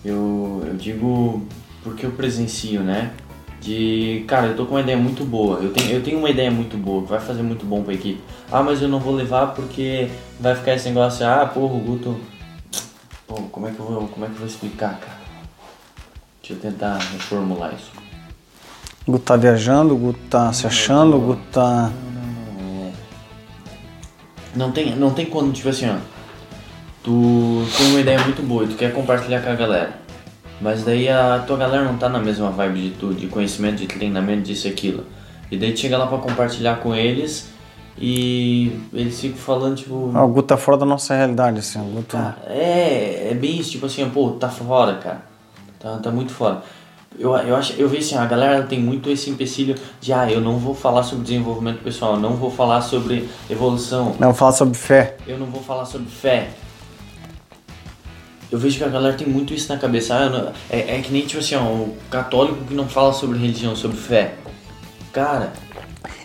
Eu, 0.03 0.61
eu 0.67 0.75
digo 0.75 1.47
porque 1.85 2.05
eu 2.05 2.11
presencio, 2.11 2.81
né? 2.81 3.13
De, 3.61 4.23
cara, 4.27 4.47
eu 4.47 4.55
tô 4.55 4.65
com 4.65 4.75
uma 4.75 4.81
ideia 4.81 4.97
muito 4.97 5.25
boa. 5.25 5.59
Eu 5.59 5.73
tenho, 5.73 5.91
eu 5.91 6.01
tenho 6.01 6.17
uma 6.17 6.29
ideia 6.29 6.49
muito 6.49 6.77
boa, 6.77 7.03
que 7.03 7.09
vai 7.09 7.19
fazer 7.19 7.43
muito 7.43 7.65
bom 7.65 7.83
pra 7.83 7.93
equipe. 7.93 8.21
Ah, 8.51 8.63
mas 8.63 8.81
eu 8.81 8.87
não 8.87 8.99
vou 8.99 9.13
levar 9.13 9.47
porque 9.47 10.09
vai 10.39 10.55
ficar 10.55 10.75
esse 10.75 10.87
negócio, 10.87 11.27
ah, 11.27 11.45
porra, 11.45 11.73
o 11.73 11.79
Guto. 11.79 12.19
Pô, 13.27 13.35
como 13.51 13.67
é 13.67 13.71
que 13.71 13.79
eu 13.79 13.85
vou, 13.85 14.07
como 14.07 14.25
é 14.25 14.29
que 14.29 14.35
eu 14.35 14.39
vou 14.39 14.47
explicar, 14.47 14.99
cara? 14.99 15.19
Deixa 16.41 16.53
eu 16.53 16.71
tentar 16.71 16.97
reformular 16.97 17.73
isso. 17.75 17.91
O 19.05 19.11
Guto 19.11 19.25
tá 19.25 19.35
viajando, 19.35 19.93
o 19.93 19.97
Guto 19.97 20.19
tá 20.29 20.53
se 20.53 20.65
achando, 20.65 21.17
o 21.17 21.19
Guto 21.19 21.41
tá. 21.51 21.91
Não 24.55 24.71
tem, 24.71 24.95
não 24.95 25.11
tem 25.11 25.25
quando, 25.25 25.53
tipo 25.53 25.69
assim, 25.69 25.89
ó. 25.89 25.97
Tu 27.03 27.65
tem 27.77 27.87
uma 27.91 27.99
ideia 27.99 28.19
muito 28.19 28.41
boa 28.41 28.63
e 28.63 28.67
tu 28.67 28.75
quer 28.75 28.93
compartilhar 28.93 29.41
com 29.41 29.49
a 29.49 29.55
galera. 29.55 30.08
Mas 30.61 30.83
daí 30.83 31.07
a 31.07 31.43
tua 31.47 31.57
galera 31.57 31.83
não 31.85 31.97
tá 31.97 32.09
na 32.09 32.19
mesma 32.19 32.49
vibe 32.49 32.81
de 32.81 32.89
tu, 32.91 33.13
de 33.13 33.27
conhecimento, 33.27 33.77
de 33.77 33.87
treinamento, 33.87 34.43
disso 34.43 34.67
e 34.67 34.71
aquilo. 34.71 35.05
E 35.49 35.57
daí 35.57 35.75
chega 35.75 35.97
lá 35.97 36.05
pra 36.05 36.17
compartilhar 36.17 36.75
com 36.77 36.93
eles 36.93 37.49
e 37.97 38.79
eles 38.93 39.19
ficam 39.19 39.37
falando, 39.37 39.77
tipo. 39.77 40.11
Ah, 40.13 40.23
o 40.23 40.27
Guto 40.27 40.49
tá 40.49 40.57
fora 40.57 40.77
da 40.77 40.85
nossa 40.85 41.15
realidade, 41.15 41.59
assim. 41.59 41.79
O 41.79 41.85
Guto... 41.85 42.15
Tá, 42.17 42.37
é, 42.47 43.29
é 43.31 43.33
bem 43.33 43.57
isso, 43.57 43.71
tipo 43.71 43.85
assim, 43.85 44.07
pô, 44.09 44.31
tá 44.31 44.49
fora, 44.49 44.95
cara. 44.95 45.21
Tá, 45.79 45.97
tá 45.97 46.11
muito 46.11 46.33
fora. 46.33 46.61
Eu, 47.17 47.35
eu, 47.35 47.55
acho, 47.55 47.73
eu 47.73 47.89
vejo 47.89 48.05
assim, 48.05 48.15
a 48.15 48.25
galera 48.25 48.63
tem 48.63 48.79
muito 48.79 49.09
esse 49.09 49.29
empecilho 49.29 49.75
de, 49.99 50.13
ah, 50.13 50.31
eu 50.31 50.39
não 50.39 50.57
vou 50.57 50.75
falar 50.75 51.03
sobre 51.03 51.23
desenvolvimento 51.23 51.81
pessoal, 51.81 52.13
eu 52.13 52.19
não 52.19 52.35
vou 52.35 52.51
falar 52.51 52.81
sobre 52.81 53.27
evolução, 53.49 54.15
Não, 54.19 54.33
falar 54.33 54.51
sobre 54.51 54.77
fé. 54.77 55.17
eu 55.27 55.37
não 55.37 55.47
vou 55.47 55.61
falar 55.61 55.85
sobre 55.85 56.07
fé. 56.09 56.49
Eu 58.51 58.57
vejo 58.57 58.77
que 58.77 58.83
a 58.83 58.87
galera 58.87 59.15
tem 59.15 59.27
muito 59.27 59.53
isso 59.53 59.71
na 59.71 59.77
cabeça. 59.79 60.15
Ah, 60.15 60.29
não- 60.29 60.53
é, 60.69 60.97
é 60.97 61.01
que 61.01 61.11
nem 61.11 61.21
tipo 61.25 61.39
assim, 61.39 61.55
ó, 61.55 61.61
o 61.63 61.95
católico 62.09 62.65
que 62.65 62.73
não 62.73 62.87
fala 62.87 63.13
sobre 63.13 63.37
religião, 63.37 63.75
sobre 63.75 63.97
fé. 63.97 64.35
Cara, 65.13 65.53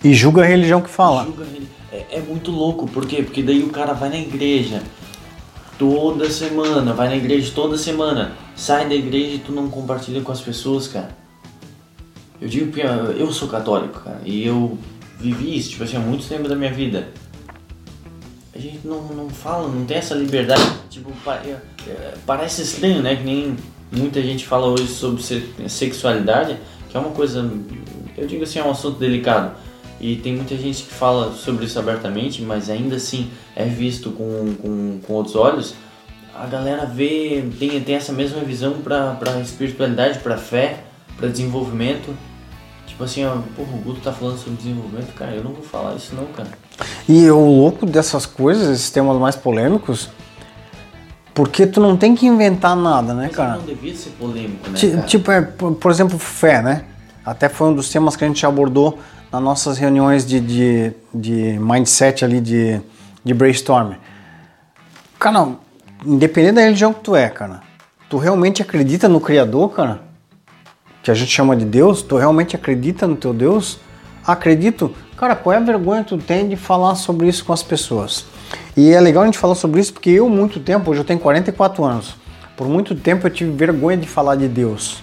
E 0.03 0.12
julga 0.14 0.43
a 0.43 0.47
religião 0.47 0.81
que 0.81 0.89
fala. 0.91 1.25
julga 1.25 1.45
é, 1.93 2.07
é 2.16 2.20
muito 2.20 2.51
louco, 2.51 2.87
por 2.89 3.07
quê? 3.07 3.22
Porque 3.22 3.43
daí 3.43 3.62
o 3.62 3.68
cara 3.70 3.93
vai 3.93 4.09
na 4.09 4.18
igreja 4.18 4.83
toda 5.79 6.29
semana, 6.31 6.93
vai 6.93 7.09
na 7.09 7.16
igreja 7.16 7.53
toda 7.55 7.77
semana, 7.79 8.33
sai 8.57 8.89
da 8.89 8.95
igreja 8.95 9.37
e 9.37 9.39
tu 9.39 9.53
não 9.53 9.68
compartilha 9.68 10.20
com 10.20 10.33
as 10.33 10.41
pessoas, 10.41 10.89
cara. 10.89 11.11
Eu 12.41 12.49
digo 12.49 12.72
que 12.72 12.81
eu 12.81 13.31
sou 13.33 13.49
católico, 13.49 14.01
cara, 14.01 14.20
e 14.25 14.45
eu 14.47 14.77
vivi 15.18 15.57
isso, 15.57 15.70
tipo 15.70 15.85
assim, 15.85 15.97
há 15.97 16.01
muito 16.01 16.27
tempo 16.27 16.49
da 16.49 16.55
minha 16.57 16.72
vida. 16.72 17.09
A 18.55 18.59
gente 18.59 18.81
não, 18.87 19.03
não 19.03 19.29
fala, 19.31 19.68
não 19.68 19.85
tem 19.85 19.97
essa 19.97 20.14
liberdade, 20.14 20.62
tipo, 20.91 21.11
parece 22.26 22.62
estranho, 22.62 23.03
né? 23.03 23.16
Que 23.16 23.24
nem 23.24 23.57
muita 23.93 24.20
gente 24.22 24.47
fala 24.47 24.66
hoje 24.66 24.89
sobre 24.89 25.22
se- 25.22 25.49
sexualidade, 25.68 26.57
que 26.91 26.97
é 26.97 27.01
uma 27.01 27.11
coisa, 27.11 27.49
eu 28.16 28.26
digo 28.26 28.43
assim, 28.45 28.59
é 28.59 28.64
um 28.64 28.70
assunto 28.70 28.99
delicado. 28.99 29.53
E 30.01 30.16
tem 30.16 30.35
muita 30.35 30.57
gente 30.57 30.82
que 30.82 30.93
fala 30.93 31.32
sobre 31.32 31.64
isso 31.64 31.78
abertamente, 31.78 32.43
mas 32.43 32.68
ainda 32.68 32.97
assim 32.97 33.30
é 33.57 33.64
visto 33.64 34.11
com, 34.11 34.55
com, 34.61 34.99
com 35.07 35.12
outros 35.12 35.35
olhos. 35.37 35.74
A 36.35 36.47
galera 36.47 36.85
vê, 36.85 37.45
tem, 37.59 37.80
tem 37.80 37.95
essa 37.95 38.12
mesma 38.12 38.41
visão 38.41 38.74
pra 38.82 39.16
espiritualidade, 39.41 40.18
pra 40.18 40.37
fé, 40.37 40.80
pra 41.16 41.28
desenvolvimento. 41.28 42.12
Tipo 42.87 43.05
assim, 43.05 43.24
ó, 43.24 43.37
porra, 43.57 43.72
o 43.74 43.78
Guto 43.78 44.01
tá 44.01 44.12
falando 44.12 44.37
sobre 44.39 44.57
desenvolvimento, 44.57 45.12
cara, 45.14 45.32
eu 45.32 45.43
não 45.43 45.53
vou 45.53 45.62
falar 45.62 45.95
isso 45.95 46.14
não, 46.14 46.26
cara. 46.26 46.49
E 47.09 47.30
o 47.30 47.39
louco 47.47 47.87
dessas 47.87 48.26
coisas, 48.26 48.68
esses 48.68 48.91
temas 48.91 49.16
mais 49.18 49.37
polêmicos, 49.37 50.09
porque 51.35 51.66
tu 51.66 51.80
não 51.80 51.97
tem 51.97 52.14
que 52.14 52.26
inventar 52.26 52.76
nada, 52.76 53.12
né, 53.12 53.24
Mas 53.26 53.37
cara? 53.37 53.57
não 53.57 53.64
devia 53.64 53.95
ser 53.95 54.11
polêmico, 54.11 54.70
né, 54.70 54.78
cara? 54.80 55.03
Tipo, 55.03 55.30
é, 55.32 55.43
por 55.43 55.74
por 55.74 55.91
exemplo, 55.91 56.18
fé, 56.18 56.62
né? 56.62 56.85
Até 57.26 57.49
foi 57.49 57.68
um 57.68 57.74
dos 57.74 57.91
temas 57.91 58.14
que 58.14 58.24
a 58.24 58.28
gente 58.28 58.47
abordou 58.47 58.99
nas 59.32 59.43
nossas 59.43 59.76
reuniões 59.76 60.24
de, 60.24 60.39
de, 60.39 60.93
de 61.12 61.59
mindset 61.59 62.24
ali, 62.24 62.41
de, 62.41 62.80
de 63.24 63.35
brainstorm. 63.35 63.95
Cara, 65.18 65.49
independente 66.07 66.55
da 66.55 66.61
religião 66.61 66.93
que 66.93 67.01
tu 67.01 67.16
é, 67.16 67.28
cara, 67.28 67.62
tu 68.09 68.16
realmente 68.16 68.62
acredita 68.62 69.09
no 69.09 69.20
Criador, 69.20 69.70
cara? 69.70 70.03
Que 71.03 71.11
a 71.11 71.14
gente 71.14 71.30
chama 71.32 71.57
de 71.57 71.64
Deus? 71.64 72.01
Tu 72.03 72.16
realmente 72.16 72.55
acredita 72.55 73.07
no 73.07 73.16
teu 73.16 73.35
Deus? 73.35 73.78
Acredito. 74.24 74.95
Cara, 75.16 75.35
qual 75.35 75.53
é 75.53 75.57
a 75.57 75.61
vergonha 75.61 76.03
que 76.05 76.11
tu 76.11 76.18
tem 76.18 76.49
de 76.49 76.57
falar 76.57 76.95
sobre 76.95 77.26
isso 77.26 77.45
com 77.45 77.53
as 77.53 77.62
pessoas? 77.62 78.24
E 78.76 78.92
é 78.92 79.01
legal 79.01 79.22
a 79.22 79.26
gente 79.26 79.38
falar 79.38 79.55
sobre 79.55 79.80
isso 79.80 79.92
porque 79.92 80.11
eu, 80.11 80.28
muito 80.28 80.59
tempo, 80.61 80.90
hoje 80.90 81.01
eu 81.01 81.05
tenho 81.05 81.20
44 81.20 81.84
anos, 81.84 82.16
Por 82.57 82.68
muito 82.68 82.95
tempo 82.95 83.26
eu 83.26 83.30
tive 83.30 83.51
vergonha 83.51 83.97
de 83.97 84.09
falar 84.09 84.36
de 84.36 84.49
Deus. 84.49 85.03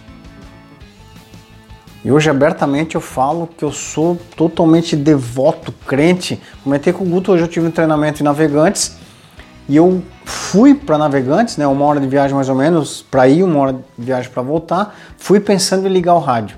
E 2.03 2.11
hoje 2.11 2.29
abertamente 2.29 2.95
eu 2.95 3.01
falo 3.01 3.47
que 3.55 3.63
eu 3.63 3.71
sou 3.71 4.19
totalmente 4.35 4.95
devoto, 4.95 5.71
crente. 5.85 6.41
Comentei 6.63 6.91
com 6.91 7.03
o 7.03 7.07
Guto, 7.07 7.31
hoje 7.31 7.43
eu 7.43 7.47
tive 7.47 7.67
um 7.67 7.71
treinamento 7.71 8.21
em 8.21 8.23
Navegantes 8.23 8.97
e 9.69 9.75
eu 9.75 10.01
fui 10.25 10.73
para 10.73 10.97
Navegantes, 10.97 11.57
né, 11.57 11.67
uma 11.67 11.85
hora 11.85 11.99
de 11.99 12.07
viagem 12.07 12.35
mais 12.35 12.49
ou 12.49 12.55
menos, 12.55 13.03
para 13.03 13.27
ir, 13.27 13.43
uma 13.43 13.59
hora 13.59 13.73
de 13.73 14.05
viagem 14.05 14.31
para 14.31 14.41
voltar. 14.41 14.95
Fui 15.17 15.39
pensando 15.39 15.87
em 15.87 15.91
ligar 15.91 16.15
o 16.15 16.19
rádio. 16.19 16.57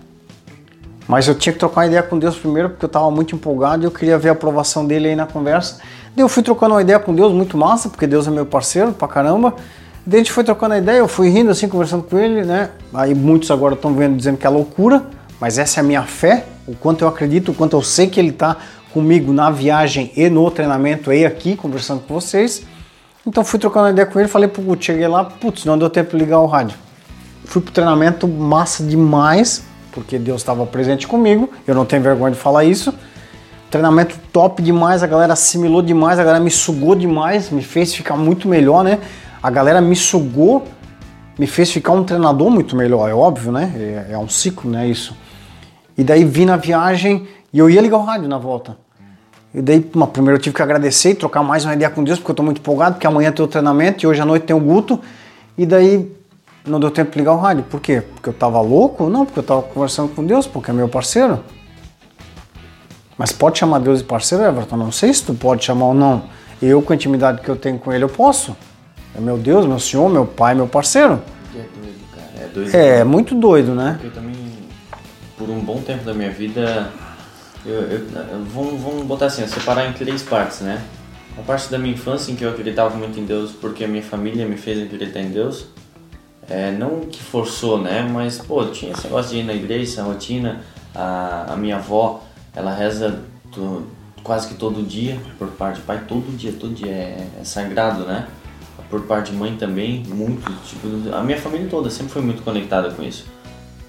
Mas 1.07 1.27
eu 1.27 1.35
tinha 1.35 1.51
que 1.51 1.59
trocar 1.59 1.81
uma 1.81 1.87
ideia 1.87 2.01
com 2.01 2.17
Deus 2.17 2.37
primeiro, 2.37 2.69
porque 2.69 2.85
eu 2.85 2.87
estava 2.87 3.11
muito 3.11 3.35
empolgado 3.35 3.83
e 3.83 3.85
eu 3.85 3.91
queria 3.91 4.17
ver 4.17 4.29
a 4.29 4.31
aprovação 4.31 4.85
dele 4.85 5.09
aí 5.09 5.15
na 5.15 5.25
conversa. 5.25 5.79
Daí 6.15 6.23
eu 6.23 6.29
fui 6.29 6.43
trocando 6.43 6.75
uma 6.75 6.81
ideia 6.81 6.99
com 6.99 7.13
Deus, 7.13 7.33
muito 7.33 7.57
massa, 7.57 7.89
porque 7.89 8.05
Deus 8.05 8.27
é 8.27 8.31
meu 8.31 8.45
parceiro 8.45 8.93
pra 8.93 9.07
caramba. 9.07 9.55
Daí 10.05 10.19
a 10.19 10.23
gente 10.23 10.31
foi 10.31 10.43
trocando 10.43 10.75
a 10.75 10.77
ideia, 10.77 10.97
eu 10.97 11.07
fui 11.07 11.29
rindo 11.29 11.49
assim, 11.49 11.67
conversando 11.67 12.03
com 12.03 12.19
ele, 12.19 12.43
né? 12.43 12.69
Aí 12.93 13.15
muitos 13.15 13.49
agora 13.49 13.73
estão 13.73 13.93
vendo 13.93 14.15
dizendo 14.15 14.37
que 14.37 14.45
é 14.45 14.49
loucura, 14.49 15.03
mas 15.39 15.57
essa 15.57 15.79
é 15.79 15.81
a 15.81 15.83
minha 15.83 16.03
fé, 16.03 16.45
o 16.67 16.75
quanto 16.75 17.03
eu 17.03 17.07
acredito, 17.07 17.51
o 17.51 17.53
quanto 17.53 17.75
eu 17.75 17.81
sei 17.81 18.07
que 18.07 18.19
ele 18.19 18.29
está 18.29 18.57
comigo 18.93 19.33
na 19.33 19.49
viagem 19.49 20.11
e 20.15 20.29
no 20.29 20.51
treinamento 20.51 21.11
e 21.11 21.25
aqui 21.25 21.55
conversando 21.55 22.01
com 22.01 22.13
vocês. 22.13 22.63
Então 23.25 23.43
fui 23.43 23.57
trocando 23.57 23.89
ideia 23.89 24.05
com 24.05 24.19
ele, 24.19 24.27
falei 24.27 24.47
pro 24.47 24.61
Guto, 24.61 24.85
cheguei 24.85 25.07
lá, 25.07 25.23
putz, 25.23 25.65
não 25.65 25.77
deu 25.79 25.89
tempo 25.89 26.11
de 26.11 26.23
ligar 26.23 26.39
o 26.39 26.45
rádio. 26.45 26.77
Fui 27.45 27.61
pro 27.61 27.71
treinamento 27.71 28.27
massa 28.27 28.83
demais, 28.83 29.63
porque 29.91 30.19
Deus 30.19 30.41
estava 30.41 30.65
presente 30.65 31.07
comigo, 31.07 31.49
eu 31.65 31.73
não 31.73 31.85
tenho 31.85 32.03
vergonha 32.03 32.33
de 32.33 32.39
falar 32.39 32.65
isso. 32.65 32.93
Treinamento 33.73 34.19
top 34.31 34.61
demais, 34.61 35.01
a 35.01 35.07
galera 35.07 35.33
assimilou 35.33 35.81
demais, 35.81 36.19
a 36.19 36.23
galera 36.23 36.43
me 36.43 36.51
sugou 36.51 36.93
demais, 36.93 37.49
me 37.49 37.63
fez 37.63 37.91
ficar 37.91 38.15
muito 38.15 38.47
melhor, 38.47 38.83
né? 38.83 38.99
A 39.41 39.49
galera 39.49 39.81
me 39.81 39.95
sugou, 39.95 40.63
me 41.39 41.47
fez 41.47 41.71
ficar 41.71 41.93
um 41.93 42.03
treinador 42.03 42.51
muito 42.51 42.75
melhor, 42.75 43.09
é 43.09 43.15
óbvio, 43.15 43.51
né? 43.51 43.73
É, 43.75 44.13
é 44.13 44.17
um 44.19 44.29
ciclo, 44.29 44.69
né? 44.69 44.87
Isso. 44.87 45.17
E 45.97 46.03
daí 46.03 46.23
vim 46.23 46.45
na 46.45 46.55
viagem 46.55 47.27
e 47.51 47.57
eu 47.57 47.67
ia 47.67 47.81
ligar 47.81 47.97
o 47.97 48.03
rádio 48.03 48.29
na 48.29 48.37
volta. 48.37 48.77
E 49.51 49.59
daí, 49.59 49.83
uma, 49.95 50.05
primeiro 50.05 50.37
eu 50.37 50.39
tive 50.39 50.55
que 50.55 50.61
agradecer 50.61 51.09
e 51.09 51.15
trocar 51.15 51.41
mais 51.41 51.65
uma 51.65 51.73
ideia 51.73 51.89
com 51.89 52.03
Deus, 52.03 52.19
porque 52.19 52.29
eu 52.29 52.33
estou 52.33 52.45
muito 52.45 52.59
empolgado, 52.59 52.93
porque 52.93 53.07
amanhã 53.07 53.31
tem 53.31 53.43
o 53.43 53.47
treinamento 53.47 54.05
e 54.05 54.07
hoje 54.07 54.21
à 54.21 54.25
noite 54.25 54.43
tem 54.43 54.55
o 54.55 54.59
Guto. 54.59 54.99
E 55.57 55.65
daí 55.65 56.15
não 56.63 56.79
deu 56.79 56.91
tempo 56.91 57.09
de 57.11 57.17
ligar 57.17 57.33
o 57.33 57.37
rádio. 57.37 57.63
Por 57.63 57.81
quê? 57.81 58.03
Porque 58.13 58.29
eu 58.29 58.33
estava 58.33 58.61
louco? 58.61 59.09
Não, 59.09 59.25
porque 59.25 59.39
eu 59.39 59.41
estava 59.41 59.63
conversando 59.63 60.09
com 60.09 60.23
Deus, 60.23 60.45
porque 60.45 60.69
é 60.69 60.73
meu 60.75 60.87
parceiro. 60.87 61.39
Mas 63.17 63.31
pode 63.31 63.59
chamar 63.59 63.79
Deus 63.79 63.99
de 63.99 64.05
parceiro, 64.05 64.43
Everton? 64.43 64.77
Não 64.77 64.91
sei 64.91 65.13
se 65.13 65.23
tu 65.23 65.33
pode 65.33 65.63
chamar 65.63 65.85
ou 65.85 65.93
não. 65.93 66.23
Eu, 66.61 66.81
com 66.81 66.93
a 66.93 66.95
intimidade 66.95 67.41
que 67.41 67.49
eu 67.49 67.55
tenho 67.55 67.77
com 67.77 67.91
ele, 67.91 68.03
eu 68.03 68.09
posso. 68.09 68.55
É 69.15 69.21
meu 69.21 69.37
Deus, 69.37 69.65
meu 69.65 69.79
Senhor, 69.79 70.09
meu 70.09 70.25
Pai, 70.25 70.55
meu 70.55 70.67
parceiro. 70.67 71.21
É 71.53 71.57
doido, 71.57 71.99
cara. 72.15 72.45
É 72.45 72.47
doido. 72.47 72.75
É, 72.75 73.03
muito 73.03 73.35
doido, 73.35 73.75
né? 73.75 73.91
Porque 73.93 74.07
eu 74.07 74.11
também, 74.11 74.35
por 75.37 75.49
um 75.49 75.59
bom 75.59 75.81
tempo 75.81 76.03
da 76.03 76.13
minha 76.13 76.31
vida, 76.31 76.89
eu, 77.65 77.81
eu, 77.81 78.01
vamos, 78.51 78.81
vamos 78.81 79.05
botar 79.05 79.27
assim, 79.27 79.45
separar 79.47 79.87
em 79.87 79.93
três 79.93 80.23
partes, 80.23 80.61
né? 80.61 80.81
A 81.37 81.41
parte 81.41 81.69
da 81.69 81.77
minha 81.77 81.93
infância 81.93 82.31
em 82.31 82.35
que 82.35 82.43
eu 82.43 82.49
acreditava 82.49 82.95
muito 82.95 83.19
em 83.19 83.25
Deus 83.25 83.51
porque 83.51 83.83
a 83.83 83.87
minha 83.87 84.03
família 84.03 84.45
me 84.45 84.57
fez 84.57 84.81
acreditar 84.81 85.19
em 85.19 85.29
Deus. 85.29 85.67
É, 86.49 86.71
não 86.71 87.01
que 87.01 87.21
forçou, 87.21 87.81
né? 87.81 88.07
Mas, 88.11 88.37
pô, 88.37 88.65
tinha 88.65 88.91
esse 88.91 89.05
negócio 89.05 89.31
de 89.31 89.37
ir 89.39 89.43
na 89.43 89.53
igreja, 89.53 89.83
essa 89.93 90.03
rotina. 90.03 90.61
A, 90.93 91.53
a 91.53 91.55
minha 91.55 91.77
avó, 91.77 92.23
ela 92.55 92.73
reza 92.73 93.23
quase 94.23 94.47
que 94.47 94.55
todo 94.55 94.81
dia, 94.83 95.19
por 95.37 95.49
parte 95.49 95.77
de 95.77 95.81
pai, 95.83 96.03
todo 96.07 96.35
dia, 96.35 96.53
todo 96.53 96.73
dia. 96.73 96.91
É, 96.91 97.27
é 97.41 97.43
sagrado, 97.43 98.05
né? 98.05 98.27
Por 98.89 99.01
parte 99.03 99.31
de 99.31 99.37
mãe 99.37 99.55
também, 99.55 100.03
muito. 100.07 100.51
Tipo, 100.63 101.15
a 101.15 101.23
minha 101.23 101.39
família 101.39 101.67
toda 101.69 101.89
sempre 101.89 102.13
foi 102.13 102.21
muito 102.21 102.43
conectada 102.43 102.91
com 102.91 103.03
isso. 103.03 103.25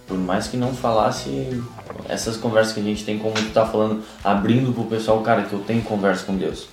Por 0.06 0.18
mais 0.18 0.46
que 0.48 0.56
não 0.56 0.74
falasse 0.74 1.62
essas 2.08 2.36
conversas 2.36 2.74
que 2.74 2.80
a 2.80 2.82
gente 2.82 3.04
tem, 3.04 3.18
como 3.18 3.34
tu 3.34 3.50
tá 3.52 3.64
falando, 3.64 4.02
abrindo 4.22 4.72
pro 4.72 4.84
pessoal, 4.84 5.20
cara, 5.22 5.42
que 5.42 5.52
eu 5.52 5.60
tenho 5.60 5.82
conversa 5.82 6.24
com 6.24 6.36
Deus. 6.36 6.68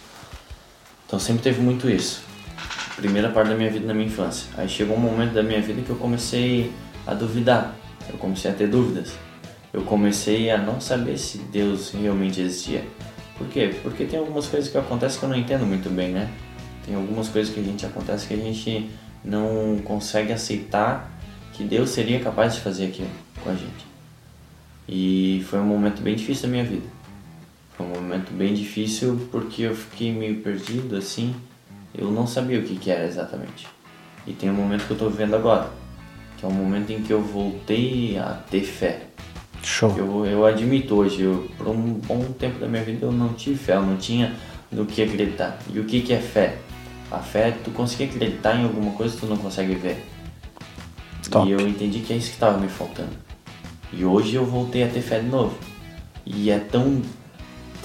Então 1.05 1.19
sempre 1.19 1.41
teve 1.41 1.61
muito 1.61 1.89
isso 1.89 2.31
primeira 3.01 3.29
parte 3.29 3.49
da 3.49 3.55
minha 3.55 3.69
vida 3.69 3.87
na 3.87 3.93
minha 3.93 4.05
infância. 4.05 4.47
Aí 4.55 4.69
chegou 4.69 4.95
um 4.95 4.99
momento 4.99 5.33
da 5.33 5.41
minha 5.41 5.59
vida 5.59 5.81
que 5.81 5.89
eu 5.89 5.95
comecei 5.95 6.71
a 7.05 7.15
duvidar, 7.15 7.73
eu 8.07 8.17
comecei 8.17 8.51
a 8.51 8.53
ter 8.53 8.67
dúvidas. 8.67 9.13
Eu 9.73 9.83
comecei 9.83 10.51
a 10.51 10.57
não 10.57 10.81
saber 10.81 11.17
se 11.17 11.37
Deus 11.37 11.91
realmente 11.91 12.41
existia. 12.41 12.83
Por 13.37 13.47
quê? 13.47 13.73
Porque 13.81 14.05
tem 14.05 14.19
algumas 14.19 14.47
coisas 14.47 14.69
que 14.69 14.77
acontecem 14.77 15.19
que 15.19 15.25
eu 15.25 15.29
não 15.29 15.35
entendo 15.35 15.65
muito 15.65 15.89
bem, 15.89 16.11
né? 16.11 16.29
Tem 16.85 16.95
algumas 16.95 17.29
coisas 17.29 17.53
que 17.53 17.59
a 17.59 17.63
gente 17.63 17.85
acontece 17.85 18.27
que 18.27 18.33
a 18.33 18.37
gente 18.37 18.89
não 19.23 19.79
consegue 19.83 20.33
aceitar 20.33 21.11
que 21.53 21.63
Deus 21.63 21.89
seria 21.91 22.19
capaz 22.19 22.55
de 22.55 22.61
fazer 22.61 22.87
aquilo 22.87 23.09
com 23.43 23.49
a 23.49 23.53
gente. 23.53 23.85
E 24.87 25.45
foi 25.49 25.59
um 25.59 25.65
momento 25.65 26.01
bem 26.01 26.15
difícil 26.15 26.43
da 26.43 26.49
minha 26.49 26.63
vida. 26.63 26.87
Foi 27.77 27.85
um 27.85 27.89
momento 27.89 28.31
bem 28.33 28.53
difícil 28.53 29.27
porque 29.31 29.63
eu 29.63 29.75
fiquei 29.75 30.11
meio 30.11 30.41
perdido 30.41 30.95
assim 30.97 31.33
eu 31.93 32.09
não 32.09 32.25
sabia 32.25 32.59
o 32.59 32.63
que, 32.63 32.75
que 32.77 32.89
era 32.89 33.05
exatamente. 33.05 33.67
E 34.25 34.33
tem 34.33 34.49
um 34.49 34.53
momento 34.53 34.85
que 34.85 34.91
eu 34.91 34.95
estou 34.95 35.09
vivendo 35.09 35.35
agora, 35.35 35.69
que 36.37 36.45
é 36.45 36.47
um 36.47 36.53
momento 36.53 36.91
em 36.91 37.01
que 37.01 37.11
eu 37.11 37.21
voltei 37.21 38.17
a 38.17 38.41
ter 38.49 38.61
fé. 38.61 39.07
Show. 39.63 39.93
Eu, 39.97 40.25
eu 40.25 40.45
admito 40.45 40.95
hoje, 40.95 41.21
eu, 41.21 41.49
por 41.57 41.67
um 41.67 41.93
bom 41.93 42.23
tempo 42.37 42.59
da 42.59 42.67
minha 42.67 42.83
vida 42.83 43.05
eu 43.05 43.11
não 43.11 43.33
tive 43.33 43.57
fé, 43.57 43.75
eu 43.75 43.81
não 43.81 43.97
tinha 43.97 44.35
no 44.71 44.85
que 44.85 45.01
acreditar. 45.01 45.59
E 45.73 45.79
o 45.79 45.85
que, 45.85 46.01
que 46.01 46.13
é 46.13 46.19
fé? 46.19 46.57
A 47.11 47.19
fé 47.19 47.49
é 47.49 47.51
tu 47.51 47.71
conseguir 47.71 48.05
acreditar 48.05 48.55
em 48.55 48.63
alguma 48.63 48.91
coisa 48.91 49.13
que 49.13 49.21
tu 49.21 49.27
não 49.27 49.37
consegue 49.37 49.75
ver. 49.75 50.03
Top. 51.29 51.47
E 51.47 51.51
eu 51.51 51.59
entendi 51.67 51.99
que 51.99 52.13
é 52.13 52.15
isso 52.17 52.29
que 52.29 52.35
estava 52.35 52.57
me 52.57 52.67
faltando. 52.67 53.11
E 53.93 54.05
hoje 54.05 54.35
eu 54.35 54.45
voltei 54.45 54.83
a 54.83 54.87
ter 54.87 55.01
fé 55.01 55.19
de 55.19 55.27
novo. 55.27 55.55
E 56.25 56.49
é 56.49 56.59
tão. 56.59 57.01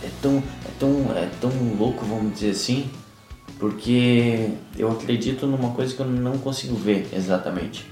É 0.03 0.09
tão. 0.23 0.39
É 0.39 0.71
tão, 0.79 1.17
é 1.17 1.29
tão 1.41 1.51
louco, 1.79 2.05
vamos 2.05 2.35
dizer 2.35 2.51
assim, 2.51 2.89
porque 3.59 4.51
eu 4.77 4.91
acredito 4.91 5.47
numa 5.47 5.71
coisa 5.71 5.95
que 5.95 6.01
eu 6.01 6.07
não 6.07 6.39
consigo 6.39 6.77
ver 6.77 7.09
exatamente. 7.13 7.87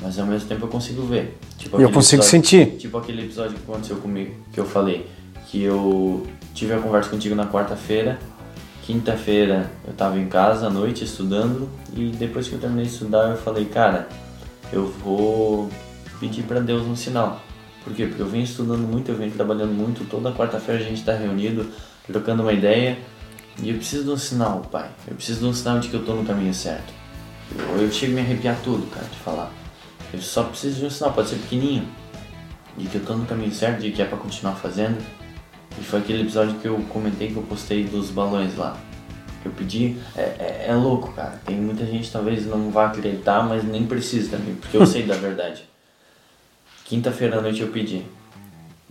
Mas 0.00 0.18
ao 0.18 0.26
mesmo 0.26 0.48
tempo 0.48 0.66
eu 0.66 0.68
consigo 0.68 1.02
ver. 1.02 1.38
Tipo 1.56 1.80
eu 1.80 1.90
consigo 1.90 2.22
episódio, 2.22 2.48
sentir. 2.50 2.76
Tipo 2.76 2.98
aquele 2.98 3.22
episódio 3.22 3.56
que 3.56 3.62
aconteceu 3.70 3.96
comigo, 3.96 4.34
que 4.52 4.60
eu 4.60 4.64
falei. 4.64 5.06
Que 5.46 5.62
eu 5.62 6.26
tive 6.54 6.72
a 6.74 6.78
conversa 6.78 7.10
contigo 7.10 7.34
na 7.34 7.46
quarta-feira. 7.46 8.18
Quinta-feira 8.84 9.70
eu 9.86 9.92
tava 9.92 10.18
em 10.18 10.26
casa 10.26 10.68
à 10.68 10.70
noite 10.70 11.04
estudando. 11.04 11.68
E 11.94 12.06
depois 12.10 12.48
que 12.48 12.54
eu 12.54 12.60
terminei 12.60 12.84
de 12.84 12.92
estudar, 12.92 13.30
eu 13.30 13.36
falei, 13.36 13.64
cara, 13.64 14.08
eu 14.72 14.86
vou 14.86 15.68
pedir 16.20 16.44
para 16.44 16.60
Deus 16.60 16.86
um 16.86 16.94
sinal. 16.94 17.40
Por 17.82 17.92
quê? 17.92 18.06
Porque 18.06 18.22
eu 18.22 18.28
venho 18.28 18.44
estudando 18.44 18.86
muito, 18.86 19.10
eu 19.10 19.16
venho 19.16 19.32
trabalhando 19.32 19.72
muito. 19.72 20.04
Toda 20.08 20.32
quarta-feira 20.32 20.80
a 20.80 20.84
gente 20.84 21.02
tá 21.02 21.14
reunido, 21.14 21.66
trocando 22.06 22.42
uma 22.42 22.52
ideia. 22.52 22.98
E 23.62 23.70
eu 23.70 23.76
preciso 23.76 24.04
de 24.04 24.10
um 24.10 24.16
sinal, 24.16 24.60
pai. 24.70 24.88
Eu 25.08 25.16
preciso 25.16 25.40
de 25.40 25.46
um 25.46 25.52
sinal 25.52 25.80
de 25.80 25.88
que 25.88 25.94
eu 25.94 26.04
tô 26.04 26.14
no 26.14 26.24
caminho 26.24 26.54
certo. 26.54 26.92
Eu, 27.58 27.82
eu 27.82 27.90
chego 27.90 28.12
a 28.12 28.14
me 28.16 28.20
arrepiar 28.20 28.56
tudo, 28.62 28.86
cara, 28.90 29.06
de 29.06 29.18
falar. 29.18 29.52
Eu 30.12 30.20
só 30.20 30.44
preciso 30.44 30.80
de 30.80 30.86
um 30.86 30.90
sinal, 30.90 31.12
pode 31.12 31.28
ser 31.28 31.36
pequenininho. 31.36 31.86
De 32.76 32.86
que 32.88 32.96
eu 32.96 33.04
tô 33.04 33.14
no 33.14 33.26
caminho 33.26 33.52
certo, 33.52 33.80
de 33.80 33.90
que 33.90 34.00
é 34.00 34.04
pra 34.04 34.16
continuar 34.16 34.54
fazendo. 34.54 34.98
E 35.78 35.82
foi 35.82 36.00
aquele 36.00 36.22
episódio 36.22 36.54
que 36.58 36.66
eu 36.66 36.78
comentei 36.88 37.28
que 37.28 37.36
eu 37.36 37.42
postei 37.42 37.84
dos 37.84 38.10
balões 38.10 38.56
lá. 38.56 38.76
Que 39.42 39.48
eu 39.48 39.52
pedi. 39.52 39.96
É, 40.16 40.22
é, 40.22 40.66
é 40.68 40.74
louco, 40.74 41.12
cara. 41.12 41.40
Tem 41.44 41.56
muita 41.56 41.84
gente 41.84 42.10
talvez 42.10 42.46
não 42.46 42.70
vá 42.70 42.86
acreditar, 42.86 43.42
mas 43.42 43.64
nem 43.64 43.86
precisa 43.86 44.36
também, 44.36 44.54
porque 44.54 44.76
eu 44.76 44.86
sei 44.86 45.04
da 45.04 45.14
verdade. 45.16 45.64
Quinta-feira 46.84 47.38
à 47.38 47.42
noite 47.42 47.60
eu 47.60 47.68
pedi. 47.68 48.04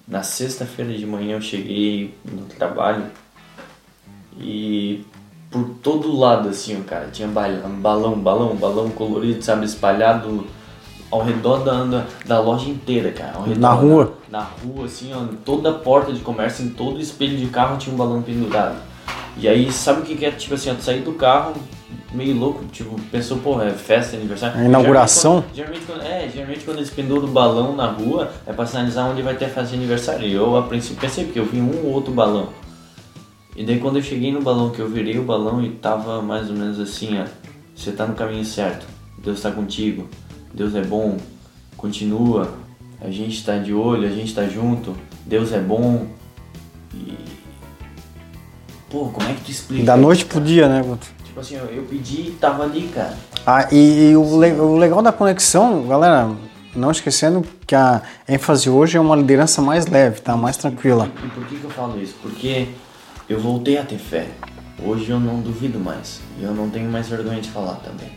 Na 0.07 0.23
sexta-feira 0.23 0.94
de 0.94 1.06
manhã 1.06 1.35
eu 1.35 1.41
cheguei 1.41 2.14
no 2.23 2.45
trabalho 2.45 3.06
e 4.39 5.03
por 5.49 5.69
todo 5.81 6.15
lado, 6.15 6.49
assim, 6.49 6.81
cara, 6.84 7.10
tinha 7.11 7.27
balão, 7.27 8.19
balão, 8.19 8.56
balão 8.56 8.89
colorido, 8.91 9.41
sabe, 9.41 9.65
espalhado 9.65 10.45
ao 11.09 11.23
redor 11.23 11.59
da, 11.59 12.05
da 12.25 12.39
loja 12.39 12.69
inteira, 12.69 13.11
cara. 13.11 13.39
Redor, 13.41 13.59
na 13.59 13.71
rua? 13.71 14.13
Na, 14.29 14.39
na, 14.39 14.45
rua, 14.45 14.85
assim, 14.85 15.11
ó, 15.13 15.23
toda 15.45 15.71
porta 15.73 16.11
de 16.11 16.19
comércio, 16.19 16.65
em 16.65 16.69
todo 16.69 16.99
espelho 16.99 17.38
de 17.38 17.47
carro 17.47 17.77
tinha 17.77 17.93
um 17.93 17.97
balão 17.97 18.21
pendurado. 18.21 18.77
E 19.38 19.47
aí, 19.47 19.71
sabe 19.71 20.01
o 20.01 20.03
que, 20.03 20.15
que 20.15 20.25
é? 20.25 20.31
Tipo 20.31 20.55
assim, 20.55 20.71
ó, 20.71 20.75
sair 20.79 21.01
do 21.01 21.13
carro, 21.13 21.53
meio 22.11 22.35
louco, 22.35 22.65
tipo, 22.65 22.99
pensou, 23.11 23.38
pô, 23.38 23.61
é 23.61 23.71
festa, 23.71 24.15
aniversário. 24.17 24.59
A 24.59 24.65
inauguração? 24.65 25.43
Geralmente, 25.53 25.85
quando, 25.85 26.01
é, 26.01 26.27
geralmente 26.27 26.65
quando 26.65 26.77
eles 26.77 26.89
penduram 26.89 27.27
o 27.27 27.31
balão 27.31 27.75
na 27.75 27.88
rua, 27.88 28.31
é 28.45 28.51
pra 28.51 28.65
sinalizar 28.65 29.09
onde 29.09 29.21
vai 29.21 29.35
ter 29.35 29.45
a 29.45 29.49
festa 29.49 29.69
de 29.69 29.75
aniversário. 29.75 30.27
E 30.27 30.34
eu, 30.34 30.57
a 30.57 30.63
princípio, 30.63 30.97
pensei, 30.97 31.25
porque 31.25 31.39
eu 31.39 31.45
vi 31.45 31.61
um 31.61 31.85
ou 31.85 31.93
outro 31.93 32.11
balão. 32.11 32.49
E 33.55 33.65
daí 33.65 33.79
quando 33.79 33.95
eu 33.95 34.03
cheguei 34.03 34.31
no 34.31 34.41
balão, 34.41 34.69
que 34.69 34.79
eu 34.79 34.88
virei 34.88 35.17
o 35.17 35.23
balão 35.23 35.63
e 35.63 35.69
tava 35.69 36.21
mais 36.21 36.47
ou 36.47 36.55
menos 36.55 36.79
assim, 36.79 37.19
ó, 37.19 37.25
você 37.75 37.91
tá 37.91 38.05
no 38.05 38.13
caminho 38.13 38.45
certo, 38.45 38.85
Deus 39.17 39.41
tá 39.41 39.49
contigo, 39.49 40.07
Deus 40.53 40.76
é 40.76 40.82
bom, 40.82 41.18
continua, 41.76 42.53
a 42.99 43.10
gente 43.10 43.44
tá 43.44 43.57
de 43.57 43.74
olho, 43.74 44.07
a 44.07 44.11
gente 44.11 44.34
tá 44.34 44.48
junto, 44.48 44.95
Deus 45.26 45.52
é 45.52 45.60
bom. 45.60 46.07
E. 46.94 47.18
Pô, 48.90 49.10
como 49.10 49.28
é 49.28 49.34
que 49.34 49.41
tu 49.41 49.52
explica? 49.52 49.84
Da 49.86 49.98
noite 49.98 50.26
pro 50.26 50.41
dia, 50.41 50.68
né, 50.68 50.82
Guto? 50.82 51.07
Tipo 51.24 51.40
assim, 51.40 51.56
eu, 51.56 51.65
eu 51.65 51.84
pedi 51.84 52.30
e 52.30 52.38
tava 52.40 52.64
ali, 52.64 52.88
cara. 52.88 53.15
Ah, 53.45 53.68
e, 53.72 54.10
e 54.11 54.18
o, 54.18 54.40
le, 54.40 54.52
o 54.53 54.78
legal 54.78 55.02
da 55.02 55.11
conexão, 55.11 55.88
galera, 55.88 56.32
não 56.76 56.91
esquecendo 56.91 57.45
que 57.65 57.76
a 57.76 58.02
ênfase 58.28 58.69
hoje 58.69 58.98
é 58.98 58.99
uma 58.99 59.15
liderança 59.15 59.61
mais 59.61 59.86
leve, 59.86 60.22
tá? 60.22 60.36
Mais 60.36 60.57
tranquila. 60.57 61.11
E 61.24 61.28
por 61.30 61.45
que, 61.45 61.57
que 61.57 61.64
eu 61.64 61.69
falo 61.69 62.02
isso? 62.02 62.15
Porque 62.22 62.69
eu 63.30 63.40
voltei 63.40 63.78
a 63.78 63.84
ter 63.84 63.98
fé. 63.98 64.28
Hoje 64.84 65.10
eu 65.10 65.19
não 65.19 65.41
duvido 65.41 65.80
mais. 65.80 66.22
E 66.40 66.44
eu 66.44 66.53
não 66.53 66.69
tenho 66.69 66.90
mais 66.90 67.07
vergonha 67.07 67.41
de 67.41 67.49
falar 67.49 67.76
também. 67.76 68.10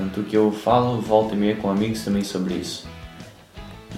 Tanto 0.00 0.22
que 0.22 0.34
eu 0.34 0.50
falo, 0.50 0.98
volta 0.98 1.34
e 1.34 1.36
meia 1.36 1.56
com 1.56 1.68
amigos 1.70 2.02
também 2.02 2.24
sobre 2.24 2.54
isso. 2.54 2.88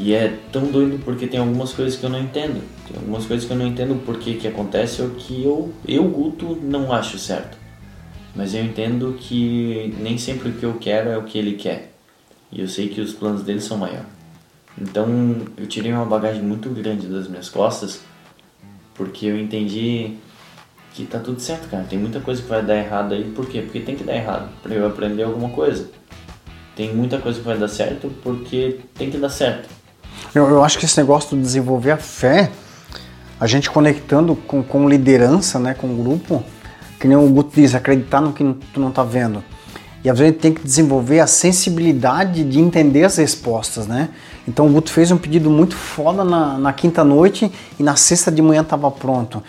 E 0.00 0.12
é 0.12 0.36
tão 0.50 0.66
doido 0.66 1.00
porque 1.04 1.28
tem 1.28 1.38
algumas 1.38 1.72
coisas 1.72 1.96
que 1.96 2.04
eu 2.04 2.10
não 2.10 2.18
entendo. 2.18 2.60
Tem 2.88 2.96
algumas 2.96 3.24
coisas 3.24 3.46
que 3.46 3.52
eu 3.52 3.56
não 3.56 3.68
entendo 3.68 4.04
por 4.04 4.18
que 4.18 4.34
que 4.34 4.48
acontece 4.48 5.00
ou 5.00 5.10
que 5.10 5.44
eu, 5.44 5.72
eu 5.86 6.02
Guto, 6.08 6.58
não 6.60 6.92
acho 6.92 7.20
certo. 7.20 7.56
Mas 8.34 8.52
eu 8.52 8.64
entendo 8.64 9.16
que 9.16 9.94
nem 10.00 10.18
sempre 10.18 10.48
o 10.48 10.52
que 10.54 10.64
eu 10.64 10.74
quero 10.74 11.08
é 11.08 11.16
o 11.16 11.22
que 11.22 11.38
ele 11.38 11.52
quer. 11.52 11.92
E 12.50 12.60
eu 12.60 12.66
sei 12.66 12.88
que 12.88 13.00
os 13.00 13.12
planos 13.12 13.44
dele 13.44 13.60
são 13.60 13.78
maiores. 13.78 14.06
Então 14.76 15.36
eu 15.56 15.68
tirei 15.68 15.92
uma 15.92 16.04
bagagem 16.04 16.42
muito 16.42 16.68
grande 16.70 17.06
das 17.06 17.28
minhas 17.28 17.48
costas 17.48 18.00
porque 18.94 19.26
eu 19.26 19.38
entendi 19.38 20.16
que 20.94 21.06
tá 21.06 21.19
tudo 21.19 21.40
certo, 21.40 21.69
cara. 21.70 21.85
Tem 21.89 21.98
muita 21.98 22.20
coisa 22.20 22.43
que 22.43 22.48
vai 22.48 22.62
dar 22.62 22.77
errado 22.77 23.14
aí. 23.14 23.24
Por 23.24 23.47
quê? 23.47 23.62
Porque 23.62 23.81
tem 23.81 23.97
que 23.97 24.05
dar 24.05 24.14
errado 24.14 24.48
para 24.62 24.74
eu 24.74 24.86
aprender 24.86 25.23
alguma 25.23 25.48
coisa. 25.48 25.89
Tem 26.77 26.94
muita 26.94 27.19
coisa 27.19 27.39
que 27.39 27.44
vai 27.44 27.59
dar 27.59 27.69
certo 27.69 28.10
porque 28.23 28.81
tem 28.94 29.10
que 29.10 29.19
dar 29.19 29.28
certo. 29.28 29.69
Eu, 30.35 30.48
eu 30.48 30.64
acho 30.64 30.78
que 30.78 30.85
esse 30.85 30.98
negócio 30.98 31.36
de 31.36 31.43
desenvolver 31.43 31.90
a 31.90 31.97
fé, 31.97 32.51
a 33.39 33.47
gente 33.47 33.70
conectando 33.70 34.35
com, 34.35 34.62
com 34.62 34.89
liderança, 34.89 35.59
né, 35.59 35.74
com 35.74 35.89
o 35.89 36.02
grupo, 36.02 36.43
que 36.98 37.06
nem 37.09 37.16
o 37.16 37.28
Guto 37.28 37.51
diz, 37.55 37.74
acreditar 37.74 38.20
no 38.20 38.32
que 38.32 38.44
tu 38.73 38.81
não 38.81 38.90
tá 38.90 39.02
vendo. 39.02 39.43
E 40.05 40.10
às 40.10 40.19
vezes 40.19 40.31
a 40.31 40.32
gente 40.32 40.40
tem 40.40 40.52
que 40.52 40.62
desenvolver 40.62 41.20
a 41.20 41.27
sensibilidade 41.27 42.44
de 42.44 42.59
entender 42.59 43.05
as 43.05 43.19
respostas, 43.19 43.86
né? 43.86 44.09
Então 44.48 44.66
o 44.66 44.70
Guto 44.70 44.90
fez 44.90 45.10
um 45.12 45.16
pedido 45.16 45.48
muito 45.48 45.77
foda 45.77 46.24
na, 46.24 46.59
na 46.59 46.73
quinta 46.73 47.05
noite 47.05 47.52
e 47.78 47.82
na 47.82 47.94
sexta 47.94 48.31
de 48.31 48.43
manhã 48.43 48.62
estava 48.62 48.90
pronto. 48.90 49.43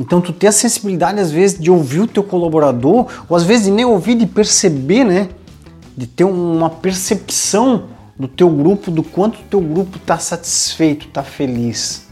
Então 0.00 0.18
tu 0.18 0.32
ter 0.32 0.46
a 0.46 0.52
sensibilidade 0.52 1.20
às 1.20 1.30
vezes 1.30 1.60
de 1.60 1.70
ouvir 1.70 2.00
o 2.00 2.06
teu 2.06 2.22
colaborador, 2.22 3.06
ou 3.28 3.36
às 3.36 3.42
vezes 3.42 3.66
de 3.66 3.70
nem 3.70 3.84
ouvir, 3.84 4.14
de 4.14 4.24
perceber, 4.24 5.04
né? 5.04 5.28
De 5.94 6.06
ter 6.06 6.24
uma 6.24 6.70
percepção 6.70 7.84
do 8.18 8.26
teu 8.26 8.48
grupo, 8.48 8.90
do 8.90 9.02
quanto 9.02 9.34
o 9.34 9.42
teu 9.42 9.60
grupo 9.60 9.98
está 9.98 10.18
satisfeito, 10.18 11.06
está 11.06 11.22
feliz. 11.22 12.08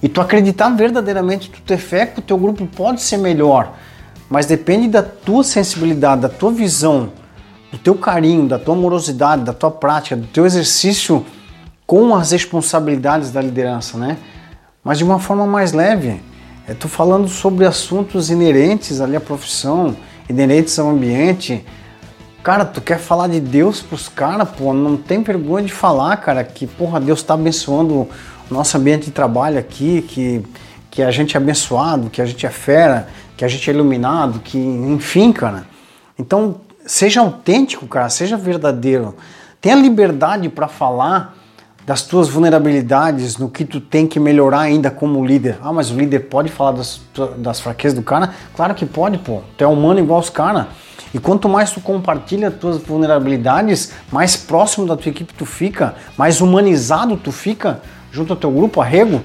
E 0.00 0.08
tu 0.08 0.20
acreditar 0.20 0.68
verdadeiramente, 0.68 1.50
tu 1.50 1.60
ter 1.62 1.78
fé 1.78 2.06
que 2.06 2.20
o 2.20 2.22
teu 2.22 2.38
grupo 2.38 2.64
pode 2.64 3.02
ser 3.02 3.16
melhor, 3.16 3.74
mas 4.30 4.46
depende 4.46 4.86
da 4.86 5.02
tua 5.02 5.42
sensibilidade, 5.42 6.22
da 6.22 6.28
tua 6.28 6.52
visão, 6.52 7.10
do 7.72 7.78
teu 7.78 7.96
carinho, 7.96 8.46
da 8.46 8.56
tua 8.56 8.76
amorosidade, 8.76 9.42
da 9.42 9.52
tua 9.52 9.72
prática, 9.72 10.14
do 10.14 10.28
teu 10.28 10.46
exercício 10.46 11.26
com 11.84 12.14
as 12.14 12.30
responsabilidades 12.30 13.32
da 13.32 13.42
liderança, 13.42 13.98
né? 13.98 14.16
Mas 14.84 14.98
de 14.98 15.02
uma 15.02 15.18
forma 15.18 15.44
mais 15.44 15.72
leve. 15.72 16.20
Estou 16.68 16.90
falando 16.90 17.28
sobre 17.28 17.64
assuntos 17.64 18.30
inerentes 18.30 19.00
ali 19.00 19.16
à 19.16 19.20
profissão, 19.20 19.96
inerentes 20.28 20.78
ao 20.78 20.90
ambiente, 20.90 21.64
Cara, 22.46 22.64
tu 22.64 22.80
quer 22.80 23.00
falar 23.00 23.26
de 23.26 23.40
Deus 23.40 23.82
pros 23.82 24.08
caras, 24.08 24.48
pô, 24.48 24.72
não 24.72 24.96
tem 24.96 25.20
vergonha 25.20 25.66
de 25.66 25.72
falar, 25.72 26.16
cara, 26.18 26.44
que, 26.44 26.64
porra, 26.64 27.00
Deus 27.00 27.20
tá 27.20 27.34
abençoando 27.34 27.92
o 27.92 28.08
nosso 28.48 28.76
ambiente 28.76 29.06
de 29.06 29.10
trabalho 29.10 29.58
aqui, 29.58 30.00
que, 30.02 30.44
que 30.88 31.02
a 31.02 31.10
gente 31.10 31.36
é 31.36 31.40
abençoado, 31.40 32.08
que 32.08 32.22
a 32.22 32.24
gente 32.24 32.46
é 32.46 32.48
fera, 32.48 33.08
que 33.36 33.44
a 33.44 33.48
gente 33.48 33.68
é 33.68 33.74
iluminado, 33.74 34.38
que, 34.38 34.56
enfim, 34.56 35.32
cara. 35.32 35.66
Então, 36.16 36.60
seja 36.86 37.20
autêntico, 37.20 37.84
cara, 37.88 38.08
seja 38.08 38.36
verdadeiro. 38.36 39.16
Tenha 39.60 39.74
liberdade 39.74 40.48
para 40.48 40.68
falar 40.68 41.34
das 41.86 42.02
tuas 42.02 42.28
vulnerabilidades, 42.28 43.38
no 43.38 43.48
que 43.48 43.64
tu 43.64 43.80
tem 43.80 44.08
que 44.08 44.18
melhorar 44.18 44.62
ainda 44.62 44.90
como 44.90 45.24
líder. 45.24 45.56
Ah, 45.62 45.72
mas 45.72 45.88
o 45.88 45.96
líder 45.96 46.18
pode 46.28 46.50
falar 46.50 46.72
das, 46.72 47.00
das 47.38 47.60
fraquezas 47.60 47.96
do 47.96 48.02
cara? 48.02 48.34
Claro 48.56 48.74
que 48.74 48.84
pode, 48.84 49.18
pô. 49.18 49.40
Tu 49.56 49.62
é 49.62 49.66
humano 49.68 50.00
igual 50.00 50.18
os 50.18 50.28
caras. 50.28 50.66
E 51.14 51.20
quanto 51.20 51.48
mais 51.48 51.70
tu 51.70 51.80
compartilha 51.80 52.50
tuas 52.50 52.78
vulnerabilidades, 52.78 53.92
mais 54.10 54.36
próximo 54.36 54.84
da 54.84 54.96
tua 54.96 55.10
equipe 55.10 55.32
tu 55.32 55.46
fica, 55.46 55.94
mais 56.18 56.40
humanizado 56.40 57.16
tu 57.16 57.30
fica 57.30 57.80
junto 58.10 58.32
ao 58.32 58.36
teu 58.36 58.50
grupo, 58.50 58.80
arrego. 58.80 59.22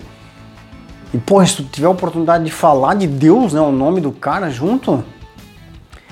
E 1.12 1.18
porra, 1.18 1.48
se 1.48 1.56
tu 1.56 1.64
tiver 1.64 1.88
a 1.88 1.90
oportunidade 1.90 2.46
de 2.46 2.52
falar 2.52 2.94
de 2.94 3.08
Deus, 3.08 3.54
né, 3.54 3.60
o 3.60 3.72
nome 3.72 4.00
do 4.00 4.12
cara 4.12 4.52
junto, 4.52 5.04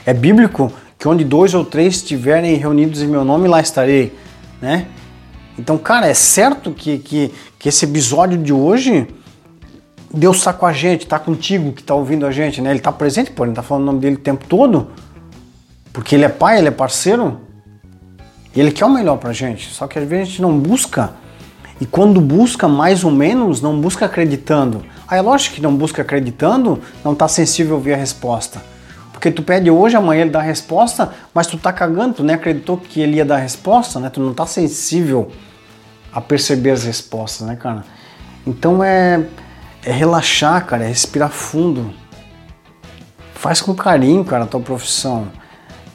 é 0.03 0.13
bíblico 0.15 0.73
que 0.97 1.07
onde 1.07 1.23
dois 1.23 1.53
ou 1.53 1.63
três 1.63 1.97
estiverem 1.97 2.55
reunidos 2.55 3.03
em 3.03 3.07
meu 3.07 3.23
nome, 3.23 3.47
lá 3.47 3.61
estarei, 3.61 4.17
né? 4.59 4.87
Então, 5.59 5.77
cara, 5.77 6.07
é 6.07 6.13
certo 6.13 6.71
que, 6.71 6.97
que, 6.99 7.33
que 7.59 7.67
esse 7.67 7.83
episódio 7.83 8.37
de 8.37 8.53
hoje, 8.53 9.05
Deus 10.13 10.37
está 10.37 10.53
com 10.53 10.65
a 10.65 10.71
gente, 10.71 11.01
está 11.01 11.19
contigo 11.19 11.73
que 11.73 11.81
está 11.81 11.93
ouvindo 11.93 12.25
a 12.25 12.31
gente, 12.31 12.61
né? 12.61 12.69
Ele 12.69 12.79
está 12.79 12.93
presente, 12.93 13.29
pô, 13.31 13.43
ele 13.43 13.51
está 13.51 13.61
falando 13.61 13.83
o 13.83 13.85
nome 13.87 13.99
dele 13.99 14.15
o 14.15 14.19
tempo 14.19 14.45
todo. 14.47 14.87
Porque 15.91 16.15
ele 16.15 16.23
é 16.23 16.29
pai, 16.29 16.59
ele 16.59 16.69
é 16.69 16.71
parceiro, 16.71 17.41
e 18.55 18.59
ele 18.59 18.71
quer 18.71 18.85
o 18.85 18.89
melhor 18.89 19.17
pra 19.17 19.33
gente. 19.33 19.69
Só 19.69 19.85
que 19.85 19.99
às 19.99 20.07
vezes 20.07 20.27
a 20.27 20.29
gente 20.29 20.41
não 20.41 20.57
busca. 20.57 21.11
E 21.81 21.85
quando 21.85 22.21
busca 22.21 22.65
mais 22.65 23.03
ou 23.03 23.11
menos, 23.11 23.61
não 23.61 23.81
busca 23.81 24.05
acreditando. 24.05 24.85
Aí 25.09 25.19
é 25.19 25.21
lógico 25.21 25.55
que 25.55 25.61
não 25.61 25.75
busca 25.75 26.03
acreditando, 26.03 26.79
não 27.03 27.13
tá 27.13 27.27
sensível 27.27 27.73
a 27.73 27.77
ouvir 27.77 27.93
a 27.93 27.97
resposta. 27.97 28.61
Porque 29.11 29.29
tu 29.29 29.43
pede 29.43 29.69
hoje, 29.69 29.97
amanhã 29.97 30.21
ele 30.21 30.29
dá 30.29 30.39
a 30.39 30.43
resposta, 30.43 31.11
mas 31.33 31.47
tu 31.47 31.57
tá 31.57 31.73
cagando, 31.73 32.15
tu 32.15 32.23
nem 32.23 32.33
acreditou 32.33 32.77
que 32.77 33.01
ele 33.01 33.17
ia 33.17 33.25
dar 33.25 33.35
a 33.35 33.39
resposta, 33.39 33.99
né? 33.99 34.09
Tu 34.09 34.21
não 34.21 34.33
tá 34.33 34.45
sensível 34.45 35.29
a 36.11 36.21
perceber 36.21 36.71
as 36.71 36.83
respostas, 36.83 37.47
né, 37.47 37.55
cara? 37.55 37.83
Então 38.45 38.83
é, 38.83 39.25
é 39.83 39.91
relaxar, 39.91 40.65
cara, 40.65 40.83
é 40.83 40.87
respirar 40.87 41.29
fundo. 41.29 41.93
Faz 43.33 43.61
com 43.61 43.73
carinho, 43.73 44.23
cara, 44.25 44.43
a 44.43 44.47
tua 44.47 44.59
profissão. 44.59 45.29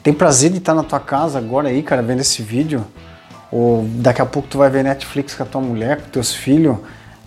Tem 0.02 0.12
prazer 0.12 0.50
de 0.50 0.58
estar 0.58 0.74
na 0.74 0.82
tua 0.82 1.00
casa 1.00 1.38
agora 1.38 1.68
aí, 1.68 1.82
cara, 1.82 2.02
vendo 2.02 2.20
esse 2.20 2.42
vídeo? 2.42 2.84
Ou 3.50 3.84
daqui 3.84 4.20
a 4.20 4.26
pouco 4.26 4.48
tu 4.48 4.58
vai 4.58 4.68
ver 4.68 4.82
Netflix 4.82 5.34
com 5.34 5.42
a 5.42 5.46
tua 5.46 5.60
mulher, 5.60 6.02
com 6.02 6.08
teus 6.10 6.34
filhos. 6.34 6.76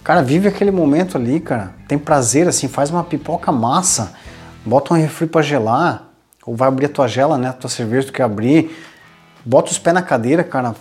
Cara, 0.04 0.22
vive 0.22 0.48
aquele 0.48 0.72
momento 0.72 1.18
ali, 1.18 1.40
cara. 1.40 1.74
Tem 1.88 1.98
prazer, 1.98 2.48
assim, 2.48 2.68
faz 2.68 2.90
uma 2.90 3.04
pipoca 3.04 3.52
massa. 3.52 4.14
Bota 4.66 4.94
um 4.94 4.98
refri 4.98 5.26
pra 5.26 5.42
gelar. 5.42 6.04
Ou 6.46 6.56
vai 6.56 6.68
abrir 6.68 6.86
a 6.86 6.90
tua 6.90 7.08
gela, 7.08 7.38
né? 7.38 7.50
A 7.50 7.54
tua 7.54 7.70
cerveja 7.70 8.08
tu 8.08 8.14
quer 8.14 8.24
abrir. 8.24 8.78
Bota 9.46 9.72
os 9.72 9.78
pés 9.78 9.94
na 9.94 10.02
cadeira, 10.02 10.44
cara. 10.44 10.76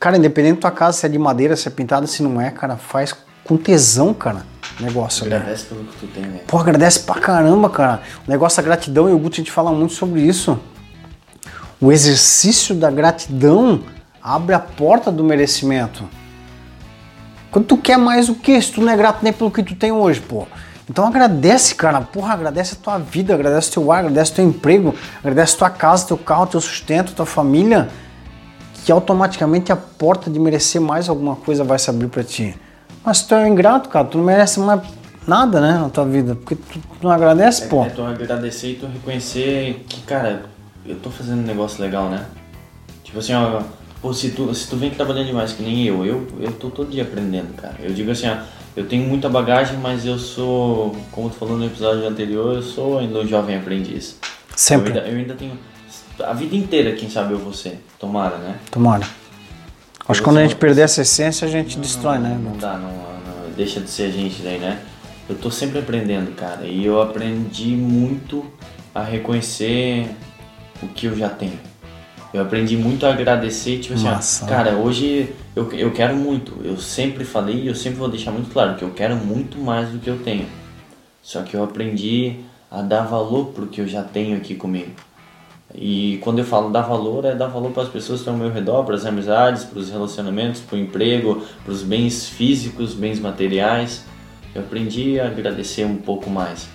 Cara, 0.00 0.16
independente 0.16 0.54
da 0.54 0.60
tua 0.62 0.70
casa, 0.70 0.96
se 0.96 1.04
é 1.04 1.10
de 1.10 1.18
madeira, 1.18 1.54
se 1.54 1.68
é 1.68 1.70
pintada, 1.70 2.06
se 2.06 2.22
não 2.22 2.40
é, 2.40 2.50
cara, 2.50 2.78
faz 2.78 3.14
com 3.44 3.58
tesão, 3.58 4.14
cara. 4.14 4.46
Negócio, 4.80 5.26
agradece 5.26 5.64
né? 5.64 5.68
pelo 5.68 5.84
que 5.84 5.96
tu 5.98 6.06
tem, 6.06 6.22
né? 6.22 6.40
Pô, 6.46 6.56
agradece 6.56 7.00
pra 7.00 7.16
caramba, 7.16 7.68
cara. 7.68 8.00
O 8.26 8.30
negócio 8.30 8.56
da 8.56 8.62
gratidão 8.62 9.10
e 9.10 9.12
o 9.12 9.18
Guto 9.18 9.34
a 9.34 9.36
gente 9.36 9.52
fala 9.52 9.70
muito 9.70 9.92
sobre 9.92 10.22
isso. 10.22 10.58
O 11.78 11.92
exercício 11.92 12.74
da 12.74 12.90
gratidão 12.90 13.82
abre 14.22 14.54
a 14.54 14.58
porta 14.58 15.12
do 15.12 15.22
merecimento. 15.22 16.08
Quando 17.50 17.66
tu 17.66 17.76
quer 17.76 17.98
mais 17.98 18.30
o 18.30 18.34
que? 18.34 18.58
Se 18.62 18.72
tu 18.72 18.80
não 18.80 18.90
é 18.90 18.96
grato 18.96 19.22
nem 19.22 19.34
pelo 19.34 19.50
que 19.50 19.62
tu 19.62 19.74
tem 19.74 19.92
hoje, 19.92 20.20
pô. 20.22 20.46
Então 20.88 21.06
agradece, 21.06 21.74
cara. 21.74 22.00
Porra, 22.00 22.32
agradece 22.32 22.72
a 22.74 22.82
tua 22.82 22.96
vida, 22.96 23.34
agradece 23.34 23.70
teu 23.70 23.92
ar, 23.92 23.98
agradece 23.98 24.32
teu 24.32 24.46
emprego, 24.46 24.94
agradece 25.18 25.58
tua 25.58 25.68
casa, 25.68 26.06
teu 26.06 26.16
carro, 26.16 26.46
teu 26.46 26.60
sustento, 26.60 27.12
tua 27.12 27.26
família, 27.26 27.90
que 28.84 28.92
automaticamente 28.92 29.72
a 29.72 29.76
porta 29.76 30.30
de 30.30 30.38
merecer 30.38 30.80
mais 30.80 31.08
alguma 31.08 31.36
coisa 31.36 31.64
vai 31.64 31.78
se 31.78 31.90
abrir 31.90 32.08
para 32.08 32.24
ti. 32.24 32.54
Mas 33.04 33.22
tu 33.22 33.34
é 33.34 33.48
ingrato, 33.48 33.88
cara, 33.88 34.06
tu 34.06 34.18
não 34.18 34.24
merece 34.24 34.60
mais 34.60 34.80
nada, 35.26 35.60
né, 35.60 35.78
na 35.78 35.88
tua 35.88 36.04
vida, 36.04 36.34
porque 36.34 36.54
tu, 36.54 36.78
tu 36.78 37.02
não 37.02 37.10
agradece, 37.10 37.64
é, 37.64 37.68
pô. 37.68 37.84
É 37.84 37.90
tu 37.90 38.02
agradecer 38.02 38.72
e 38.72 38.74
tu 38.74 38.86
reconhecer 38.86 39.84
que, 39.88 40.02
cara, 40.02 40.44
eu 40.84 40.96
tô 40.96 41.10
fazendo 41.10 41.40
um 41.40 41.46
negócio 41.46 41.82
legal, 41.82 42.08
né? 42.08 42.24
Tipo 43.04 43.18
assim, 43.18 43.34
ó, 43.34 43.62
pô, 44.00 44.12
se 44.12 44.30
tu, 44.30 44.54
se 44.54 44.68
tu 44.68 44.76
vem 44.76 44.90
trabalhando 44.90 45.26
demais 45.26 45.52
que 45.52 45.62
nem 45.62 45.84
eu, 45.84 46.04
eu, 46.04 46.26
eu 46.40 46.52
tô 46.52 46.70
todo 46.70 46.90
dia 46.90 47.02
aprendendo, 47.02 47.54
cara. 47.54 47.76
Eu 47.80 47.92
digo 47.92 48.10
assim, 48.10 48.28
ó, 48.28 48.36
eu 48.76 48.86
tenho 48.86 49.06
muita 49.06 49.28
bagagem, 49.28 49.78
mas 49.78 50.06
eu 50.06 50.18
sou, 50.18 50.94
como 51.10 51.28
tu 51.28 51.36
falou 51.36 51.56
no 51.56 51.66
episódio 51.66 52.06
anterior, 52.06 52.54
eu 52.54 52.62
sou 52.62 52.98
ainda 52.98 53.18
um 53.18 53.26
jovem 53.26 53.56
aprendiz. 53.56 54.16
Sempre. 54.56 54.90
Eu 54.90 54.96
ainda, 54.96 55.08
eu 55.08 55.18
ainda 55.18 55.34
tenho 55.34 55.52
a 56.24 56.32
vida 56.32 56.56
inteira, 56.56 56.92
quem 56.92 57.08
sabe 57.08 57.32
eu 57.32 57.52
ser. 57.52 57.82
Tomara, 57.98 58.36
né? 58.38 58.58
Tomara. 58.70 59.06
Acho 60.08 60.20
que 60.20 60.24
quando 60.24 60.38
a 60.38 60.42
gente 60.42 60.56
perder 60.56 60.82
essa 60.82 61.02
essência, 61.02 61.46
a 61.46 61.50
gente 61.50 61.76
não, 61.76 61.82
destrói, 61.82 62.18
não, 62.18 62.28
né? 62.28 62.40
Não 62.42 62.56
dá, 62.56 62.74
não, 62.74 62.90
não, 62.90 63.50
deixa 63.56 63.80
de 63.80 63.88
ser 63.88 64.04
a 64.04 64.10
gente 64.10 64.42
daí, 64.42 64.58
né? 64.58 64.80
Eu 65.28 65.36
tô 65.36 65.50
sempre 65.50 65.78
aprendendo, 65.78 66.34
cara. 66.34 66.66
E 66.66 66.84
eu 66.84 67.00
aprendi 67.00 67.76
muito 67.76 68.44
a 68.92 69.02
reconhecer 69.02 70.10
o 70.82 70.88
que 70.88 71.06
eu 71.06 71.16
já 71.16 71.28
tenho. 71.28 71.58
Eu 72.32 72.42
aprendi 72.42 72.76
muito 72.76 73.06
a 73.06 73.10
agradecer, 73.10 73.78
tipo 73.78 73.94
assim, 73.94 74.04
Nossa. 74.04 74.46
cara, 74.46 74.76
hoje 74.76 75.32
eu, 75.54 75.72
eu 75.72 75.92
quero 75.92 76.16
muito. 76.16 76.60
Eu 76.64 76.76
sempre 76.76 77.24
falei 77.24 77.62
e 77.62 77.66
eu 77.66 77.74
sempre 77.74 77.98
vou 77.98 78.08
deixar 78.08 78.30
muito 78.30 78.50
claro 78.52 78.76
que 78.76 78.82
eu 78.82 78.90
quero 78.90 79.16
muito 79.16 79.58
mais 79.58 79.88
do 79.88 79.98
que 79.98 80.08
eu 80.08 80.18
tenho. 80.18 80.46
Só 81.22 81.42
que 81.42 81.54
eu 81.54 81.62
aprendi 81.62 82.36
a 82.70 82.82
dar 82.82 83.02
valor 83.02 83.46
pro 83.46 83.66
que 83.66 83.80
eu 83.80 83.88
já 83.88 84.02
tenho 84.02 84.36
aqui 84.36 84.54
comigo. 84.54 84.92
E 85.74 86.18
quando 86.22 86.40
eu 86.40 86.44
falo 86.44 86.70
dar 86.70 86.82
valor, 86.82 87.24
é 87.24 87.34
dar 87.34 87.46
valor 87.46 87.70
para 87.70 87.84
as 87.84 87.88
pessoas 87.88 88.20
que 88.20 88.22
estão 88.22 88.34
ao 88.34 88.40
meu 88.40 88.50
redor, 88.50 88.84
para 88.84 88.94
as 88.94 89.06
amizades, 89.06 89.64
para 89.64 89.78
os 89.78 89.88
relacionamentos, 89.90 90.60
para 90.60 90.76
o 90.76 90.78
emprego, 90.78 91.42
para 91.64 91.72
os 91.72 91.82
bens 91.82 92.28
físicos, 92.28 92.92
bens 92.92 93.20
materiais. 93.20 94.04
Eu 94.54 94.62
aprendi 94.62 95.20
a 95.20 95.26
agradecer 95.26 95.84
um 95.84 95.96
pouco 95.96 96.28
mais, 96.28 96.68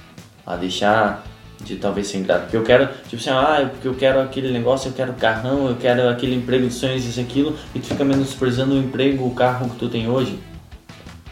a 0.45 0.55
deixar 0.55 1.25
de 1.61 1.75
talvez 1.75 2.07
ser 2.07 2.19
ingrato. 2.19 2.43
Porque 2.43 2.57
eu 2.57 2.63
quero, 2.63 2.87
tipo 3.07 3.15
assim, 3.17 3.29
ah, 3.29 3.69
porque 3.69 3.87
eu 3.87 3.95
quero 3.95 4.21
aquele 4.21 4.51
negócio, 4.51 4.89
eu 4.89 4.93
quero 4.93 5.13
carrão, 5.13 5.67
eu 5.67 5.75
quero 5.75 6.07
aquele 6.07 6.35
emprego 6.35 6.67
de 6.67 6.73
sonhos, 6.73 7.05
isso 7.05 7.19
aquilo, 7.19 7.55
e 7.73 7.79
tu 7.79 7.87
fica 7.87 8.05
menosprezando 8.05 8.75
o 8.75 8.77
emprego, 8.77 9.25
o 9.25 9.31
carro 9.31 9.69
que 9.69 9.75
tu 9.77 9.89
tem 9.89 10.09
hoje, 10.09 10.39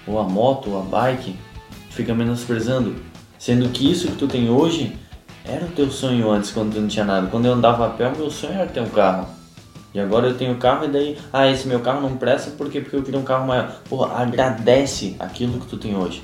ou 0.05 0.19
a 0.19 0.23
moto, 0.23 0.71
ou 0.71 0.79
a 0.79 0.83
bike, 0.83 1.35
tu 1.89 1.95
fica 1.95 2.13
menosprezando. 2.13 2.95
Sendo 3.37 3.69
que 3.69 3.89
isso 3.89 4.07
que 4.07 4.15
tu 4.15 4.27
tem 4.27 4.49
hoje 4.49 4.95
era 5.45 5.65
o 5.65 5.69
teu 5.69 5.89
sonho 5.91 6.29
antes, 6.31 6.51
quando 6.51 6.73
tu 6.73 6.81
não 6.81 6.87
tinha 6.87 7.05
nada. 7.05 7.27
Quando 7.27 7.45
eu 7.45 7.53
andava 7.53 7.85
a 7.85 7.89
pé, 7.89 8.11
meu 8.15 8.31
sonho 8.31 8.53
era 8.53 8.65
ter 8.65 8.79
um 8.79 8.89
carro. 8.89 9.27
E 9.93 9.99
agora 9.99 10.27
eu 10.27 10.35
tenho 10.35 10.55
carro 10.55 10.85
e 10.85 10.87
daí, 10.87 11.17
ah, 11.31 11.47
esse 11.47 11.67
meu 11.67 11.79
carro 11.79 12.01
não 12.01 12.17
presta 12.17 12.51
porque, 12.57 12.81
porque 12.81 12.95
eu 12.95 13.03
queria 13.03 13.19
um 13.19 13.23
carro 13.23 13.45
maior. 13.45 13.75
Porra, 13.87 14.21
agradece 14.21 15.15
aquilo 15.19 15.59
que 15.59 15.67
tu 15.67 15.77
tem 15.77 15.95
hoje. 15.95 16.23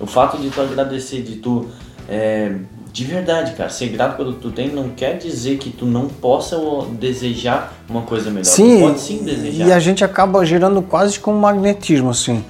O 0.00 0.06
fato 0.06 0.38
de 0.38 0.48
tu 0.48 0.60
agradecer, 0.60 1.22
de 1.22 1.36
tu, 1.36 1.68
é, 2.08 2.54
de 2.92 3.04
verdade, 3.04 3.52
cara, 3.52 3.68
ser 3.68 3.88
grato 3.88 4.16
pelo 4.16 4.34
que 4.34 4.40
tu 4.40 4.50
tem 4.50 4.70
não 4.70 4.88
quer 4.90 5.18
dizer 5.18 5.58
que 5.58 5.70
tu 5.70 5.84
não 5.84 6.08
possa 6.08 6.56
desejar 6.92 7.74
uma 7.90 8.02
coisa 8.02 8.30
melhor. 8.30 8.44
Sim, 8.44 8.78
tu 8.78 8.80
pode 8.80 9.00
sim 9.00 9.22
desejar. 9.22 9.66
E 9.66 9.72
a 9.72 9.78
gente 9.78 10.02
acaba 10.02 10.44
gerando 10.46 10.80
quase 10.80 11.20
como 11.20 11.36
um 11.36 11.40
magnetismo, 11.40 12.10
assim. 12.10 12.42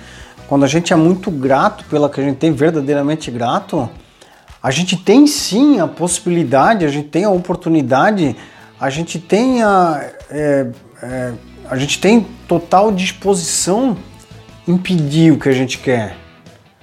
Quando 0.47 0.65
a 0.65 0.69
gente 0.69 0.93
é 0.93 0.97
muito 0.97 1.31
grato 1.31 1.85
pela 1.87 2.09
que 2.09 2.21
a 2.21 2.25
gente 2.25 2.37
tem, 2.37 2.53
verdadeiramente 2.53 3.31
grato, 3.31 3.91
a 4.63 4.71
gente 4.71 4.97
tem 4.97 5.27
sim 5.27 5.81
a 5.81 5.87
possibilidade, 5.87 6.85
a 6.85 6.89
gente 6.89 7.09
tem 7.09 7.25
a 7.25 7.31
oportunidade, 7.31 8.37
a 8.81 8.91
gente 8.91 9.19
tem 9.19 9.63
a, 9.63 10.11
é, 10.31 10.67
é, 11.03 11.33
a 11.71 11.77
gente 11.77 12.01
tem 12.01 12.27
total 12.47 12.91
disposição 12.91 13.97
em 14.67 14.77
pedir 14.77 15.33
o 15.33 15.39
que 15.39 15.49
a 15.49 15.53
gente 15.53 15.79
quer. 15.79 16.17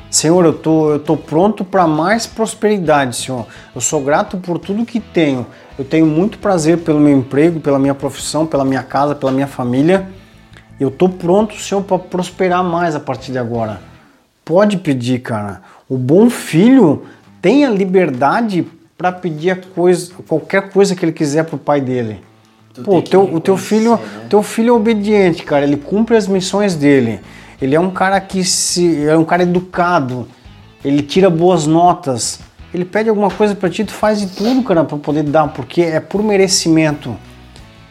Senhor, 0.10 0.46
eu 0.46 0.54
tô, 0.54 0.92
eu 0.92 1.00
tô 1.00 1.18
pronto 1.18 1.66
para 1.66 1.86
mais 1.86 2.26
prosperidade, 2.26 3.18
Senhor. 3.18 3.46
Eu 3.74 3.82
sou 3.82 4.02
grato 4.02 4.38
por 4.38 4.58
tudo 4.58 4.86
que 4.86 5.00
tenho. 5.00 5.46
Eu 5.78 5.84
tenho 5.84 6.06
muito 6.06 6.38
prazer 6.38 6.78
pelo 6.78 7.02
meu 7.02 7.18
emprego, 7.18 7.60
pela 7.60 7.78
minha 7.78 7.94
profissão, 7.94 8.46
pela 8.46 8.64
minha 8.64 8.82
casa, 8.82 9.14
pela 9.14 9.32
minha 9.32 9.48
família. 9.48 10.08
Eu 10.80 10.90
tô 10.90 11.10
pronto, 11.10 11.56
Senhor, 11.56 11.84
para 11.84 12.00
prosperar 12.00 12.64
mais 12.64 12.96
a 12.96 13.00
partir 13.00 13.34
de 13.34 13.38
agora. 13.38 13.82
Pode 14.46 14.78
pedir, 14.78 15.20
cara. 15.20 15.62
O 15.90 15.98
bom 15.98 16.30
filho 16.30 17.04
tenha 17.46 17.70
liberdade 17.70 18.66
para 18.98 19.12
pedir 19.12 19.52
a 19.52 19.56
coisa, 19.56 20.12
qualquer 20.28 20.72
coisa 20.72 20.96
que 20.96 21.06
ele 21.06 21.12
quiser 21.12 21.44
pro 21.44 21.60
pai 21.60 21.80
dele. 21.80 22.20
Tu 22.74 22.82
Pô, 22.82 23.04
teu, 23.04 23.22
o 23.22 23.40
teu 23.40 23.56
filho, 23.56 23.92
né? 23.92 24.00
teu 24.28 24.42
filho 24.42 24.70
é 24.70 24.72
obediente, 24.72 25.44
cara. 25.44 25.64
Ele 25.64 25.78
cumpre 25.78 26.18
as 26.18 26.28
missões 26.28 26.74
dele. 26.74 27.20
Ele 27.62 27.76
é 27.76 27.80
um 27.80 27.92
cara 27.92 28.20
que 28.20 28.44
se 28.44 29.06
é 29.06 29.16
um 29.16 29.24
cara 29.24 29.44
educado. 29.44 30.28
Ele 30.84 31.04
tira 31.04 31.30
boas 31.30 31.68
notas. 31.68 32.40
Ele 32.74 32.84
pede 32.84 33.10
alguma 33.10 33.30
coisa 33.30 33.54
para 33.54 33.70
ti, 33.70 33.86
tu 33.86 33.94
faz 33.94 34.20
de 34.22 34.36
tudo, 34.36 34.64
cara, 34.64 34.84
para 34.84 34.98
poder 34.98 35.22
dar, 35.22 35.48
porque 35.50 35.84
é 35.84 36.00
por 36.00 36.24
merecimento. 36.24 37.16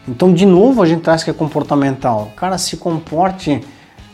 Então, 0.05 0.33
de 0.33 0.45
novo, 0.45 0.81
a 0.81 0.85
gente 0.85 0.99
traz 0.99 1.23
que 1.23 1.29
é 1.29 1.33
comportamental. 1.33 2.33
Cara, 2.35 2.57
se 2.57 2.75
comporte 2.75 3.61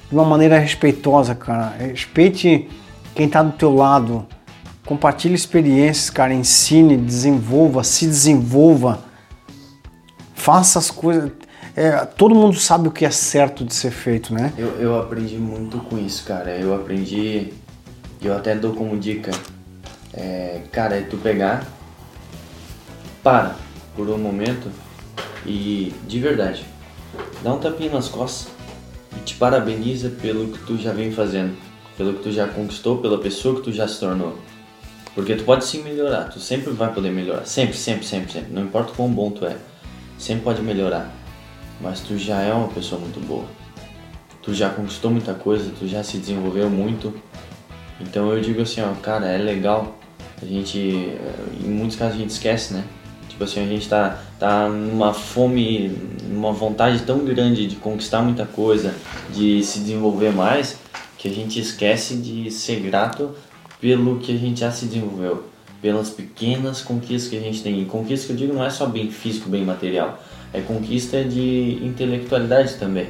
de 0.08 0.16
uma 0.16 0.24
maneira 0.24 0.60
respeitosa, 0.60 1.34
cara. 1.34 1.74
Respeite 1.80 2.70
quem 3.16 3.28
tá 3.28 3.42
do 3.42 3.54
teu 3.54 3.74
lado 3.74 4.28
Compartilhe 4.86 5.36
experiências, 5.36 6.10
cara. 6.10 6.34
Ensine, 6.34 6.98
desenvolva, 6.98 7.84
se 7.84 8.06
desenvolva. 8.06 9.04
Faça 10.34 10.80
as 10.80 10.90
coisas. 10.90 11.32
É, 11.76 12.06
todo 12.06 12.36
mundo 12.36 12.58
sabe 12.58 12.88
o 12.88 12.92
que 12.92 13.06
é 13.06 13.12
certo 13.12 13.64
de 13.64 13.74
ser 13.74 13.92
feito, 13.92 14.34
né? 14.34 14.52
Eu, 14.58 14.70
eu 14.80 15.00
aprendi 15.00 15.38
muito 15.38 15.78
com 15.80 15.98
isso, 15.98 16.26
cara. 16.26 16.58
Eu 16.58 16.74
aprendi. 16.74 17.54
Eu 18.22 18.36
até 18.36 18.56
dou 18.56 18.74
como 18.74 18.98
dica. 18.98 19.32
É, 20.14 20.62
cara, 20.72 20.98
é 20.98 21.02
tu 21.02 21.18
pegar. 21.18 21.66
Para 23.24 23.56
por 23.96 24.10
um 24.10 24.18
momento 24.18 24.70
e 25.46 25.94
de 26.08 26.20
verdade. 26.20 26.66
Dá 27.44 27.54
um 27.54 27.60
tapinha 27.60 27.92
nas 27.92 28.08
costas 28.08 28.52
e 29.18 29.20
te 29.22 29.36
parabeniza 29.36 30.10
pelo 30.10 30.48
que 30.48 30.60
tu 30.66 30.78
já 30.78 30.94
vem 30.94 31.12
fazendo, 31.12 31.56
pelo 31.98 32.14
que 32.14 32.24
tu 32.24 32.32
já 32.32 32.48
conquistou, 32.48 32.98
pela 32.98 33.20
pessoa 33.20 33.56
que 33.56 33.62
tu 33.62 33.72
já 33.72 33.88
se 33.88 34.00
tornou. 34.00 34.38
Porque 35.14 35.36
tu 35.36 35.44
pode 35.44 35.66
sim 35.66 35.84
melhorar, 35.84 36.26
tu 36.26 36.40
sempre 36.40 36.72
vai 36.72 36.94
poder 36.94 37.12
melhorar. 37.12 37.46
Sempre, 37.46 37.76
sempre, 37.76 38.06
sempre, 38.06 38.32
sempre. 38.32 38.54
Não 38.54 38.64
importa 38.64 38.94
quão 38.96 39.10
bom 39.10 39.30
tu 39.30 39.46
é. 39.46 39.58
Sempre 40.18 40.44
pode 40.44 40.62
melhorar. 40.62 41.12
Mas 41.82 42.00
tu 42.00 42.18
já 42.18 42.42
é 42.42 42.54
uma 42.54 42.70
pessoa 42.70 43.00
muito 43.02 43.20
boa. 43.20 43.46
Tu 44.42 44.54
já 44.54 44.70
conquistou 44.70 45.12
muita 45.12 45.34
coisa, 45.34 45.72
tu 45.78 45.88
já 45.88 46.04
se 46.04 46.18
desenvolveu 46.18 46.70
muito. 46.70 47.14
Então 48.00 48.32
eu 48.32 48.42
digo 48.42 48.62
assim, 48.62 48.82
ó, 48.82 48.94
cara, 49.02 49.28
é 49.28 49.38
legal. 49.38 49.98
A 50.42 50.46
gente, 50.46 50.80
em 50.80 51.68
muitos 51.68 51.98
casos 51.98 52.16
a 52.16 52.20
gente 52.20 52.32
esquece, 52.32 52.74
né? 52.74 52.84
Tipo 53.30 53.44
assim, 53.44 53.64
a 53.64 53.68
gente 53.68 53.88
tá, 53.88 54.20
tá 54.40 54.68
numa 54.70 55.14
fome, 55.14 55.90
numa 56.24 56.52
vontade 56.52 57.02
tão 57.04 57.20
grande 57.26 57.68
de 57.68 57.76
conquistar 57.76 58.22
muita 58.22 58.46
coisa, 58.46 58.94
de 59.34 59.64
se 59.64 59.80
desenvolver 59.80 60.32
mais, 60.32 60.78
que 61.18 61.28
a 61.28 61.32
gente 61.32 61.60
esquece 61.60 62.16
de 62.16 62.50
ser 62.50 62.80
grato 62.80 63.36
pelo 63.82 64.20
que 64.20 64.34
a 64.34 64.38
gente 64.38 64.60
já 64.60 64.72
se 64.72 64.86
desenvolveu, 64.86 65.44
pelas 65.82 66.12
pequenas 66.12 66.82
conquistas 66.82 67.28
que 67.28 67.38
a 67.38 67.42
gente 67.42 67.64
tem. 67.64 67.82
E 67.82 67.86
conquista 67.86 68.28
que 68.28 68.34
eu 68.34 68.38
digo 68.38 68.54
não 68.54 68.64
é 68.64 68.70
só 68.70 68.86
bem 68.86 69.10
físico, 69.10 69.50
bem 69.50 69.66
material, 69.66 70.22
é 70.54 70.62
conquista 70.62 71.24
de 71.24 71.80
intelectualidade 71.84 72.76
também. 72.76 73.08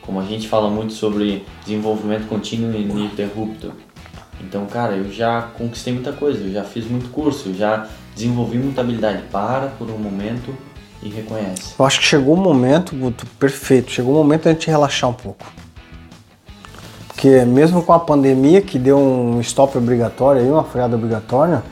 Como 0.00 0.20
a 0.20 0.24
gente 0.24 0.48
fala 0.48 0.70
muito 0.70 0.92
sobre 0.92 1.44
desenvolvimento 1.66 2.28
contínuo 2.28 2.72
e 2.72 2.82
ininterrupto. 2.82 3.72
Então, 4.40 4.64
cara, 4.66 4.94
eu 4.94 5.12
já 5.12 5.42
conquistei 5.42 5.92
muita 5.92 6.12
coisa, 6.12 6.44
eu 6.44 6.52
já 6.52 6.62
fiz 6.62 6.86
muito 6.86 7.10
curso, 7.10 7.48
eu 7.48 7.54
já 7.54 7.88
desenvolvi 8.14 8.56
muita 8.56 8.80
habilidade. 8.80 9.24
Para 9.32 9.66
por 9.66 9.90
um 9.90 9.98
momento 9.98 10.54
e 11.02 11.08
reconhece. 11.08 11.74
Eu 11.78 11.84
acho 11.84 12.00
que 12.00 12.06
chegou 12.06 12.34
o 12.34 12.36
momento, 12.36 12.94
Guto, 12.94 13.26
perfeito. 13.38 13.90
Chegou 13.90 14.14
o 14.14 14.18
momento 14.18 14.44
da 14.44 14.52
gente 14.52 14.68
relaxar 14.68 15.10
um 15.10 15.14
pouco. 15.14 15.44
Porque 17.18 17.44
mesmo 17.44 17.82
com 17.82 17.92
a 17.92 17.98
pandemia 17.98 18.62
que 18.62 18.78
deu 18.78 18.96
um 18.96 19.40
stop 19.40 19.76
obrigatório, 19.76 20.40
aí, 20.40 20.48
uma 20.48 20.62
freada 20.62 20.94
obrigatória, 20.94 21.64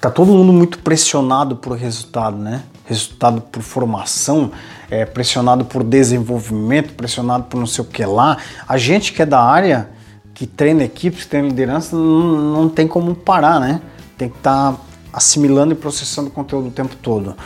tá 0.00 0.10
todo 0.10 0.32
mundo 0.32 0.52
muito 0.52 0.80
pressionado 0.80 1.54
por 1.54 1.76
resultado, 1.76 2.36
né? 2.36 2.64
Resultado 2.84 3.40
por 3.40 3.62
formação, 3.62 4.50
é, 4.90 5.04
pressionado 5.04 5.64
por 5.64 5.84
desenvolvimento, 5.84 6.94
pressionado 6.94 7.44
por 7.44 7.58
não 7.58 7.66
sei 7.68 7.84
o 7.84 7.86
que 7.86 8.04
lá. 8.04 8.38
A 8.66 8.76
gente 8.76 9.12
que 9.12 9.22
é 9.22 9.26
da 9.26 9.40
área, 9.40 9.90
que 10.34 10.48
treina 10.48 10.82
equipes, 10.82 11.22
que 11.22 11.28
treina 11.30 11.46
liderança, 11.46 11.94
não, 11.94 12.54
não 12.62 12.68
tem 12.68 12.88
como 12.88 13.14
parar, 13.14 13.60
né? 13.60 13.80
Tem 14.18 14.28
que 14.28 14.36
estar 14.36 14.72
tá 14.72 14.78
assimilando 15.12 15.74
e 15.74 15.76
processando 15.76 16.28
conteúdo 16.28 16.66
o 16.66 16.72
tempo 16.72 16.96
todo. 16.96 17.36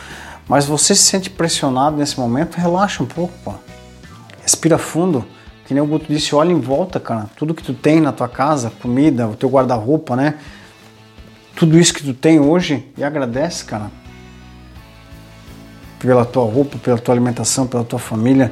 Mas 0.47 0.65
você 0.65 0.95
se 0.95 1.03
sente 1.03 1.29
pressionado 1.29 1.97
nesse 1.97 2.19
momento, 2.19 2.55
relaxa 2.55 3.03
um 3.03 3.05
pouco, 3.05 3.33
pô. 3.45 3.53
Respira 4.41 4.79
fundo 4.79 5.23
que 5.69 5.73
nem 5.75 5.83
o 5.83 5.85
Guto 5.85 6.11
disse, 6.11 6.33
olha 6.33 6.51
em 6.51 6.59
volta, 6.59 6.99
cara. 6.99 7.29
Tudo 7.35 7.53
que 7.53 7.61
tu 7.61 7.75
tem 7.75 8.01
na 8.01 8.11
tua 8.11 8.27
casa, 8.27 8.71
comida, 8.81 9.27
o 9.27 9.35
teu 9.35 9.47
guarda-roupa, 9.47 10.15
né? 10.15 10.33
Tudo 11.55 11.77
isso 11.77 11.93
que 11.93 12.01
tu 12.01 12.11
tem 12.11 12.39
hoje 12.39 12.91
e 12.97 13.03
agradece, 13.03 13.65
cara. 13.65 13.91
Pela 15.99 16.25
tua 16.25 16.43
roupa, 16.43 16.79
pela 16.79 16.97
tua 16.97 17.13
alimentação, 17.13 17.67
pela 17.67 17.83
tua 17.83 17.99
família, 17.99 18.51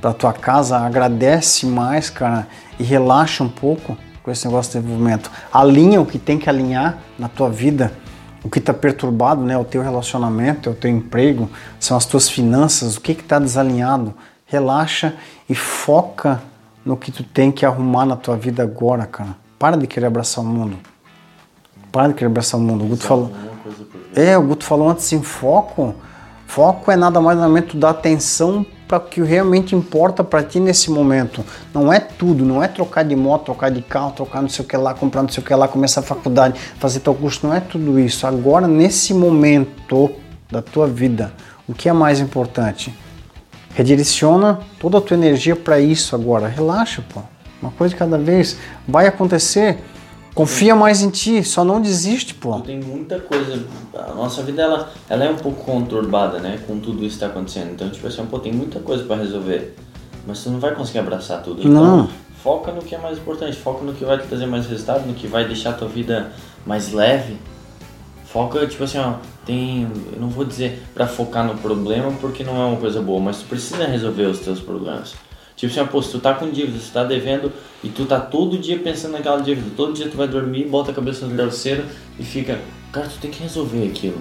pela 0.00 0.12
tua 0.12 0.32
casa. 0.32 0.76
Agradece 0.76 1.66
mais, 1.66 2.10
cara. 2.10 2.48
E 2.80 2.82
relaxa 2.82 3.44
um 3.44 3.48
pouco 3.48 3.96
com 4.20 4.32
esse 4.32 4.44
negócio 4.44 4.72
de 4.72 4.80
desenvolvimento. 4.80 5.30
Alinha 5.52 6.00
o 6.00 6.04
que 6.04 6.18
tem 6.18 6.36
que 6.36 6.50
alinhar 6.50 6.98
na 7.16 7.28
tua 7.28 7.48
vida. 7.48 7.92
O 8.42 8.50
que 8.50 8.58
está 8.58 8.74
perturbado, 8.74 9.40
né? 9.40 9.56
O 9.56 9.64
teu 9.64 9.82
relacionamento, 9.82 10.70
o 10.70 10.74
teu 10.74 10.90
emprego, 10.90 11.48
são 11.78 11.96
as 11.96 12.04
tuas 12.04 12.28
finanças, 12.28 12.96
o 12.96 13.00
que 13.00 13.12
está 13.12 13.38
desalinhado 13.38 14.12
relaxa 14.50 15.14
e 15.50 15.54
foca 15.54 16.40
no 16.86 16.96
que 16.96 17.10
tu 17.10 17.24
tem 17.24 17.50
que 17.50 17.66
arrumar 17.66 18.06
na 18.06 18.14
tua 18.14 18.36
vida 18.36 18.62
agora, 18.62 19.04
cara. 19.04 19.36
Para 19.58 19.76
de 19.76 19.88
querer 19.88 20.06
abraçar 20.06 20.44
o 20.44 20.46
mundo. 20.46 20.78
Para 21.90 22.06
de 22.06 22.14
querer 22.14 22.26
abraçar 22.26 22.58
o 22.58 22.62
mundo. 22.62 22.84
O 22.84 22.86
Guto 22.86 23.02
falou. 23.02 23.32
É, 24.14 24.38
o 24.38 24.42
Guto 24.42 24.64
falou 24.64 24.88
antes 24.88 25.12
em 25.12 25.20
foco. 25.20 25.92
Foco 26.46 26.90
é 26.90 26.96
nada 26.96 27.20
mais 27.20 27.36
nada 27.36 27.52
menos 27.52 27.74
dar 27.74 27.90
atenção 27.90 28.64
para 28.86 28.98
o 28.98 29.00
que 29.00 29.20
realmente 29.22 29.74
importa 29.74 30.22
para 30.22 30.42
ti 30.44 30.60
nesse 30.60 30.88
momento. 30.88 31.44
Não 31.74 31.92
é 31.92 31.98
tudo, 31.98 32.44
não 32.44 32.62
é 32.62 32.68
trocar 32.68 33.02
de 33.02 33.16
moto, 33.16 33.46
trocar 33.46 33.72
de 33.72 33.82
carro, 33.82 34.12
trocar 34.12 34.42
não 34.42 34.48
sei 34.48 34.64
o 34.64 34.68
que 34.68 34.76
lá, 34.76 34.94
comprar 34.94 35.22
não 35.22 35.28
sei 35.28 35.42
o 35.42 35.46
que 35.46 35.54
lá, 35.54 35.66
começar 35.66 36.00
a 36.00 36.04
faculdade, 36.04 36.58
fazer 36.78 37.00
teu 37.00 37.14
curso, 37.14 37.46
não 37.46 37.54
é 37.54 37.60
tudo 37.60 37.98
isso. 37.98 38.24
Agora, 38.24 38.68
nesse 38.68 39.12
momento 39.12 40.10
da 40.50 40.62
tua 40.62 40.86
vida, 40.86 41.32
o 41.68 41.74
que 41.74 41.88
é 41.88 41.92
mais 41.92 42.20
importante? 42.20 42.92
Redireciona 43.74 44.58
toda 44.78 44.98
a 44.98 45.00
tua 45.00 45.16
energia 45.16 45.54
para 45.54 45.80
isso 45.80 46.14
agora. 46.14 46.48
Relaxa, 46.48 47.04
pô. 47.12 47.20
Uma 47.62 47.70
coisa 47.72 47.94
de 47.94 47.98
cada 47.98 48.18
vez. 48.18 48.56
Vai 48.86 49.06
acontecer. 49.06 49.78
Confia 50.34 50.74
mais 50.76 51.02
em 51.02 51.10
ti, 51.10 51.42
só 51.42 51.64
não 51.64 51.80
desiste, 51.80 52.34
pô. 52.34 52.60
Tem 52.60 52.80
muita 52.80 53.18
coisa. 53.18 53.64
A 53.94 54.14
nossa 54.14 54.42
vida 54.42 54.62
ela, 54.62 54.90
ela 55.08 55.24
é 55.24 55.30
um 55.30 55.36
pouco 55.36 55.64
conturbada, 55.64 56.38
né? 56.38 56.58
Com 56.66 56.78
tudo 56.78 57.04
isso 57.04 57.14
que 57.16 57.20
tá 57.20 57.26
acontecendo. 57.26 57.72
Então, 57.72 57.90
tipo 57.90 58.06
assim, 58.06 58.24
pô, 58.26 58.38
tem 58.38 58.52
muita 58.52 58.78
coisa 58.80 59.04
para 59.04 59.16
resolver. 59.16 59.74
Mas 60.26 60.42
tu 60.42 60.50
não 60.50 60.60
vai 60.60 60.74
conseguir 60.74 61.00
abraçar 61.00 61.42
tudo. 61.42 61.60
Então, 61.60 61.72
Não. 61.98 62.10
foca 62.42 62.70
no 62.70 62.80
que 62.80 62.94
é 62.94 62.98
mais 62.98 63.18
importante, 63.18 63.56
foca 63.56 63.84
no 63.84 63.92
que 63.92 64.04
vai 64.04 64.18
te 64.18 64.26
trazer 64.28 64.46
mais 64.46 64.66
resultado, 64.66 65.06
no 65.06 65.14
que 65.14 65.26
vai 65.26 65.46
deixar 65.46 65.70
a 65.70 65.72
tua 65.74 65.88
vida 65.88 66.30
mais 66.64 66.92
leve. 66.92 67.36
Foca, 68.24 68.64
tipo 68.66 68.84
assim, 68.84 68.98
ó, 68.98 69.14
tem. 69.50 69.88
Eu 70.12 70.20
não 70.20 70.28
vou 70.28 70.44
dizer 70.44 70.80
pra 70.94 71.08
focar 71.08 71.44
no 71.44 71.56
problema 71.56 72.12
porque 72.20 72.44
não 72.44 72.56
é 72.62 72.64
uma 72.66 72.76
coisa 72.76 73.02
boa, 73.02 73.20
mas 73.20 73.38
tu 73.38 73.46
precisa 73.46 73.84
resolver 73.84 74.24
os 74.24 74.38
teus 74.38 74.60
problemas. 74.60 75.14
Tipo 75.56 75.72
assim, 75.72 75.80
ó, 75.80 75.86
pô, 75.86 76.00
se 76.00 76.12
tu 76.12 76.20
tá 76.20 76.32
com 76.32 76.48
dívida, 76.48 76.78
se 76.78 76.86
tu 76.86 76.92
tá 76.92 77.04
devendo 77.04 77.52
e 77.82 77.88
tu 77.88 78.06
tá 78.06 78.18
todo 78.20 78.56
dia 78.56 78.78
pensando 78.78 79.12
naquela 79.12 79.40
dívida, 79.42 79.68
todo 79.76 79.92
dia 79.92 80.08
tu 80.08 80.16
vai 80.16 80.28
dormir, 80.28 80.66
bota 80.66 80.92
a 80.92 80.94
cabeça 80.94 81.26
no 81.26 81.34
travesseiro 81.34 81.84
e 82.18 82.22
fica, 82.22 82.60
cara, 82.92 83.08
tu 83.08 83.18
tem 83.18 83.30
que 83.30 83.42
resolver 83.42 83.86
aquilo. 83.86 84.18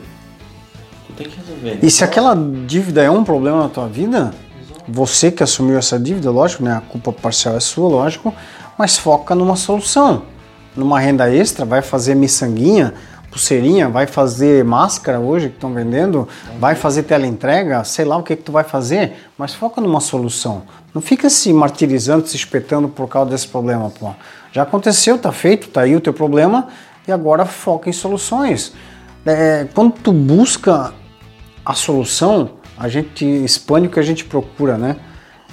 Tu 1.08 1.14
tem 1.14 1.28
que 1.28 1.38
resolver. 1.38 1.80
E 1.82 1.90
se 1.90 2.04
aquela 2.04 2.36
dívida 2.66 3.04
é 3.04 3.10
um 3.10 3.24
problema 3.24 3.64
na 3.64 3.70
tua 3.70 3.88
vida, 3.88 4.32
você 4.88 5.32
que 5.32 5.44
assumiu 5.44 5.78
essa 5.78 5.98
dívida, 5.98 6.30
lógico, 6.30 6.64
né? 6.64 6.74
A 6.74 6.82
culpa 6.82 7.14
parcial 7.14 7.56
é 7.56 7.60
sua, 7.60 7.88
lógico, 7.88 8.34
mas 8.78 8.98
foca 8.98 9.34
numa 9.34 9.56
solução. 9.56 10.24
Numa 10.76 11.00
renda 11.00 11.34
extra, 11.34 11.66
vai 11.66 11.82
fazer 11.82 12.16
miçanguinha, 12.16 12.94
pulseirinha, 13.30 13.90
vai 13.90 14.08
fazer 14.08 14.64
máscara 14.64 15.20
hoje 15.20 15.50
que 15.50 15.56
estão 15.56 15.74
vendendo, 15.74 16.28
vai 16.60 16.76
fazer 16.76 17.04
teleentrega, 17.04 17.84
sei 17.84 18.06
lá 18.06 18.18
o 18.18 18.24
que 18.24 18.36
que 18.36 18.44
tu 18.44 18.52
vai 18.52 18.64
fazer, 18.64 19.14
mas 19.38 19.54
foca 19.54 19.80
numa 19.80 20.00
solução. 20.00 20.64
Não 20.94 21.02
fica 21.02 21.30
se 21.30 21.54
martirizando, 21.54 22.28
se 22.28 22.36
espetando 22.36 22.90
por 22.90 23.08
causa 23.08 23.32
desse 23.32 23.48
problema, 23.48 23.90
pô. 23.90 24.12
Já 24.52 24.64
aconteceu, 24.64 25.18
tá 25.18 25.32
feito, 25.32 25.68
tá 25.68 25.82
aí 25.82 25.96
o 25.96 26.02
teu 26.02 26.14
problema 26.14 26.68
e 27.08 27.12
agora 27.12 27.46
foca 27.46 27.90
em 27.90 27.94
soluções. 27.94 28.74
É, 29.26 29.68
quando 29.74 29.94
tu 29.94 30.12
busca 30.12 30.94
a 31.66 31.74
solução, 31.76 32.52
a 32.78 32.88
gente 32.88 33.26
expande 33.26 33.88
o 33.88 33.92
que 33.92 34.00
a 34.00 34.04
gente 34.04 34.26
procura, 34.26 34.78
né? 34.78 34.96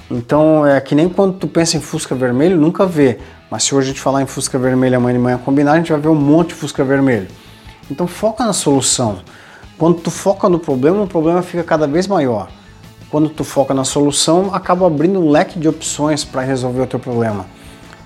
Então 0.09 0.65
é 0.65 0.79
que 0.79 0.95
nem 0.95 1.09
quando 1.09 1.37
tu 1.37 1.47
pensa 1.47 1.75
em 1.77 1.81
Fusca 1.81 2.15
vermelho, 2.15 2.57
nunca 2.57 2.85
vê. 2.85 3.19
Mas 3.51 3.63
se 3.63 3.75
hoje 3.75 3.89
a 3.89 3.91
gente 3.91 4.01
falar 4.01 4.21
em 4.21 4.25
Fusca 4.25 4.57
vermelho 4.57 4.95
amanhã 4.95 5.17
de 5.17 5.23
manhã 5.23 5.37
combinar, 5.37 5.73
a 5.73 5.77
gente 5.77 5.91
vai 5.91 5.99
ver 5.99 6.07
um 6.07 6.15
monte 6.15 6.49
de 6.49 6.55
Fusca 6.55 6.83
vermelho. 6.83 7.27
Então 7.89 8.07
foca 8.07 8.45
na 8.45 8.53
solução. 8.53 9.19
Quando 9.77 10.01
tu 10.01 10.11
foca 10.11 10.49
no 10.49 10.59
problema, 10.59 11.03
o 11.03 11.07
problema 11.07 11.41
fica 11.41 11.63
cada 11.63 11.87
vez 11.87 12.07
maior. 12.07 12.49
Quando 13.09 13.29
tu 13.29 13.43
foca 13.43 13.73
na 13.73 13.83
solução, 13.83 14.53
acaba 14.53 14.85
abrindo 14.87 15.19
um 15.19 15.29
leque 15.29 15.57
de 15.59 15.67
opções 15.67 16.25
para 16.25 16.41
resolver 16.41 16.81
o 16.81 16.87
teu 16.87 16.99
problema. 16.99 17.45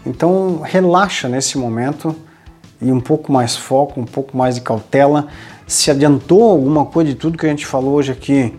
Então 0.05 0.61
relaxa 0.63 1.27
nesse 1.27 1.57
momento 1.57 2.15
e 2.81 2.91
um 2.91 2.99
pouco 2.99 3.31
mais 3.31 3.55
foco, 3.55 3.99
um 3.99 4.05
pouco 4.05 4.35
mais 4.35 4.55
de 4.55 4.61
cautela. 4.61 5.27
Se 5.65 5.89
adiantou 5.89 6.49
alguma 6.49 6.85
coisa 6.85 7.11
de 7.11 7.15
tudo 7.15 7.37
que 7.37 7.45
a 7.45 7.49
gente 7.49 7.65
falou 7.65 7.93
hoje 7.93 8.11
aqui, 8.11 8.53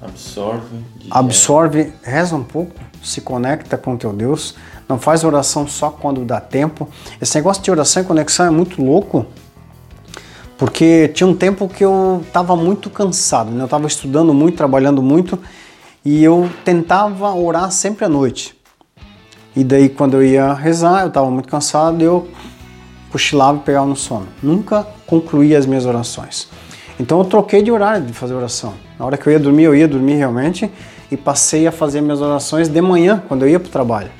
Absorve. 0.00 0.84
absorve, 1.10 1.92
reza 2.02 2.34
um 2.34 2.42
pouco, 2.42 2.74
se 3.02 3.20
conecta 3.20 3.78
com 3.78 3.96
teu 3.96 4.12
Deus. 4.12 4.56
Não 4.88 4.98
faz 4.98 5.22
oração 5.22 5.66
só 5.66 5.90
quando 5.90 6.24
dá 6.24 6.40
tempo. 6.40 6.88
Esse 7.20 7.36
negócio 7.36 7.62
de 7.62 7.70
oração 7.70 8.02
e 8.02 8.06
conexão 8.06 8.46
é 8.46 8.50
muito 8.50 8.82
louco, 8.82 9.26
porque 10.62 11.08
tinha 11.08 11.26
um 11.26 11.34
tempo 11.34 11.68
que 11.68 11.84
eu 11.84 12.22
estava 12.24 12.54
muito 12.54 12.88
cansado, 12.88 13.50
né? 13.50 13.62
eu 13.62 13.64
estava 13.64 13.88
estudando 13.88 14.32
muito, 14.32 14.56
trabalhando 14.56 15.02
muito, 15.02 15.36
e 16.04 16.22
eu 16.22 16.48
tentava 16.64 17.34
orar 17.34 17.72
sempre 17.72 18.04
à 18.04 18.08
noite. 18.08 18.56
E 19.56 19.64
daí 19.64 19.88
quando 19.88 20.14
eu 20.14 20.22
ia 20.22 20.52
rezar, 20.52 21.00
eu 21.00 21.08
estava 21.08 21.28
muito 21.32 21.48
cansado, 21.48 22.00
eu 22.00 22.28
cochilava 23.10 23.58
e 23.58 23.60
pegava 23.62 23.86
no 23.86 23.96
sono. 23.96 24.28
Nunca 24.40 24.86
concluía 25.04 25.58
as 25.58 25.66
minhas 25.66 25.84
orações. 25.84 26.46
Então 26.96 27.18
eu 27.18 27.24
troquei 27.24 27.60
de 27.60 27.72
horário 27.72 28.06
de 28.06 28.12
fazer 28.12 28.34
oração. 28.34 28.74
Na 29.00 29.04
hora 29.04 29.16
que 29.16 29.26
eu 29.26 29.32
ia 29.32 29.40
dormir, 29.40 29.64
eu 29.64 29.74
ia 29.74 29.88
dormir 29.88 30.14
realmente 30.14 30.70
e 31.10 31.16
passei 31.16 31.66
a 31.66 31.72
fazer 31.72 32.00
minhas 32.00 32.20
orações 32.20 32.68
de 32.68 32.80
manhã, 32.80 33.20
quando 33.26 33.42
eu 33.42 33.48
ia 33.48 33.58
para 33.58 33.68
o 33.68 33.72
trabalho. 33.72 34.12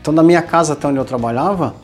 Então 0.00 0.14
da 0.14 0.22
minha 0.22 0.40
casa 0.40 0.72
até 0.72 0.88
onde 0.88 0.96
eu 0.96 1.04
trabalhava, 1.04 1.74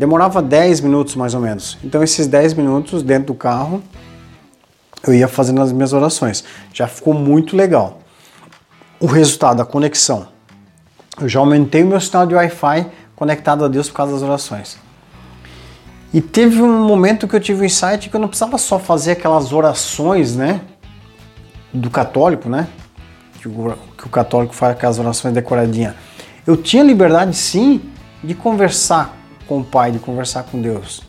demorava 0.00 0.40
10 0.40 0.80
minutos 0.80 1.14
mais 1.14 1.34
ou 1.34 1.42
menos. 1.42 1.76
Então 1.84 2.02
esses 2.02 2.26
10 2.26 2.54
minutos 2.54 3.02
dentro 3.02 3.26
do 3.26 3.34
carro, 3.34 3.82
eu 5.06 5.12
ia 5.12 5.28
fazendo 5.28 5.60
as 5.60 5.72
minhas 5.72 5.92
orações. 5.92 6.42
Já 6.72 6.88
ficou 6.88 7.12
muito 7.12 7.54
legal. 7.54 7.98
O 8.98 9.04
resultado, 9.04 9.60
a 9.60 9.64
conexão. 9.66 10.26
Eu 11.20 11.28
já 11.28 11.38
aumentei 11.38 11.82
o 11.82 11.86
meu 11.86 12.00
sinal 12.00 12.26
de 12.26 12.34
Wi-Fi 12.34 12.86
conectado 13.14 13.62
a 13.62 13.68
Deus 13.68 13.90
por 13.90 13.96
causa 13.96 14.14
das 14.14 14.22
orações. 14.22 14.78
E 16.14 16.22
teve 16.22 16.62
um 16.62 16.82
momento 16.82 17.28
que 17.28 17.36
eu 17.36 17.40
tive 17.40 17.60
um 17.60 17.64
insight 17.66 18.08
que 18.08 18.16
eu 18.16 18.20
não 18.20 18.28
precisava 18.28 18.56
só 18.56 18.78
fazer 18.78 19.12
aquelas 19.12 19.52
orações, 19.52 20.34
né? 20.34 20.62
Do 21.74 21.90
católico, 21.90 22.48
né? 22.48 22.68
Que 23.38 23.48
o, 23.48 23.76
que 23.98 24.06
o 24.06 24.08
católico 24.08 24.54
faz 24.54 24.72
aquelas 24.72 24.98
orações 24.98 25.34
decoradinhas. 25.34 25.94
Eu 26.46 26.56
tinha 26.56 26.82
liberdade, 26.82 27.36
sim, 27.36 27.82
de 28.24 28.34
conversar 28.34 29.19
com 29.50 29.58
o 29.58 29.64
Pai, 29.64 29.90
de 29.90 29.98
conversar 29.98 30.44
com 30.44 30.62
Deus. 30.62 31.02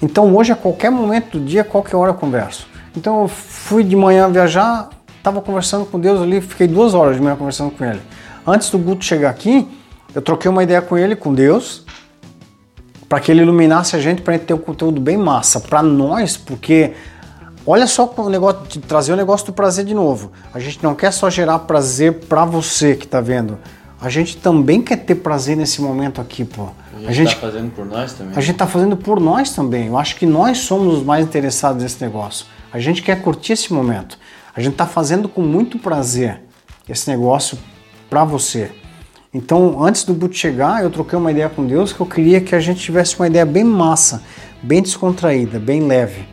Então 0.00 0.34
hoje, 0.34 0.50
a 0.50 0.56
qualquer 0.56 0.90
momento 0.90 1.38
do 1.38 1.44
dia, 1.44 1.62
qualquer 1.62 1.96
hora 1.96 2.12
eu 2.12 2.14
converso. 2.14 2.66
Então 2.96 3.20
eu 3.20 3.28
fui 3.28 3.84
de 3.84 3.94
manhã 3.94 4.30
viajar, 4.30 4.88
estava 5.18 5.42
conversando 5.42 5.84
com 5.84 6.00
Deus 6.00 6.18
ali, 6.22 6.40
fiquei 6.40 6.66
duas 6.66 6.94
horas 6.94 7.16
de 7.16 7.22
manhã 7.22 7.36
conversando 7.36 7.70
com 7.72 7.84
Ele. 7.84 8.00
Antes 8.46 8.70
do 8.70 8.78
Guto 8.78 9.04
chegar 9.04 9.28
aqui, 9.28 9.68
eu 10.14 10.22
troquei 10.22 10.50
uma 10.50 10.62
ideia 10.62 10.80
com 10.80 10.96
ele, 10.96 11.14
com 11.14 11.34
Deus, 11.34 11.84
para 13.06 13.20
que 13.20 13.30
ele 13.30 13.42
iluminasse 13.42 13.94
a 13.94 13.98
gente, 13.98 14.22
para 14.22 14.32
gente 14.32 14.46
ter 14.46 14.54
um 14.54 14.58
conteúdo 14.58 14.98
bem 14.98 15.18
massa 15.18 15.60
para 15.60 15.82
nós, 15.82 16.38
porque 16.38 16.94
olha 17.66 17.86
só 17.86 18.10
o 18.16 18.30
negócio 18.30 18.62
de 18.66 18.78
trazer 18.78 19.12
o 19.12 19.16
negócio 19.16 19.44
do 19.44 19.52
prazer 19.52 19.84
de 19.84 19.92
novo. 19.92 20.32
A 20.54 20.58
gente 20.58 20.82
não 20.82 20.94
quer 20.94 21.12
só 21.12 21.28
gerar 21.28 21.58
prazer 21.60 22.20
para 22.20 22.46
você 22.46 22.94
que 22.94 23.04
está 23.04 23.20
vendo. 23.20 23.58
A 24.00 24.08
gente 24.08 24.36
também 24.36 24.80
quer 24.80 24.96
ter 24.96 25.16
prazer 25.16 25.56
nesse 25.56 25.80
momento 25.82 26.20
aqui, 26.20 26.44
pô. 26.44 26.68
A 27.06 27.12
gente, 27.12 27.34
tá 27.34 27.40
fazendo 27.40 27.70
por 27.70 27.86
nós 27.86 28.12
também. 28.12 28.32
A 28.36 28.40
gente 28.40 28.56
tá 28.56 28.66
fazendo 28.66 28.96
por 28.96 29.20
nós 29.20 29.50
também. 29.50 29.86
Eu 29.88 29.98
acho 29.98 30.16
que 30.16 30.26
nós 30.26 30.58
somos 30.58 30.98
os 30.98 31.02
mais 31.02 31.24
interessados 31.24 31.82
nesse 31.82 32.00
negócio. 32.02 32.46
A 32.72 32.78
gente 32.78 33.02
quer 33.02 33.20
curtir 33.20 33.54
esse 33.54 33.72
momento. 33.72 34.18
A 34.54 34.60
gente 34.60 34.74
tá 34.74 34.86
fazendo 34.86 35.28
com 35.28 35.42
muito 35.42 35.78
prazer 35.78 36.40
esse 36.88 37.10
negócio 37.10 37.58
para 38.08 38.24
você. 38.24 38.70
Então, 39.32 39.82
antes 39.84 40.04
do 40.04 40.14
boot 40.14 40.36
chegar, 40.36 40.82
eu 40.82 40.90
troquei 40.90 41.18
uma 41.18 41.30
ideia 41.30 41.48
com 41.48 41.66
Deus 41.66 41.92
que 41.92 42.00
eu 42.00 42.06
queria 42.06 42.40
que 42.40 42.54
a 42.54 42.60
gente 42.60 42.80
tivesse 42.80 43.16
uma 43.18 43.26
ideia 43.26 43.44
bem 43.44 43.64
massa, 43.64 44.22
bem 44.62 44.80
descontraída, 44.80 45.58
bem 45.58 45.82
leve, 45.82 46.26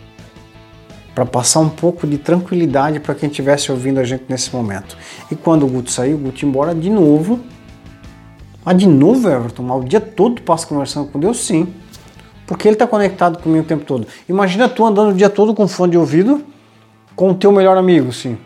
para 1.14 1.26
passar 1.26 1.60
um 1.60 1.70
pouco 1.70 2.08
de 2.08 2.18
tranquilidade 2.18 3.00
para 3.00 3.14
quem 3.14 3.30
estivesse 3.30 3.72
ouvindo 3.72 4.00
a 4.00 4.04
gente 4.04 4.24
nesse 4.30 4.54
momento. 4.56 4.98
E 5.30 5.36
quando 5.36 5.66
o 5.66 5.68
Guto 5.68 5.92
saiu, 5.92 6.16
o 6.16 6.20
Guto 6.20 6.46
embora 6.46 6.74
de 6.74 6.90
novo. 6.90 7.40
Mas 8.66 8.78
de 8.78 8.88
novo, 8.88 9.30
Everton, 9.30 9.70
o 9.70 9.84
dia 9.84 10.02
todo 10.02 10.42
passa 10.42 10.66
conversando 10.66 11.08
com 11.12 11.20
Deus? 11.20 11.38
Sim. 11.38 11.72
Porque 12.48 12.68
ele 12.68 12.76
está 12.76 12.88
conectado 12.88 13.38
comigo 13.38 13.64
o 13.64 13.68
tempo 13.68 13.86
todo. 13.86 14.08
Imagina 14.28 14.68
tu 14.68 14.84
andando 14.84 15.12
o 15.12 15.14
dia 15.14 15.30
todo 15.30 15.54
com 15.54 15.68
fone 15.68 15.92
de 15.92 15.98
ouvido 15.98 16.44
com 17.16 17.30
o 17.32 17.34
teu 17.36 17.52
melhor 17.52 17.78
amigo, 17.78 18.12
sim. 18.12 18.38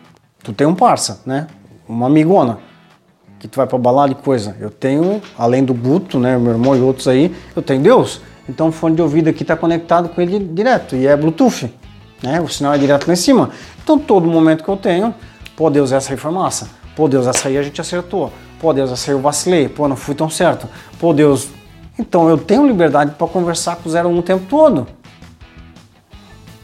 Tu 0.44 0.54
tem 0.54 0.68
um 0.68 0.76
parça, 0.76 1.22
né? 1.26 1.48
Uma 1.88 2.08
amigona 2.08 2.60
que 3.40 3.48
tu 3.48 3.56
vai 3.56 3.66
pra 3.66 3.78
balada 3.78 4.12
e 4.12 4.16
coisa. 4.16 4.56
Eu 4.60 4.70
tenho, 4.70 5.22
além 5.38 5.64
do 5.64 5.74
Guto, 5.74 6.20
né, 6.20 6.38
meu 6.38 6.52
irmão 6.52 6.76
e 6.76 6.82
outros 6.82 7.08
aí, 7.08 7.34
eu 7.56 7.62
tenho 7.62 7.82
Deus. 7.82 8.22
Então 8.48 8.68
o 8.68 8.72
fone 8.72 8.96
de 8.96 9.02
ouvido 9.02 9.30
aqui 9.30 9.44
está 9.44 9.56
conectado 9.56 10.10
com 10.10 10.22
ele 10.22 10.40
direto 10.40 10.96
e 10.96 11.08
é 11.08 11.16
Bluetooth, 11.16 11.74
né? 12.22 12.42
O 12.42 12.48
sinal 12.48 12.74
é 12.74 12.78
direto 12.78 13.08
lá 13.08 13.14
em 13.14 13.18
cima. 13.18 13.52
Então 13.82 13.98
todo 13.98 14.28
momento 14.28 14.64
que 14.64 14.70
eu 14.70 14.78
tenho, 14.78 15.14
pô 15.56 15.70
Deus, 15.70 15.92
essa 15.92 16.14
aí 16.14 16.18
foi 16.18 16.32
massa. 16.32 16.70
Pô 16.96 17.08
Deus, 17.08 17.28
essa 17.28 17.48
aí 17.48 17.58
a 17.58 17.64
gente 17.64 17.80
acertou. 17.80 18.32
Pô 18.60 18.74
Deus, 18.74 18.92
aí 18.92 19.14
eu 19.14 19.22
vacilei. 19.22 19.70
Pô, 19.70 19.88
não 19.88 19.96
fui 19.96 20.14
tão 20.14 20.30
certo. 20.30 20.68
Pô 21.00 21.14
Deus. 21.14 21.48
Então 21.98 22.30
eu 22.30 22.38
tenho 22.38 22.66
liberdade 22.68 23.12
para 23.12 23.28
conversar 23.28 23.78
com 23.78 23.90
o 23.90 23.92
01 23.92 24.18
o 24.18 24.22
tempo 24.22 24.46
todo. 24.50 24.88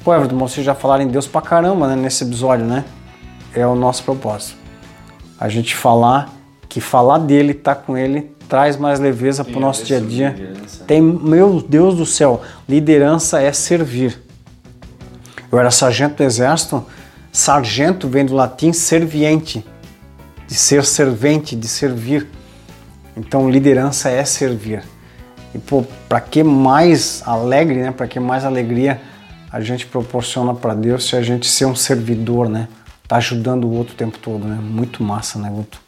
Pô, 0.03 0.13
Everton, 0.13 0.37
vocês 0.37 0.65
já 0.65 0.75
falaram 0.75 1.03
em 1.03 1.07
Deus 1.07 1.27
pra 1.27 1.41
caramba 1.41 1.87
né, 1.87 1.95
nesse 1.95 2.23
episódio, 2.23 2.65
né? 2.65 2.85
É 3.53 3.65
o 3.65 3.75
nosso 3.75 4.03
propósito. 4.03 4.55
A 5.39 5.49
gente 5.49 5.75
falar 5.75 6.29
que 6.69 6.79
falar 6.79 7.19
dele, 7.19 7.53
estar 7.53 7.75
tá 7.75 7.81
com 7.81 7.97
ele, 7.97 8.35
traz 8.47 8.77
mais 8.77 8.99
leveza 8.99 9.43
para 9.43 9.57
o 9.57 9.59
nosso 9.59 9.83
dia 9.85 9.97
a 9.97 10.01
dia. 10.01 10.53
Tem, 10.85 11.01
meu 11.01 11.63
Deus 11.67 11.95
do 11.95 12.05
céu, 12.05 12.41
liderança 12.67 13.41
é 13.41 13.51
servir. 13.51 14.21
Eu 15.51 15.57
era 15.57 15.71
sargento 15.71 16.17
do 16.17 16.23
exército, 16.23 16.85
sargento 17.31 18.07
vem 18.07 18.25
do 18.25 18.35
latim 18.35 18.73
serviente, 18.73 19.65
de 20.47 20.55
ser 20.55 20.83
servente, 20.85 21.55
de 21.55 21.67
servir. 21.67 22.27
Então 23.15 23.49
liderança 23.49 24.09
é 24.09 24.23
servir. 24.25 24.83
E 25.53 25.59
para 26.09 26.19
que 26.19 26.43
mais 26.43 27.23
alegre, 27.25 27.81
né? 27.81 27.91
Para 27.91 28.07
que 28.07 28.19
mais 28.19 28.43
alegria 28.43 29.01
a 29.51 29.61
gente 29.61 29.85
proporciona 29.85 30.53
para 30.53 30.73
Deus 30.73 31.07
se 31.07 31.15
a 31.15 31.21
gente 31.21 31.47
ser 31.47 31.65
um 31.65 31.75
servidor, 31.75 32.49
né? 32.49 32.67
Tá 33.07 33.17
ajudando 33.17 33.65
o 33.65 33.71
outro 33.71 33.93
o 33.93 33.97
tempo 33.97 34.17
todo, 34.19 34.45
né? 34.45 34.57
Muito 34.61 35.01
massa, 35.01 35.39
né, 35.39 35.49
Guto? 35.49 35.79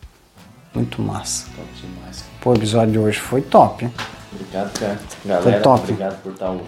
Muito 0.74 1.02
massa. 1.02 1.48
Top 1.56 1.68
demais. 1.82 2.24
Pô, 2.40 2.52
o 2.52 2.56
episódio 2.56 2.94
de 2.94 3.00
hoje 3.00 3.20
foi 3.20 3.42
top. 3.42 3.86
hein? 3.86 3.94
Obrigado, 4.32 4.80
cara. 4.80 5.00
Galera, 5.26 5.62
top. 5.62 5.84
obrigado 5.84 6.22
por 6.22 6.32
estar 6.32 6.50
ouvindo. 6.50 6.68